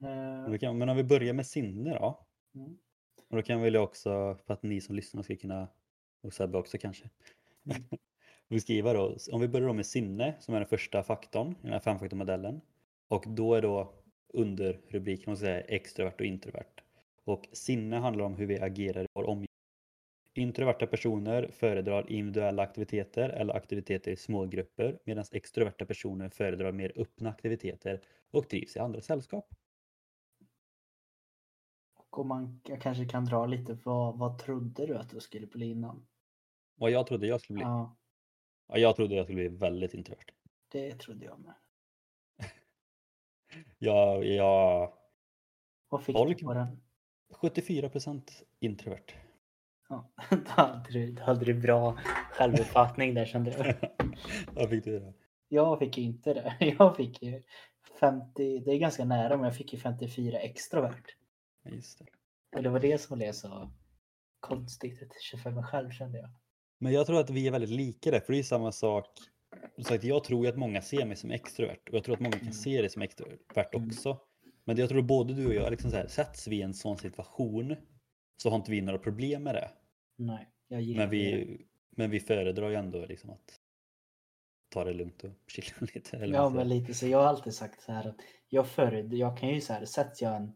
Men 0.00 0.52
vi 0.52 0.58
om 0.66 0.96
vi 0.96 1.04
börjar 1.04 1.34
med 1.34 1.46
sinne 1.46 1.94
då. 1.94 2.26
mm, 2.54 2.78
Och 3.30 3.36
då 3.36 3.42
kan 3.42 3.62
väl 3.62 3.76
också, 3.76 4.38
för 4.46 4.54
att 4.54 4.62
ni 4.62 4.80
som 4.80 4.94
lyssnar 4.94 5.22
ska 5.22 5.36
kunna, 5.36 5.68
och 6.22 6.32
Sebbe 6.32 6.58
också 6.58 6.78
kanske, 6.78 7.10
Mm. 7.64 7.82
beskriva 8.48 8.92
då. 8.92 9.16
Om 9.32 9.40
vi 9.40 9.48
börjar 9.48 9.68
då 9.68 9.74
med 9.74 9.86
sinne 9.86 10.34
som 10.40 10.54
är 10.54 10.60
den 10.60 10.68
första 10.68 11.02
faktorn 11.02 11.50
i 11.52 11.62
den 11.62 11.72
här 11.72 11.80
femfaktormodellen. 11.80 12.60
Och 13.08 13.24
då 13.28 13.54
är 13.54 13.62
då 13.62 13.94
under 14.32 14.80
rubriken, 14.88 15.36
ska 15.36 15.46
säga, 15.46 15.60
extrovert 15.60 16.14
och 16.20 16.26
introvert. 16.26 16.82
Och 17.24 17.48
sinne 17.52 17.96
handlar 17.96 18.24
om 18.24 18.34
hur 18.34 18.46
vi 18.46 18.60
agerar 18.60 19.02
i 19.04 19.06
vår 19.14 19.24
omgivning. 19.24 19.51
Introverta 20.34 20.86
personer 20.86 21.48
föredrar 21.52 22.10
individuella 22.10 22.62
aktiviteter 22.62 23.28
eller 23.28 23.54
aktiviteter 23.54 24.10
i 24.10 24.16
små 24.16 24.46
grupper 24.46 24.98
medan 25.04 25.24
extroverta 25.32 25.86
personer 25.86 26.28
föredrar 26.28 26.72
mer 26.72 26.92
öppna 26.96 27.30
aktiviteter 27.30 28.00
och 28.30 28.48
trivs 28.48 28.76
i 28.76 28.78
andra 28.78 29.00
sällskap. 29.00 29.54
och 32.10 32.26
man 32.26 32.60
kanske 32.80 33.04
kan 33.08 33.24
dra 33.24 33.46
lite, 33.46 33.78
vad, 33.84 34.18
vad 34.18 34.38
trodde 34.38 34.86
du 34.86 34.96
att 34.96 35.10
du 35.10 35.20
skulle 35.20 35.46
bli 35.46 35.70
innan? 35.70 36.06
Vad 36.74 36.90
jag 36.90 37.06
trodde 37.06 37.26
jag 37.26 37.40
skulle 37.40 37.54
bli. 37.56 37.62
Ja, 37.64 37.96
Ja, 38.66 38.78
jag 38.78 38.96
trodde 38.96 39.14
jag 39.14 39.24
skulle 39.26 39.48
bli 39.48 39.48
väldigt 39.58 39.94
introvert. 39.94 40.32
det 40.68 40.94
trodde 40.98 41.24
jag 41.24 41.38
med. 41.40 41.54
Jag, 43.78 44.24
jag 44.24 44.92
Vad 45.88 46.04
fick 46.04 46.16
Folk- 46.16 46.38
du 46.38 46.44
på 46.44 46.54
den? 46.54 46.82
74% 47.30 48.42
introvert. 48.60 49.04
Ja, 49.92 50.10
då 50.30 50.36
hade 50.62 50.90
du, 50.90 51.12
då 51.12 51.22
hade 51.22 51.44
du 51.44 51.54
bra 51.54 51.98
självuppfattning 52.32 53.14
där 53.14 53.24
kände 53.24 53.50
jag. 53.78 53.90
Vad 54.54 54.70
fick 54.70 54.84
du 54.84 54.98
då? 54.98 55.14
Jag 55.48 55.78
fick 55.78 55.98
ju 55.98 56.04
inte 56.04 56.34
det. 56.34 56.56
Jag 56.78 56.96
fick 56.96 57.22
ju 57.22 57.42
50, 58.00 58.58
det 58.64 58.70
är 58.70 58.78
ganska 58.78 59.04
nära 59.04 59.36
men 59.36 59.44
jag 59.44 59.56
fick 59.56 59.72
ju 59.72 59.78
54 59.78 60.38
extrovert. 60.38 61.04
Just 61.64 61.98
det. 61.98 62.04
Och 62.56 62.62
det 62.62 62.68
var 62.68 62.80
det 62.80 62.98
som 62.98 63.18
blev 63.18 63.32
så 63.32 63.70
konstigt 64.40 65.02
att 65.02 65.22
köpa 65.22 65.50
mig 65.50 65.64
själv 65.64 65.90
kände 65.90 66.18
jag. 66.18 66.30
Men 66.78 66.92
jag 66.92 67.06
tror 67.06 67.20
att 67.20 67.30
vi 67.30 67.46
är 67.46 67.50
väldigt 67.52 67.70
lika 67.70 68.10
där, 68.10 68.20
för 68.20 68.32
det 68.32 68.38
är 68.38 68.42
samma 68.42 68.72
sak. 68.72 69.06
Sagt, 69.86 70.04
jag 70.04 70.24
tror 70.24 70.44
ju 70.44 70.50
att 70.50 70.56
många 70.58 70.82
ser 70.82 71.04
mig 71.06 71.16
som 71.16 71.30
extrovert 71.30 71.88
och 71.88 71.94
jag 71.96 72.04
tror 72.04 72.14
att 72.14 72.20
många 72.20 72.32
kan 72.32 72.40
Mm. 72.40 72.52
se 72.52 72.82
det 72.82 72.88
som 72.88 73.02
extrovert 73.02 73.74
Mm. 73.74 73.88
också. 73.88 74.18
Men 74.64 74.76
jag 74.76 74.88
tror 74.88 75.02
både 75.02 75.34
du 75.34 75.46
och 75.46 75.54
jag, 75.54 75.70
liksom 75.70 75.90
så 75.90 75.96
här, 75.96 76.06
sätts 76.06 76.48
vi 76.48 76.56
i 76.56 76.62
en 76.62 76.74
sån 76.74 76.98
situation 76.98 77.76
så 78.36 78.50
har 78.50 78.56
inte 78.56 78.70
vi 78.70 78.80
några 78.80 78.98
problem 78.98 79.42
med 79.42 79.54
det. 79.54 79.70
Nej, 80.16 80.48
jag 80.68 80.82
gillar 80.82 81.02
Men 81.02 81.10
det. 81.10 81.16
vi, 81.16 81.66
men 81.90 82.10
vi 82.10 82.20
föredrar 82.20 82.68
ju 82.68 82.74
ändå 82.74 83.06
liksom 83.06 83.30
att 83.30 83.60
ta 84.68 84.84
det 84.84 84.92
lugnt 84.92 85.24
och 85.24 85.30
chilla 85.46 85.88
lite. 85.94 86.16
Eller 86.16 86.34
Ja 86.34 86.48
men 86.48 86.68
lite 86.68 86.94
så. 86.94 87.06
Jag 87.06 87.18
har 87.18 87.26
alltid 87.26 87.54
sagt 87.54 87.82
så 87.82 87.92
här 87.92 88.08
att 88.08 88.16
jag 88.48 88.68
föredrar, 88.68 89.16
jag 89.16 89.38
kan 89.38 89.48
ju 89.48 89.60
så 89.60 89.72
här, 89.72 89.84
sätts 89.84 90.22
jag 90.22 90.36
en, 90.36 90.52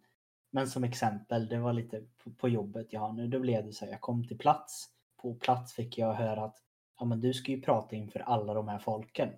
men 0.51 0.69
som 0.69 0.85
exempel, 0.85 1.49
det 1.49 1.59
var 1.59 1.73
lite 1.73 2.05
på, 2.25 2.31
på 2.31 2.49
jobbet 2.49 2.93
jag 2.93 3.01
har 3.01 3.13
nu, 3.13 3.29
då 3.29 3.41
blev 3.41 3.67
det 3.67 3.73
så 3.73 3.85
här, 3.85 3.93
jag 3.93 4.01
kom 4.01 4.29
till 4.29 4.39
plats, 4.39 4.89
på 5.23 5.35
plats 5.35 5.73
fick 5.73 5.99
jag 5.99 6.15
höra 6.15 6.45
att 6.45 6.63
ja 6.99 7.05
men 7.05 7.21
du 7.21 7.35
ska 7.35 7.53
ju 7.53 7.63
prata 7.63 7.97
inför 7.97 8.21
alla 8.21 8.55
de 8.55 8.69
här 8.69 8.79
folken. 8.79 9.29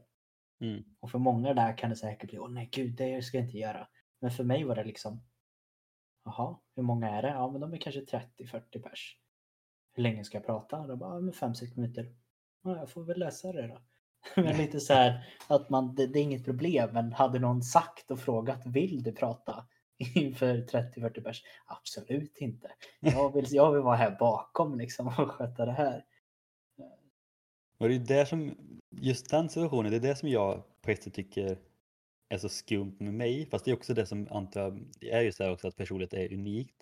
Mm. 0.61 0.85
Och 1.01 1.11
för 1.11 1.19
många 1.19 1.55
där 1.55 1.79
kan 1.79 1.91
det 1.91 1.97
säkert 1.97 2.31
bli, 2.31 2.39
åh 2.39 2.51
nej 2.51 2.69
gud, 2.73 2.97
det 2.97 3.23
ska 3.23 3.39
jag 3.39 3.47
inte 3.47 3.59
göra. 3.59 3.89
Men 4.21 4.31
för 4.31 4.45
mig 4.45 4.65
var 4.65 4.75
det 4.77 4.85
liksom, 4.85 5.23
jaha, 6.25 6.57
hur 6.77 6.83
många 6.83 7.11
är 7.11 7.23
det? 7.23 7.29
Ja 7.29 7.51
men 7.51 7.61
de 7.61 7.73
är 7.73 7.77
kanske 7.77 8.01
30-40 8.01 8.83
pers. 8.83 9.19
Hur 9.93 10.03
länge 10.03 10.25
ska 10.25 10.39
jag 10.39 10.47
prata? 10.47 10.87
De 10.87 10.99
bara, 10.99 11.21
men 11.21 11.33
5-6 11.33 11.77
minuter. 11.77 12.15
Ja, 12.63 12.77
jag 12.77 12.91
får 12.91 13.05
väl 13.05 13.19
läsa 13.19 13.53
det 13.53 13.67
då. 13.67 13.81
men 14.43 14.57
lite 14.57 14.81
så 14.81 14.93
här 14.93 15.35
att 15.47 15.71
man, 15.71 15.95
det, 15.95 16.07
det 16.07 16.19
är 16.19 16.23
inget 16.23 16.45
problem, 16.45 16.91
men 16.93 17.13
hade 17.13 17.39
någon 17.39 17.63
sagt 17.63 18.11
och 18.11 18.21
frågat, 18.21 18.67
vill 18.67 19.03
du 19.03 19.13
prata 19.13 19.67
inför 20.15 20.57
30-40 20.57 21.21
pers? 21.23 21.43
Absolut 21.67 22.39
inte. 22.39 22.71
Jag 23.01 23.35
vill, 23.35 23.47
jag 23.51 23.73
vill 23.73 23.83
vara 23.83 23.97
här 23.97 24.17
bakom 24.19 24.79
liksom 24.79 25.07
och 25.07 25.31
sköta 25.31 25.67
det 25.67 25.73
här. 25.73 26.05
Och 27.79 27.89
det 27.89 27.95
är 27.95 27.99
där 27.99 28.25
som, 28.25 28.55
just 28.91 29.31
den 29.31 29.49
situationen, 29.49 29.91
det 29.91 29.97
är 29.97 30.01
det 30.01 30.17
som 30.17 30.29
jag 30.29 30.63
på 30.83 30.91
ett 30.91 31.03
sätt 31.03 31.15
tycker 31.15 31.59
är 32.29 32.39
så 32.39 32.49
skumt 32.49 32.97
med 32.99 33.15
mig. 33.15 33.47
Fast 33.51 33.65
det 33.65 33.71
är 33.71 33.77
också 33.77 33.95
det 33.95 34.07
som 34.07 34.29
antar 34.31 34.81
det 35.01 35.11
är 35.11 35.23
ju 35.23 35.33
så 35.33 35.45
här 35.45 35.53
också 35.53 35.69
att 35.69 35.77
personlighet 35.77 36.13
är 36.13 36.33
unikt. 36.33 36.77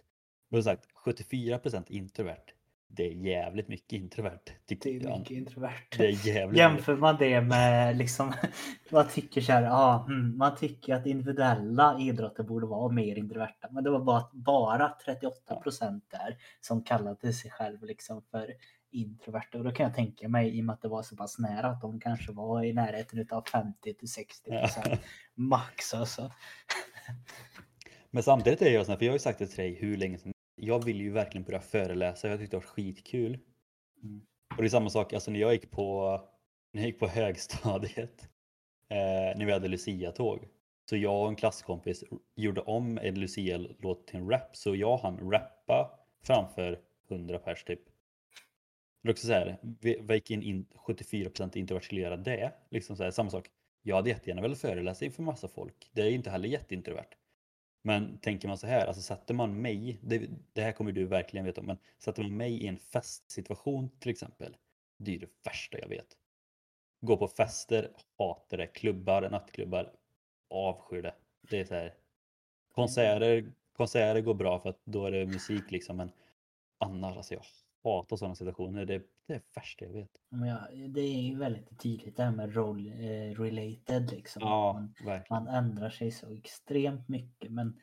Och 0.51 0.57
som 0.57 0.63
sagt, 0.63 0.89
74% 1.05 1.85
introvert. 1.89 2.45
Det 2.89 3.03
är 3.07 3.13
jävligt 3.13 3.69
mycket 3.69 3.93
introvert. 3.93 4.41
Tycker 4.67 4.91
Det 4.91 4.97
är 4.97 5.09
jag. 5.11 5.19
mycket 5.19 5.37
introvert. 5.37 5.99
Det 5.99 6.07
är 6.07 6.27
jävligt 6.27 6.59
Jämför 6.59 6.97
man 6.97 7.17
det 7.19 7.41
med 7.41 7.97
liksom, 7.97 8.33
vad 8.91 9.11
tycker 9.11 9.41
så 9.41 9.53
här, 9.53 9.63
ja, 9.63 10.07
mm, 10.09 10.39
man 10.39 10.57
tycker 10.57 10.95
att 10.95 11.07
individuella 11.07 11.99
idrotter 12.01 12.43
borde 12.43 12.67
vara 12.67 12.93
mer 12.93 13.17
introverta. 13.19 13.69
Men 13.71 13.85
det 13.85 13.91
var 13.91 14.01
bara, 14.01 14.29
bara 14.33 14.89
38 15.05 15.57
procent 15.57 16.05
där 16.11 16.37
som 16.61 16.83
kallade 16.85 17.33
sig 17.33 17.51
själv 17.51 17.85
liksom 17.85 18.23
för 18.31 18.53
introverta. 18.91 19.59
Och 19.59 19.65
då 19.65 19.71
kan 19.71 19.85
jag 19.87 19.95
tänka 19.95 20.29
mig, 20.29 20.59
i 20.59 20.61
och 20.61 20.65
med 20.65 20.73
att 20.75 20.83
det 20.83 20.89
var 20.89 21.03
så 21.03 21.17
pass 21.17 21.39
nära, 21.39 21.67
att 21.67 21.81
de 21.81 22.01
kanske 22.01 22.33
var 22.33 22.65
i 22.65 22.73
närheten 22.73 23.27
av 23.31 23.45
50 23.53 23.95
till 23.95 24.09
60 24.09 24.51
procent 24.51 25.01
max. 25.35 25.95
Alltså. 25.95 26.33
Men 28.11 28.23
samtidigt 28.23 28.63
är 28.63 28.71
jag 28.71 28.87
sån 28.87 28.93
här, 28.93 28.99
för 28.99 29.05
jag 29.05 29.13
har 29.13 29.17
ju 29.17 29.21
sagt 29.21 29.39
det 29.39 29.47
till 29.47 29.57
dig 29.57 29.75
hur 29.81 29.97
länge 29.97 30.19
som 30.19 30.33
Jag 30.57 30.85
vill 30.85 31.01
ju 31.01 31.11
verkligen 31.11 31.45
börja 31.45 31.61
föreläsa, 31.61 32.29
jag 32.29 32.39
tyckte 32.39 32.57
det 32.57 32.61
var 32.61 32.67
skitkul. 32.67 33.39
Mm. 34.03 34.27
Och 34.57 34.63
det 34.63 34.67
är 34.67 34.69
samma 34.69 34.91
sak, 34.91 35.13
alltså 35.13 35.31
när 35.31 35.41
jag 35.41 35.53
gick 35.53 35.71
på, 35.71 36.21
när 36.73 36.83
jag 36.83 36.87
gick 36.87 36.99
på 36.99 37.07
högstadiet, 37.09 38.29
eh, 38.89 39.39
när 39.39 39.47
vi 39.47 39.53
hade 39.53 39.69
Lucia-tåg. 39.69 40.49
Så 40.91 40.97
jag 40.97 41.23
och 41.23 41.29
en 41.29 41.37
klasskompis 41.37 42.05
gjorde 42.35 42.61
om 42.61 42.99
en 42.99 43.21
Lucia-låt 43.21 44.07
till 44.07 44.17
en 44.17 44.31
rap. 44.31 44.57
Så 44.57 44.77
jag 44.77 44.97
han 44.97 45.31
rappa 45.31 45.99
framför 46.23 46.81
100 47.09 47.39
pers 47.39 47.65
typ. 47.65 47.81
Det 49.03 49.09
är 49.09 49.13
också 49.13 49.27
så 49.27 49.33
här, 49.33 49.59
gick 50.15 50.31
in 50.31 50.67
74% 50.87 51.57
introvert 51.57 51.83
skulle 51.83 52.01
göra 52.01 52.17
det? 52.17 52.53
Liksom 52.71 52.97
så 52.97 53.03
här, 53.03 53.11
samma 53.11 53.31
sak. 53.31 53.51
Jag 53.83 53.97
hade 53.97 54.11
jättegärna 54.11 54.43
velat 54.43 54.59
föreläsa 54.59 55.05
inför 55.05 55.23
massa 55.23 55.49
folk. 55.49 55.91
Det 55.93 56.03
är 56.03 56.11
inte 56.11 56.31
heller 56.31 56.49
jätteintrovert. 56.49 57.15
Men 57.87 58.19
tänker 58.19 58.49
man 58.49 58.59
så 58.59 58.67
här, 58.67 58.87
alltså 58.87 59.03
sätter 59.03 59.35
man 59.35 59.63
mig, 59.63 59.99
det, 60.03 60.29
det 60.53 60.63
här 60.63 60.73
kommer 60.73 60.93
du 60.93 61.05
verkligen 61.05 61.47
veta 61.47 61.63
men 61.63 61.79
sätter 61.99 62.23
man 62.23 62.37
mig 62.37 62.53
i 62.53 62.67
en 62.67 62.79
festsituation 62.79 63.91
till 63.99 64.11
exempel, 64.11 64.57
det 64.97 65.15
är 65.15 65.19
det 65.19 65.29
värsta 65.45 65.79
jag 65.79 65.89
vet. 65.89 66.07
Gå 67.01 67.17
på 67.17 67.29
fester, 67.29 67.91
hatar 68.19 68.57
det, 68.57 68.67
klubbar, 68.67 69.31
nattklubbar, 69.31 69.93
avskyr 70.51 71.03
det. 71.03 71.15
Det 71.51 71.61
är 71.61 71.65
så 71.65 71.75
här, 71.75 71.95
konserter, 72.73 73.53
konserter 73.73 74.21
går 74.21 74.35
bra 74.35 74.61
för 74.61 74.71
att 74.71 74.81
då 74.85 75.07
är 75.07 75.11
det 75.11 75.27
musik 75.27 75.71
liksom 75.71 75.97
men 75.97 76.13
annars, 76.79 77.17
alltså 77.17 77.35
jag 77.35 77.45
hatar 77.87 78.17
sådana 78.17 78.35
situationer. 78.35 78.87
Det, 78.87 79.03
det 79.27 79.35
är 79.35 79.39
det 79.39 79.43
värsta 79.55 79.85
jag 79.85 79.93
vet. 79.93 80.11
Men 80.29 80.49
ja, 80.49 80.59
det 80.89 81.01
är 81.01 81.37
väldigt 81.37 81.81
tydligt 81.81 82.17
det 82.17 82.23
här 82.23 82.31
med 82.31 82.55
roll 82.55 82.87
eh, 82.87 83.41
related 83.41 84.11
liksom. 84.11 84.43
Ja, 84.43 84.89
man, 85.05 85.21
man 85.31 85.49
ändrar 85.49 85.91
sig 85.91 86.11
så 86.11 86.31
extremt 86.31 87.09
mycket. 87.09 87.53
Men 87.53 87.81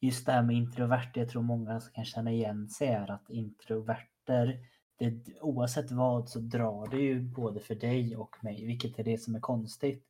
just 0.00 0.26
det 0.26 0.32
här 0.32 0.42
med 0.42 0.56
introvert, 0.56 1.10
jag 1.14 1.28
tror 1.28 1.42
många 1.42 1.80
kan 1.94 2.04
känna 2.04 2.32
igen 2.32 2.68
sig 2.68 2.88
är 2.88 3.10
att 3.10 3.30
introverter, 3.30 4.58
det, 4.98 5.40
oavsett 5.40 5.90
vad 5.90 6.28
så 6.28 6.38
drar 6.38 6.86
det 6.86 7.00
ju 7.00 7.20
både 7.20 7.60
för 7.60 7.74
dig 7.74 8.16
och 8.16 8.36
mig, 8.44 8.66
vilket 8.66 8.98
är 8.98 9.04
det 9.04 9.18
som 9.18 9.34
är 9.34 9.40
konstigt. 9.40 10.04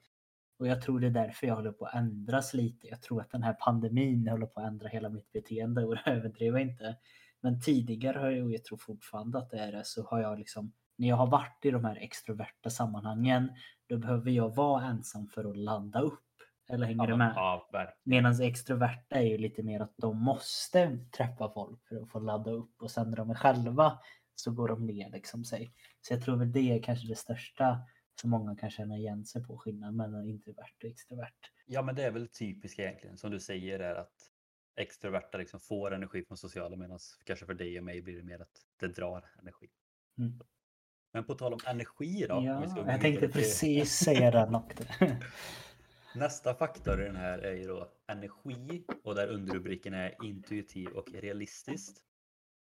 Och 0.58 0.66
jag 0.66 0.82
tror 0.82 1.00
det 1.00 1.06
är 1.06 1.10
därför 1.10 1.46
jag 1.46 1.56
håller 1.56 1.72
på 1.72 1.84
att 1.84 1.94
ändras 1.94 2.54
lite. 2.54 2.86
Jag 2.86 3.02
tror 3.02 3.20
att 3.20 3.30
den 3.30 3.42
här 3.42 3.56
pandemin 3.60 4.28
håller 4.28 4.46
på 4.46 4.60
att 4.60 4.66
ändra 4.66 4.88
hela 4.88 5.08
mitt 5.08 5.32
beteende 5.32 5.84
och 5.84 5.94
det 6.04 6.10
överdriver 6.10 6.58
inte. 6.58 6.96
Men 7.40 7.60
tidigare 7.60 8.18
har 8.18 8.30
jag, 8.30 8.44
och 8.44 8.52
jag 8.52 8.64
tror 8.64 8.78
fortfarande 8.78 9.38
att 9.38 9.50
det 9.50 9.58
är 9.58 9.72
det, 9.72 9.84
så 9.84 10.02
har 10.06 10.20
jag 10.20 10.38
liksom, 10.38 10.72
när 10.96 11.08
jag 11.08 11.16
har 11.16 11.26
varit 11.26 11.64
i 11.64 11.70
de 11.70 11.84
här 11.84 11.96
extroverta 11.96 12.70
sammanhangen, 12.70 13.52
då 13.88 13.98
behöver 13.98 14.30
jag 14.30 14.54
vara 14.54 14.84
ensam 14.84 15.28
för 15.28 15.50
att 15.50 15.56
ladda 15.56 16.00
upp. 16.00 16.22
Eller 16.70 16.86
hänger 16.86 17.04
Ja, 17.04 17.10
du 17.10 17.16
med? 17.16 17.32
Ja. 17.36 17.68
Medan 18.04 18.42
extroverta 18.42 19.16
är 19.16 19.22
ju 19.22 19.38
lite 19.38 19.62
mer 19.62 19.80
att 19.80 19.94
de 19.96 20.22
måste 20.22 20.98
träffa 21.16 21.52
folk 21.52 21.88
för 21.88 21.96
att 22.02 22.10
få 22.10 22.18
ladda 22.18 22.50
upp 22.50 22.82
och 22.82 22.90
sen 22.90 23.10
när 23.10 23.16
de 23.16 23.30
är 23.30 23.34
själva 23.34 23.98
så 24.34 24.50
går 24.50 24.68
de 24.68 24.86
ner 24.86 25.10
liksom 25.10 25.44
sig. 25.44 25.72
Så 26.00 26.14
jag 26.14 26.22
tror 26.22 26.36
väl 26.36 26.52
det 26.52 26.72
är 26.72 26.82
kanske 26.82 27.08
det 27.08 27.14
största 27.14 27.78
som 28.20 28.30
många 28.30 28.56
kan 28.56 28.70
känna 28.70 28.96
igen 28.96 29.24
sig 29.24 29.44
på 29.44 29.58
skillnaden 29.58 29.96
mellan 29.96 30.28
introvert 30.28 30.74
och 30.84 30.90
extrovert. 30.90 31.50
Ja, 31.66 31.82
men 31.82 31.94
det 31.94 32.02
är 32.02 32.10
väl 32.10 32.28
typiskt 32.28 32.80
egentligen. 32.80 33.16
Som 33.16 33.30
du 33.30 33.40
säger 33.40 33.80
är 33.80 33.94
att 33.94 34.14
extroverta 34.78 35.38
liksom 35.38 35.60
får 35.60 35.94
energi 35.94 36.24
från 36.24 36.36
sociala 36.36 36.76
medan 36.76 36.98
kanske 37.24 37.46
för 37.46 37.54
dig 37.54 37.78
och 37.78 37.84
mig 37.84 38.02
blir 38.02 38.16
det 38.16 38.22
mer 38.22 38.40
att 38.42 38.64
det 38.80 38.88
drar 38.88 39.24
energi. 39.38 39.68
Mm. 40.18 40.40
Men 41.12 41.24
på 41.24 41.34
tal 41.34 41.52
om 41.52 41.60
energi 41.66 42.26
då. 42.28 42.34
Ja, 42.44 42.84
jag 42.86 43.00
tänkte 43.00 43.28
precis 43.28 43.92
säga 44.04 44.30
den 44.30 44.54
också. 44.54 44.84
Nästa 46.14 46.54
faktor 46.54 47.02
i 47.02 47.04
den 47.04 47.16
här 47.16 47.38
är 47.38 47.54
ju 47.54 47.66
då 47.66 47.88
energi 48.06 48.84
och 49.04 49.14
där 49.14 49.28
underrubriken 49.28 49.94
är 49.94 50.24
intuitiv 50.24 50.88
och 50.88 51.08
realistiskt. 51.12 52.02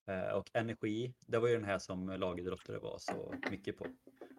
Eh, 0.06 0.36
Och 0.36 0.50
energi, 0.54 1.14
det 1.20 1.38
var 1.38 1.48
ju 1.48 1.54
den 1.54 1.64
här 1.64 1.78
som 1.78 2.06
lagidrottare 2.08 2.78
var 2.78 2.98
så 2.98 3.34
mycket 3.50 3.78
på. 3.78 3.84
Eh, 3.84 3.90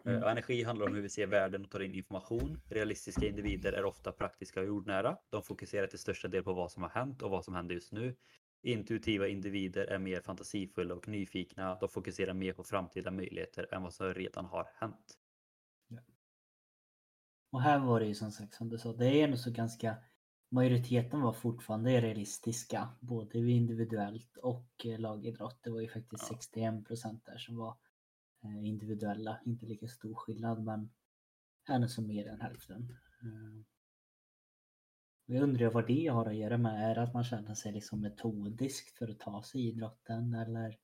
Mm. 0.05 0.23
Energi 0.23 0.63
handlar 0.63 0.85
om 0.87 0.95
hur 0.95 1.01
vi 1.01 1.09
ser 1.09 1.27
världen 1.27 1.65
och 1.65 1.71
tar 1.71 1.79
in 1.79 1.95
information. 1.95 2.61
Realistiska 2.69 3.25
individer 3.27 3.73
är 3.73 3.85
ofta 3.85 4.11
praktiska 4.11 4.59
och 4.59 4.65
jordnära. 4.65 5.17
De 5.29 5.43
fokuserar 5.43 5.87
till 5.87 5.99
största 5.99 6.27
del 6.27 6.43
på 6.43 6.53
vad 6.53 6.71
som 6.71 6.83
har 6.83 6.89
hänt 6.89 7.21
och 7.21 7.31
vad 7.31 7.45
som 7.45 7.55
händer 7.55 7.75
just 7.75 7.91
nu. 7.91 8.15
Intuitiva 8.63 9.27
individer 9.27 9.85
är 9.85 9.99
mer 9.99 10.21
fantasifulla 10.21 10.95
och 10.95 11.07
nyfikna. 11.07 11.75
De 11.75 11.89
fokuserar 11.89 12.33
mer 12.33 12.53
på 12.53 12.63
framtida 12.63 13.11
möjligheter 13.11 13.73
än 13.73 13.83
vad 13.83 13.93
som 13.93 14.13
redan 14.13 14.45
har 14.45 14.67
hänt. 14.75 15.17
Och 17.51 17.61
här 17.61 17.79
var 17.79 17.99
det 17.99 18.05
ju 18.05 18.15
som 18.15 18.31
sagt 18.31 18.53
som 18.53 18.69
du 18.69 18.77
sa, 18.77 18.93
det 18.93 19.07
är 19.07 19.23
ändå 19.23 19.37
så 19.37 19.51
ganska 19.51 19.95
Majoriteten 20.55 21.21
var 21.21 21.33
fortfarande 21.33 22.01
realistiska, 22.01 22.89
både 22.99 23.37
individuellt 23.37 24.37
och 24.37 24.85
eh, 24.85 24.99
lagidrott. 24.99 25.59
Det 25.63 25.69
var 25.69 25.81
ju 25.81 25.87
faktiskt 25.87 26.23
Ja. 26.29 26.37
61 26.37 26.85
där 27.25 27.37
som 27.37 27.57
var 27.57 27.77
eh, 28.43 28.65
individuella. 28.67 29.39
Inte 29.45 29.65
lika 29.65 29.87
stor 29.87 30.15
skillnad, 30.15 30.63
men 30.63 30.89
ändå 31.69 31.87
så 31.87 32.01
mer 32.01 32.27
än 32.27 32.41
hälften. 32.41 32.97
Eh, 33.21 33.63
Jag 35.25 35.43
undrar 35.43 35.69
vad 35.71 35.87
det 35.87 36.07
har 36.07 36.25
att 36.25 36.35
göra 36.35 36.57
med. 36.57 36.91
Är 36.91 36.95
det 36.95 37.01
att 37.01 37.13
man 37.13 37.23
känner 37.23 37.53
sig 37.53 37.71
liksom 37.71 38.01
metodiskt 38.01 38.97
för 38.97 39.07
att 39.07 39.19
ta 39.19 39.43
sig 39.43 39.61
i 39.61 39.67
idrotten 39.67 40.33
eller? 40.33 40.77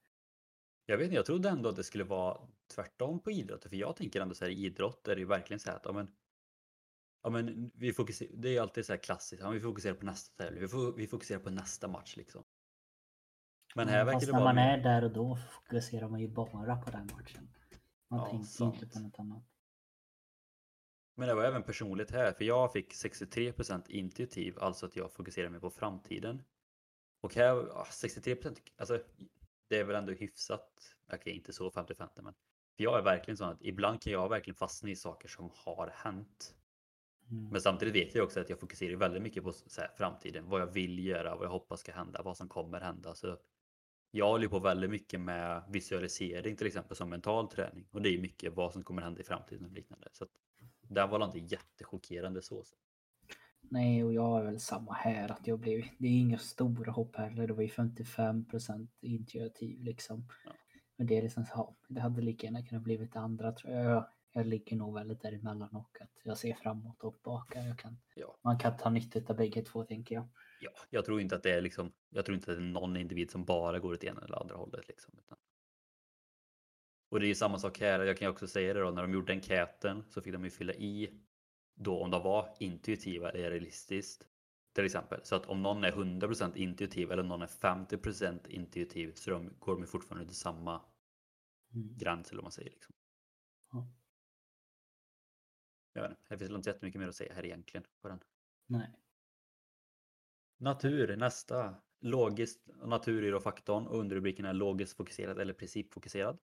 Jag 0.86 0.98
vet 0.98 1.06
inte, 1.06 1.16
jag 1.16 1.26
trodde 1.26 1.50
ändå 1.50 1.70
att 1.70 1.76
det 1.76 1.84
skulle 1.84 2.04
vara 2.04 2.48
tvärtom 2.76 3.20
på 3.20 3.32
idrott. 3.32 3.64
För 3.64 3.76
jag 3.76 3.96
tänker 3.96 4.22
ändå 4.22 4.36
så 4.36 4.46
här 4.46 4.52
i 4.52 4.66
idrott 4.66 5.08
är 5.08 5.16
det 5.16 5.22
ju 5.22 5.28
verkligen 5.28 5.60
så 5.60 5.70
här 5.70 5.78
att 5.78 5.86
ja, 5.86 5.92
men, 5.92 6.08
ja, 7.24 7.30
men 7.30 7.72
vi 7.74 7.94
fokuserar, 7.94 8.32
det 8.34 8.58
är 8.58 8.62
alltid 8.62 8.86
så 8.86 8.94
här 8.94 9.00
klassiskt. 9.00 9.42
Ja, 9.44 9.50
vi 9.50 9.60
fokuserar 9.60 9.94
på 9.96 10.06
nästa 10.06 10.44
tävling. 10.44 10.62
Vi, 10.62 10.68
fo- 10.68 10.94
vi 10.98 11.08
fokuserar 11.08 11.40
på 11.40 11.50
nästa 11.50 11.88
match 11.88 12.16
liksom. 12.18 12.44
Men 13.76 13.88
här 13.88 14.06
verkar 14.06 14.14
Fast 14.20 14.26
det 14.28 14.32
när 14.34 14.40
vara 14.40 14.54
man 14.54 14.64
är 14.64 14.78
där 14.78 15.04
och 15.04 15.12
då 15.14 15.36
fokuserar 15.36 16.10
man 16.10 16.20
ju 16.20 16.28
bara 16.28 16.76
på 16.78 16.92
den 16.92 17.06
matchen. 17.06 17.54
Man 18.10 18.20
Ja, 18.20 18.30
tänker 18.30 18.46
sant. 18.48 18.76
inte 18.76 18.88
på 18.88 19.00
något 19.00 19.20
annat. 19.20 19.44
Men 21.16 21.28
det 21.28 21.34
var 21.36 21.44
även 21.44 21.64
personligt 21.64 22.12
här, 22.12 22.34
för 22.34 22.46
jag 22.46 22.74
fick 22.74 22.94
63% 22.94 23.84
intuitiv, 23.88 24.60
alltså 24.60 24.86
att 24.86 24.96
jag 24.96 25.14
fokuserar 25.14 25.50
mer 25.50 25.60
på 25.60 25.70
framtiden. 25.70 26.44
Och 27.22 27.36
här, 27.36 27.46
ja, 27.46 27.88
63%, 27.92 28.58
alltså 28.78 29.04
det 29.70 29.78
är 29.78 29.84
väl 29.84 29.96
ändå 29.96 30.14
hyfsat, 30.14 30.96
okej 31.14 31.34
inte 31.34 31.54
så 31.54 31.70
50-50 31.70 32.10
men 32.22 32.34
för 32.78 32.84
jag 32.84 32.98
är 33.00 33.04
verkligen 33.04 33.38
sån 33.38 33.50
att 33.50 33.62
ibland 33.62 34.02
kan 34.02 34.14
jag 34.14 34.30
verkligen 34.30 34.56
fastna 34.56 34.90
i 34.90 34.96
saker 34.96 35.28
som 35.28 35.52
har 35.56 35.88
hänt. 35.96 36.56
Mm. 37.32 37.50
Men 37.50 37.62
samtidigt 37.62 37.96
vet 37.96 38.16
jag 38.16 38.24
också 38.24 38.40
att 38.40 38.50
jag 38.50 38.60
fokuserar 38.60 38.96
väldigt 38.96 39.22
mycket 39.22 39.44
på 39.44 39.54
här, 39.78 39.92
framtiden, 39.98 40.50
vad 40.50 40.62
jag 40.62 40.68
vill 40.68 41.06
göra, 41.06 41.36
vad 41.36 41.46
jag 41.46 41.52
hoppas 41.52 41.80
ska 41.80 41.92
hända, 41.92 42.22
vad 42.22 42.38
som 42.38 42.48
kommer 42.48 42.82
hända. 42.82 43.16
Så 43.16 43.38
jag 44.12 44.28
håller 44.28 44.48
på 44.48 44.60
väldigt 44.60 44.90
mycket 44.90 45.22
med 45.22 45.64
visualisering 45.70 46.56
till 46.56 46.68
exempel 46.68 46.98
som 46.98 47.10
mental 47.10 47.48
träning 47.48 47.88
och 47.92 48.02
det 48.02 48.10
är 48.10 48.22
mycket 48.22 48.56
vad 48.56 48.74
som 48.74 48.84
kommer 48.84 49.02
hända 49.02 49.22
i 49.22 49.24
framtiden 49.24 49.66
och 49.66 49.72
liknande. 49.72 50.08
Så 50.12 50.24
att, 50.24 50.30
där 50.82 51.08
var 51.08 51.20
det 51.20 51.26
inte 51.26 51.56
jättechockerande 51.56 52.42
så. 52.42 52.64
Nej, 53.62 54.04
och 54.04 54.14
jag 54.14 54.40
är 54.40 54.44
väl 54.44 54.60
samma 54.60 54.94
här. 54.94 55.32
att 55.32 55.48
jag 55.48 55.60
blev, 55.60 55.84
Det 55.98 56.08
är 56.08 56.20
inga 56.20 56.38
stora 56.38 56.92
hopp 56.92 57.16
heller. 57.16 57.48
Det 57.48 57.54
var 57.54 57.64
ju 57.64 57.70
55 57.70 58.46
intuitiv 59.02 59.82
liksom. 59.84 60.28
Ja. 60.46 60.52
Men 60.98 61.08
det 61.08 61.18
är 61.18 61.22
liksom 61.22 61.46
så, 61.46 61.76
det 61.88 62.02
hade 62.02 62.22
lika 62.22 62.48
gärna 62.48 62.66
kunnat 62.66 62.84
blivit 62.84 63.14
det 63.14 63.20
andra 63.20 63.52
tror 63.52 63.74
jag. 63.74 64.08
Jag. 64.34 64.46
Ligger 64.46 64.76
nog 64.76 64.94
väldigt 64.94 65.22
däremellan 65.22 65.76
och 65.76 66.02
att 66.02 66.22
jag 66.24 66.38
ser 66.38 66.54
framåt 66.54 67.04
och 67.04 67.20
bak. 67.24 67.56
Jag 67.56 67.80
kan, 67.80 67.98
Ja. 68.16 68.38
Man 68.44 68.60
kan 68.60 68.78
ta 68.78 68.90
nytta 68.90 69.20
av 69.34 69.38
bägge 69.38 69.62
två 69.62 69.84
tänker 69.84 70.16
jag. 70.16 70.28
Ja, 70.62 70.72
jag 70.90 71.06
tror 71.06 71.22
inte 71.22 71.36
att 71.36 71.44
det 71.44 71.52
är 71.52 71.62
liksom, 71.62 71.92
jag 72.10 72.26
tror 72.26 72.36
inte 72.36 72.52
att 72.52 72.58
det 72.58 72.64
är 72.64 72.68
någon 72.68 72.98
individ 72.98 73.32
som 73.32 73.46
bara 73.46 73.80
går 73.80 73.94
åt 73.94 74.04
ena 74.04 74.22
eller 74.22 74.42
andra 74.42 74.56
hållet 74.56 74.88
liksom. 74.88 75.14
Utan... 75.20 75.38
Och 77.10 77.20
det 77.20 77.26
är 77.26 77.28
ju 77.28 77.36
samma 77.36 77.60
sak 77.60 77.80
här, 77.80 78.00
jag 78.00 78.18
kan 78.18 78.26
ju 78.26 78.32
också 78.32 78.48
säga 78.48 78.74
det 78.74 78.80
då, 78.80 78.92
när 78.92 79.02
de 79.02 79.14
gjorde 79.14 79.34
enkäten 79.34 80.04
så 80.10 80.22
fick 80.22 80.34
de 80.34 80.44
ju 80.44 80.50
fylla 80.50 80.74
i 80.74 81.22
då 81.76 82.04
om 82.04 82.12
de 82.12 82.24
var 82.24 82.56
intuitiva 82.60 83.30
eller 83.30 83.52
realistiskt. 83.52 84.28
Till 84.74 84.86
exempel. 84.86 85.20
Så 85.24 85.36
att 85.36 85.46
om 85.46 85.62
någon 85.64 85.84
är 85.84 85.92
100% 85.92 86.56
intuitiv 86.58 87.12
eller 87.12 87.24
någon 87.24 87.42
är 87.42 87.48
50% 87.48 88.48
intuitiv 88.48 89.14
så 89.14 89.32
de 89.32 89.54
går 89.60 89.76
de 89.76 89.88
fortfarande 89.88 90.28
till 90.28 90.36
samma 90.38 90.82
Mm. 91.74 91.98
gräns 91.98 92.30
eller 92.30 92.38
vad 92.38 92.44
man 92.44 92.52
säger. 92.52 92.70
Liksom. 92.70 92.96
Ja. 93.72 93.88
Jag 95.94 96.02
vet 96.02 96.12
inte, 96.12 96.24
det 96.28 96.38
finns 96.38 96.50
väl 96.50 96.58
inte 96.58 96.70
jättemycket 96.70 97.02
mer 97.02 97.08
att 97.08 97.16
säga 97.16 97.34
här 97.34 97.46
egentligen. 97.46 97.88
På 98.02 98.08
den. 98.08 98.20
Nej. 98.68 98.90
Natur, 100.58 101.16
nästa. 101.16 101.76
Logiskt, 102.00 102.70
natur 102.84 103.24
är 103.24 103.32
då 103.32 103.40
faktorn 103.40 103.88
och 103.88 104.00
underrubriken 104.00 104.46
är 104.46 104.54
logiskt 104.54 104.98
fokuserad 104.98 105.40
eller 105.40 105.54
principfokuserad. 105.54 106.38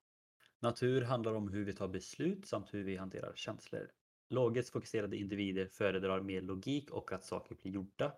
Natur 0.61 1.03
handlar 1.03 1.35
om 1.35 1.49
hur 1.49 1.65
vi 1.65 1.73
tar 1.73 1.89
beslut 1.89 2.47
samt 2.47 2.75
hur 2.75 2.85
vi 2.85 2.97
hanterar 2.97 3.33
känslor. 3.35 3.91
Logiskt 4.29 4.71
fokuserade 4.71 5.17
individer 5.17 5.67
föredrar 5.67 6.21
mer 6.21 6.41
logik 6.41 6.91
och 6.91 7.13
att 7.13 7.25
saker 7.25 7.55
blir 7.55 7.73
gjorda. 7.73 8.13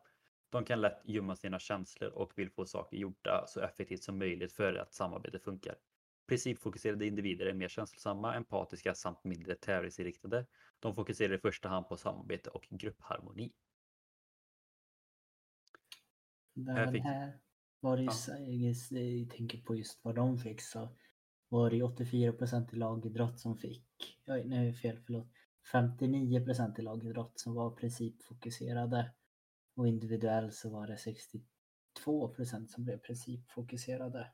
De 0.51 0.65
kan 0.65 0.81
lätt 0.81 1.01
gömma 1.05 1.37
sina 1.37 1.59
känslor 1.59 2.11
och 2.11 2.33
vill 2.39 2.51
få 2.51 2.67
saker 2.67 2.97
gjorda 2.97 3.45
så 3.47 3.61
effektivt 3.61 4.03
som 4.03 4.19
möjligt 4.19 4.53
för 4.53 4.75
att 4.75 4.95
samarbete 4.95 5.39
funkar. 5.39 5.75
Principfokuserade 6.27 7.07
individer 7.07 7.47
är 7.47 7.53
mer 7.53 7.69
känslosamma, 7.69 8.35
empatiska 8.35 8.95
samt 8.95 9.25
mindre 9.25 9.55
tävlingsinriktade. 9.55 10.47
De 10.81 10.95
fokuserar 10.95 11.35
i 11.35 11.39
första 11.39 11.69
hand 11.69 11.89
på 11.89 11.97
samarbete 11.97 12.51
och 12.51 12.67
gruppharmoni. 12.71 13.53
Här 16.67 16.93
fick- 16.93 17.03
här 17.05 17.39
var 17.81 17.97
det 17.97 18.03
ju, 18.03 18.09
Ja. 18.09 18.99
jag 18.99 19.31
tänker 19.31 19.61
på 19.63 19.77
just 19.77 20.05
vad 20.05 20.15
de 20.15 20.39
fick 20.39 20.61
så 20.61 20.97
var 21.49 21.71
det 21.71 21.77
ju 21.77 21.83
84% 21.83 22.73
i 22.73 22.77
lagidrott 22.77 23.41
som 23.41 23.57
fick, 23.57 24.19
oj 24.27 24.45
nu 24.45 24.69
är 24.69 24.73
fel, 24.73 24.99
förlåt, 25.07 25.29
59% 25.73 26.79
i 26.79 26.83
lagidrott 26.83 27.41
som 27.41 27.55
var 27.55 27.71
principfokuserade 27.71 29.15
Och 29.75 29.89
individuell 29.89 30.53
så 30.53 30.71
var 30.71 30.87
det 30.87 30.97
62 30.97 32.29
procent 32.29 32.71
som 32.71 32.85
blev 32.85 32.99
principfokuserade. 32.99 34.33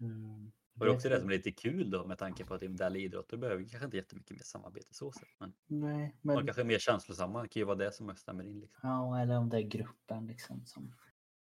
Mm. 0.00 0.52
Och 0.78 0.84
det 0.86 0.90
är 0.90 0.94
också 0.94 1.08
det 1.08 1.20
som 1.20 1.28
är 1.28 1.32
lite 1.32 1.52
kul 1.52 1.90
då 1.90 2.06
med 2.06 2.18
tanke 2.18 2.44
på 2.44 2.54
att 2.54 2.62
individuella 2.62 2.96
idrotter 2.96 3.36
behöver 3.36 3.64
kanske 3.68 3.84
inte 3.84 3.96
jättemycket 3.96 4.30
mer 4.30 4.42
samarbete 4.44 4.94
så 4.94 5.12
sätt. 5.12 5.28
Men 5.40 5.52
Nej, 5.66 6.16
men 6.20 6.46
kanske 6.46 6.62
är 6.62 6.66
mer 6.66 6.78
känslosamma, 6.78 7.42
det 7.42 7.48
kan 7.48 7.60
ju 7.60 7.64
vara 7.64 7.76
det 7.76 7.92
som 7.92 8.16
stämmer 8.16 8.44
in. 8.44 8.60
Liksom. 8.60 8.80
ja, 8.82 9.20
eller 9.20 9.38
om 9.38 9.48
det 9.48 9.56
är 9.56 9.62
gruppen 9.62 10.26
liksom 10.26 10.66
som 10.66 10.94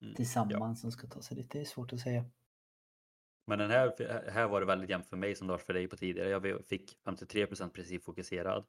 Mm, 0.01 0.13
ja. 0.13 0.17
tillsammans 0.17 0.81
som 0.81 0.93
ska 0.93 1.07
ta 1.07 1.23
sig 1.23 1.37
dit. 1.37 1.51
Det 1.51 1.61
är 1.61 1.65
svårt 1.65 1.93
att 1.93 2.01
säga. 2.01 2.25
Men 3.47 3.59
den 3.59 3.71
här, 3.71 4.31
här 4.31 4.49
var 4.49 4.61
det 4.61 4.67
väldigt 4.67 4.91
jämnt 4.91 5.07
för 5.07 5.17
mig 5.17 5.35
som 5.35 5.47
det 5.47 5.53
var 5.53 5.59
för 5.59 5.73
dig 5.73 5.89
på 5.89 5.97
tidigare. 5.97 6.29
Jag 6.29 6.67
fick 6.67 6.99
53 7.05 7.47
principfokuserad. 7.47 8.65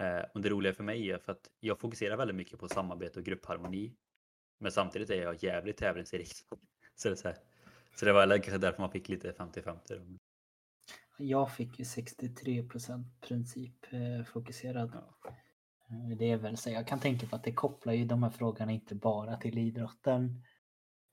Eh, 0.00 0.24
och 0.34 0.40
det 0.40 0.48
roliga 0.48 0.72
för 0.72 0.84
mig 0.84 1.10
är 1.10 1.18
för 1.18 1.32
att 1.32 1.50
jag 1.60 1.78
fokuserar 1.80 2.16
väldigt 2.16 2.36
mycket 2.36 2.58
på 2.58 2.68
samarbete 2.68 3.18
och 3.18 3.24
gruppharmoni. 3.24 3.96
Men 4.58 4.72
samtidigt 4.72 5.10
är 5.10 5.22
jag 5.22 5.42
jävligt 5.42 5.76
tävlingsinriktad. 5.76 6.56
Så 6.94 7.08
det, 7.08 7.14
är 7.14 7.16
så, 7.16 7.28
här, 7.28 7.36
så 7.98 8.04
det 8.04 8.12
var 8.12 8.28
kanske 8.28 8.58
därför 8.58 8.80
man 8.82 8.90
fick 8.90 9.08
lite 9.08 9.32
50-50. 9.32 9.80
då. 9.88 10.18
Jag 11.18 11.52
fick 11.52 11.78
ju 11.78 11.84
63 11.84 12.62
procent 12.62 13.20
principfokuserad. 13.20 14.90
Ja. 14.94 15.30
Eh, 15.90 16.16
Det 16.16 16.30
är 16.30 16.36
väl 16.36 16.56
så. 16.56 16.70
Jag 16.70 16.86
kan 16.86 17.00
tänka 17.00 17.26
på 17.26 17.36
att 17.36 17.44
det 17.44 17.52
kopplar 17.52 17.92
ju 17.92 18.04
de 18.04 18.22
här 18.22 18.30
frågorna 18.30 18.72
inte 18.72 18.94
bara 18.94 19.36
till 19.36 19.58
idrotten. 19.58 20.44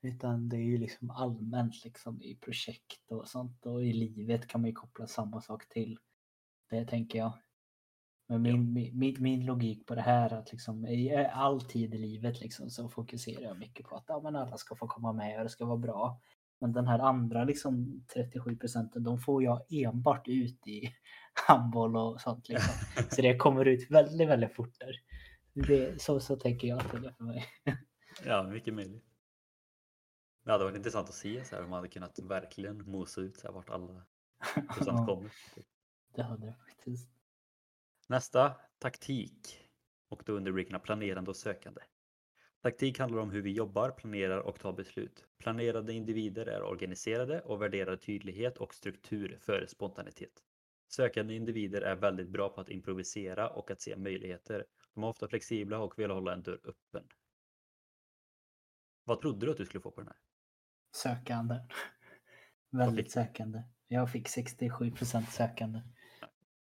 Utan 0.02 0.50
det 0.50 0.56
är 0.58 0.64
ju 0.64 0.78
liksom 0.78 1.10
allmänt 1.10 1.84
liksom 1.84 2.22
i 2.22 2.36
projekt 2.36 3.12
och 3.12 3.28
sånt. 3.28 3.66
Och 3.66 3.84
i 3.84 3.94
livet 3.94 4.48
kan 4.48 4.62
man 4.62 4.70
ju 4.70 4.74
koppla 4.76 5.08
samma 5.08 5.42
sak 5.42 5.70
till. 5.70 5.98
Det 6.70 6.86
tänker 6.86 7.20
jag. 7.20 7.34
Men 8.28 8.42
min, 8.42 8.74
min, 8.74 9.00
min, 9.00 9.16
min 9.20 9.46
logik 9.46 9.86
på 9.86 9.96
det 9.96 10.02
här 10.02 10.30
är 10.30 10.38
att 10.38 10.52
liksom 10.52 10.88
i 10.88 11.16
all 11.16 11.62
tid 11.62 11.96
i 11.96 11.98
livet 11.98 12.42
liksom 12.42 12.70
så 12.70 12.90
fokuserar 12.90 13.42
jag 13.42 13.60
mycket 13.60 13.86
på 13.86 13.96
att 13.96 14.04
ja, 14.08 14.22
men 14.22 14.36
alla 14.36 14.58
ska 14.58 14.76
få 14.76 14.88
komma 14.88 15.14
med 15.14 15.38
och 15.38 15.44
det 15.44 15.50
ska 15.50 15.66
vara 15.66 15.78
bra. 15.78 16.22
Men 16.64 16.74
den 16.74 16.88
här 16.88 17.00
andra 17.00 17.44
liksom 17.44 18.04
37 18.14 18.56
procenten, 18.58 19.04
de 19.04 19.20
får 19.20 19.44
jag 19.44 19.66
enbart 19.70 20.28
ut 20.28 20.68
i 20.68 20.94
handboll 21.48 21.98
och 21.98 22.22
sånt. 22.22 22.50
Liksom. 22.50 22.74
Så 23.10 23.22
det 23.22 23.38
kommer 23.38 23.66
ut 23.66 23.92
väldigt, 23.92 24.30
väldigt 24.30 24.56
fort 24.56 24.80
där. 24.80 24.96
Det, 25.54 26.02
så, 26.02 26.20
så 26.20 26.36
tänker 26.36 26.68
jag 26.68 26.80
att 26.80 26.92
det 26.92 26.98
är 27.08 27.12
för 27.12 27.24
mig. 27.24 27.46
Ja, 28.26 28.44
mycket 28.44 28.74
möjligt. 28.74 29.04
Det 30.44 30.52
hade 30.52 30.64
varit 30.64 30.78
intressant 30.78 31.10
att 31.10 31.16
se 31.16 31.46
så 31.46 31.56
här, 31.56 31.64
om 31.64 31.70
man 31.70 31.78
hade 31.78 31.90
kunnat 31.90 32.20
verkligen 32.20 32.92
mosa 32.92 33.22
ut 33.22 33.38
så 33.38 33.48
här, 33.48 33.54
vart 33.54 33.70
alla 33.70 34.06
procent 34.56 35.00
Ja, 35.00 35.06
kommer. 35.06 35.32
det 36.16 36.24
hade 36.24 36.46
det 36.46 36.56
faktiskt. 36.68 37.10
Nästa, 38.08 38.56
taktik. 38.80 39.60
Och 40.10 40.24
då 40.26 40.34
under 40.34 40.52
rubrikerna 40.52 40.80
planerande 40.80 41.30
och 41.30 41.38
sökande. 41.38 41.82
Taktik 42.64 43.00
handlar 43.00 43.22
om 43.22 43.32
hur 43.32 43.42
vi 43.42 43.52
jobbar, 43.52 43.92
planerar 43.92 44.38
och 44.40 44.60
tar 44.60 44.74
beslut. 44.74 45.26
Planerade 45.38 45.94
individer 45.94 46.46
är 46.46 46.64
organiserade 46.64 47.42
och 47.42 47.62
värderar 47.62 47.96
tydlighet 47.96 48.58
och 48.58 48.74
struktur 48.74 49.38
före 49.42 49.68
spontanitet. 49.68 50.32
Sökande 50.88 51.36
individer 51.36 51.82
är 51.82 51.96
väldigt 51.96 52.30
bra 52.30 52.50
på 52.50 52.62
att 52.62 52.70
improvisera 52.70 53.50
och 53.50 53.72
att 53.72 53.82
se 53.82 53.96
möjligheter. 53.96 54.66
De 54.94 55.04
är 55.04 55.08
ofta 55.08 55.28
flexibla 55.28 55.80
och 55.80 56.00
vill 56.00 56.12
hålla 56.12 56.34
en 56.34 56.44
dörr 56.44 56.60
öppen. 56.64 57.04
Vad 59.04 59.22
trodde 59.22 59.46
du 59.46 59.52
att 59.52 59.58
du 59.58 59.66
skulle 59.66 59.82
få 59.82 59.92
på 59.92 60.02
den 60.02 60.08
här? 60.08 60.18
Sökande. 60.96 61.56
Väldigt 62.72 63.12
sökande. 63.12 63.64
Jag 63.88 64.12
fick 64.12 64.28
67 64.28 64.92
procent 64.92 65.30
sökande. 65.32 65.80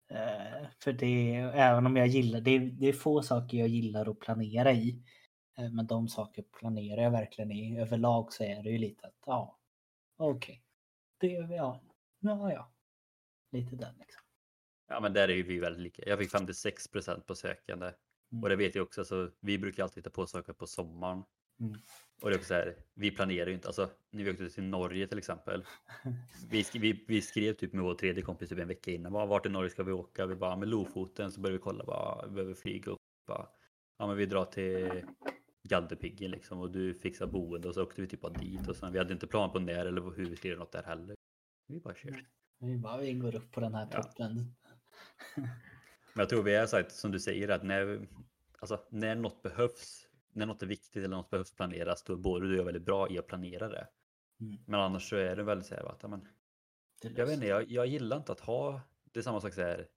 Eh, 0.09 0.67
för 0.79 0.93
det, 0.93 1.35
även 1.35 1.85
om 1.85 1.97
jag 1.97 2.07
gillar, 2.07 2.41
det 2.41 2.59
det 2.59 2.87
är 2.87 2.93
få 2.93 3.21
saker 3.21 3.57
jag 3.57 3.67
gillar 3.67 4.09
att 4.11 4.19
planera 4.19 4.73
i. 4.73 5.03
Eh, 5.57 5.69
men 5.71 5.87
de 5.87 6.07
saker 6.07 6.43
planerar 6.59 7.01
jag 7.01 7.11
verkligen 7.11 7.51
i. 7.51 7.79
Överlag 7.79 8.33
så 8.33 8.43
är 8.43 8.63
det 8.63 8.69
ju 8.69 8.77
lite 8.77 9.07
att, 9.07 9.17
ja, 9.25 9.59
okej. 10.17 10.63
Det, 11.17 11.27
ja, 11.27 11.81
ja, 12.19 12.51
ja. 12.51 12.71
Lite 13.51 13.75
den 13.75 13.95
liksom. 13.97 14.21
Ja, 14.87 14.99
men 14.99 15.13
där 15.13 15.27
är 15.27 15.33
ju 15.33 15.43
vi 15.43 15.59
väldigt 15.59 15.81
lika. 15.81 16.03
Jag 16.05 16.19
fick 16.19 16.31
56% 16.31 17.21
på 17.21 17.35
sökande. 17.35 17.91
Mm. 18.31 18.43
Och 18.43 18.49
det 18.49 18.55
vet 18.55 18.75
jag 18.75 18.83
också, 18.83 19.01
alltså, 19.01 19.31
vi 19.39 19.57
brukar 19.57 19.83
alltid 19.83 19.97
hitta 19.97 20.09
på 20.09 20.27
saker 20.27 20.53
på 20.53 20.67
sommaren. 20.67 21.23
Mm. 21.59 21.79
Och 22.21 22.29
det 22.29 22.35
är 22.35 22.37
också 22.37 22.47
så 22.47 22.53
här, 22.53 22.75
vi 22.93 23.11
planerar 23.11 23.47
ju 23.47 23.53
inte, 23.53 23.67
alltså 23.67 23.89
när 24.09 24.23
vi 24.23 24.31
åkte 24.31 24.49
till 24.49 24.63
Norge 24.63 25.07
till 25.07 25.17
exempel. 25.17 25.65
Vi, 26.49 26.61
sk- 26.61 26.79
vi, 26.79 27.05
vi 27.07 27.21
skrev 27.21 27.53
typ 27.53 27.73
med 27.73 27.83
vår 27.83 27.95
tredje 27.95 28.23
kompis 28.23 28.49
typ 28.49 28.59
en 28.59 28.67
vecka 28.67 28.91
innan, 28.91 29.13
bara, 29.13 29.25
vart 29.25 29.45
i 29.45 29.49
Norge 29.49 29.69
ska 29.69 29.83
vi 29.83 29.91
åka? 29.91 30.25
Vi 30.25 30.35
bara, 30.35 30.55
med 30.57 30.67
Lofoten 30.67 31.31
så 31.31 31.41
började 31.41 31.57
vi 31.57 31.63
kolla, 31.63 31.83
bara, 31.83 32.27
vi 32.27 32.33
behöver 32.33 32.53
flyga 32.53 32.91
upp. 32.91 32.99
Bara, 33.27 33.47
ja 33.97 34.07
men 34.07 34.17
vi 34.17 34.25
drar 34.25 34.45
till 34.45 35.05
Gaddepiggen 35.63 36.31
liksom 36.31 36.59
och 36.59 36.71
du 36.71 36.93
fixar 36.93 37.27
boende 37.27 37.67
och 37.67 37.73
så 37.73 37.83
åkte 37.83 38.01
vi 38.01 38.07
typ 38.07 38.21
bara 38.21 38.33
dit 38.33 38.67
och 38.67 38.75
sen, 38.75 38.91
vi 38.91 38.97
hade 38.97 39.13
inte 39.13 39.27
plan 39.27 39.51
på 39.51 39.59
när 39.59 39.85
eller 39.85 40.01
hur 40.01 40.29
vi 40.29 40.35
skulle 40.35 40.53
göra 40.53 40.63
något 40.63 40.71
där 40.71 40.83
heller. 40.83 41.15
Vi 41.67 41.79
bara 41.79 41.95
kör. 41.95 42.25
Vi 42.59 42.77
bara, 42.77 42.97
vi 42.97 43.13
går 43.13 43.35
upp 43.35 43.51
på 43.51 43.59
den 43.59 43.75
här 43.75 43.87
Ja. 43.91 44.03
toppen. 44.03 44.55
Men 46.15 46.21
jag 46.21 46.29
tror 46.29 46.43
vi 46.43 46.55
är 46.55 46.65
så 46.65 46.75
här, 46.75 46.85
som 46.89 47.11
du 47.11 47.19
säger 47.19 47.49
att 47.49 47.63
när, 47.63 48.07
alltså, 48.59 48.87
när 48.89 49.15
något 49.15 49.41
behövs, 49.41 50.07
när 50.33 50.45
något 50.45 50.63
är 50.63 50.67
viktigt 50.67 50.95
eller 50.95 51.15
något 51.15 51.29
behövs 51.29 51.55
planeras, 51.55 52.03
då 52.03 52.13
är 52.13 52.17
både 52.17 52.47
du 52.47 52.53
och 52.53 52.59
jag 52.59 52.65
väldigt 52.65 52.85
bra 52.85 53.09
i 53.09 53.17
att 53.19 53.27
planera 53.27 53.69
det. 53.69 53.87
Mm. 54.39 54.57
Men 54.67 54.79
annars 54.79 55.09
så 55.09 55.15
är 55.15 55.35
det 55.35 55.43
väldigt 55.43 55.67
så 55.67 55.75
här 55.75 55.83
att, 55.91 55.99
ja, 56.01 56.07
men, 56.07 56.27
jag 57.01 57.25
vet 57.25 57.35
inte, 57.35 57.47
jag, 57.47 57.71
jag 57.71 57.87
gillar 57.87 58.17
inte 58.17 58.31
att 58.31 58.39
ha, 58.39 58.81
det 59.11 59.19
är 59.19 59.23
samma 59.23 59.41
sak 59.41 59.53
så 59.53 59.61
här. 59.61 59.87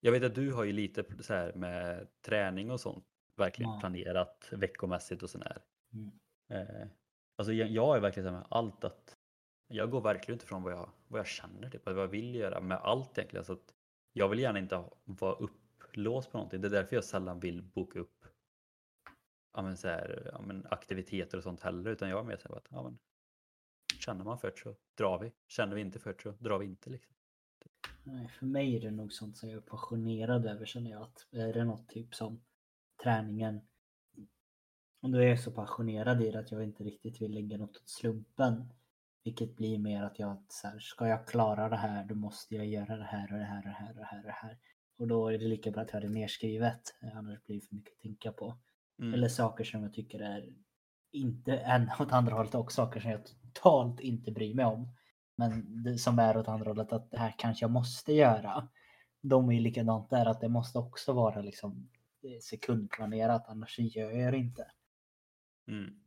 Jag 0.00 0.12
vet 0.12 0.22
att 0.22 0.34
du 0.34 0.52
har 0.52 0.64
ju 0.64 0.72
lite 0.72 1.22
så 1.22 1.34
här 1.34 1.52
med 1.54 2.08
träning 2.22 2.70
och 2.70 2.80
sånt, 2.80 3.04
verkligen 3.38 3.72
Ja. 3.72 3.80
planerat 3.80 4.48
veckomässigt 4.52 5.22
och 5.22 5.30
sådär. 5.30 5.62
Mm. 5.92 6.10
Eh, 6.48 6.88
alltså 7.36 7.52
jag, 7.52 7.68
jag 7.68 7.96
är 7.96 8.00
verkligen 8.00 8.28
så 8.28 8.32
med 8.32 8.46
allt 8.48 8.84
att 8.84 9.16
jag 9.68 9.90
går 9.90 10.00
verkligen 10.00 10.36
utifrån 10.38 10.62
vad 10.62 10.72
jag, 10.72 10.90
vad 11.08 11.18
jag 11.18 11.26
känner, 11.26 11.70
typ, 11.70 11.86
vad 11.86 11.98
jag 11.98 12.08
vill 12.08 12.34
göra 12.34 12.60
med 12.60 12.78
allt 12.78 13.18
egentligen. 13.18 13.44
Så 13.44 13.52
att 13.52 13.74
jag 14.12 14.28
vill 14.28 14.38
gärna 14.38 14.58
inte 14.58 14.84
vara 15.04 15.32
upplåst 15.32 16.32
på 16.32 16.38
någonting. 16.38 16.60
Det 16.60 16.68
är 16.68 16.70
därför 16.70 16.96
jag 16.96 17.04
sällan 17.04 17.40
vill 17.40 17.62
boka 17.62 17.98
upp 17.98 18.24
ja, 19.54 19.62
men 19.62 19.76
så 19.76 19.88
här, 19.88 20.30
ja, 20.32 20.40
men 20.40 20.66
aktiviteter 20.70 21.38
och 21.38 21.44
sånt 21.44 21.60
heller. 21.60 21.90
Utan 21.90 22.08
jag 22.08 22.20
är 22.20 22.24
mer 22.24 22.36
så 22.36 22.48
här 22.48 22.56
att 22.56 22.68
ja, 22.70 22.82
men, 22.82 22.98
känner 23.98 24.24
man 24.24 24.38
för 24.38 24.50
det 24.50 24.58
så 24.58 24.74
drar 24.94 25.18
vi. 25.18 25.32
Känner 25.48 25.74
vi 25.74 25.80
inte 25.80 25.98
för 25.98 26.12
det 26.12 26.22
så 26.22 26.30
drar 26.30 26.58
vi 26.58 26.66
inte. 26.66 26.90
Liksom. 26.90 27.14
Nej, 28.04 28.28
för 28.28 28.46
mig 28.46 28.76
är 28.76 28.80
det 28.80 28.90
nog 28.90 29.12
sånt 29.12 29.36
som 29.36 29.48
jag 29.48 29.56
är 29.56 29.60
passionerad 29.60 30.46
över 30.46 30.66
känner 30.66 30.90
jag. 30.90 31.02
Att 31.02 31.26
är 31.30 31.52
det 31.52 31.64
något 31.64 31.88
typ 31.88 32.14
som 32.14 32.40
träningen. 33.02 33.60
Och 35.02 35.10
då 35.10 35.18
är 35.18 35.28
jag 35.28 35.40
så 35.40 35.50
passionerad 35.50 36.22
i 36.22 36.30
det 36.30 36.38
att 36.38 36.52
jag 36.52 36.64
inte 36.64 36.84
riktigt 36.84 37.22
vill 37.22 37.34
lägga 37.34 37.58
något 37.58 37.76
åt 37.76 37.88
slumpen. 37.88 38.72
Vilket 39.24 39.56
blir 39.56 39.78
mer 39.78 40.02
att 40.02 40.18
jag 40.18 40.44
så 40.48 40.68
här, 40.68 40.78
ska 40.78 41.08
jag 41.08 41.26
klara 41.28 41.68
det 41.68 41.76
här 41.76 42.04
då 42.04 42.14
måste 42.14 42.54
jag 42.54 42.66
göra 42.66 42.96
det 42.96 43.04
här 43.04 43.32
och 43.32 43.38
det 43.38 43.44
här 43.44 43.58
och 43.58 43.64
det 43.64 43.74
här 43.74 43.88
och 43.90 43.96
det 43.96 44.04
här 44.04 44.18
och 44.18 44.24
det 44.24 44.32
här. 44.32 44.58
Och 44.98 45.08
då 45.08 45.28
är 45.28 45.38
det 45.38 45.48
lika 45.48 45.70
bra 45.70 45.82
att 45.82 45.88
jag 45.92 46.00
har 46.00 46.08
det 46.08 46.14
nerskrivet. 46.14 46.80
Annars 47.14 47.44
blir 47.44 47.56
det 47.56 47.66
för 47.66 47.74
mycket 47.74 47.92
att 47.92 48.02
tänka 48.02 48.32
på. 48.32 48.58
Mm. 48.98 49.14
Eller 49.14 49.28
saker 49.28 49.64
som 49.64 49.82
jag 49.82 49.92
tycker 49.92 50.20
är 50.20 50.48
inte 51.12 51.58
än 51.58 51.90
åt 52.00 52.12
andra 52.12 52.34
hållet 52.34 52.54
också 52.54 52.74
saker 52.74 53.00
som 53.00 53.10
jag 53.10 53.20
totalt 53.24 54.00
inte 54.00 54.32
bryr 54.32 54.54
mig 54.54 54.64
om. 54.64 54.88
Men 55.36 55.82
det 55.82 55.98
som 55.98 56.18
är 56.18 56.36
åt 56.36 56.48
andra 56.48 56.70
hållet 56.70 56.92
att 56.92 57.10
det 57.10 57.18
här 57.18 57.34
kanske 57.38 57.64
jag 57.64 57.70
måste 57.70 58.12
göra. 58.12 58.68
De 59.20 59.48
är 59.48 59.52
ju 59.52 59.60
likadant 59.60 60.10
där 60.10 60.26
att 60.26 60.40
det 60.40 60.48
måste 60.48 60.78
också 60.78 61.12
vara 61.12 61.40
liksom 61.40 61.88
eh, 61.92 61.97
sekundplanerat 62.42 63.48
annars 63.48 63.78
gör 63.78 64.10
jag 64.10 64.32
det 64.32 64.38
inte. 64.38 64.70
Mm. 65.68 66.00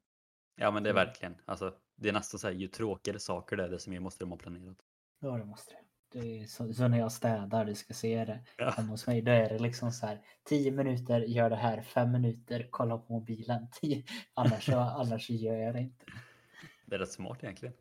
Ja 0.55 0.71
men 0.71 0.83
det 0.83 0.89
är 0.89 0.93
Mm. 0.93 1.05
verkligen, 1.05 1.35
alltså, 1.45 1.75
det 1.95 2.09
är 2.09 2.13
nästan 2.13 2.39
så 2.39 2.47
här, 2.47 2.53
ju 2.53 2.67
tråkigare 2.67 3.19
saker 3.19 3.57
det 3.57 3.63
är 3.63 3.69
desto 3.69 3.89
mer 3.89 3.99
måste 3.99 4.23
de 4.23 4.31
ha 4.31 4.37
planerat. 4.37 4.77
Ja 5.19 5.37
det 5.37 5.45
måste 5.45 5.71
det. 5.73 5.79
Det 6.19 6.41
är 6.41 6.45
så, 6.47 6.73
så 6.73 6.87
när 6.87 6.97
jag 6.99 7.11
städar, 7.11 7.65
du 7.65 7.75
ska 7.75 7.93
se 7.93 8.25
det 8.25 8.45
Ja. 8.57 8.69
hemma 8.69 8.89
hos 8.89 9.07
mig, 9.07 9.21
då 9.21 9.31
är 9.31 9.49
det 9.49 9.59
liksom 9.59 9.91
så 9.91 10.05
här 10.05 10.25
10 10.43 10.71
minuter, 10.71 11.19
gör 11.21 11.49
det 11.49 11.55
här, 11.55 11.81
5 11.81 12.11
minuter, 12.11 12.67
kolla 12.71 12.97
på 12.97 13.13
mobilen, 13.13 13.67
10, 13.81 14.03
annars, 14.33 14.69
annars 14.73 15.29
gör 15.29 15.55
jag 15.55 15.73
det 15.75 15.81
inte. 15.81 16.05
Det 16.85 16.95
är 16.95 16.99
rätt 16.99 17.11
smart 17.11 17.43
egentligen. 17.43 17.75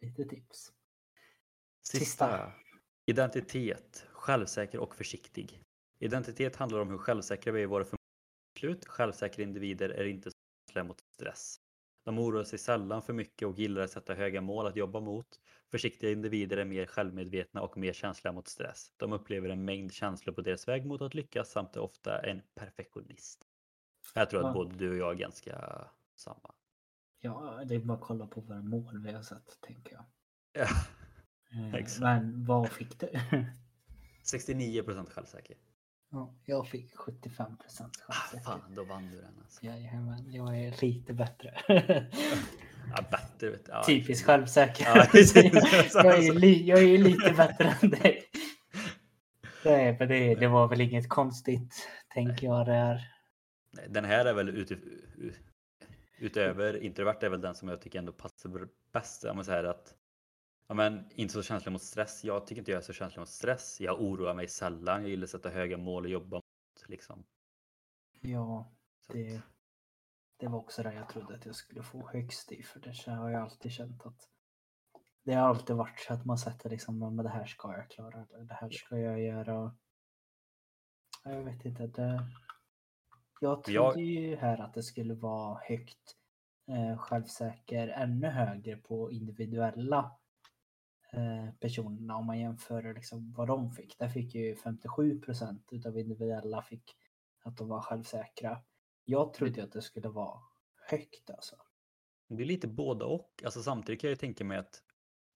Lite 0.00 0.24
tips. 0.24 0.72
Sista. 1.82 1.98
Sista. 2.04 2.52
Identitet. 3.06 4.06
Självsäker 4.12 4.78
och 4.78 4.94
försiktig. 4.96 5.62
Identitet 5.98 6.56
handlar 6.56 6.80
om 6.80 6.90
hur 6.90 6.98
självsäkra 6.98 7.52
vi 7.52 7.60
är 7.60 7.62
i 7.62 7.66
våra 7.66 7.86
beslut. 8.54 8.86
Självsäkra 8.86 9.42
individer 9.42 9.88
är 9.88 10.04
inte 10.04 10.30
så 10.30 10.36
känsliga 10.66 10.84
mot 10.84 11.00
stress. 11.14 11.60
De 12.04 12.18
oroar 12.18 12.44
sig 12.44 12.58
sällan 12.58 13.02
för 13.02 13.12
mycket 13.12 13.48
och 13.48 13.58
gillar 13.58 13.82
att 13.82 13.90
sätta 13.90 14.14
höga 14.14 14.40
mål 14.40 14.66
att 14.66 14.76
jobba 14.76 15.00
mot. 15.00 15.26
Försiktiga 15.70 16.10
individer 16.10 16.56
är 16.56 16.64
mer 16.64 16.86
självmedvetna 16.86 17.62
och 17.62 17.76
mer 17.76 17.92
känsliga 17.92 18.32
mot 18.32 18.48
stress. 18.48 18.92
De 18.96 19.12
upplever 19.12 19.48
en 19.48 19.64
mängd 19.64 19.92
känslor 19.92 20.34
på 20.34 20.40
deras 20.40 20.68
väg 20.68 20.86
mot 20.86 21.02
att 21.02 21.14
lyckas 21.14 21.50
samt 21.50 21.76
är 21.76 21.80
ofta 21.80 22.18
en 22.18 22.42
perfektionist. 22.54 23.44
Jag 24.14 24.30
tror 24.30 24.46
att 24.46 24.54
både 24.54 24.76
du 24.76 24.90
och 24.90 24.96
jag 24.96 25.10
är 25.10 25.14
ganska 25.14 25.84
samma. 26.16 26.54
Ja, 27.20 27.64
det 27.68 27.74
är 27.74 27.78
bara 27.78 27.98
att 27.98 28.04
kolla 28.04 28.26
på 28.26 28.40
våra 28.40 28.62
mål 28.62 29.02
vi 29.04 29.12
har 29.12 29.22
sett, 29.22 29.60
tänker 29.60 29.92
jag. 29.92 30.04
Ja. 30.52 30.68
Eh. 31.78 32.00
Men 32.00 32.44
vad 32.44 32.72
fick 32.72 33.00
du? 33.00 33.06
69% 34.24 35.10
självsäker. 35.10 35.56
Ja, 36.16 36.34
jag 36.44 36.66
fick 36.68 36.96
75 36.96 37.56
procent 37.56 38.04
Ah, 38.08 38.12
självsäker. 38.12 38.44
fan, 38.44 38.74
då 38.74 38.84
vann 38.84 39.10
du 39.10 39.16
den 39.20 39.34
alltså. 39.44 39.66
Jajamän, 39.66 40.32
jag 40.32 40.58
är 40.60 40.74
lite 40.82 41.12
bättre. 41.12 41.54
Ja, 42.96 43.04
bättre 43.10 43.50
vet 43.50 43.68
jag. 43.68 43.76
Ja, 43.76 43.82
Typiskt 43.86 44.26
självsäker. 44.26 44.84
Ja, 44.84 44.96
jag, 46.04 46.24
är 46.24 46.32
li- 46.32 46.66
jag 46.66 46.82
är 46.82 46.98
lite 46.98 47.32
bättre 47.32 47.74
än 47.82 47.90
dig. 47.90 48.24
Nej, 49.64 49.96
men 49.98 50.08
det, 50.08 50.34
det 50.34 50.48
var 50.48 50.68
väl 50.68 50.80
inget 50.80 51.08
konstigt, 51.08 51.88
tänker 52.14 52.46
jag 52.46 52.66
där. 52.66 53.00
Den 53.88 54.04
här 54.04 54.24
är 54.24 54.34
väl 54.34 54.48
ut, 54.48 54.72
utöver 56.18 56.82
introvert 56.82 57.22
är 57.22 57.28
väl 57.28 57.40
den 57.40 57.54
som 57.54 57.68
jag 57.68 57.80
tycker 57.80 57.98
ändå 57.98 58.12
passar 58.12 58.68
bäst. 58.92 59.24
Om 59.24 59.36
man 59.36 59.44
säger 59.44 59.64
att 59.64 59.94
ja, 60.66 60.74
men, 60.74 61.10
inte 61.14 61.34
så 61.34 61.42
känslig 61.42 61.72
mot 61.72 61.82
stress. 61.82 62.24
Jag 62.24 62.46
tycker 62.46 62.60
inte 62.60 62.70
jag 62.70 62.78
är 62.78 62.82
så 62.84 62.92
känslig 62.92 63.20
mot 63.20 63.28
stress. 63.28 63.80
Jag 63.80 64.00
oroar 64.00 64.34
mig 64.34 64.48
sällan. 64.48 65.00
Jag 65.00 65.10
gillar 65.10 65.24
att 65.24 65.30
sätta 65.30 65.48
höga 65.50 65.76
mål 65.78 66.04
och 66.04 66.10
jobba 66.10 66.36
mot. 66.36 66.88
Liksom. 66.88 67.24
Ja, 68.20 68.72
det, 69.08 69.40
det 70.36 70.46
var 70.48 70.58
också 70.58 70.82
det 70.82 70.94
jag 70.94 71.08
trodde 71.08 71.34
att 71.34 71.46
jag 71.46 71.54
skulle 71.54 71.82
få 71.82 72.08
högst 72.08 72.52
i. 72.52 72.62
För 72.62 72.80
det 72.80 73.10
har 73.10 73.30
jag 73.30 73.42
alltid 73.42 73.72
känt 73.72 74.06
att 74.06 74.28
det 75.22 75.34
har 75.34 75.48
alltid 75.48 75.76
varit 75.76 76.00
så 76.00 76.14
att 76.14 76.24
man 76.24 76.38
sätter 76.38 76.70
liksom, 76.70 76.98
men 76.98 77.16
det 77.16 77.28
här 77.28 77.46
ska 77.46 77.72
jag 77.76 77.90
klara. 77.90 78.26
Det 78.44 78.54
här 78.54 78.70
ska 78.70 78.98
jag 78.98 79.20
göra. 79.20 79.76
Ja, 81.24 81.30
Jag 81.32 81.42
vet 81.42 81.64
inte. 81.64 81.86
Det, 81.86 82.20
jag 83.40 83.64
trodde 83.64 83.72
Jag- 83.74 83.96
ju 84.00 84.36
här 84.36 84.60
att 84.60 84.74
det 84.74 84.82
skulle 84.82 85.14
vara 85.14 85.60
högt 85.68 86.16
eh, 86.68 86.98
självsäker, 86.98 87.88
ännu 87.88 88.26
högre 88.26 88.76
på 88.76 89.12
individuella 89.12 90.16
personerna 91.60 92.16
om 92.16 92.26
man 92.26 92.38
jämför 92.38 92.94
liksom 92.94 93.32
vad 93.32 93.48
de 93.48 93.70
fick. 93.70 93.98
Där 93.98 94.08
fick 94.08 94.34
ju 94.34 94.56
57 94.56 95.20
procent 95.20 95.68
utav 95.72 95.98
individuella 95.98 96.62
fick 96.62 96.96
att 97.42 97.56
de 97.56 97.68
var 97.68 97.80
självsäkra. 97.80 98.62
Jag 99.04 99.34
trodde 99.34 99.64
att 99.64 99.72
det 99.72 99.82
skulle 99.82 100.08
vara 100.08 100.40
högt 100.90 101.30
alltså. 101.30 101.56
det 102.28 102.42
är 102.42 102.46
lite 102.46 102.68
både 102.68 103.04
och. 103.04 103.42
Alltså, 103.44 103.62
samtidigt 103.62 104.00
kan 104.00 104.08
jag 104.08 104.12
ju 104.12 104.16
tänka 104.16 104.44
mig 104.44 104.58
att 104.58 104.82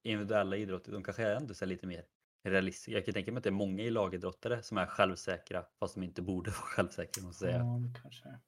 individuella 0.03 0.57
idrotter, 0.57 0.93
de 0.93 1.03
kanske 1.03 1.27
är 1.27 1.37
ändå 1.37 1.55
så 1.55 1.65
lite 1.65 1.87
mer 1.87 2.05
realistiska. 2.45 2.93
Jag 2.93 3.05
kan 3.05 3.15
tänka 3.15 3.33
mig 3.33 3.39
att 3.39 3.45
det 3.45 3.51
är 3.51 3.53
många 3.53 3.83
i 3.83 3.91
lagidrottare 3.91 4.63
som 4.63 4.79
är 4.79 4.87
självsäkra 4.87 5.65
fast 5.79 5.95
de 5.95 6.03
inte 6.03 6.23
borde 6.23 6.51
vara 6.51 6.61
självsäkra. 6.61 7.25
Måste 7.25 7.45
jag 7.45 7.53
säga. 7.53 7.65
Ja, 7.65 8.01
kanske. 8.03 8.39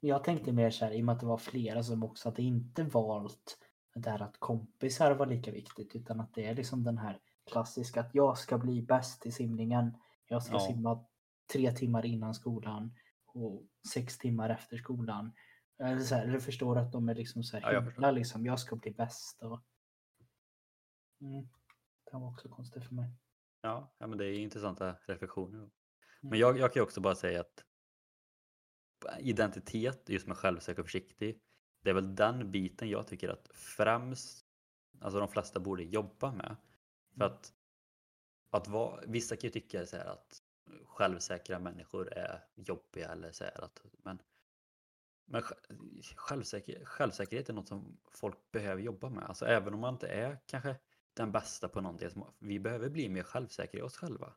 Jag 0.00 0.24
tänkte 0.24 0.52
mer 0.52 0.70
så 0.70 0.84
här, 0.84 0.92
i 0.92 1.00
och 1.00 1.04
med 1.04 1.12
att 1.12 1.20
det 1.20 1.26
var 1.26 1.38
flera 1.38 1.82
som 1.82 2.04
också 2.04 2.28
hade 2.28 2.42
inte 2.42 2.82
valt 2.82 3.58
det 3.94 4.10
här 4.10 4.22
att 4.22 4.38
kompisar 4.38 5.14
var 5.14 5.26
lika 5.26 5.50
viktigt 5.50 5.94
utan 5.96 6.20
att 6.20 6.34
det 6.34 6.46
är 6.46 6.54
liksom 6.54 6.84
den 6.84 6.98
här 6.98 7.20
klassiska 7.50 8.00
att 8.00 8.14
jag 8.14 8.38
ska 8.38 8.58
bli 8.58 8.82
bäst 8.82 9.26
i 9.26 9.32
simningen. 9.32 9.96
Jag 10.26 10.42
ska 10.42 10.54
Ja. 10.54 10.60
simma 10.60 11.04
tre 11.52 11.72
timmar 11.72 12.06
innan 12.06 12.34
skolan 12.34 12.94
och 13.26 13.62
sex 13.92 14.18
timmar 14.18 14.50
efter 14.50 14.76
skolan. 14.76 15.32
Eller 15.78 16.00
så 16.00 16.14
här, 16.14 16.26
du 16.26 16.40
förstår 16.40 16.78
att 16.78 16.92
de 16.92 17.08
är 17.08 17.14
liksom 17.14 17.42
så 17.42 17.56
här 17.56 17.62
Ja, 17.62 17.72
jag 17.72 17.82
himla 17.82 18.10
liksom, 18.10 18.46
jag 18.46 18.60
ska 18.60 18.76
bli 18.76 18.90
bäst. 18.90 19.42
Och... 19.42 19.62
Mm. 21.20 21.48
Det 22.10 22.16
var 22.16 22.28
också 22.30 22.48
konstigt 22.48 22.84
för 22.84 22.94
mig. 22.94 23.10
ja, 23.62 23.94
ja, 23.98 24.06
men 24.06 24.18
det 24.18 24.26
är 24.26 24.38
intressanta 24.38 24.96
reflektioner. 25.06 25.58
Mm. 25.58 25.70
Men 26.20 26.38
jag, 26.38 26.58
jag 26.58 26.72
kan 26.72 26.80
ju 26.80 26.84
också 26.84 27.00
bara 27.00 27.14
säga 27.14 27.40
att 27.40 27.64
identitet, 29.20 30.08
just 30.08 30.26
med 30.26 30.36
självsäker 30.36 30.80
och 30.80 30.86
försiktig, 30.86 31.40
det 31.82 31.90
är 31.90 31.94
väl 31.94 32.14
den 32.14 32.50
biten 32.50 32.88
jag 32.88 33.06
tycker 33.06 33.28
att 33.28 33.50
främst, 33.54 34.46
alltså 35.00 35.18
de 35.18 35.28
flesta 35.28 35.60
borde 35.60 35.82
jobba 35.82 36.32
med. 36.32 36.56
För 37.14 37.24
Mm. 37.24 37.32
att, 37.32 37.52
att 38.50 38.68
vara, 38.68 39.00
vissa 39.06 39.36
kan 39.36 39.48
ju 39.48 39.52
tycka 39.52 39.86
så 39.86 39.96
här 39.96 40.04
att 40.06 40.42
självsäkra 40.84 41.58
människor 41.58 42.12
är 42.12 42.44
jobbiga 42.54 43.08
eller 43.08 43.32
så 43.32 43.44
att, 43.44 43.82
men, 43.92 44.22
men 45.24 45.42
sj- 45.42 46.14
självsäker, 46.16 46.84
självsäkerhet 46.84 47.48
är 47.48 47.52
något 47.52 47.68
som 47.68 47.98
folk 48.10 48.50
behöver 48.52 48.82
jobba 48.82 49.08
med. 49.10 49.24
Alltså 49.24 49.46
även 49.46 49.74
om 49.74 49.80
man 49.80 49.94
inte 49.94 50.08
är 50.08 50.38
kanske 50.46 50.76
den 51.14 51.32
bästa 51.32 51.68
på 51.68 51.80
någonting, 51.80 52.08
vi 52.38 52.58
behöver 52.60 52.90
bli 52.90 53.08
mer 53.08 53.22
självsäkra 53.22 53.78
i 53.80 53.82
oss 53.82 53.96
själva. 53.96 54.32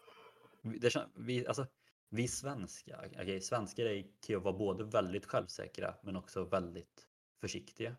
Vi- 0.61 0.77
Det, 0.79 1.07
vi, 1.15 1.47
alltså, 1.47 1.67
vi 2.09 2.27
svenskar, 2.27 3.09
okej, 3.13 3.41
svenskar 3.41 3.85
är, 3.85 4.01
kan 4.01 4.09
ju 4.35 4.39
vara 4.39 4.57
både 4.57 4.83
väldigt 4.83 5.25
självsäkra 5.25 5.95
men 6.03 6.15
också 6.15 6.43
väldigt 6.43 7.07
försiktiga. 7.43 7.95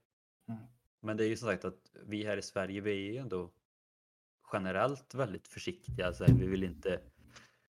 Mm. 0.48 0.60
Men 1.00 1.16
det 1.16 1.24
är 1.24 1.28
ju 1.28 1.36
som 1.36 1.48
sagt 1.48 1.64
att 1.64 1.90
vi 2.06 2.24
här 2.24 2.36
i 2.36 2.42
Sverige, 2.42 2.80
vi 2.80 2.90
är 2.90 3.12
ju 3.12 3.16
ändå 3.16 3.50
generellt 4.52 5.14
väldigt 5.14 5.48
försiktiga. 5.48 6.12
Så 6.12 6.24
här, 6.24 6.34
vi, 6.34 6.46
vill 6.46 6.64
inte, 6.64 7.00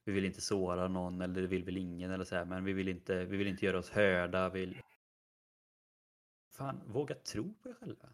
vi 0.03 0.11
vill 0.11 0.26
inte 0.26 0.41
såra 0.41 0.88
någon 0.88 1.22
eller 1.22 1.41
det 1.41 1.47
vill 1.47 1.64
väl 1.64 1.77
ingen 1.77 2.11
eller 2.11 2.26
så 2.26 2.35
här, 2.35 2.45
men 2.45 2.64
vi 2.64 2.73
vill 2.73 2.88
inte, 2.88 3.26
vi 3.26 3.38
vill 3.38 3.47
inte 3.47 3.65
göra 3.65 3.80
oss 3.80 3.89
hörda. 3.89 4.49
Vi 4.49 4.60
vill... 4.60 4.81
Fan, 6.52 6.81
våga 6.85 7.15
tro 7.15 7.53
på 7.53 7.69
er 7.69 7.73
själva. 7.73 8.10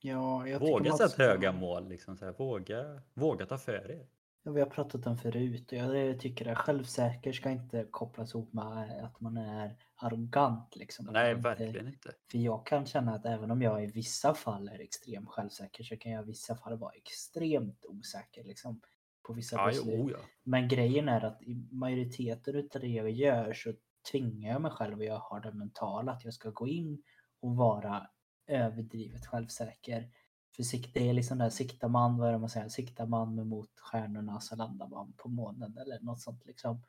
Ja, 0.00 0.58
Våga 0.60 0.92
sätta 0.92 1.22
höga 1.22 1.52
mål. 1.52 1.88
Liksom, 1.88 2.16
så 2.16 2.24
här, 2.24 2.32
våga, 2.32 3.02
våga 3.14 3.46
ta 3.46 3.58
för 3.58 3.90
er. 3.90 4.06
Ja, 4.44 4.52
vi 4.52 4.60
har 4.60 4.68
pratat 4.68 5.06
om 5.06 5.18
förut 5.18 5.72
och 5.72 5.78
jag 5.78 6.20
tycker 6.20 6.48
att 6.48 6.58
självsäker 6.58 7.32
ska 7.32 7.50
inte 7.50 7.86
kopplas 7.90 8.34
ihop 8.34 8.52
med 8.52 9.04
att 9.04 9.20
man 9.20 9.36
är 9.36 9.76
arrogant. 9.96 10.76
Liksom. 10.76 11.06
Nej, 11.12 11.30
inte- 11.30 11.42
verkligen 11.48 11.88
inte. 11.88 12.12
För 12.30 12.38
jag 12.38 12.66
kan 12.66 12.86
känna 12.86 13.14
att 13.14 13.26
även 13.26 13.50
om 13.50 13.62
jag 13.62 13.84
i 13.84 13.86
vissa 13.86 14.34
fall 14.34 14.68
är 14.68 14.78
extremt 14.80 15.28
självsäker 15.28 15.84
så 15.84 15.96
kan 15.96 16.12
jag 16.12 16.24
i 16.24 16.26
vissa 16.26 16.56
fall 16.56 16.78
vara 16.78 16.92
extremt 16.92 17.84
osäker. 17.88 18.44
Liksom, 18.44 18.80
på 19.26 19.32
vissa 19.32 19.56
Ja, 19.56 19.66
beslut. 19.66 19.94
jo, 19.98 20.10
ja. 20.10 20.18
Men 20.42 20.68
grejen 20.68 21.08
är 21.08 21.24
att 21.24 21.42
i 21.42 21.54
majoriteten 21.70 22.54
utav 22.56 22.82
det 22.82 22.88
jag 22.88 23.10
gör 23.10 23.52
så 23.52 23.72
tvingar 24.10 24.52
jag 24.52 24.62
mig 24.62 24.70
själv 24.70 24.98
och 24.98 25.04
jag 25.04 25.18
har 25.18 25.40
det 25.40 25.52
mentala 25.52 26.12
att 26.12 26.24
jag 26.24 26.34
ska 26.34 26.50
gå 26.50 26.68
in 26.68 27.02
och 27.40 27.56
vara 27.56 28.06
överdrivet 28.46 29.26
självsäker. 29.26 30.08
För 30.56 30.92
det 30.92 31.08
är 31.08 31.12
liksom 31.12 31.38
där, 31.38 31.50
siktar 31.50 31.88
man, 31.88 32.18
vad 32.18 32.28
är 32.28 32.32
det 32.32 32.38
man 32.38 32.48
säger, 32.48 32.68
siktar 32.68 33.06
man 33.06 33.48
mot 33.48 33.80
stjärnorna 33.80 34.40
så 34.40 34.56
landar 34.56 34.88
man 34.88 35.12
på 35.16 35.28
månen 35.28 35.78
eller 35.78 36.00
något 36.00 36.20
sånt 36.20 36.46
liksom. 36.46 36.82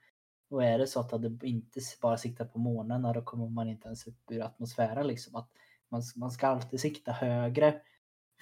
Och 0.50 0.64
är 0.64 0.78
det 0.78 0.88
så 0.88 1.00
att 1.00 1.22
det 1.22 1.48
inte 1.48 1.80
bara 2.02 2.18
siktar 2.18 2.46
på 2.46 2.60
månen, 2.60 3.02
då 3.02 3.22
kommer 3.22 3.50
man 3.50 3.70
inte 3.70 3.88
ens 3.88 4.08
upp 4.08 4.32
ur 4.32 4.42
atmosfären 4.42 5.08
liksom. 5.08 5.36
Att 5.36 5.50
man, 5.90 6.02
man 6.16 6.32
ska 6.32 6.48
alltid 6.48 6.80
sikta 6.80 7.12
högre. 7.12 7.82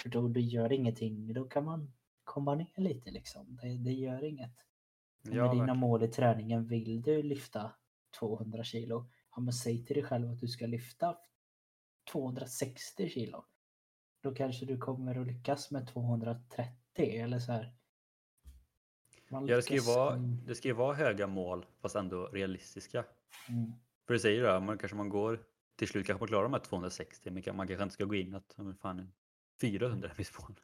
För 0.02 0.10
då, 0.10 0.27
då 0.27 0.39
gör 0.39 0.69
det 0.69 0.76
ingenting, 0.76 1.34
då 1.34 1.43
kan 1.43 1.65
man 1.65 1.93
komma 2.23 2.56
ner 2.56 2.73
lite 2.76 3.11
liksom. 3.11 3.60
Det, 3.61 3.77
det 3.77 3.91
gör 3.91 4.23
inget. 4.23 4.56
Ja, 5.22 5.31
med 5.31 5.35
dina 5.35 5.49
verkligen. 5.49 5.77
mål 5.77 6.03
i 6.03 6.07
träningen 6.07 6.68
vill 6.68 7.02
du 7.02 7.23
lyfta 7.23 7.72
200 8.19 8.64
kilo, 8.64 9.10
ja 9.35 9.41
men 9.41 9.53
säg 9.53 9.85
till 9.85 9.95
dig 9.95 10.03
själv 10.03 10.31
att 10.31 10.39
du 10.39 10.48
ska 10.48 10.65
lyfta 10.65 11.18
260 12.11 13.10
kilo. 13.10 13.45
Då 14.22 14.34
kanske 14.34 14.65
du 14.65 14.77
kommer 14.77 15.15
att 15.22 15.27
lyckas 15.27 15.72
med 15.72 15.88
230 15.88 16.72
eller 16.95 17.39
så 17.39 17.52
här. 17.52 17.73
Man 19.30 19.48
Ja, 19.48 19.56
det 19.56 19.61
ska 19.61 19.73
ju 19.73 19.80
vara, 19.80 20.15
det 20.18 20.56
ska 20.56 20.68
ju 20.68 20.73
vara 20.73 20.95
höga 20.95 21.27
mål 21.27 21.65
fast 21.81 21.95
ändå 21.95 22.26
realistiska. 22.26 23.06
mm. 23.49 23.72
För 24.07 24.14
du 24.14 24.19
säger 24.19 24.53
ju 24.53 24.60
man 24.60 24.77
kanske 24.77 24.95
man 24.98 25.10
går 25.10 25.39
till 25.76 25.88
slut 25.88 26.07
kanske 26.07 26.22
man 26.22 26.27
klarar 26.27 26.43
de 26.43 26.53
här 26.53 26.60
260 26.60 27.31
men 27.31 27.56
man 27.56 27.68
kanske 27.68 27.84
inte 27.84 27.93
ska 27.93 28.06
gå 28.06 28.15
in 28.15 28.35
att 28.35 28.53
men 28.57 28.76
fan 28.76 29.11
400 29.61 30.10
är 30.10 30.14
mål. 30.14 30.60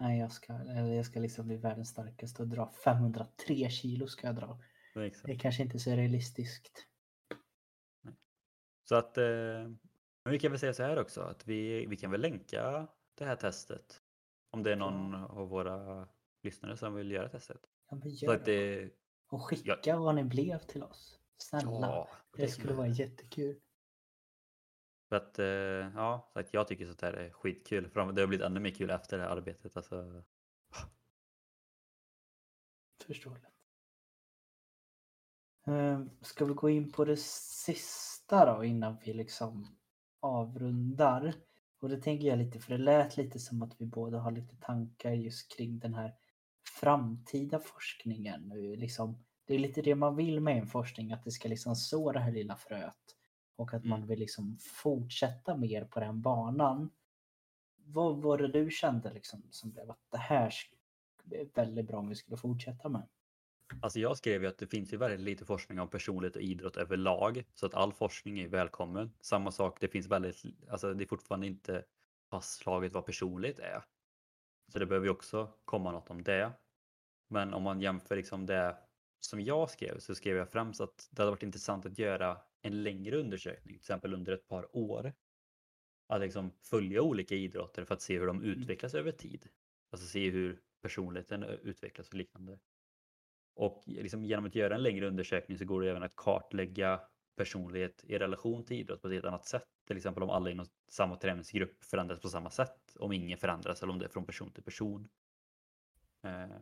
Nej, 0.00 0.20
jag 0.20 0.32
ska, 0.32 0.52
jag 0.64 1.06
ska 1.06 1.20
liksom 1.20 1.46
bli 1.46 1.56
världens 1.56 1.88
starkaste 1.88 2.42
och 2.42 2.48
dra 2.48 2.72
503 2.84 3.70
kilo 3.70 4.06
ska 4.06 4.26
jag 4.26 4.36
dra. 4.36 4.60
Exakt. 4.94 5.26
Det 5.26 5.32
är 5.32 5.38
kanske 5.38 5.62
inte 5.62 5.78
så 5.78 5.90
realistiskt. 5.90 6.86
Så 8.84 8.94
att 8.94 9.18
eh, 9.18 9.24
men 10.26 10.32
vi 10.32 10.38
kan 10.38 10.50
väl 10.50 10.60
säga 10.60 10.74
så 10.74 10.82
här 10.82 10.98
också 10.98 11.20
att 11.20 11.46
vi, 11.48 11.86
vi 11.86 11.96
kan 11.96 12.10
väl 12.10 12.20
länka 12.20 12.88
det 13.14 13.24
här 13.24 13.36
testet. 13.36 14.02
Om 14.50 14.62
det 14.62 14.72
är 14.72 14.76
någon 14.76 15.14
av 15.14 15.48
våra 15.48 16.08
lyssnare 16.42 16.76
som 16.76 16.94
vill 16.94 17.10
göra 17.10 17.28
testet. 17.28 17.60
Ja, 17.90 17.96
men 17.96 18.10
Så 18.10 18.26
gör 18.26 18.34
att 18.34 18.44
det. 18.44 18.84
det, 18.84 18.90
Och 19.28 19.42
skicka 19.42 19.96
vad 19.96 20.14
ni 20.14 20.24
blev 20.24 20.58
till 20.58 20.82
oss. 20.82 21.18
Snälla. 21.36 21.70
ja, 21.70 22.08
det 22.36 22.48
skulle 22.48 22.74
vara 22.74 22.86
jättekul. 22.86 23.60
För 25.08 25.16
att, 25.16 25.38
eh, 25.38 25.46
ja, 25.94 26.30
så 26.32 26.38
att 26.38 26.54
jag 26.54 26.68
tycker 26.68 26.86
sånt 26.86 27.02
här 27.02 27.12
är 27.12 27.30
skitkul. 27.30 27.90
För 27.90 28.12
det 28.12 28.22
har 28.22 28.28
blivit 28.28 28.46
ännu 28.46 28.60
mer 28.60 28.70
kul 28.70 28.90
efter 28.90 29.16
det 29.18 29.22
här 29.22 29.30
arbetet. 29.30 29.76
Alltså, 29.76 30.24
Förståeligt. 33.06 33.46
Ehm, 35.66 36.10
Ska 36.20 36.44
vi 36.44 36.54
gå 36.54 36.70
in 36.70 36.92
på 36.92 37.04
det 37.04 37.16
sista 37.16 38.56
då 38.56 38.64
innan 38.64 38.96
vi 39.04 39.12
liksom 39.12 39.76
avrundar? 40.20 41.34
Och 41.80 41.88
det 41.88 42.00
tänker 42.02 42.28
jag 42.28 42.38
lite, 42.38 42.60
för 42.60 42.72
det 42.72 42.78
lät 42.84 43.16
lite 43.16 43.38
som 43.38 43.62
att 43.62 43.80
vi 43.80 43.86
båda 43.86 44.18
har 44.18 44.30
lite 44.30 44.56
tankar 44.56 45.12
just 45.12 45.56
kring 45.56 45.78
den 45.78 45.94
här 45.94 46.14
framtida 46.80 47.58
forskningen. 47.60 48.42
Nu, 48.48 48.76
Liksom, 48.76 49.24
det 49.44 49.54
är 49.54 49.58
lite 49.58 49.82
det 49.82 49.94
man 49.94 50.16
vill 50.16 50.40
med 50.40 50.58
en 50.58 50.66
forskning, 50.66 51.12
att 51.12 51.24
det 51.24 51.30
ska 51.30 51.48
liksom 51.48 51.76
så 51.76 52.12
det 52.12 52.20
här 52.20 52.32
lilla 52.32 52.56
fröet. 52.56 53.16
Och 53.56 53.74
att 53.74 53.84
man 53.84 53.98
Mm. 53.98 54.08
vill 54.08 54.18
liksom 54.18 54.58
fortsätta 54.60 55.56
mer 55.56 55.84
på 55.84 56.00
den 56.00 56.22
banan. 56.22 56.90
Vad 57.76 58.16
var 58.22 58.38
det 58.38 58.48
du 58.48 58.70
kände 58.70 59.12
liksom 59.12 59.42
som 59.50 59.70
blev 59.72 59.90
att 59.90 60.00
det 60.10 60.18
här 60.18 60.54
är 61.30 61.48
väldigt 61.54 61.86
bra 61.86 61.98
om 61.98 62.08
vi 62.08 62.14
skulle 62.14 62.36
fortsätta 62.36 62.88
med? 62.88 63.08
Alltså 63.82 64.00
jag 64.00 64.16
skrev 64.16 64.42
ju 64.42 64.48
att 64.48 64.58
det 64.58 64.66
finns 64.66 64.92
ju 64.92 64.96
väldigt 64.96 65.20
lite 65.20 65.44
forskning 65.44 65.80
om 65.80 65.88
personlighet 65.90 66.36
och 66.36 66.42
idrott 66.42 66.76
överlag. 66.76 67.44
Så 67.54 67.66
att 67.66 67.74
all 67.74 67.92
forskning 67.92 68.38
är 68.38 68.48
välkommen. 68.48 69.10
Samma 69.20 69.50
sak, 69.50 69.80
det 69.80 69.88
finns 69.88 70.06
väldigt, 70.06 70.42
alltså 70.68 70.94
det 70.94 71.04
är 71.04 71.08
fortfarande 71.08 71.46
inte 71.46 71.84
fastslaget 72.30 72.92
vad 72.92 73.06
personlighet 73.06 73.58
är. 73.58 73.84
Så 74.72 74.78
det 74.78 74.86
behöver 74.86 75.06
ju 75.06 75.12
också 75.12 75.52
komma 75.64 75.92
något 75.92 76.10
om 76.10 76.22
det. 76.22 76.52
Men 77.28 77.54
om 77.54 77.62
man 77.62 77.80
jämför 77.80 78.16
liksom 78.16 78.46
det 78.46 78.76
som 79.20 79.40
jag 79.40 79.70
skrev 79.70 79.98
så 79.98 80.14
skrev 80.14 80.36
jag 80.36 80.50
främst 80.50 80.80
att 80.80 81.08
det 81.10 81.22
hade 81.22 81.30
varit 81.30 81.42
intressant 81.42 81.86
att 81.86 81.98
göra 81.98 82.40
en 82.62 82.82
längre 82.82 83.16
undersökning, 83.16 83.74
till 83.74 83.80
exempel 83.80 84.14
under 84.14 84.32
ett 84.32 84.48
par 84.48 84.76
år. 84.76 85.12
Att 86.08 86.20
liksom 86.20 86.50
följa 86.62 87.02
olika 87.02 87.34
idrotter 87.34 87.84
för 87.84 87.94
att 87.94 88.02
se 88.02 88.18
hur 88.18 88.26
de 88.26 88.36
Mm. 88.36 88.50
utvecklas 88.50 88.94
över 88.94 89.12
tid. 89.12 89.48
Alltså 89.90 90.06
se 90.06 90.30
hur 90.30 90.60
personligheten 90.82 91.42
utvecklas 91.42 92.08
och 92.08 92.14
liknande. 92.14 92.58
Och 93.56 93.82
liksom 93.86 94.24
genom 94.24 94.46
att 94.46 94.54
göra 94.54 94.74
en 94.74 94.82
längre 94.82 95.06
undersökning 95.06 95.58
så 95.58 95.64
går 95.64 95.82
det 95.82 95.90
även 95.90 96.02
att 96.02 96.16
kartlägga 96.16 97.00
personlighet 97.36 98.04
i 98.04 98.18
relation 98.18 98.64
till 98.64 98.76
idrott 98.76 99.02
på 99.02 99.08
ett 99.08 99.14
helt 99.14 99.24
annat 99.24 99.46
sätt. 99.46 99.64
Till 99.86 99.96
exempel 99.96 100.22
om 100.22 100.30
alla 100.30 100.50
inom 100.50 100.66
samma 100.88 101.16
träningsgrupp 101.16 101.84
förändras 101.84 102.20
på 102.20 102.28
samma 102.28 102.50
sätt. 102.50 102.96
Om 102.98 103.12
ingen 103.12 103.38
förändras 103.38 103.82
eller 103.82 103.92
om 103.92 103.98
det 103.98 104.04
är 104.04 104.08
från 104.08 104.26
person 104.26 104.50
till 104.52 104.62
person. 104.62 105.08
Eh, 106.22 106.56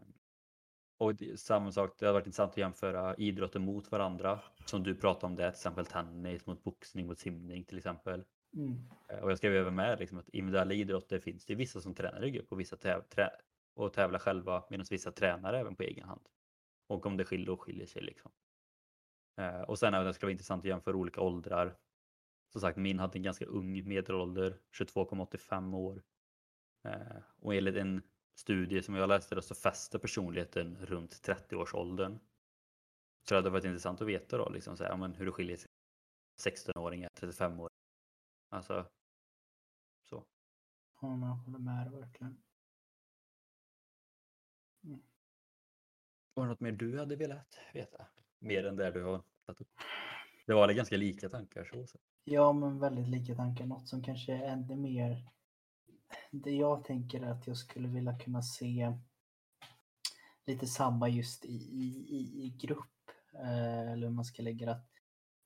och 0.99 1.15
det, 1.15 1.41
samma 1.41 1.73
sak, 1.73 1.95
det 1.99 2.07
har 2.07 2.13
varit 2.13 2.27
intressant 2.27 2.51
att 2.51 2.57
jämföra 2.57 3.17
idrotter 3.17 3.61
mot 3.61 3.91
varandra. 3.93 4.41
Som 4.65 4.83
du 4.83 4.95
pratade 4.95 5.27
om 5.27 5.37
det, 5.37 5.51
till 5.51 5.57
exempel 5.59 5.87
tennis 5.87 6.47
mot 6.47 6.65
boxning 6.65 7.07
mot 7.07 7.19
simning 7.19 7.65
till 7.65 7.79
exempel. 7.79 8.25
Mm. 8.57 8.89
Eh, 9.09 9.19
Och 9.19 9.31
jag 9.31 9.39
skrev 9.39 9.55
även 9.55 9.75
med 9.75 9.99
liksom, 9.99 10.19
att 10.19 10.29
individuella 10.29 10.75
idrotter 10.75 11.19
finns 11.19 11.45
det 11.47 11.55
vissa 11.55 11.81
som 11.81 11.95
tränar 11.95 12.25
i 12.25 12.31
grupp 12.31 12.53
och 12.53 12.61
vissa 12.61 12.77
täv 12.77 13.03
och 13.75 13.93
tävlar 13.93 14.19
själva 14.19 14.65
medan 14.71 14.87
vissa 14.91 15.13
tränar 15.13 15.55
även 15.55 15.77
på 15.77 15.83
egen 15.83 16.05
hand. 16.05 16.29
Och 16.87 17.07
om 17.07 17.17
det 17.17 17.25
skiljer, 17.25 17.47
då 17.47 17.57
skiljer 17.57 17.87
sig 17.87 18.03
liksom. 18.03 18.33
Eh, 19.37 19.61
och 19.61 19.79
sen 19.79 19.95
även 19.95 20.07
det 20.07 20.15
skulle 20.15 20.27
vara 20.27 20.33
intressant 20.33 20.61
att 20.61 20.69
jämföra 20.69 20.97
olika 20.97 21.21
åldrar. 21.21 21.77
Som 22.53 22.61
sagt, 22.61 22.79
min 22.79 22.99
hade 22.99 23.19
en 23.19 23.23
ganska 23.23 23.45
ung 23.45 23.89
medelålder, 23.89 24.59
22,85 24.73 25.77
år. 25.77 26.03
Eh, 26.85 27.17
och 27.37 27.55
enligt 27.55 27.77
en 27.77 28.03
studie 28.35 28.83
som 28.83 28.95
jag 28.95 29.09
läste 29.09 29.43
så 29.43 29.55
fäster 29.55 29.99
personligheten 29.99 30.77
runt 30.87 31.13
30-årsåldern. 31.27 32.19
Så 33.23 33.35
det 33.35 33.39
hade 33.39 33.51
varit 33.51 33.65
intressant 33.65 34.01
att 34.01 34.09
veta 34.09 34.39
då 34.39 34.49
liksom, 34.49 34.77
så 34.77 34.85
här, 34.85 34.97
men 34.97 35.15
hur 35.15 35.27
det 35.27 35.33
skiljer 35.33 35.57
sig 35.57 35.71
16-åringar, 36.43 37.09
35-åringar. 37.21 37.69
Alltså, 38.49 38.87
så. 40.03 40.25
Ja, 41.01 41.17
man 41.17 41.39
håller 41.39 41.59
med 41.59 41.93
verkligen. 41.93 42.43
Var 46.35 46.45
det 46.45 46.51
något 46.51 46.61
mer 46.61 46.73
du 46.73 46.99
hade 46.99 47.17
velat 47.17 47.59
veta? 47.75 48.07
Mer 48.39 48.67
än 48.67 48.77
det 48.77 48.91
du 48.91 49.05
har 49.05 49.23
tagit 49.47 49.61
upp? 49.61 49.69
Det 50.47 50.55
var 50.55 50.67
väl 50.67 50.77
ganska 50.77 50.97
lika 50.97 51.29
tankar 51.29 51.65
så. 51.65 51.99
Ja, 52.25 52.53
men 52.53 52.79
väldigt 52.79 53.09
lika 53.09 53.35
tankar. 53.35 53.67
Något 53.67 53.89
som 53.89 54.03
kanske 54.03 54.33
är 54.33 54.49
ännu 54.49 54.77
mer... 54.77 55.29
Det 56.31 56.51
jag 56.51 56.85
tänker 56.85 57.23
är 57.23 57.31
att 57.31 57.47
jag 57.47 57.57
skulle 57.57 57.89
vilja 57.89 58.19
kunna 58.19 58.43
se 58.43 58.93
lite 60.47 60.67
samma 60.67 61.09
just 61.09 61.45
i, 61.45 61.55
i, 61.55 62.07
i, 62.09 62.45
i 62.45 62.57
grupp. 62.61 63.11
Eh, 63.35 63.93
eller 63.93 64.07
hur 64.07 64.15
man 64.15 64.25
ska 64.25 64.43
lägga 64.43 64.67
det. 64.67 64.81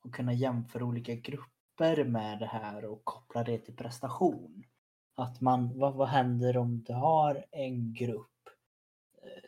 Och 0.05 0.15
kunna 0.15 0.33
jämföra 0.33 0.85
olika 0.85 1.15
grupper 1.15 2.05
med 2.05 2.39
det 2.39 2.47
här 2.47 2.85
och 2.85 3.05
koppla 3.05 3.45
det 3.45 3.59
till 3.59 3.77
prestation. 3.77 4.65
Att 5.15 5.41
man, 5.41 5.79
vad, 5.79 5.95
vad 5.95 6.09
händer 6.09 6.57
om 6.57 6.83
du 6.83 6.93
har 6.93 7.45
en 7.51 7.95
grupp 7.95 8.38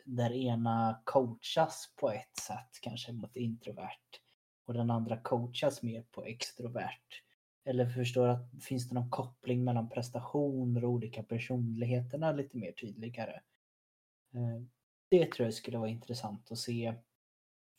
där 0.05 0.31
ena 0.31 1.01
coachas 1.03 1.93
på 1.95 2.11
ett 2.11 2.37
sätt, 2.37 2.79
kanske 2.81 3.11
mot 3.11 3.35
introvert 3.35 4.19
och 4.65 4.73
den 4.73 4.91
andra 4.91 5.17
coachas 5.17 5.83
mer 5.83 6.01
på 6.11 6.25
extrovert. 6.25 7.23
Eller 7.65 7.89
förstår 7.89 8.27
att 8.27 8.63
finns 8.63 8.89
det 8.89 8.95
någon 8.95 9.09
koppling 9.09 9.63
mellan 9.63 9.89
prestationer 9.89 10.85
och 10.85 10.91
olika 10.91 11.23
personligheterna 11.23 12.31
lite 12.31 12.57
mer 12.57 12.71
tydligare? 12.71 13.41
Eh, 14.33 14.61
det 15.09 15.31
tror 15.31 15.45
jag 15.45 15.53
skulle 15.53 15.77
vara 15.77 15.89
intressant 15.89 16.51
att 16.51 16.57
se. 16.57 16.93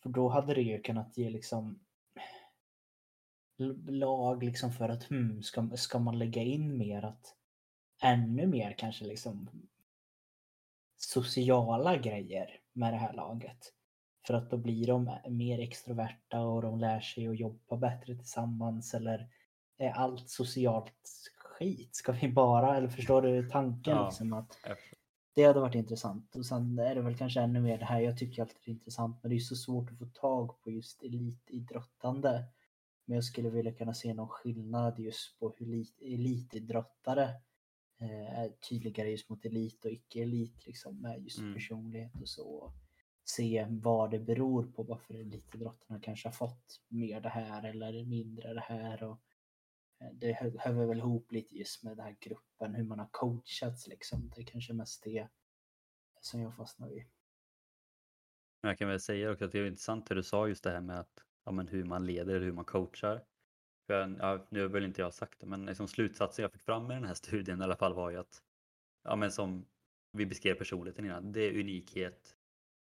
För 0.03 0.11
då 0.11 0.29
hade 0.29 0.55
det 0.55 0.63
ju 0.63 0.83
kunnat 0.83 1.19
ge 1.19 1.31
liksom 1.31 1.81
lag 3.89 4.43
liksom 4.43 4.73
för 4.73 4.89
att 4.89 5.05
hmm, 5.05 5.43
ska, 5.43 5.71
ska 5.77 5.99
man 5.99 6.19
lägga 6.19 6.43
in 6.43 6.79
mer 6.79 7.03
att 7.03 7.37
ännu 8.03 8.47
mer 8.47 8.75
kanske 8.79 9.05
liksom 9.05 9.49
sociala 11.05 11.97
grejer 11.97 12.61
med 12.73 12.93
det 12.93 12.97
här 12.99 13.13
laget. 13.13 13.73
För 14.27 14.35
att 14.35 14.51
då 14.51 14.57
blir 14.57 14.87
de 14.87 15.11
mer 15.29 15.59
extroverta 15.59 16.41
och 16.41 16.63
de 16.63 16.79
lär 16.79 17.01
sig 17.01 17.29
att 17.29 17.39
jobba 17.41 17.77
bättre 17.77 18.15
tillsammans 18.17 18.95
eller 18.95 19.29
är 19.79 19.91
allt 19.91 20.31
socialt 20.31 20.93
skit? 21.39 21.97
Ska 21.97 22.13
vi 22.13 22.29
bara, 22.29 22.77
eller 22.77 22.89
förstår 22.89 23.23
du 23.23 23.49
tanken 23.51 23.97
Ja. 23.97 24.05
liksom 24.05 24.33
att 24.33 24.59
det 25.35 25.45
hade 25.45 25.61
varit 25.61 25.75
intressant. 25.75 26.37
Och 26.37 26.47
sen 26.47 26.79
är 26.79 26.95
det 26.95 27.01
väl 27.01 27.17
kanske 27.17 27.41
ännu 27.41 27.61
mer 27.61 27.79
det 27.79 27.85
här, 27.85 28.01
jag 28.01 28.19
tycker 28.19 28.43
alltid 28.43 28.57
det 28.65 28.71
är 28.71 28.73
intressant, 28.73 29.19
men 29.23 29.31
det 29.31 29.37
är 29.37 29.41
så 29.41 29.57
svårt 29.57 29.91
att 29.91 29.99
få 29.99 30.07
tag 30.07 30.61
på 30.61 30.71
just 30.71 31.03
elitidrottande. 31.03 32.45
Men 33.05 33.15
jag 33.15 33.25
skulle 33.25 33.51
vilja 33.51 33.73
kunna 33.73 33.95
se 33.95 34.15
någon 34.15 34.29
skillnad 34.29 34.99
just 34.99 35.39
på 35.39 35.55
hur 35.59 35.69
elit, 35.69 36.01
elitidrottare 36.01 37.31
är 38.11 38.49
tydligare 38.49 39.11
just 39.11 39.29
mot 39.29 39.45
elit 39.45 39.85
och 39.85 39.91
icke-elit, 39.91 40.67
liksom 40.67 41.01
med 41.01 41.23
just 41.23 41.39
Mm. 41.39 41.55
personlighet 41.55 42.21
och 42.21 42.29
så. 42.29 42.73
Se 43.25 43.67
vad 43.71 44.11
det 44.11 44.19
beror 44.19 44.65
på 44.67 44.83
varför 44.83 45.15
elitidrottarna 45.15 46.01
kanske 46.01 46.29
har 46.29 46.33
fått 46.33 46.81
mer 46.89 47.21
det 47.21 47.29
här 47.29 47.69
eller 47.71 48.05
mindre 48.05 48.55
det 48.55 48.61
här. 48.61 49.03
Och 49.03 49.21
eh, 50.01 50.13
det 50.13 50.33
hö- 50.33 50.59
hör 50.59 50.87
väl 50.87 50.99
ihop 50.99 51.33
lite 51.33 51.57
just 51.59 51.83
med 51.83 51.97
den 51.97 52.07
här 52.07 52.17
gruppen, 52.21 52.75
hur 52.75 52.85
man 52.85 52.99
har 52.99 53.09
coachats 53.13 53.87
liksom. 53.89 54.33
Det 54.37 54.43
är 54.43 54.47
kanske 54.47 54.73
mest 54.73 55.03
det 55.05 55.29
som 56.21 56.41
jag 56.41 56.57
fastnar 56.57 56.89
vid. 56.89 57.05
Men 58.63 58.69
jag 58.69 58.79
kan 58.79 58.89
väl 58.89 59.01
säga 59.01 59.31
också 59.31 59.45
att 59.45 59.53
det 59.53 59.59
är 59.59 59.67
intressant 59.67 60.11
hur 60.11 60.17
du 60.17 60.23
sa 60.23 60.49
just 60.49 60.65
det 60.65 60.71
här 60.71 60.81
med 60.81 61.01
att, 61.01 61.25
ja, 61.45 61.53
men 61.53 61.69
hur 61.69 61.85
man 61.85 62.07
leder 62.07 62.35
eller 62.35 62.47
hur 62.47 62.53
man 62.53 62.65
coachar. 62.65 63.25
För, 63.87 64.17
ja, 64.19 64.47
nu 64.49 64.61
har 64.61 64.69
väl 64.69 64.85
inte 64.85 65.01
jag 65.01 65.15
sagt 65.15 65.41
det, 65.41 65.47
men 65.47 65.67
liksom 65.67 65.89
slutsatsen 65.89 66.43
jag 66.43 66.53
fick 66.53 66.63
fram 66.63 66.87
med 66.87 66.97
den 66.97 67.05
här 67.05 67.15
studien 67.25 67.61
i 67.61 67.65
alla 67.65 67.77
fall 67.77 67.95
var 67.95 68.11
ju 68.11 68.17
att, 68.17 68.43
ja, 69.05 69.17
men 69.17 69.33
som 69.33 69.67
vi 70.13 70.27
beskrev 70.27 70.55
personligheten 70.55 71.05
innan, 71.05 71.33
det 71.33 71.41
är 71.41 71.61
unikhet 71.61 72.37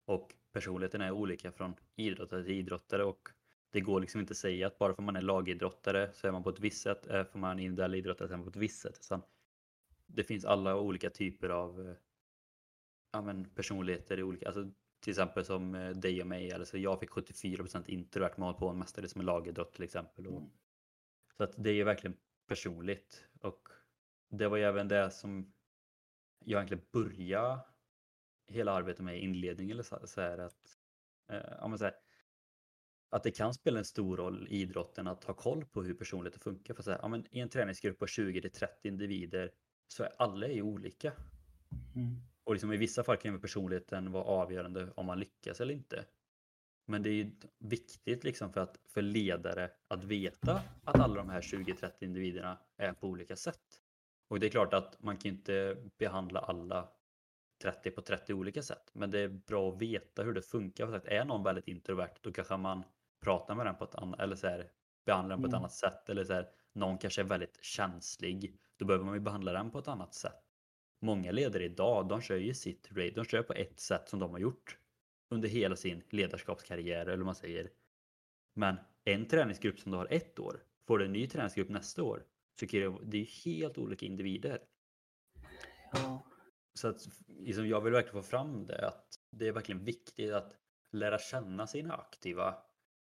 och 0.06 0.36
personligheten 0.54 1.02
är 1.02 1.12
olika 1.12 1.52
från 1.52 1.76
idrottare 1.96 2.44
till 2.44 2.54
idrottare 2.54 3.04
och 3.04 3.30
det 3.72 3.82
går 3.82 4.00
liksom 4.00 4.22
inte 4.22 4.32
att 4.32 4.38
säga 4.38 4.68
att 4.68 4.78
bara 4.78 4.94
för 4.94 5.02
man 5.04 5.16
är 5.16 5.22
lagidrottare 5.22 6.14
så 6.14 6.28
är 6.28 6.32
man 6.32 6.44
på 6.44 6.50
ett 6.50 6.60
visst 6.60 6.82
sätt, 6.82 7.06
för 7.06 7.38
man 7.38 7.60
är 7.60 7.64
individuell 7.64 7.96
idrottare 7.96 8.28
så 8.28 8.34
är 8.34 8.38
man 8.38 8.46
på 8.46 8.50
ett 8.50 8.64
visst 8.64 8.82
sätt. 8.82 9.04
Så 9.04 9.22
det 10.08 10.24
finns 10.24 10.46
alla 10.46 10.76
olika 10.76 11.10
typer 11.10 11.50
av 11.50 11.88
eh, 11.88 11.96
ja, 13.12 13.22
men 13.22 13.46
personligheter 13.46 14.20
i 14.20 14.24
olika, 14.24 14.46
alltså 14.48 14.72
till 15.00 15.12
exempel 15.12 15.46
som 15.46 15.76
eh, 15.76 15.90
dig 15.90 16.22
och 16.22 16.28
mig, 16.28 16.52
alltså 16.52 16.78
jag 16.78 17.00
fick 17.00 17.10
74% 17.10 17.84
introvert 17.88 18.34
men 18.38 18.44
håller 18.44 18.60
på 18.60 19.08
som 19.08 19.22
är 19.22 19.26
lagidrott 19.26 19.74
till 19.74 19.84
exempel. 19.84 20.28
Och, 20.28 20.38
Mm. 20.38 20.50
Så 21.38 21.44
att 21.44 21.54
det 21.58 21.70
är 21.70 21.74
ju 21.74 21.84
verkligen 21.84 22.18
personligt 22.48 23.26
och 23.42 23.68
det 24.30 24.48
var 24.48 24.58
ju 24.58 24.64
även 24.64 24.88
det 24.88 25.12
som 25.12 25.54
jag 26.40 26.58
egentligen 26.58 26.86
började 26.92 27.60
hela 28.48 28.72
arbetet 28.72 29.06
med 29.06 29.18
i 29.18 29.20
inledningen 29.20 29.72
eller 29.72 29.84
så, 29.84 30.00
så 30.08 30.22
här 30.22 30.38
att, 30.38 30.78
eh, 31.32 31.76
så 31.76 31.84
här, 31.84 31.94
att 33.10 33.24
det 33.24 33.32
kan 33.32 33.54
spela 33.54 33.80
en 33.80 33.86
stor 33.86 34.18
roll 34.18 34.48
i 34.50 34.62
idrotten 34.62 35.08
att 35.08 35.24
ha 35.24 35.34
koll 35.34 35.66
på 35.66 35.84
hur 35.84 35.94
personligheten 35.94 36.42
funkar. 36.42 36.74
För 36.74 36.84
så 36.84 36.92
här, 36.92 37.00
ja, 37.02 37.08
men 37.08 37.26
I 37.32 37.40
en 37.40 37.50
träningsgrupp 37.50 38.00
på 38.00 38.06
20-30 38.06 38.68
individer 38.84 39.52
så 39.88 40.04
är 40.04 40.12
alla 40.18 40.48
ju 40.48 40.62
olika. 40.62 41.14
Mm. 41.96 42.16
Och 42.44 42.54
liksom 42.54 42.74
i 42.74 42.78
vissa 42.78 43.04
fall 43.04 43.18
kan 43.18 43.34
ju 43.34 43.40
personligheten 43.40 44.12
vara 44.12 44.24
avgörande 44.24 44.92
om 44.96 45.06
man 45.06 45.20
lyckas 45.20 45.62
eller 45.62 45.74
inte. 45.74 46.06
Men 46.92 47.04
det 47.04 47.10
är 47.10 47.14
ju 47.14 47.32
viktigt 47.60 48.24
liksom 48.24 48.54
för, 48.54 48.62
att, 48.62 48.80
för 48.88 49.02
ledare 49.02 49.72
att 49.88 50.04
veta 50.04 50.62
att 50.84 51.00
alla 51.00 51.16
de 51.16 51.30
här 51.30 51.42
20-30 51.42 51.92
individerna 52.00 52.58
är 52.78 52.94
på 52.94 53.08
olika 53.08 53.36
sätt. 53.36 53.82
Och 54.30 54.40
det 54.40 54.48
är 54.48 54.50
klart 54.50 54.74
att 54.74 55.04
man 55.04 55.18
kan 55.18 55.32
inte 55.32 55.78
behandla 55.98 56.40
alla 56.40 56.90
30 57.62 57.92
på 57.92 58.02
30 58.02 58.34
olika 58.34 58.64
sätt. 58.64 58.90
Men 58.94 59.12
det 59.12 59.20
är 59.20 59.28
bra 59.28 59.70
att 59.72 59.82
veta 59.82 60.24
hur 60.24 60.34
det 60.34 60.42
funkar. 60.42 60.88
För 60.88 60.94
att 60.96 61.06
är 61.06 61.26
någon 61.26 61.44
väldigt 61.44 61.68
introvert 61.68 62.16
då 62.22 62.32
kanske 62.32 62.58
man 62.58 62.84
pratar 63.22 63.56
med 63.56 63.66
den 63.66 63.76
på 63.76 63.84
ett 63.84 63.96
annat 63.96 64.20
eller 64.20 64.36
så 64.36 64.48
här, 64.48 64.72
behandlar 65.06 65.36
den 65.36 65.42
på 65.44 65.48
ett 65.48 65.54
Mm. 65.54 65.62
annat 65.62 65.74
sätt. 65.74 66.10
Eller 66.10 66.24
så 66.24 66.34
här, 66.34 66.50
någon 66.74 66.98
kanske 66.98 67.22
är 67.22 67.26
väldigt 67.26 67.64
känslig. 67.64 68.58
Då 68.78 68.86
behöver 68.86 69.06
man 69.06 69.14
ju 69.14 69.20
behandla 69.20 69.54
den 69.54 69.72
på 69.72 69.80
ett 69.80 69.88
annat 69.88 70.14
sätt. 70.14 70.44
Många 71.02 71.32
ledare 71.32 71.66
idag, 71.66 72.08
de 72.08 72.22
kör 72.22 72.38
ju 72.38 72.54
sitt 72.54 72.92
raid, 72.92 73.16
de 73.16 73.26
kör 73.26 73.44
på 73.44 73.54
ett 73.54 73.80
sätt 73.80 74.10
som 74.10 74.20
de 74.20 74.32
har 74.32 74.40
gjort 74.40 74.78
under 75.32 75.50
hela 75.50 75.76
sin 75.76 76.04
ledarskapskarriär 76.10 77.06
eller 77.06 77.18
vad 77.18 77.26
man 77.26 77.36
säger. 77.36 77.72
Men 78.54 78.76
en 79.04 79.26
träningsgrupp 79.26 79.80
som 79.80 79.92
du 79.92 79.98
har 79.98 80.08
ett 80.10 80.40
år, 80.40 80.64
får 80.88 80.98
du 81.00 81.06
en 81.06 81.14
ny 81.14 81.28
träningsgrupp 81.28 81.70
nästa 81.70 82.04
år, 82.04 82.24
så 82.60 82.66
det, 82.66 82.98
det 83.04 83.18
är 83.18 83.46
helt 83.46 83.78
olika 83.78 84.06
individer. 84.06 84.62
Ja. 85.94 86.26
Så 86.74 86.88
att 86.88 87.08
liksom, 87.28 87.68
jag 87.68 87.82
vill 87.82 87.94
verkligen 87.94 88.24
få 88.24 88.30
fram 88.30 88.66
det 88.66 88.88
att 88.88 89.06
det 89.32 89.48
är 89.48 89.52
verkligen 89.52 89.84
viktigt 89.84 90.34
att 90.34 90.56
lära 90.92 91.20
känna 91.20 91.68
sina 91.68 91.94
aktiva, 91.94 92.58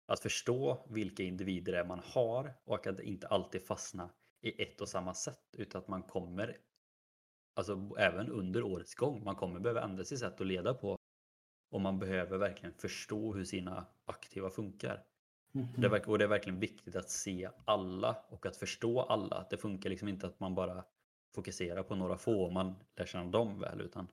att 0.07 0.21
förstå 0.21 0.87
vilka 0.91 1.23
individer 1.23 1.73
det 1.73 1.79
är 1.79 1.85
man 1.85 2.01
har 2.05 2.55
och 2.65 2.87
att 2.87 3.01
inte 3.01 3.27
alltid 3.27 3.67
fastna 3.67 4.11
i 4.43 4.63
ett 4.63 4.81
och 4.81 4.89
samma 4.89 5.15
sätt 5.15 5.45
utan 5.57 5.83
att 5.83 5.89
man 5.89 6.03
kommer, 6.03 6.59
alltså 7.55 7.97
även 7.99 8.31
under 8.31 8.63
årets 8.63 8.95
gång, 8.95 9.25
man 9.25 9.37
kommer 9.37 9.61
behöva 9.61 9.83
ändra 9.83 10.05
sitt 10.05 10.19
sätt 10.19 10.41
att 10.41 10.47
leda 10.47 10.75
på 10.75 10.99
och 11.69 11.81
man 11.81 11.99
behöver 11.99 12.39
verkligen 12.39 12.75
förstå 12.75 13.35
hur 13.35 13.45
sina 13.45 13.87
aktiva 14.05 14.51
funkar. 14.51 15.05
Mhm. 15.53 15.69
Det 15.77 15.87
är, 15.87 16.09
och 16.09 16.19
det 16.19 16.25
är 16.25 16.29
verkligen 16.29 16.61
viktigt 16.61 16.97
att 16.97 17.11
se 17.11 17.51
alla 17.65 18.17
och 18.29 18.47
att 18.47 18.57
förstå 18.57 19.01
alla. 19.01 19.47
Det 19.51 19.57
funkar 19.57 19.91
liksom 19.91 20.09
inte 20.09 20.27
att 20.27 20.41
man 20.41 20.55
bara 20.55 20.85
fokuserar 21.35 21.83
på 21.83 21.95
några 21.95 22.19
få 22.19 22.43
och 22.43 22.53
man 22.53 22.75
lär 22.97 23.07
känna 23.07 23.31
dem 23.31 23.61
väl. 23.61 23.81
Utan... 23.81 24.09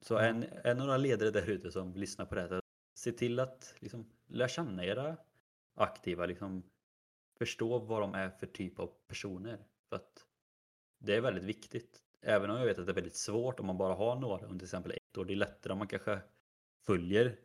Så 0.00 0.18
en, 0.18 0.42
är 0.42 0.74
några 0.74 0.96
ledare 0.96 1.30
där 1.30 1.50
ute 1.50 1.72
som 1.72 1.94
lyssnar 1.94 2.26
på 2.26 2.34
det 2.34 2.40
här, 2.40 2.60
se 2.94 3.12
till 3.12 3.40
att 3.40 3.74
liksom, 3.78 4.10
lära 4.26 4.48
känna 4.48 4.84
era 4.84 5.16
aktiva. 5.74 6.26
Liksom, 6.26 6.62
förstå 7.38 7.78
vad 7.78 8.00
de 8.00 8.14
är 8.14 8.30
för 8.30 8.46
typ 8.46 8.78
av 8.78 8.92
personer. 9.06 9.58
För 9.88 9.96
att 9.96 10.26
Det 10.98 11.14
är 11.14 11.20
väldigt 11.20 11.44
viktigt. 11.44 12.02
Även 12.20 12.50
om 12.50 12.58
jag 12.58 12.66
vet 12.66 12.78
att 12.78 12.86
det 12.86 12.92
är 12.92 12.94
väldigt 12.94 13.16
svårt 13.16 13.60
om 13.60 13.66
man 13.66 13.78
bara 13.78 13.94
har 13.94 14.16
några 14.16 14.44
under 14.44 14.58
till 14.58 14.66
exempel 14.66 14.92
ett 14.92 15.18
år. 15.18 15.24
Det 15.24 15.34
är 15.34 15.36
lättare 15.36 15.72
om 15.72 15.78
man 15.78 15.88
kanske 15.88 16.20
följer 16.86 17.36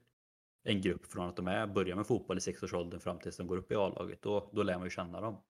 en 0.64 0.82
grupp 0.82 1.06
från 1.06 1.30
att 1.30 1.36
de 1.36 1.48
är, 1.48 1.68
börjar 1.68 1.95
med 1.95 2.08
fotboll 2.08 2.38
i 2.38 2.41
sexårsåldern 2.41 3.00
fram 3.00 3.20
tills 3.20 3.38
de 3.38 3.48
går 3.48 3.58
upp 3.58 3.72
i 3.72 3.76
A-laget. 3.76 4.22
Då, 4.22 4.50
då 4.54 4.64
lär 4.64 4.76
man 4.76 4.84
ju 4.84 4.90
känna 4.90 5.22
dem. 5.22 5.44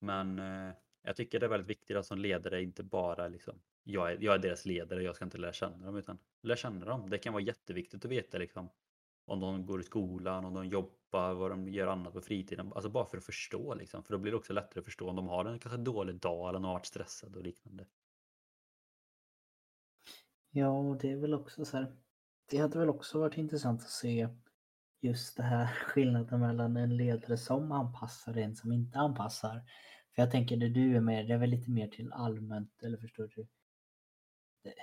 Men 0.00 0.38
eh, 0.38 0.74
jag 1.02 1.16
tycker 1.16 1.40
det 1.40 1.46
är 1.46 1.50
väldigt 1.50 1.70
viktigt 1.70 1.96
att 1.96 2.06
som 2.06 2.18
ledare 2.18 2.62
inte 2.62 2.82
bara 2.82 3.28
liksom, 3.28 3.54
jag 3.82 4.12
är, 4.12 4.18
jag 4.20 4.34
är 4.34 4.38
deras 4.38 4.66
ledare, 4.66 5.02
jag 5.02 5.16
ska 5.16 5.24
inte 5.24 5.38
lära 5.38 5.52
känna 5.52 5.86
dem, 5.86 5.96
utan 5.96 6.18
lära 6.42 6.56
känna 6.56 6.84
dem. 6.84 7.10
Det 7.10 7.18
kan 7.18 7.32
vara 7.32 7.42
jätteviktigt 7.42 8.04
att 8.04 8.10
veta 8.10 8.38
liksom, 8.38 8.68
om 9.24 9.40
de 9.40 9.66
går 9.66 9.80
i 9.80 9.84
skolan, 9.84 10.44
om 10.44 10.54
de 10.54 10.66
jobbar, 10.68 10.99
vad 11.10 11.50
de 11.50 11.68
gör 11.68 11.86
annat 11.86 12.12
på 12.12 12.20
fritiden. 12.20 12.72
Alltså 12.72 12.90
bara 12.90 13.06
för 13.06 13.18
att 13.18 13.24
förstå 13.24 13.74
liksom. 13.74 14.04
För 14.04 14.12
då 14.12 14.18
blir 14.18 14.32
det 14.32 14.38
också 14.38 14.52
lättare 14.52 14.80
att 14.80 14.84
förstå 14.84 15.10
om 15.10 15.16
de 15.16 15.28
har 15.28 15.44
en 15.44 15.58
kanske 15.58 15.80
dålig 15.80 16.20
dag 16.20 16.48
eller 16.48 16.58
har 16.58 16.72
varit 16.72 16.86
stressade 16.86 17.38
och 17.38 17.44
liknande. 17.44 17.86
Ja, 20.50 20.98
det 21.00 21.10
är 21.10 21.16
väl 21.16 21.34
också 21.34 21.64
så 21.64 21.76
här. 21.76 21.96
Det 22.50 22.56
hade 22.56 22.78
väl 22.78 22.88
också 22.88 23.18
varit 23.18 23.36
intressant 23.36 23.80
att 23.80 23.90
se 23.90 24.28
just 25.00 25.36
det 25.36 25.42
här 25.42 25.66
skillnaden 25.86 26.40
mellan 26.40 26.76
en 26.76 26.96
ledare 26.96 27.36
som 27.36 27.72
anpassar 27.72 28.32
och 28.32 28.38
en 28.38 28.56
som 28.56 28.72
inte 28.72 28.98
anpassar. 28.98 29.62
För 30.14 30.22
jag 30.22 30.30
tänker 30.30 30.56
det 30.56 30.68
du 30.68 30.96
är 30.96 31.00
med, 31.00 31.26
det 31.26 31.34
är 31.34 31.38
väl 31.38 31.50
lite 31.50 31.70
mer 31.70 31.88
till 31.88 32.12
allmänt, 32.12 32.82
eller 32.82 32.98
förstår 32.98 33.30
du? 33.34 33.46
Det, 34.62 34.74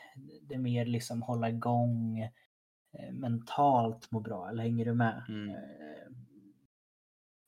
det 0.42 0.56
är 0.56 0.60
mer 0.60 0.86
liksom 0.86 1.22
hålla 1.22 1.50
igång 1.50 2.20
eh, 2.20 3.12
mentalt 3.14 4.12
må 4.12 4.20
bra, 4.20 4.50
eller 4.50 4.64
hänger 4.64 4.86
du 4.86 4.94
med? 4.94 5.26
Mm. 5.30 5.56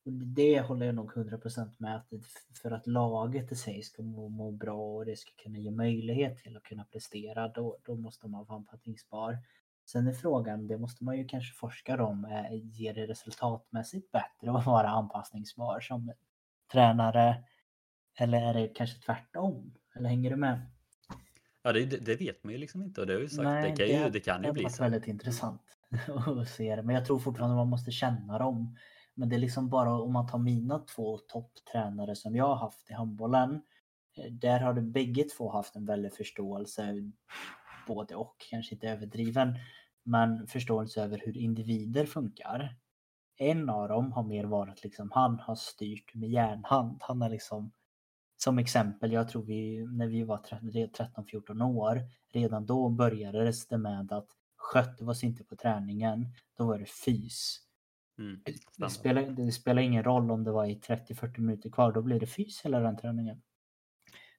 Det 0.05 0.61
håller 0.61 0.85
jag 0.85 0.95
nog 0.95 1.11
100% 1.13 1.79
med 1.79 1.95
att 1.95 2.09
det- 2.09 2.23
för 2.61 2.71
att 2.71 2.87
laget 2.87 3.51
i 3.51 3.55
sig 3.55 3.81
ska 3.83 4.01
må, 4.03 4.29
må 4.29 4.51
bra 4.51 4.95
och 4.95 5.05
det 5.05 5.15
ska 5.15 5.31
kunna 5.43 5.57
ge 5.57 5.71
möjlighet 5.71 6.37
till 6.37 6.57
att 6.57 6.63
kunna 6.63 6.83
prestera, 6.85 7.47
då, 7.47 7.77
då 7.83 7.95
måste 7.95 8.27
man 8.27 8.45
vara 8.45 8.57
anpassningsbar. 8.57 9.37
Sen 9.85 10.07
är 10.07 10.13
frågan, 10.13 10.67
det 10.67 10.77
måste 10.77 11.03
man 11.03 11.17
ju 11.17 11.25
kanske 11.27 11.53
forska 11.55 12.03
om, 12.03 12.25
eh, 12.25 12.53
ger 12.53 12.93
det 12.93 13.07
resultatmässigt 13.07 14.11
bättre 14.11 14.51
att 14.51 14.65
vara 14.65 14.89
anpassningsbar 14.89 15.79
som 15.79 16.11
tränare? 16.71 17.43
Eller 18.19 18.41
är 18.41 18.53
det 18.53 18.67
kanske 18.67 19.01
tvärtom? 19.01 19.73
Eller 19.95 20.09
hänger 20.09 20.29
du 20.29 20.35
med? 20.35 20.61
Ja, 21.63 21.73
det, 21.73 21.85
det, 21.85 21.97
det 21.97 22.15
vet 22.15 22.43
man 22.43 22.53
ju 22.53 22.59
liksom 22.59 22.81
inte 22.83 23.01
och 23.01 23.07
det 23.07 23.13
har 23.13 23.19
ju 23.21 23.29
sagt. 23.29 23.43
Nej, 23.43 23.71
det 23.71 23.77
kan 23.77 23.87
ju, 23.87 24.03
det- 24.03 24.09
det 24.09 24.19
kan 24.19 24.41
ju 24.41 24.47
Det 24.47 24.53
bli 24.53 24.69
så. 24.69 24.83
väldigt 24.83 25.07
intressant 25.07 25.61
att 26.41 26.49
se 26.49 26.75
det. 26.75 26.81
Men 26.83 26.95
jag 26.95 27.05
tror 27.05 27.19
fortfarande 27.19 27.55
man 27.55 27.67
måste 27.67 27.91
känna 27.91 28.39
dem. 28.39 28.77
Men 29.19 29.29
det 29.29 29.35
är 29.35 29.39
liksom 29.39 29.69
bara 29.69 29.93
om 29.93 30.13
man 30.13 30.27
tar 30.27 30.37
mina 30.37 30.79
två 30.79 31.17
topptränare 31.17 32.15
som 32.15 32.35
jag 32.35 32.47
har 32.47 32.55
haft 32.55 32.89
i 32.89 32.93
handbollen. 32.93 33.61
Eh, 34.17 34.31
där 34.31 34.59
har 34.59 34.73
de 34.73 34.91
bägge 34.91 35.23
två 35.23 35.51
haft 35.51 35.75
en 35.75 35.85
väldig 35.85 36.13
förståelse, 36.13 37.11
både 37.87 38.15
och, 38.15 38.35
kanske 38.49 38.75
inte 38.75 38.89
överdriven, 38.89 39.55
men 40.03 40.47
förståelse 40.47 41.03
över 41.03 41.21
hur 41.25 41.37
individer 41.37 42.05
funkar. 42.05 42.75
En 43.37 43.69
av 43.69 43.87
dem 43.89 44.11
har 44.11 44.23
mer 44.23 44.43
varit 44.43 44.83
liksom, 44.83 45.11
han 45.11 45.39
har 45.39 45.55
styrt 45.55 46.15
med 46.15 46.29
järnhand. 46.29 46.97
Han 47.01 47.21
har 47.21 47.29
liksom, 47.29 47.71
som 48.37 48.59
exempel, 48.59 49.11
jag 49.11 49.29
tror 49.29 49.43
vi, 49.43 49.85
när 49.85 50.07
vi 50.07 50.23
var 50.23 50.37
13-14 50.37 51.77
år, 51.77 52.01
redan 52.33 52.65
då 52.65 52.89
började 52.89 53.53
det 53.69 53.77
med 53.77 54.11
att 54.11 54.27
skötte 54.57 55.03
vi 55.03 55.11
oss 55.11 55.23
inte 55.23 55.43
på 55.43 55.55
träningen, 55.55 56.25
då 56.57 56.65
var 56.65 56.79
det 56.79 56.89
fys. 56.89 57.68
Mm, 58.19 58.41
Det 58.77 58.89
spelar, 58.89 59.21
det 59.21 59.51
spelar 59.51 59.81
ingen 59.81 60.03
roll 60.03 60.31
om 60.31 60.43
det 60.43 60.51
var 60.51 60.65
i 60.65 60.75
30-40 60.75 61.41
minuter 61.41 61.69
kvar, 61.69 61.91
då 61.91 62.01
blir 62.01 62.19
det 62.19 62.27
fys 62.27 62.61
hela 62.65 62.79
den 62.79 62.97
träningen. 62.97 63.41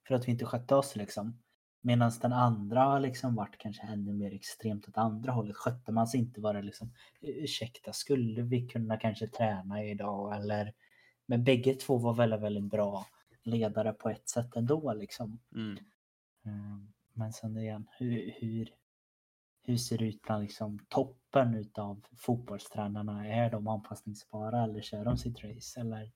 För 0.09 0.15
att 0.15 0.29
vi 0.29 0.33
inte 0.33 0.45
skötte 0.45 0.75
oss 0.75 0.97
liksom. 0.97 1.39
Medan 1.83 2.11
den 2.23 2.33
andra 2.33 2.81
har 2.81 3.01
liksom 3.01 3.35
varit 3.35 3.59
kanske 3.59 3.83
ännu 3.83 4.13
mer 4.13 4.35
extremt 4.35 4.89
åt 4.89 4.97
andra 4.97 5.33
hållet. 5.33 5.57
Skötte 5.57 5.93
man 5.93 6.07
sig 6.07 6.21
inte 6.21 6.41
var 6.41 6.55
det 6.55 6.63
liksom, 6.63 6.93
ursäkta, 7.21 7.93
skulle 7.93 8.43
vi 8.43 8.69
kunna 8.69 8.97
kanske 8.97 9.27
träna 9.27 9.85
idag 9.85 10.37
eller? 10.37 10.73
Men 11.27 11.45
bägge 11.45 11.75
två 11.75 11.99
var 11.99 12.15
väldigt, 12.15 12.41
väldigt 12.41 12.71
bra 12.71 13.07
ledare 13.43 13.93
på 13.93 14.11
ett 14.11 14.29
sätt 14.29 14.57
ändå 14.57 14.93
liksom. 14.93 15.41
Mm. 15.55 15.79
Mm, 16.45 16.93
Men 17.13 17.33
sen 17.33 17.57
igen, 17.57 17.87
hur, 17.99 18.35
hur, 18.41 18.69
hur 19.63 19.77
ser 19.77 19.99
det 19.99 20.05
ut 20.09 20.23
bland 20.23 20.43
liksom 20.43 20.79
toppen 20.89 21.55
utav 21.55 22.07
fotbollstränarna? 22.17 23.27
Är 23.27 23.51
de 23.51 23.69
anpassningsbara 23.69 24.63
eller 24.65 24.81
kör 24.83 25.05
de 25.05 25.17
sitt 25.17 25.45
race? 25.45 25.81
Eller? 25.81 26.13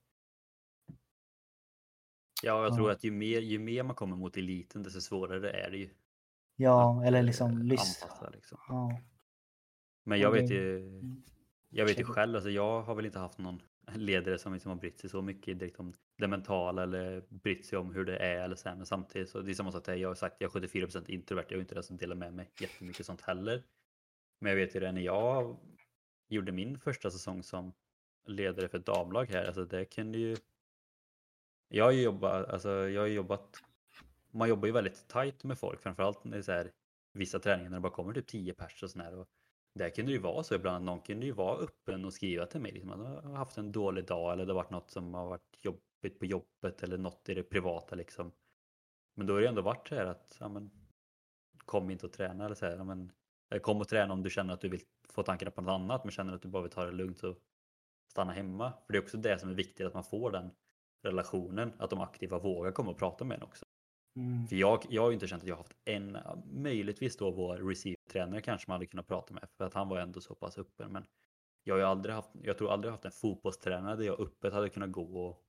Ja, 2.43 2.63
jag 2.63 2.75
tror 2.75 2.89
Ja. 2.89 2.93
att 2.95 3.03
ju 3.03 3.11
mer, 3.11 3.41
ju 3.41 3.59
mer 3.59 3.83
man 3.83 3.95
kommer 3.95 4.15
mot 4.15 4.37
eliten 4.37 4.83
desto 4.83 5.01
svårare 5.01 5.51
är 5.51 5.71
det 5.71 5.77
ju. 5.77 5.89
Ja, 6.55 6.99
att, 7.01 7.07
eller 7.07 7.19
eh, 7.19 7.25
liksom 7.25 7.61
lyssna. 7.61 8.29
liksom. 8.33 8.57
Ja. 8.67 8.99
Men 10.03 10.19
Ja, 10.19 10.23
jag 10.23 10.31
vet 10.31 10.51
ju, 10.51 10.83
jag 11.69 11.85
vet 11.85 11.99
ju 11.99 12.03
själv, 12.03 12.35
alltså 12.35 12.49
jag 12.49 12.81
har 12.81 12.95
väl 12.95 13.05
inte 13.05 13.19
haft 13.19 13.37
någon 13.37 13.61
ledare 13.93 14.37
som 14.37 14.53
liksom 14.53 14.69
har 14.69 14.75
brytt 14.77 14.99
sig 14.99 15.09
så 15.09 15.21
mycket 15.21 15.59
direkt 15.59 15.79
om 15.79 15.93
det 16.17 16.27
mentala 16.27 16.83
eller 16.83 17.23
brytt 17.29 17.65
sig 17.65 17.79
om 17.79 17.93
hur 17.93 18.05
det 18.05 18.17
är 18.17 18.43
eller 18.43 18.55
så 18.55 18.69
här. 18.69 18.75
Men 18.75 18.85
samtidigt 18.85 19.29
så 19.29 19.41
det 19.41 19.51
är 19.51 19.53
samma 19.53 19.71
sak 19.71 19.85
där. 19.85 19.95
Jag 19.95 20.09
har 20.09 20.15
sagt 20.15 20.35
jag 20.39 20.55
är 20.55 20.59
74% 20.59 21.09
introvert. 21.09 21.45
Jag 21.49 21.57
är 21.57 21.61
inte 21.61 21.75
den 21.75 21.83
som 21.83 21.97
delar 21.97 22.15
med 22.15 22.33
mig 22.33 22.49
jättemycket 22.59 23.05
sånt 23.05 23.21
heller. 23.21 23.63
Men 24.39 24.49
jag 24.49 24.57
vet 24.57 24.75
ju 24.75 24.79
det 24.79 24.91
när 24.91 25.01
jag 25.01 25.57
gjorde 26.27 26.51
min 26.51 26.79
första 26.79 27.11
säsong 27.11 27.43
som 27.43 27.73
ledare 28.25 28.67
för 28.67 28.77
ett 28.77 28.85
damlag 28.85 29.25
här. 29.25 29.45
Alltså 29.45 29.65
det 29.65 29.85
kunde 29.85 30.17
ju. 30.17 30.37
Jag 31.67 31.85
har 31.85 31.91
ju 31.91 32.01
jobbat, 32.01 32.49
alltså 32.49 32.69
jag 32.69 33.01
har 33.01 33.07
jobbat. 33.07 33.63
Man 34.31 34.49
jobbar 34.49 34.65
ju 34.65 34.71
väldigt 34.71 35.07
tajt 35.07 35.43
med 35.43 35.59
folk, 35.59 35.81
framförallt 35.81 36.23
när 36.23 36.31
det 36.31 36.37
är 36.37 36.41
så 36.41 36.51
här 36.51 36.71
vissa 37.13 37.39
träningar 37.39 37.69
när 37.69 37.77
det 37.77 37.81
bara 37.81 37.93
kommer 37.93 38.13
typ 38.13 38.27
10 38.27 38.53
pers 38.53 38.83
och 38.83 38.89
sådär. 38.89 39.15
Och 39.15 39.27
där 39.79 39.89
kunde 39.89 40.11
det 40.11 40.15
ju 40.15 40.21
vara 40.21 40.43
så 40.43 40.55
ibland 40.55 40.85
någon 40.85 41.01
kunde 41.01 41.25
ju 41.25 41.31
vara 41.31 41.57
öppen 41.57 42.05
och 42.05 42.13
skriva 42.13 42.45
till 42.45 42.61
mig. 42.61 42.71
Liksom, 42.71 42.91
att 42.91 43.23
de 43.23 43.31
har 43.31 43.37
haft 43.37 43.57
en 43.57 43.71
dålig 43.71 44.05
dag 44.05 44.33
eller 44.33 44.45
det 44.45 44.51
har 44.51 44.55
varit 44.55 44.69
något 44.69 44.91
som 44.91 45.13
har 45.13 45.27
varit 45.27 45.57
jobbigt 45.61 46.19
på 46.19 46.25
jobbet 46.25 46.83
eller 46.83 46.97
något 46.97 47.29
i 47.29 47.33
det 47.33 47.43
privata 47.43 47.95
liksom. 47.95 48.31
Men 49.15 49.27
då 49.27 49.33
har 49.33 49.41
det 49.41 49.47
ändå 49.47 49.61
varit 49.61 49.87
så 49.87 49.95
här 49.95 50.05
att 50.05 50.37
ja, 50.39 50.49
men, 50.49 50.71
kom 51.65 51.91
inte 51.91 52.05
och 52.05 52.13
träna 52.13 52.45
eller 52.45 52.55
så 52.55 52.65
här, 52.65 52.77
ja, 52.77 52.83
men, 52.83 53.11
eller 53.49 53.61
kom 53.61 53.81
och 53.81 53.87
träna 53.87 54.13
om 54.13 54.23
du 54.23 54.29
känner 54.29 54.53
att 54.53 54.61
du 54.61 54.69
vill 54.69 54.81
få 55.09 55.23
tankarna 55.23 55.51
på 55.51 55.61
något 55.61 55.69
annat 55.69 56.03
men 56.03 56.11
känner 56.11 56.35
att 56.35 56.41
du 56.41 56.47
bara 56.47 56.61
vill 56.61 56.71
ta 56.71 56.85
det 56.85 56.91
lugnt 56.91 57.17
så 57.17 57.35
stanna 58.11 58.33
hemma. 58.33 58.73
För 58.85 58.93
det 58.93 58.99
är 58.99 59.01
också 59.01 59.17
det 59.17 59.39
som 59.39 59.49
är 59.49 59.53
viktigt 59.53 59.87
att 59.87 59.93
man 59.93 60.03
får 60.03 60.31
den 60.31 60.51
relationen, 61.03 61.73
att 61.77 61.89
de 61.89 62.01
aktiva 62.01 62.39
vågar 62.39 62.71
komma 62.71 62.91
och 62.91 62.97
prata 62.97 63.25
med 63.25 63.37
en 63.37 63.43
också. 63.43 63.65
Mm. 64.15 64.47
För 64.47 64.55
jag, 64.55 64.85
jag 64.89 65.01
har 65.01 65.09
ju 65.09 65.13
inte 65.13 65.27
känt 65.27 65.43
att 65.43 65.47
jag 65.47 65.55
har 65.55 65.63
haft 65.63 65.77
en, 65.85 66.17
möjligtvis 66.45 67.17
då 67.17 67.31
vår 67.31 67.57
receiver-tränare 68.15 68.41
kanske 68.41 68.71
man 68.71 68.75
hade 68.75 68.85
kunnat 68.85 69.07
prata 69.07 69.33
med 69.33 69.49
för 69.57 69.65
att 69.65 69.73
han 69.73 69.89
var 69.89 69.99
ändå 69.99 70.21
så 70.21 70.35
pass 70.35 70.57
öppen. 70.57 70.91
Men 70.91 71.05
jag 71.63 71.73
har 71.73 71.79
ju 71.79 71.85
aldrig 71.85 72.15
haft, 72.15 72.29
jag 72.43 72.57
tror 72.57 72.71
aldrig 72.71 72.91
haft 72.91 73.05
en 73.05 73.11
fotbollstränare 73.11 73.95
där 73.95 74.05
jag 74.05 74.19
öppet 74.19 74.53
hade 74.53 74.69
kunnat 74.69 74.91
gå 74.91 75.27
och 75.27 75.43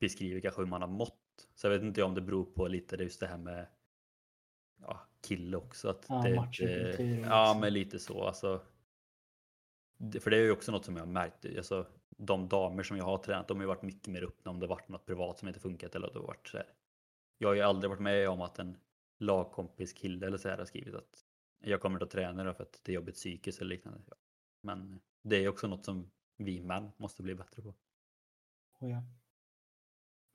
beskriva 0.00 0.40
kanske 0.40 0.62
hur 0.62 0.68
man 0.68 0.82
har 0.82 0.88
mått. 0.88 1.48
Så 1.54 1.66
jag 1.66 1.72
vet 1.72 1.82
inte 1.82 2.02
om 2.02 2.14
det 2.14 2.20
beror 2.20 2.44
på 2.44 2.68
lite 2.68 2.96
just 2.96 3.20
det 3.20 3.26
här 3.26 3.38
med 3.38 3.66
ja, 4.80 5.00
kille 5.22 5.56
också. 5.56 5.88
Att 5.88 6.06
Ja, 6.08 6.22
det, 6.22 6.30
det, 6.58 7.04
ja, 7.04 7.44
liksom. 7.44 7.60
men 7.60 7.72
lite 7.72 7.98
så. 7.98 8.24
Alltså, 8.24 8.62
det, 9.98 10.20
för 10.20 10.30
det 10.30 10.36
är 10.36 10.42
ju 10.42 10.52
också 10.52 10.72
något 10.72 10.84
som 10.84 10.96
jag 10.96 11.02
har 11.02 11.12
märkt. 11.12 11.46
Alltså, 11.56 11.86
de 12.10 12.48
damer 12.48 12.82
som 12.82 12.96
jag 12.96 13.04
har 13.04 13.18
tränat, 13.18 13.48
de 13.48 13.56
har 13.56 13.62
ju 13.62 13.68
varit 13.68 13.82
mycket 13.82 14.08
mer 14.08 14.22
öppna 14.22 14.50
om 14.50 14.60
det 14.60 14.66
varit 14.66 14.88
något 14.88 15.06
privat 15.06 15.38
som 15.38 15.48
inte 15.48 15.60
funkat 15.60 15.94
eller 15.94 16.12
det 16.12 16.18
varit 16.18 16.48
så 16.48 16.56
här. 16.56 16.66
Jag 17.38 17.48
har 17.48 17.54
ju 17.54 17.62
aldrig 17.62 17.90
varit 17.90 18.00
med 18.00 18.28
om 18.28 18.40
att 18.40 18.58
en 18.58 18.76
lagkompis 19.18 19.92
kille 19.92 20.26
eller 20.26 20.38
så 20.38 20.48
här 20.48 20.58
har 20.58 20.64
skrivit 20.64 20.94
att 20.94 21.24
jag 21.60 21.80
kommer 21.80 22.02
att 22.02 22.10
träna 22.10 22.44
då 22.44 22.54
för 22.54 22.62
att 22.62 22.80
det 22.82 22.92
är 22.92 22.94
jobbigt 22.94 23.14
psykiskt 23.14 23.60
eller 23.60 23.68
liknande. 23.68 24.00
Men 24.60 25.00
det 25.22 25.44
är 25.44 25.48
också 25.48 25.66
något 25.66 25.84
som 25.84 26.10
vi 26.36 26.62
män 26.62 26.90
måste 26.96 27.22
bli 27.22 27.34
bättre 27.34 27.62
på. 27.62 27.74
Oh, 28.78 28.90
ja. 28.90 29.02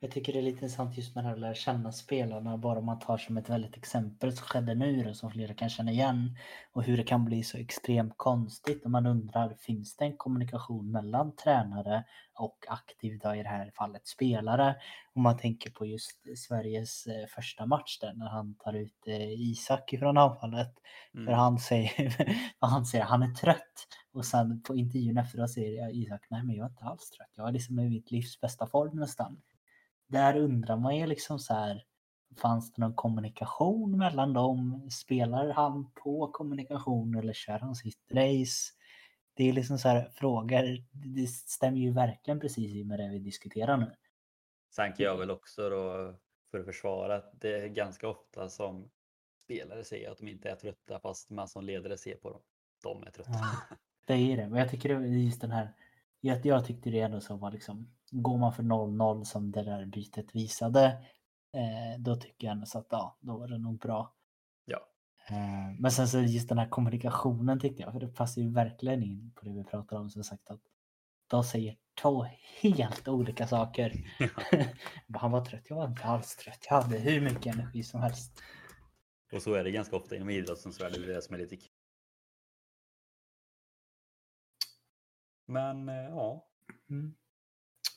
Jag 0.04 0.12
tycker 0.12 0.34
det 0.34 0.40
är 0.40 0.44
lite 0.44 0.56
intressant 0.56 0.98
just 0.98 1.16
med 1.16 1.24
det 1.24 1.28
här 1.28 1.36
att 1.36 1.42
lära 1.42 1.54
känna 1.54 1.92
spelarna. 1.92 2.58
Bara 2.58 2.80
om 2.80 2.86
man 2.86 3.00
tar 3.00 3.18
som 3.18 3.38
ett 3.38 3.50
väldigt 3.50 3.78
exempel 3.78 4.34
som 4.38 4.48
skedde 4.48 4.76
nu 4.76 5.04
då, 5.04 5.14
som 5.14 5.32
flera 5.32 5.54
kan 5.54 5.70
känna 5.70 5.92
igen. 5.92 6.38
Och 6.74 6.84
hur 6.84 6.98
det 6.98 7.04
kan 7.04 7.26
bli 7.26 7.44
så 7.44 7.58
extremt 7.58 8.14
konstigt. 8.18 8.86
Och 8.86 8.92
man 8.92 9.06
undrar, 9.06 9.56
finns 9.60 9.96
det 9.96 10.06
en 10.06 10.18
kommunikation 10.18 10.92
mellan 10.92 11.36
tränare 11.36 12.04
och 12.34 12.58
aktiva 12.68 13.36
i 13.36 13.44
det 13.44 13.50
här 13.50 13.72
fallet 13.76 14.08
spelare? 14.08 14.76
Om 15.14 15.24
man 15.24 15.38
tänker 15.38 15.72
på 15.72 15.86
just 15.86 16.38
Sveriges 16.38 17.08
eh, 17.08 17.28
första 17.36 17.66
match 17.66 18.00
där 18.00 18.14
när 18.14 18.30
han 18.30 18.56
tar 18.56 18.74
ut 18.74 19.08
eh, 19.08 19.42
Isak 19.42 19.94
ifrån 19.94 20.18
anfallet. 20.18 20.74
Mm. 21.14 21.26
För 21.26 21.34
han 21.34 21.60
säger, 21.60 22.16
han 22.60 22.86
säger, 22.86 23.06
han 23.06 23.24
är 23.24 23.34
trött. 23.34 23.88
Och 24.14 24.26
sen 24.26 24.62
på 24.62 24.76
intervjun 24.76 25.18
efteråt 25.18 25.52
säger 25.52 25.96
Isak, 25.96 26.26
nej 26.30 26.44
men 26.44 26.56
jag 26.56 26.66
är 26.66 26.70
inte 26.70 26.84
alls 26.84 27.10
trött. 27.10 27.32
Jag 27.36 27.48
är 27.48 27.52
liksom 27.52 27.80
i 27.80 27.90
mitt 27.90 28.12
livs 28.12 28.42
bästa 28.42 28.68
form 28.68 29.00
nästan 29.00 29.42
där 30.14 30.38
undrar 30.38 30.78
man 30.78 30.98
ju 30.98 31.06
liksom 31.06 31.40
så 31.40 31.54
här, 31.54 31.84
fanns 32.38 32.74
det 32.74 32.82
någon 32.82 32.96
kommunikation 32.96 33.98
mellan 33.98 34.34
dem? 34.34 34.90
Spelar 34.92 35.54
han 35.54 35.92
på 35.92 36.28
kommunikation 36.28 37.16
eller 37.16 37.34
kör 37.34 37.60
han 37.60 37.76
sitt 37.76 38.12
race? 38.12 38.74
Det 39.34 39.50
är 39.50 39.54
liksom 39.54 39.78
så 39.78 39.88
här 39.88 40.10
frågor, 40.10 40.84
det 40.92 41.28
stämmer 41.28 41.78
ju 41.78 41.92
verkligen 41.92 42.40
precis 42.40 42.86
med 42.86 43.00
det 43.00 43.10
vi 43.10 43.20
diskuterar 43.20 43.78
nu. 43.78 43.96
Sen 44.76 44.94
kan 44.94 45.06
jag 45.06 45.18
väl 45.18 45.32
också 45.32 45.70
då 45.70 46.16
för 46.52 46.60
att 46.60 46.66
försvara 46.66 47.16
att 47.16 47.32
det 47.42 47.60
är 47.60 47.68
ganska 47.68 48.08
ofta 48.08 48.50
som 48.50 48.90
spelare 49.44 49.84
säger 49.84 50.12
att 50.12 50.18
de 50.18 50.28
inte 50.28 50.50
är 50.50 50.56
trötta 50.56 51.00
fast 51.00 51.30
man 51.30 51.48
som 51.48 51.64
ledare 51.64 51.98
ser 51.98 52.16
på 52.16 52.30
dem. 52.30 52.42
De 52.84 53.04
är 53.04 53.12
trötta. 53.12 53.32
Ja, 53.32 53.76
det 54.08 54.14
är 54.14 54.38
det, 54.38 54.50
men 54.50 54.60
jag 54.60 54.70
tycker 54.70 55.00
just 55.00 55.42
den 55.42 55.52
här 55.52 55.74
jag, 56.26 56.46
jag 56.46 56.66
tyckte 56.66 56.90
det 56.90 57.00
ändå 57.00 57.22
så 57.22 57.36
var 57.36 57.52
liksom, 57.52 57.90
går 58.12 58.38
man 58.38 58.54
för 58.54 58.64
0-0 58.64 59.24
som 59.24 59.52
det 59.52 59.64
där 59.64 59.86
bytet 59.86 60.36
visade, 60.36 60.86
eh, 61.54 62.00
då 62.00 62.16
tycker 62.16 62.48
jag 62.48 62.52
ändå 62.52 62.66
så 62.66 62.80
att 62.80 62.88
ja, 62.90 63.18
då 63.22 63.38
var 63.38 63.48
det 63.48 63.58
nog 63.58 63.80
bra. 63.80 64.14
Ja. 64.66 64.80
Eh, 65.30 65.80
men 65.80 65.92
sen 65.92 66.08
så 66.08 66.20
just 66.20 66.50
den 66.50 66.58
här 66.58 66.70
kommunikationen 66.70 67.60
tyckte 67.60 67.84
jag, 67.84 67.94
för 67.94 68.00
det 68.00 68.08
passar 68.08 68.42
ju 68.42 68.50
verkligen 68.50 69.04
in 69.04 69.32
på 69.36 69.46
det 69.46 69.52
vi 69.52 69.64
pratar 69.64 69.98
om, 69.98 70.10
som 70.10 70.24
sagt 70.24 70.50
att 70.50 70.62
de 71.28 71.44
säger 71.44 71.78
två 72.02 72.26
helt 72.62 73.08
olika 73.08 73.48
saker. 73.48 73.94
Ja. 74.20 75.18
Han 75.20 75.32
var 75.32 75.46
trött, 75.46 75.64
jag 75.70 75.76
var 75.76 75.88
inte 75.88 76.04
alls 76.04 76.36
trött, 76.36 76.66
jag 76.70 76.82
hade 76.82 76.98
hur 76.98 77.22
mycket 77.22 77.56
energi 77.56 77.84
som 77.84 78.02
helst. 78.02 78.42
Och 79.34 79.42
så 79.42 79.54
är 79.54 79.64
det 79.64 79.72
ganska 79.72 79.96
ofta 79.96 80.16
inom 80.16 80.30
idrottens 80.30 80.82
värld, 80.82 80.92
det 80.94 81.04
är 81.04 81.16
det 81.16 81.22
som 81.22 81.36
är 81.36 81.40
lite 81.40 81.58
Men 85.54 85.90
eh, 85.90 86.10
ja. 86.10 86.46
Mm. 86.90 87.14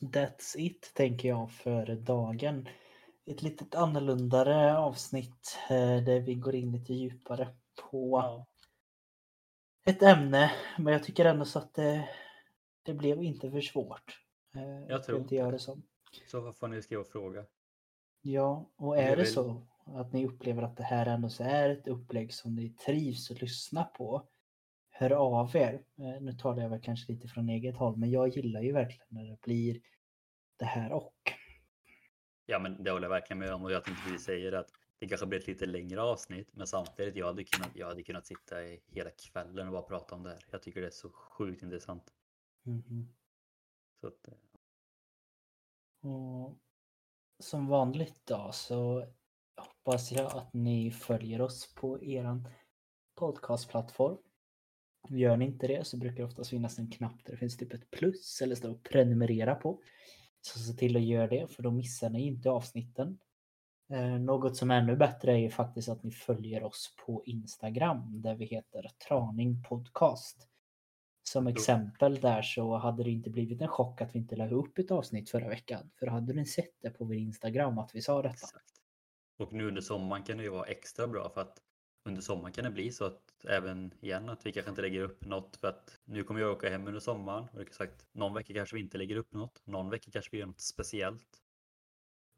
That's 0.00 0.56
it 0.56 0.92
tänker 0.94 1.28
jag 1.28 1.50
för 1.50 1.86
dagen. 1.86 2.68
Ett 3.26 3.42
litet 3.42 3.74
annorlundare 3.74 4.78
avsnitt 4.78 5.58
eh, 5.70 6.04
där 6.04 6.20
vi 6.20 6.34
går 6.34 6.54
in 6.54 6.72
lite 6.72 6.94
djupare 6.94 7.48
på 7.90 8.20
ja. 8.24 8.46
ett 9.86 10.02
ämne. 10.02 10.52
Men 10.78 10.92
jag 10.92 11.04
tycker 11.04 11.24
ändå 11.24 11.44
så 11.44 11.58
att 11.58 11.74
det, 11.74 12.08
det 12.82 12.94
blev 12.94 13.22
inte 13.22 13.50
för 13.50 13.60
svårt. 13.60 14.20
Eh, 14.54 14.86
jag 14.88 15.04
tror 15.04 15.18
inte 15.18 15.34
göra 15.34 15.50
det 15.50 15.58
som. 15.58 15.82
Så 16.26 16.52
får 16.52 16.68
ni 16.68 16.82
skriva 16.82 17.00
och 17.00 17.08
fråga. 17.08 17.44
Ja, 18.22 18.70
och 18.76 18.98
är 18.98 19.16
det, 19.16 19.22
det 19.22 19.26
så 19.26 19.66
att 19.86 20.12
ni 20.12 20.26
upplever 20.26 20.62
att 20.62 20.76
det 20.76 20.82
här 20.82 21.06
ändå 21.06 21.28
så 21.28 21.44
är 21.44 21.70
ett 21.70 21.88
upplägg 21.88 22.34
som 22.34 22.54
ni 22.54 22.70
trivs 22.70 23.30
att 23.30 23.40
lyssna 23.40 23.84
på 23.84 24.28
hör 24.98 25.10
av 25.10 25.56
er. 25.56 25.84
Eh, 25.98 26.20
nu 26.22 26.32
talar 26.32 26.62
jag 26.62 26.70
väl 26.70 26.80
kanske 26.82 27.12
lite 27.12 27.28
från 27.28 27.48
eget 27.48 27.76
håll, 27.76 27.96
men 27.96 28.10
jag 28.10 28.28
gillar 28.28 28.60
ju 28.60 28.72
verkligen 28.72 29.06
när 29.08 29.24
det 29.24 29.40
blir 29.40 29.80
det 30.58 30.64
här 30.64 30.92
och. 30.92 31.32
Ja, 32.46 32.58
men 32.58 32.84
det 32.84 32.90
håller 32.90 33.04
jag 33.04 33.10
verkligen 33.10 33.38
med 33.38 33.54
om 33.54 33.64
och 33.64 33.72
jag 33.72 33.84
tänkte 33.84 34.18
säga 34.18 34.50
det 34.50 34.58
att 34.58 34.70
det 34.98 35.08
kanske 35.08 35.26
blir 35.26 35.38
ett 35.38 35.46
lite 35.46 35.66
längre 35.66 36.02
avsnitt, 36.02 36.48
men 36.52 36.66
samtidigt 36.66 37.16
jag 37.16 37.26
hade 37.26 37.44
kunnat, 37.44 37.70
jag 37.74 37.86
hade 37.86 38.02
kunnat 38.02 38.26
sitta 38.26 38.64
i 38.64 38.80
hela 38.86 39.10
kvällen 39.10 39.66
och 39.66 39.72
bara 39.72 39.82
prata 39.82 40.14
om 40.14 40.22
det 40.22 40.30
här. 40.30 40.38
Jag 40.50 40.62
tycker 40.62 40.80
det 40.80 40.86
är 40.86 40.90
så 40.90 41.10
sjukt 41.10 41.62
intressant. 41.62 42.12
Mm. 42.66 43.08
Så 44.00 44.06
att, 44.06 44.28
eh, 44.28 44.34
och 46.10 46.58
som 47.38 47.68
vanligt 47.68 48.20
då 48.24 48.50
så 48.52 49.06
hoppas 49.56 50.12
jag 50.12 50.36
att 50.36 50.54
ni 50.54 50.90
följer 50.90 51.40
oss 51.40 51.74
på 51.74 52.02
eran 52.02 52.48
podcastplattform. 53.14 54.18
Gör 55.08 55.36
ni 55.36 55.44
inte 55.44 55.66
det 55.66 55.86
så 55.86 55.96
brukar 55.96 56.16
det 56.16 56.24
oftast 56.24 56.50
finnas 56.50 56.78
en 56.78 56.90
knapp 56.90 57.24
där 57.24 57.32
det 57.32 57.38
finns 57.38 57.56
typ 57.56 57.72
ett 57.72 57.90
plus 57.90 58.40
eller 58.42 58.54
står 58.54 58.74
prenumerera 58.74 59.54
på. 59.54 59.80
Så 60.40 60.58
se 60.58 60.72
till 60.72 60.96
att 60.96 61.02
göra 61.02 61.26
det 61.26 61.52
för 61.52 61.62
då 61.62 61.70
missar 61.70 62.10
ni 62.10 62.26
inte 62.26 62.50
avsnitten. 62.50 63.18
Eh, 63.92 64.18
något 64.18 64.56
som 64.56 64.70
är 64.70 64.78
ännu 64.78 64.96
bättre 64.96 65.32
är 65.32 65.36
ju 65.36 65.50
faktiskt 65.50 65.88
att 65.88 66.02
ni 66.02 66.10
följer 66.10 66.62
oss 66.62 66.94
på 67.06 67.22
Instagram 67.26 68.22
där 68.22 68.34
vi 68.34 68.44
heter 68.44 68.90
Traning 69.08 69.62
Podcast. 69.62 70.48
Som 71.22 71.46
exempel 71.46 72.20
där 72.20 72.42
så 72.42 72.76
hade 72.76 73.04
det 73.04 73.10
inte 73.10 73.30
blivit 73.30 73.60
en 73.60 73.68
chock 73.68 74.00
att 74.00 74.14
vi 74.14 74.18
inte 74.18 74.36
la 74.36 74.50
upp 74.50 74.78
ett 74.78 74.90
avsnitt 74.90 75.30
förra 75.30 75.48
veckan. 75.48 75.90
För 75.98 76.06
hade 76.06 76.32
ni 76.32 76.46
sett 76.46 76.74
det 76.82 76.90
på 76.90 77.04
vår 77.04 77.14
Instagram 77.14 77.78
att 77.78 77.94
vi 77.94 78.00
sa 78.02 78.22
detta. 78.22 78.34
Exakt. 78.34 78.72
Och 79.38 79.52
nu 79.52 79.68
under 79.68 79.80
sommaren 79.80 80.22
kan 80.22 80.36
det 80.36 80.42
ju 80.42 80.50
vara 80.50 80.66
extra 80.66 81.06
bra 81.06 81.30
för 81.34 81.40
att 81.40 81.58
under 82.06 82.22
sommaren 82.22 82.52
kan 82.52 82.64
det 82.64 82.70
bli 82.70 82.92
så 82.92 83.04
att 83.04 83.44
även 83.44 83.94
igen 84.00 84.28
att 84.28 84.46
vi 84.46 84.52
kanske 84.52 84.70
inte 84.70 84.82
lägger 84.82 85.00
upp 85.00 85.24
något 85.24 85.56
för 85.56 85.68
att 85.68 86.00
nu 86.04 86.24
kommer 86.24 86.40
jag 86.40 86.52
åka 86.52 86.70
hem 86.70 86.86
under 86.86 87.00
sommaren 87.00 87.48
och 87.52 87.58
det 87.58 87.74
sagt 87.74 88.06
någon 88.12 88.34
vecka 88.34 88.54
kanske 88.54 88.76
vi 88.76 88.82
inte 88.82 88.98
lägger 88.98 89.16
upp 89.16 89.32
något. 89.32 89.66
Någon 89.66 89.90
vecka 89.90 90.10
kanske 90.10 90.30
vi 90.32 90.38
gör 90.38 90.46
något 90.46 90.60
speciellt. 90.60 91.42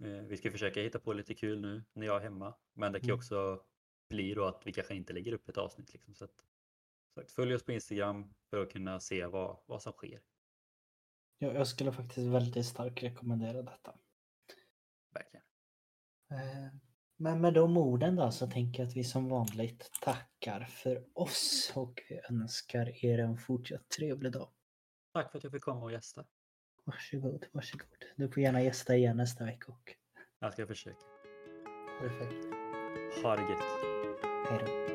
Eh, 0.05 0.11
vi 0.11 0.37
ska 0.37 0.51
försöka 0.51 0.81
hitta 0.81 0.99
på 0.99 1.13
lite 1.13 1.35
kul 1.35 1.61
nu 1.61 1.85
när 1.93 2.07
jag 2.07 2.17
är 2.17 2.21
hemma, 2.21 2.55
men 2.73 2.93
det 2.93 3.01
kan 3.01 3.09
mm. 3.09 3.19
också 3.19 3.63
bli 4.09 4.35
då 4.35 4.45
att 4.45 4.67
vi 4.67 4.73
kanske 4.73 4.95
inte 4.95 5.13
lägger 5.13 5.33
upp 5.33 5.49
ett 5.49 5.59
avsnitt. 5.59 5.93
Liksom. 5.93 6.15
Så 6.15 6.25
att, 6.25 6.45
sagt, 7.15 7.31
följ 7.31 7.55
oss 7.55 7.65
på 7.65 7.73
Instagram 7.73 8.35
för 8.51 8.63
att 8.63 8.73
kunna 8.73 9.01
se 9.01 9.27
vad, 9.27 9.59
vad 9.67 9.83
som 9.83 9.93
sker. 9.93 10.21
Ja, 11.39 11.53
jag 11.53 11.67
skulle 11.67 11.93
faktiskt 11.93 12.27
väldigt 12.27 12.67
starkt 12.67 13.03
rekommendera 13.03 13.63
detta. 13.63 13.99
Verkligen. 15.13 15.45
Eh, 16.31 16.88
men 17.21 17.41
med 17.41 17.55
de 17.55 17.77
orden 17.77 18.17
då 18.17 18.31
så 18.31 18.47
tänker 18.47 18.83
jag 18.83 18.89
att 18.89 18.97
vi 18.97 19.05
som 19.05 19.29
vanligt 19.29 19.91
tackar 20.01 20.61
för 20.61 21.05
oss 21.15 21.73
och 21.75 22.03
vi 22.09 22.21
önskar 22.31 23.05
er 23.05 23.19
en 23.19 23.39
fortsatt 23.39 23.89
trevlig 23.89 24.33
dag. 24.33 24.49
Tack 25.13 25.31
för 25.31 25.39
att 25.39 25.45
jag 25.45 25.53
fick 25.53 25.63
komma 25.63 25.85
och 25.85 25.93
gästa. 25.93 26.25
Varsågod, 26.85 27.47
varsågod. 27.53 27.89
Du 28.17 28.29
får 28.29 28.43
gärna 28.43 28.63
gästa 28.63 28.97
igen 28.97 29.17
nästa 29.17 29.45
vecka. 29.45 29.73
Och... 29.73 29.95
Jag 30.39 30.53
ska 30.53 30.67
försöka. 30.67 30.97
Perfekt. 32.01 32.45
Ha 33.23 33.37
det 33.37 33.43
gött. 33.43 33.63
Hej 34.51 34.59
då. 34.67 34.88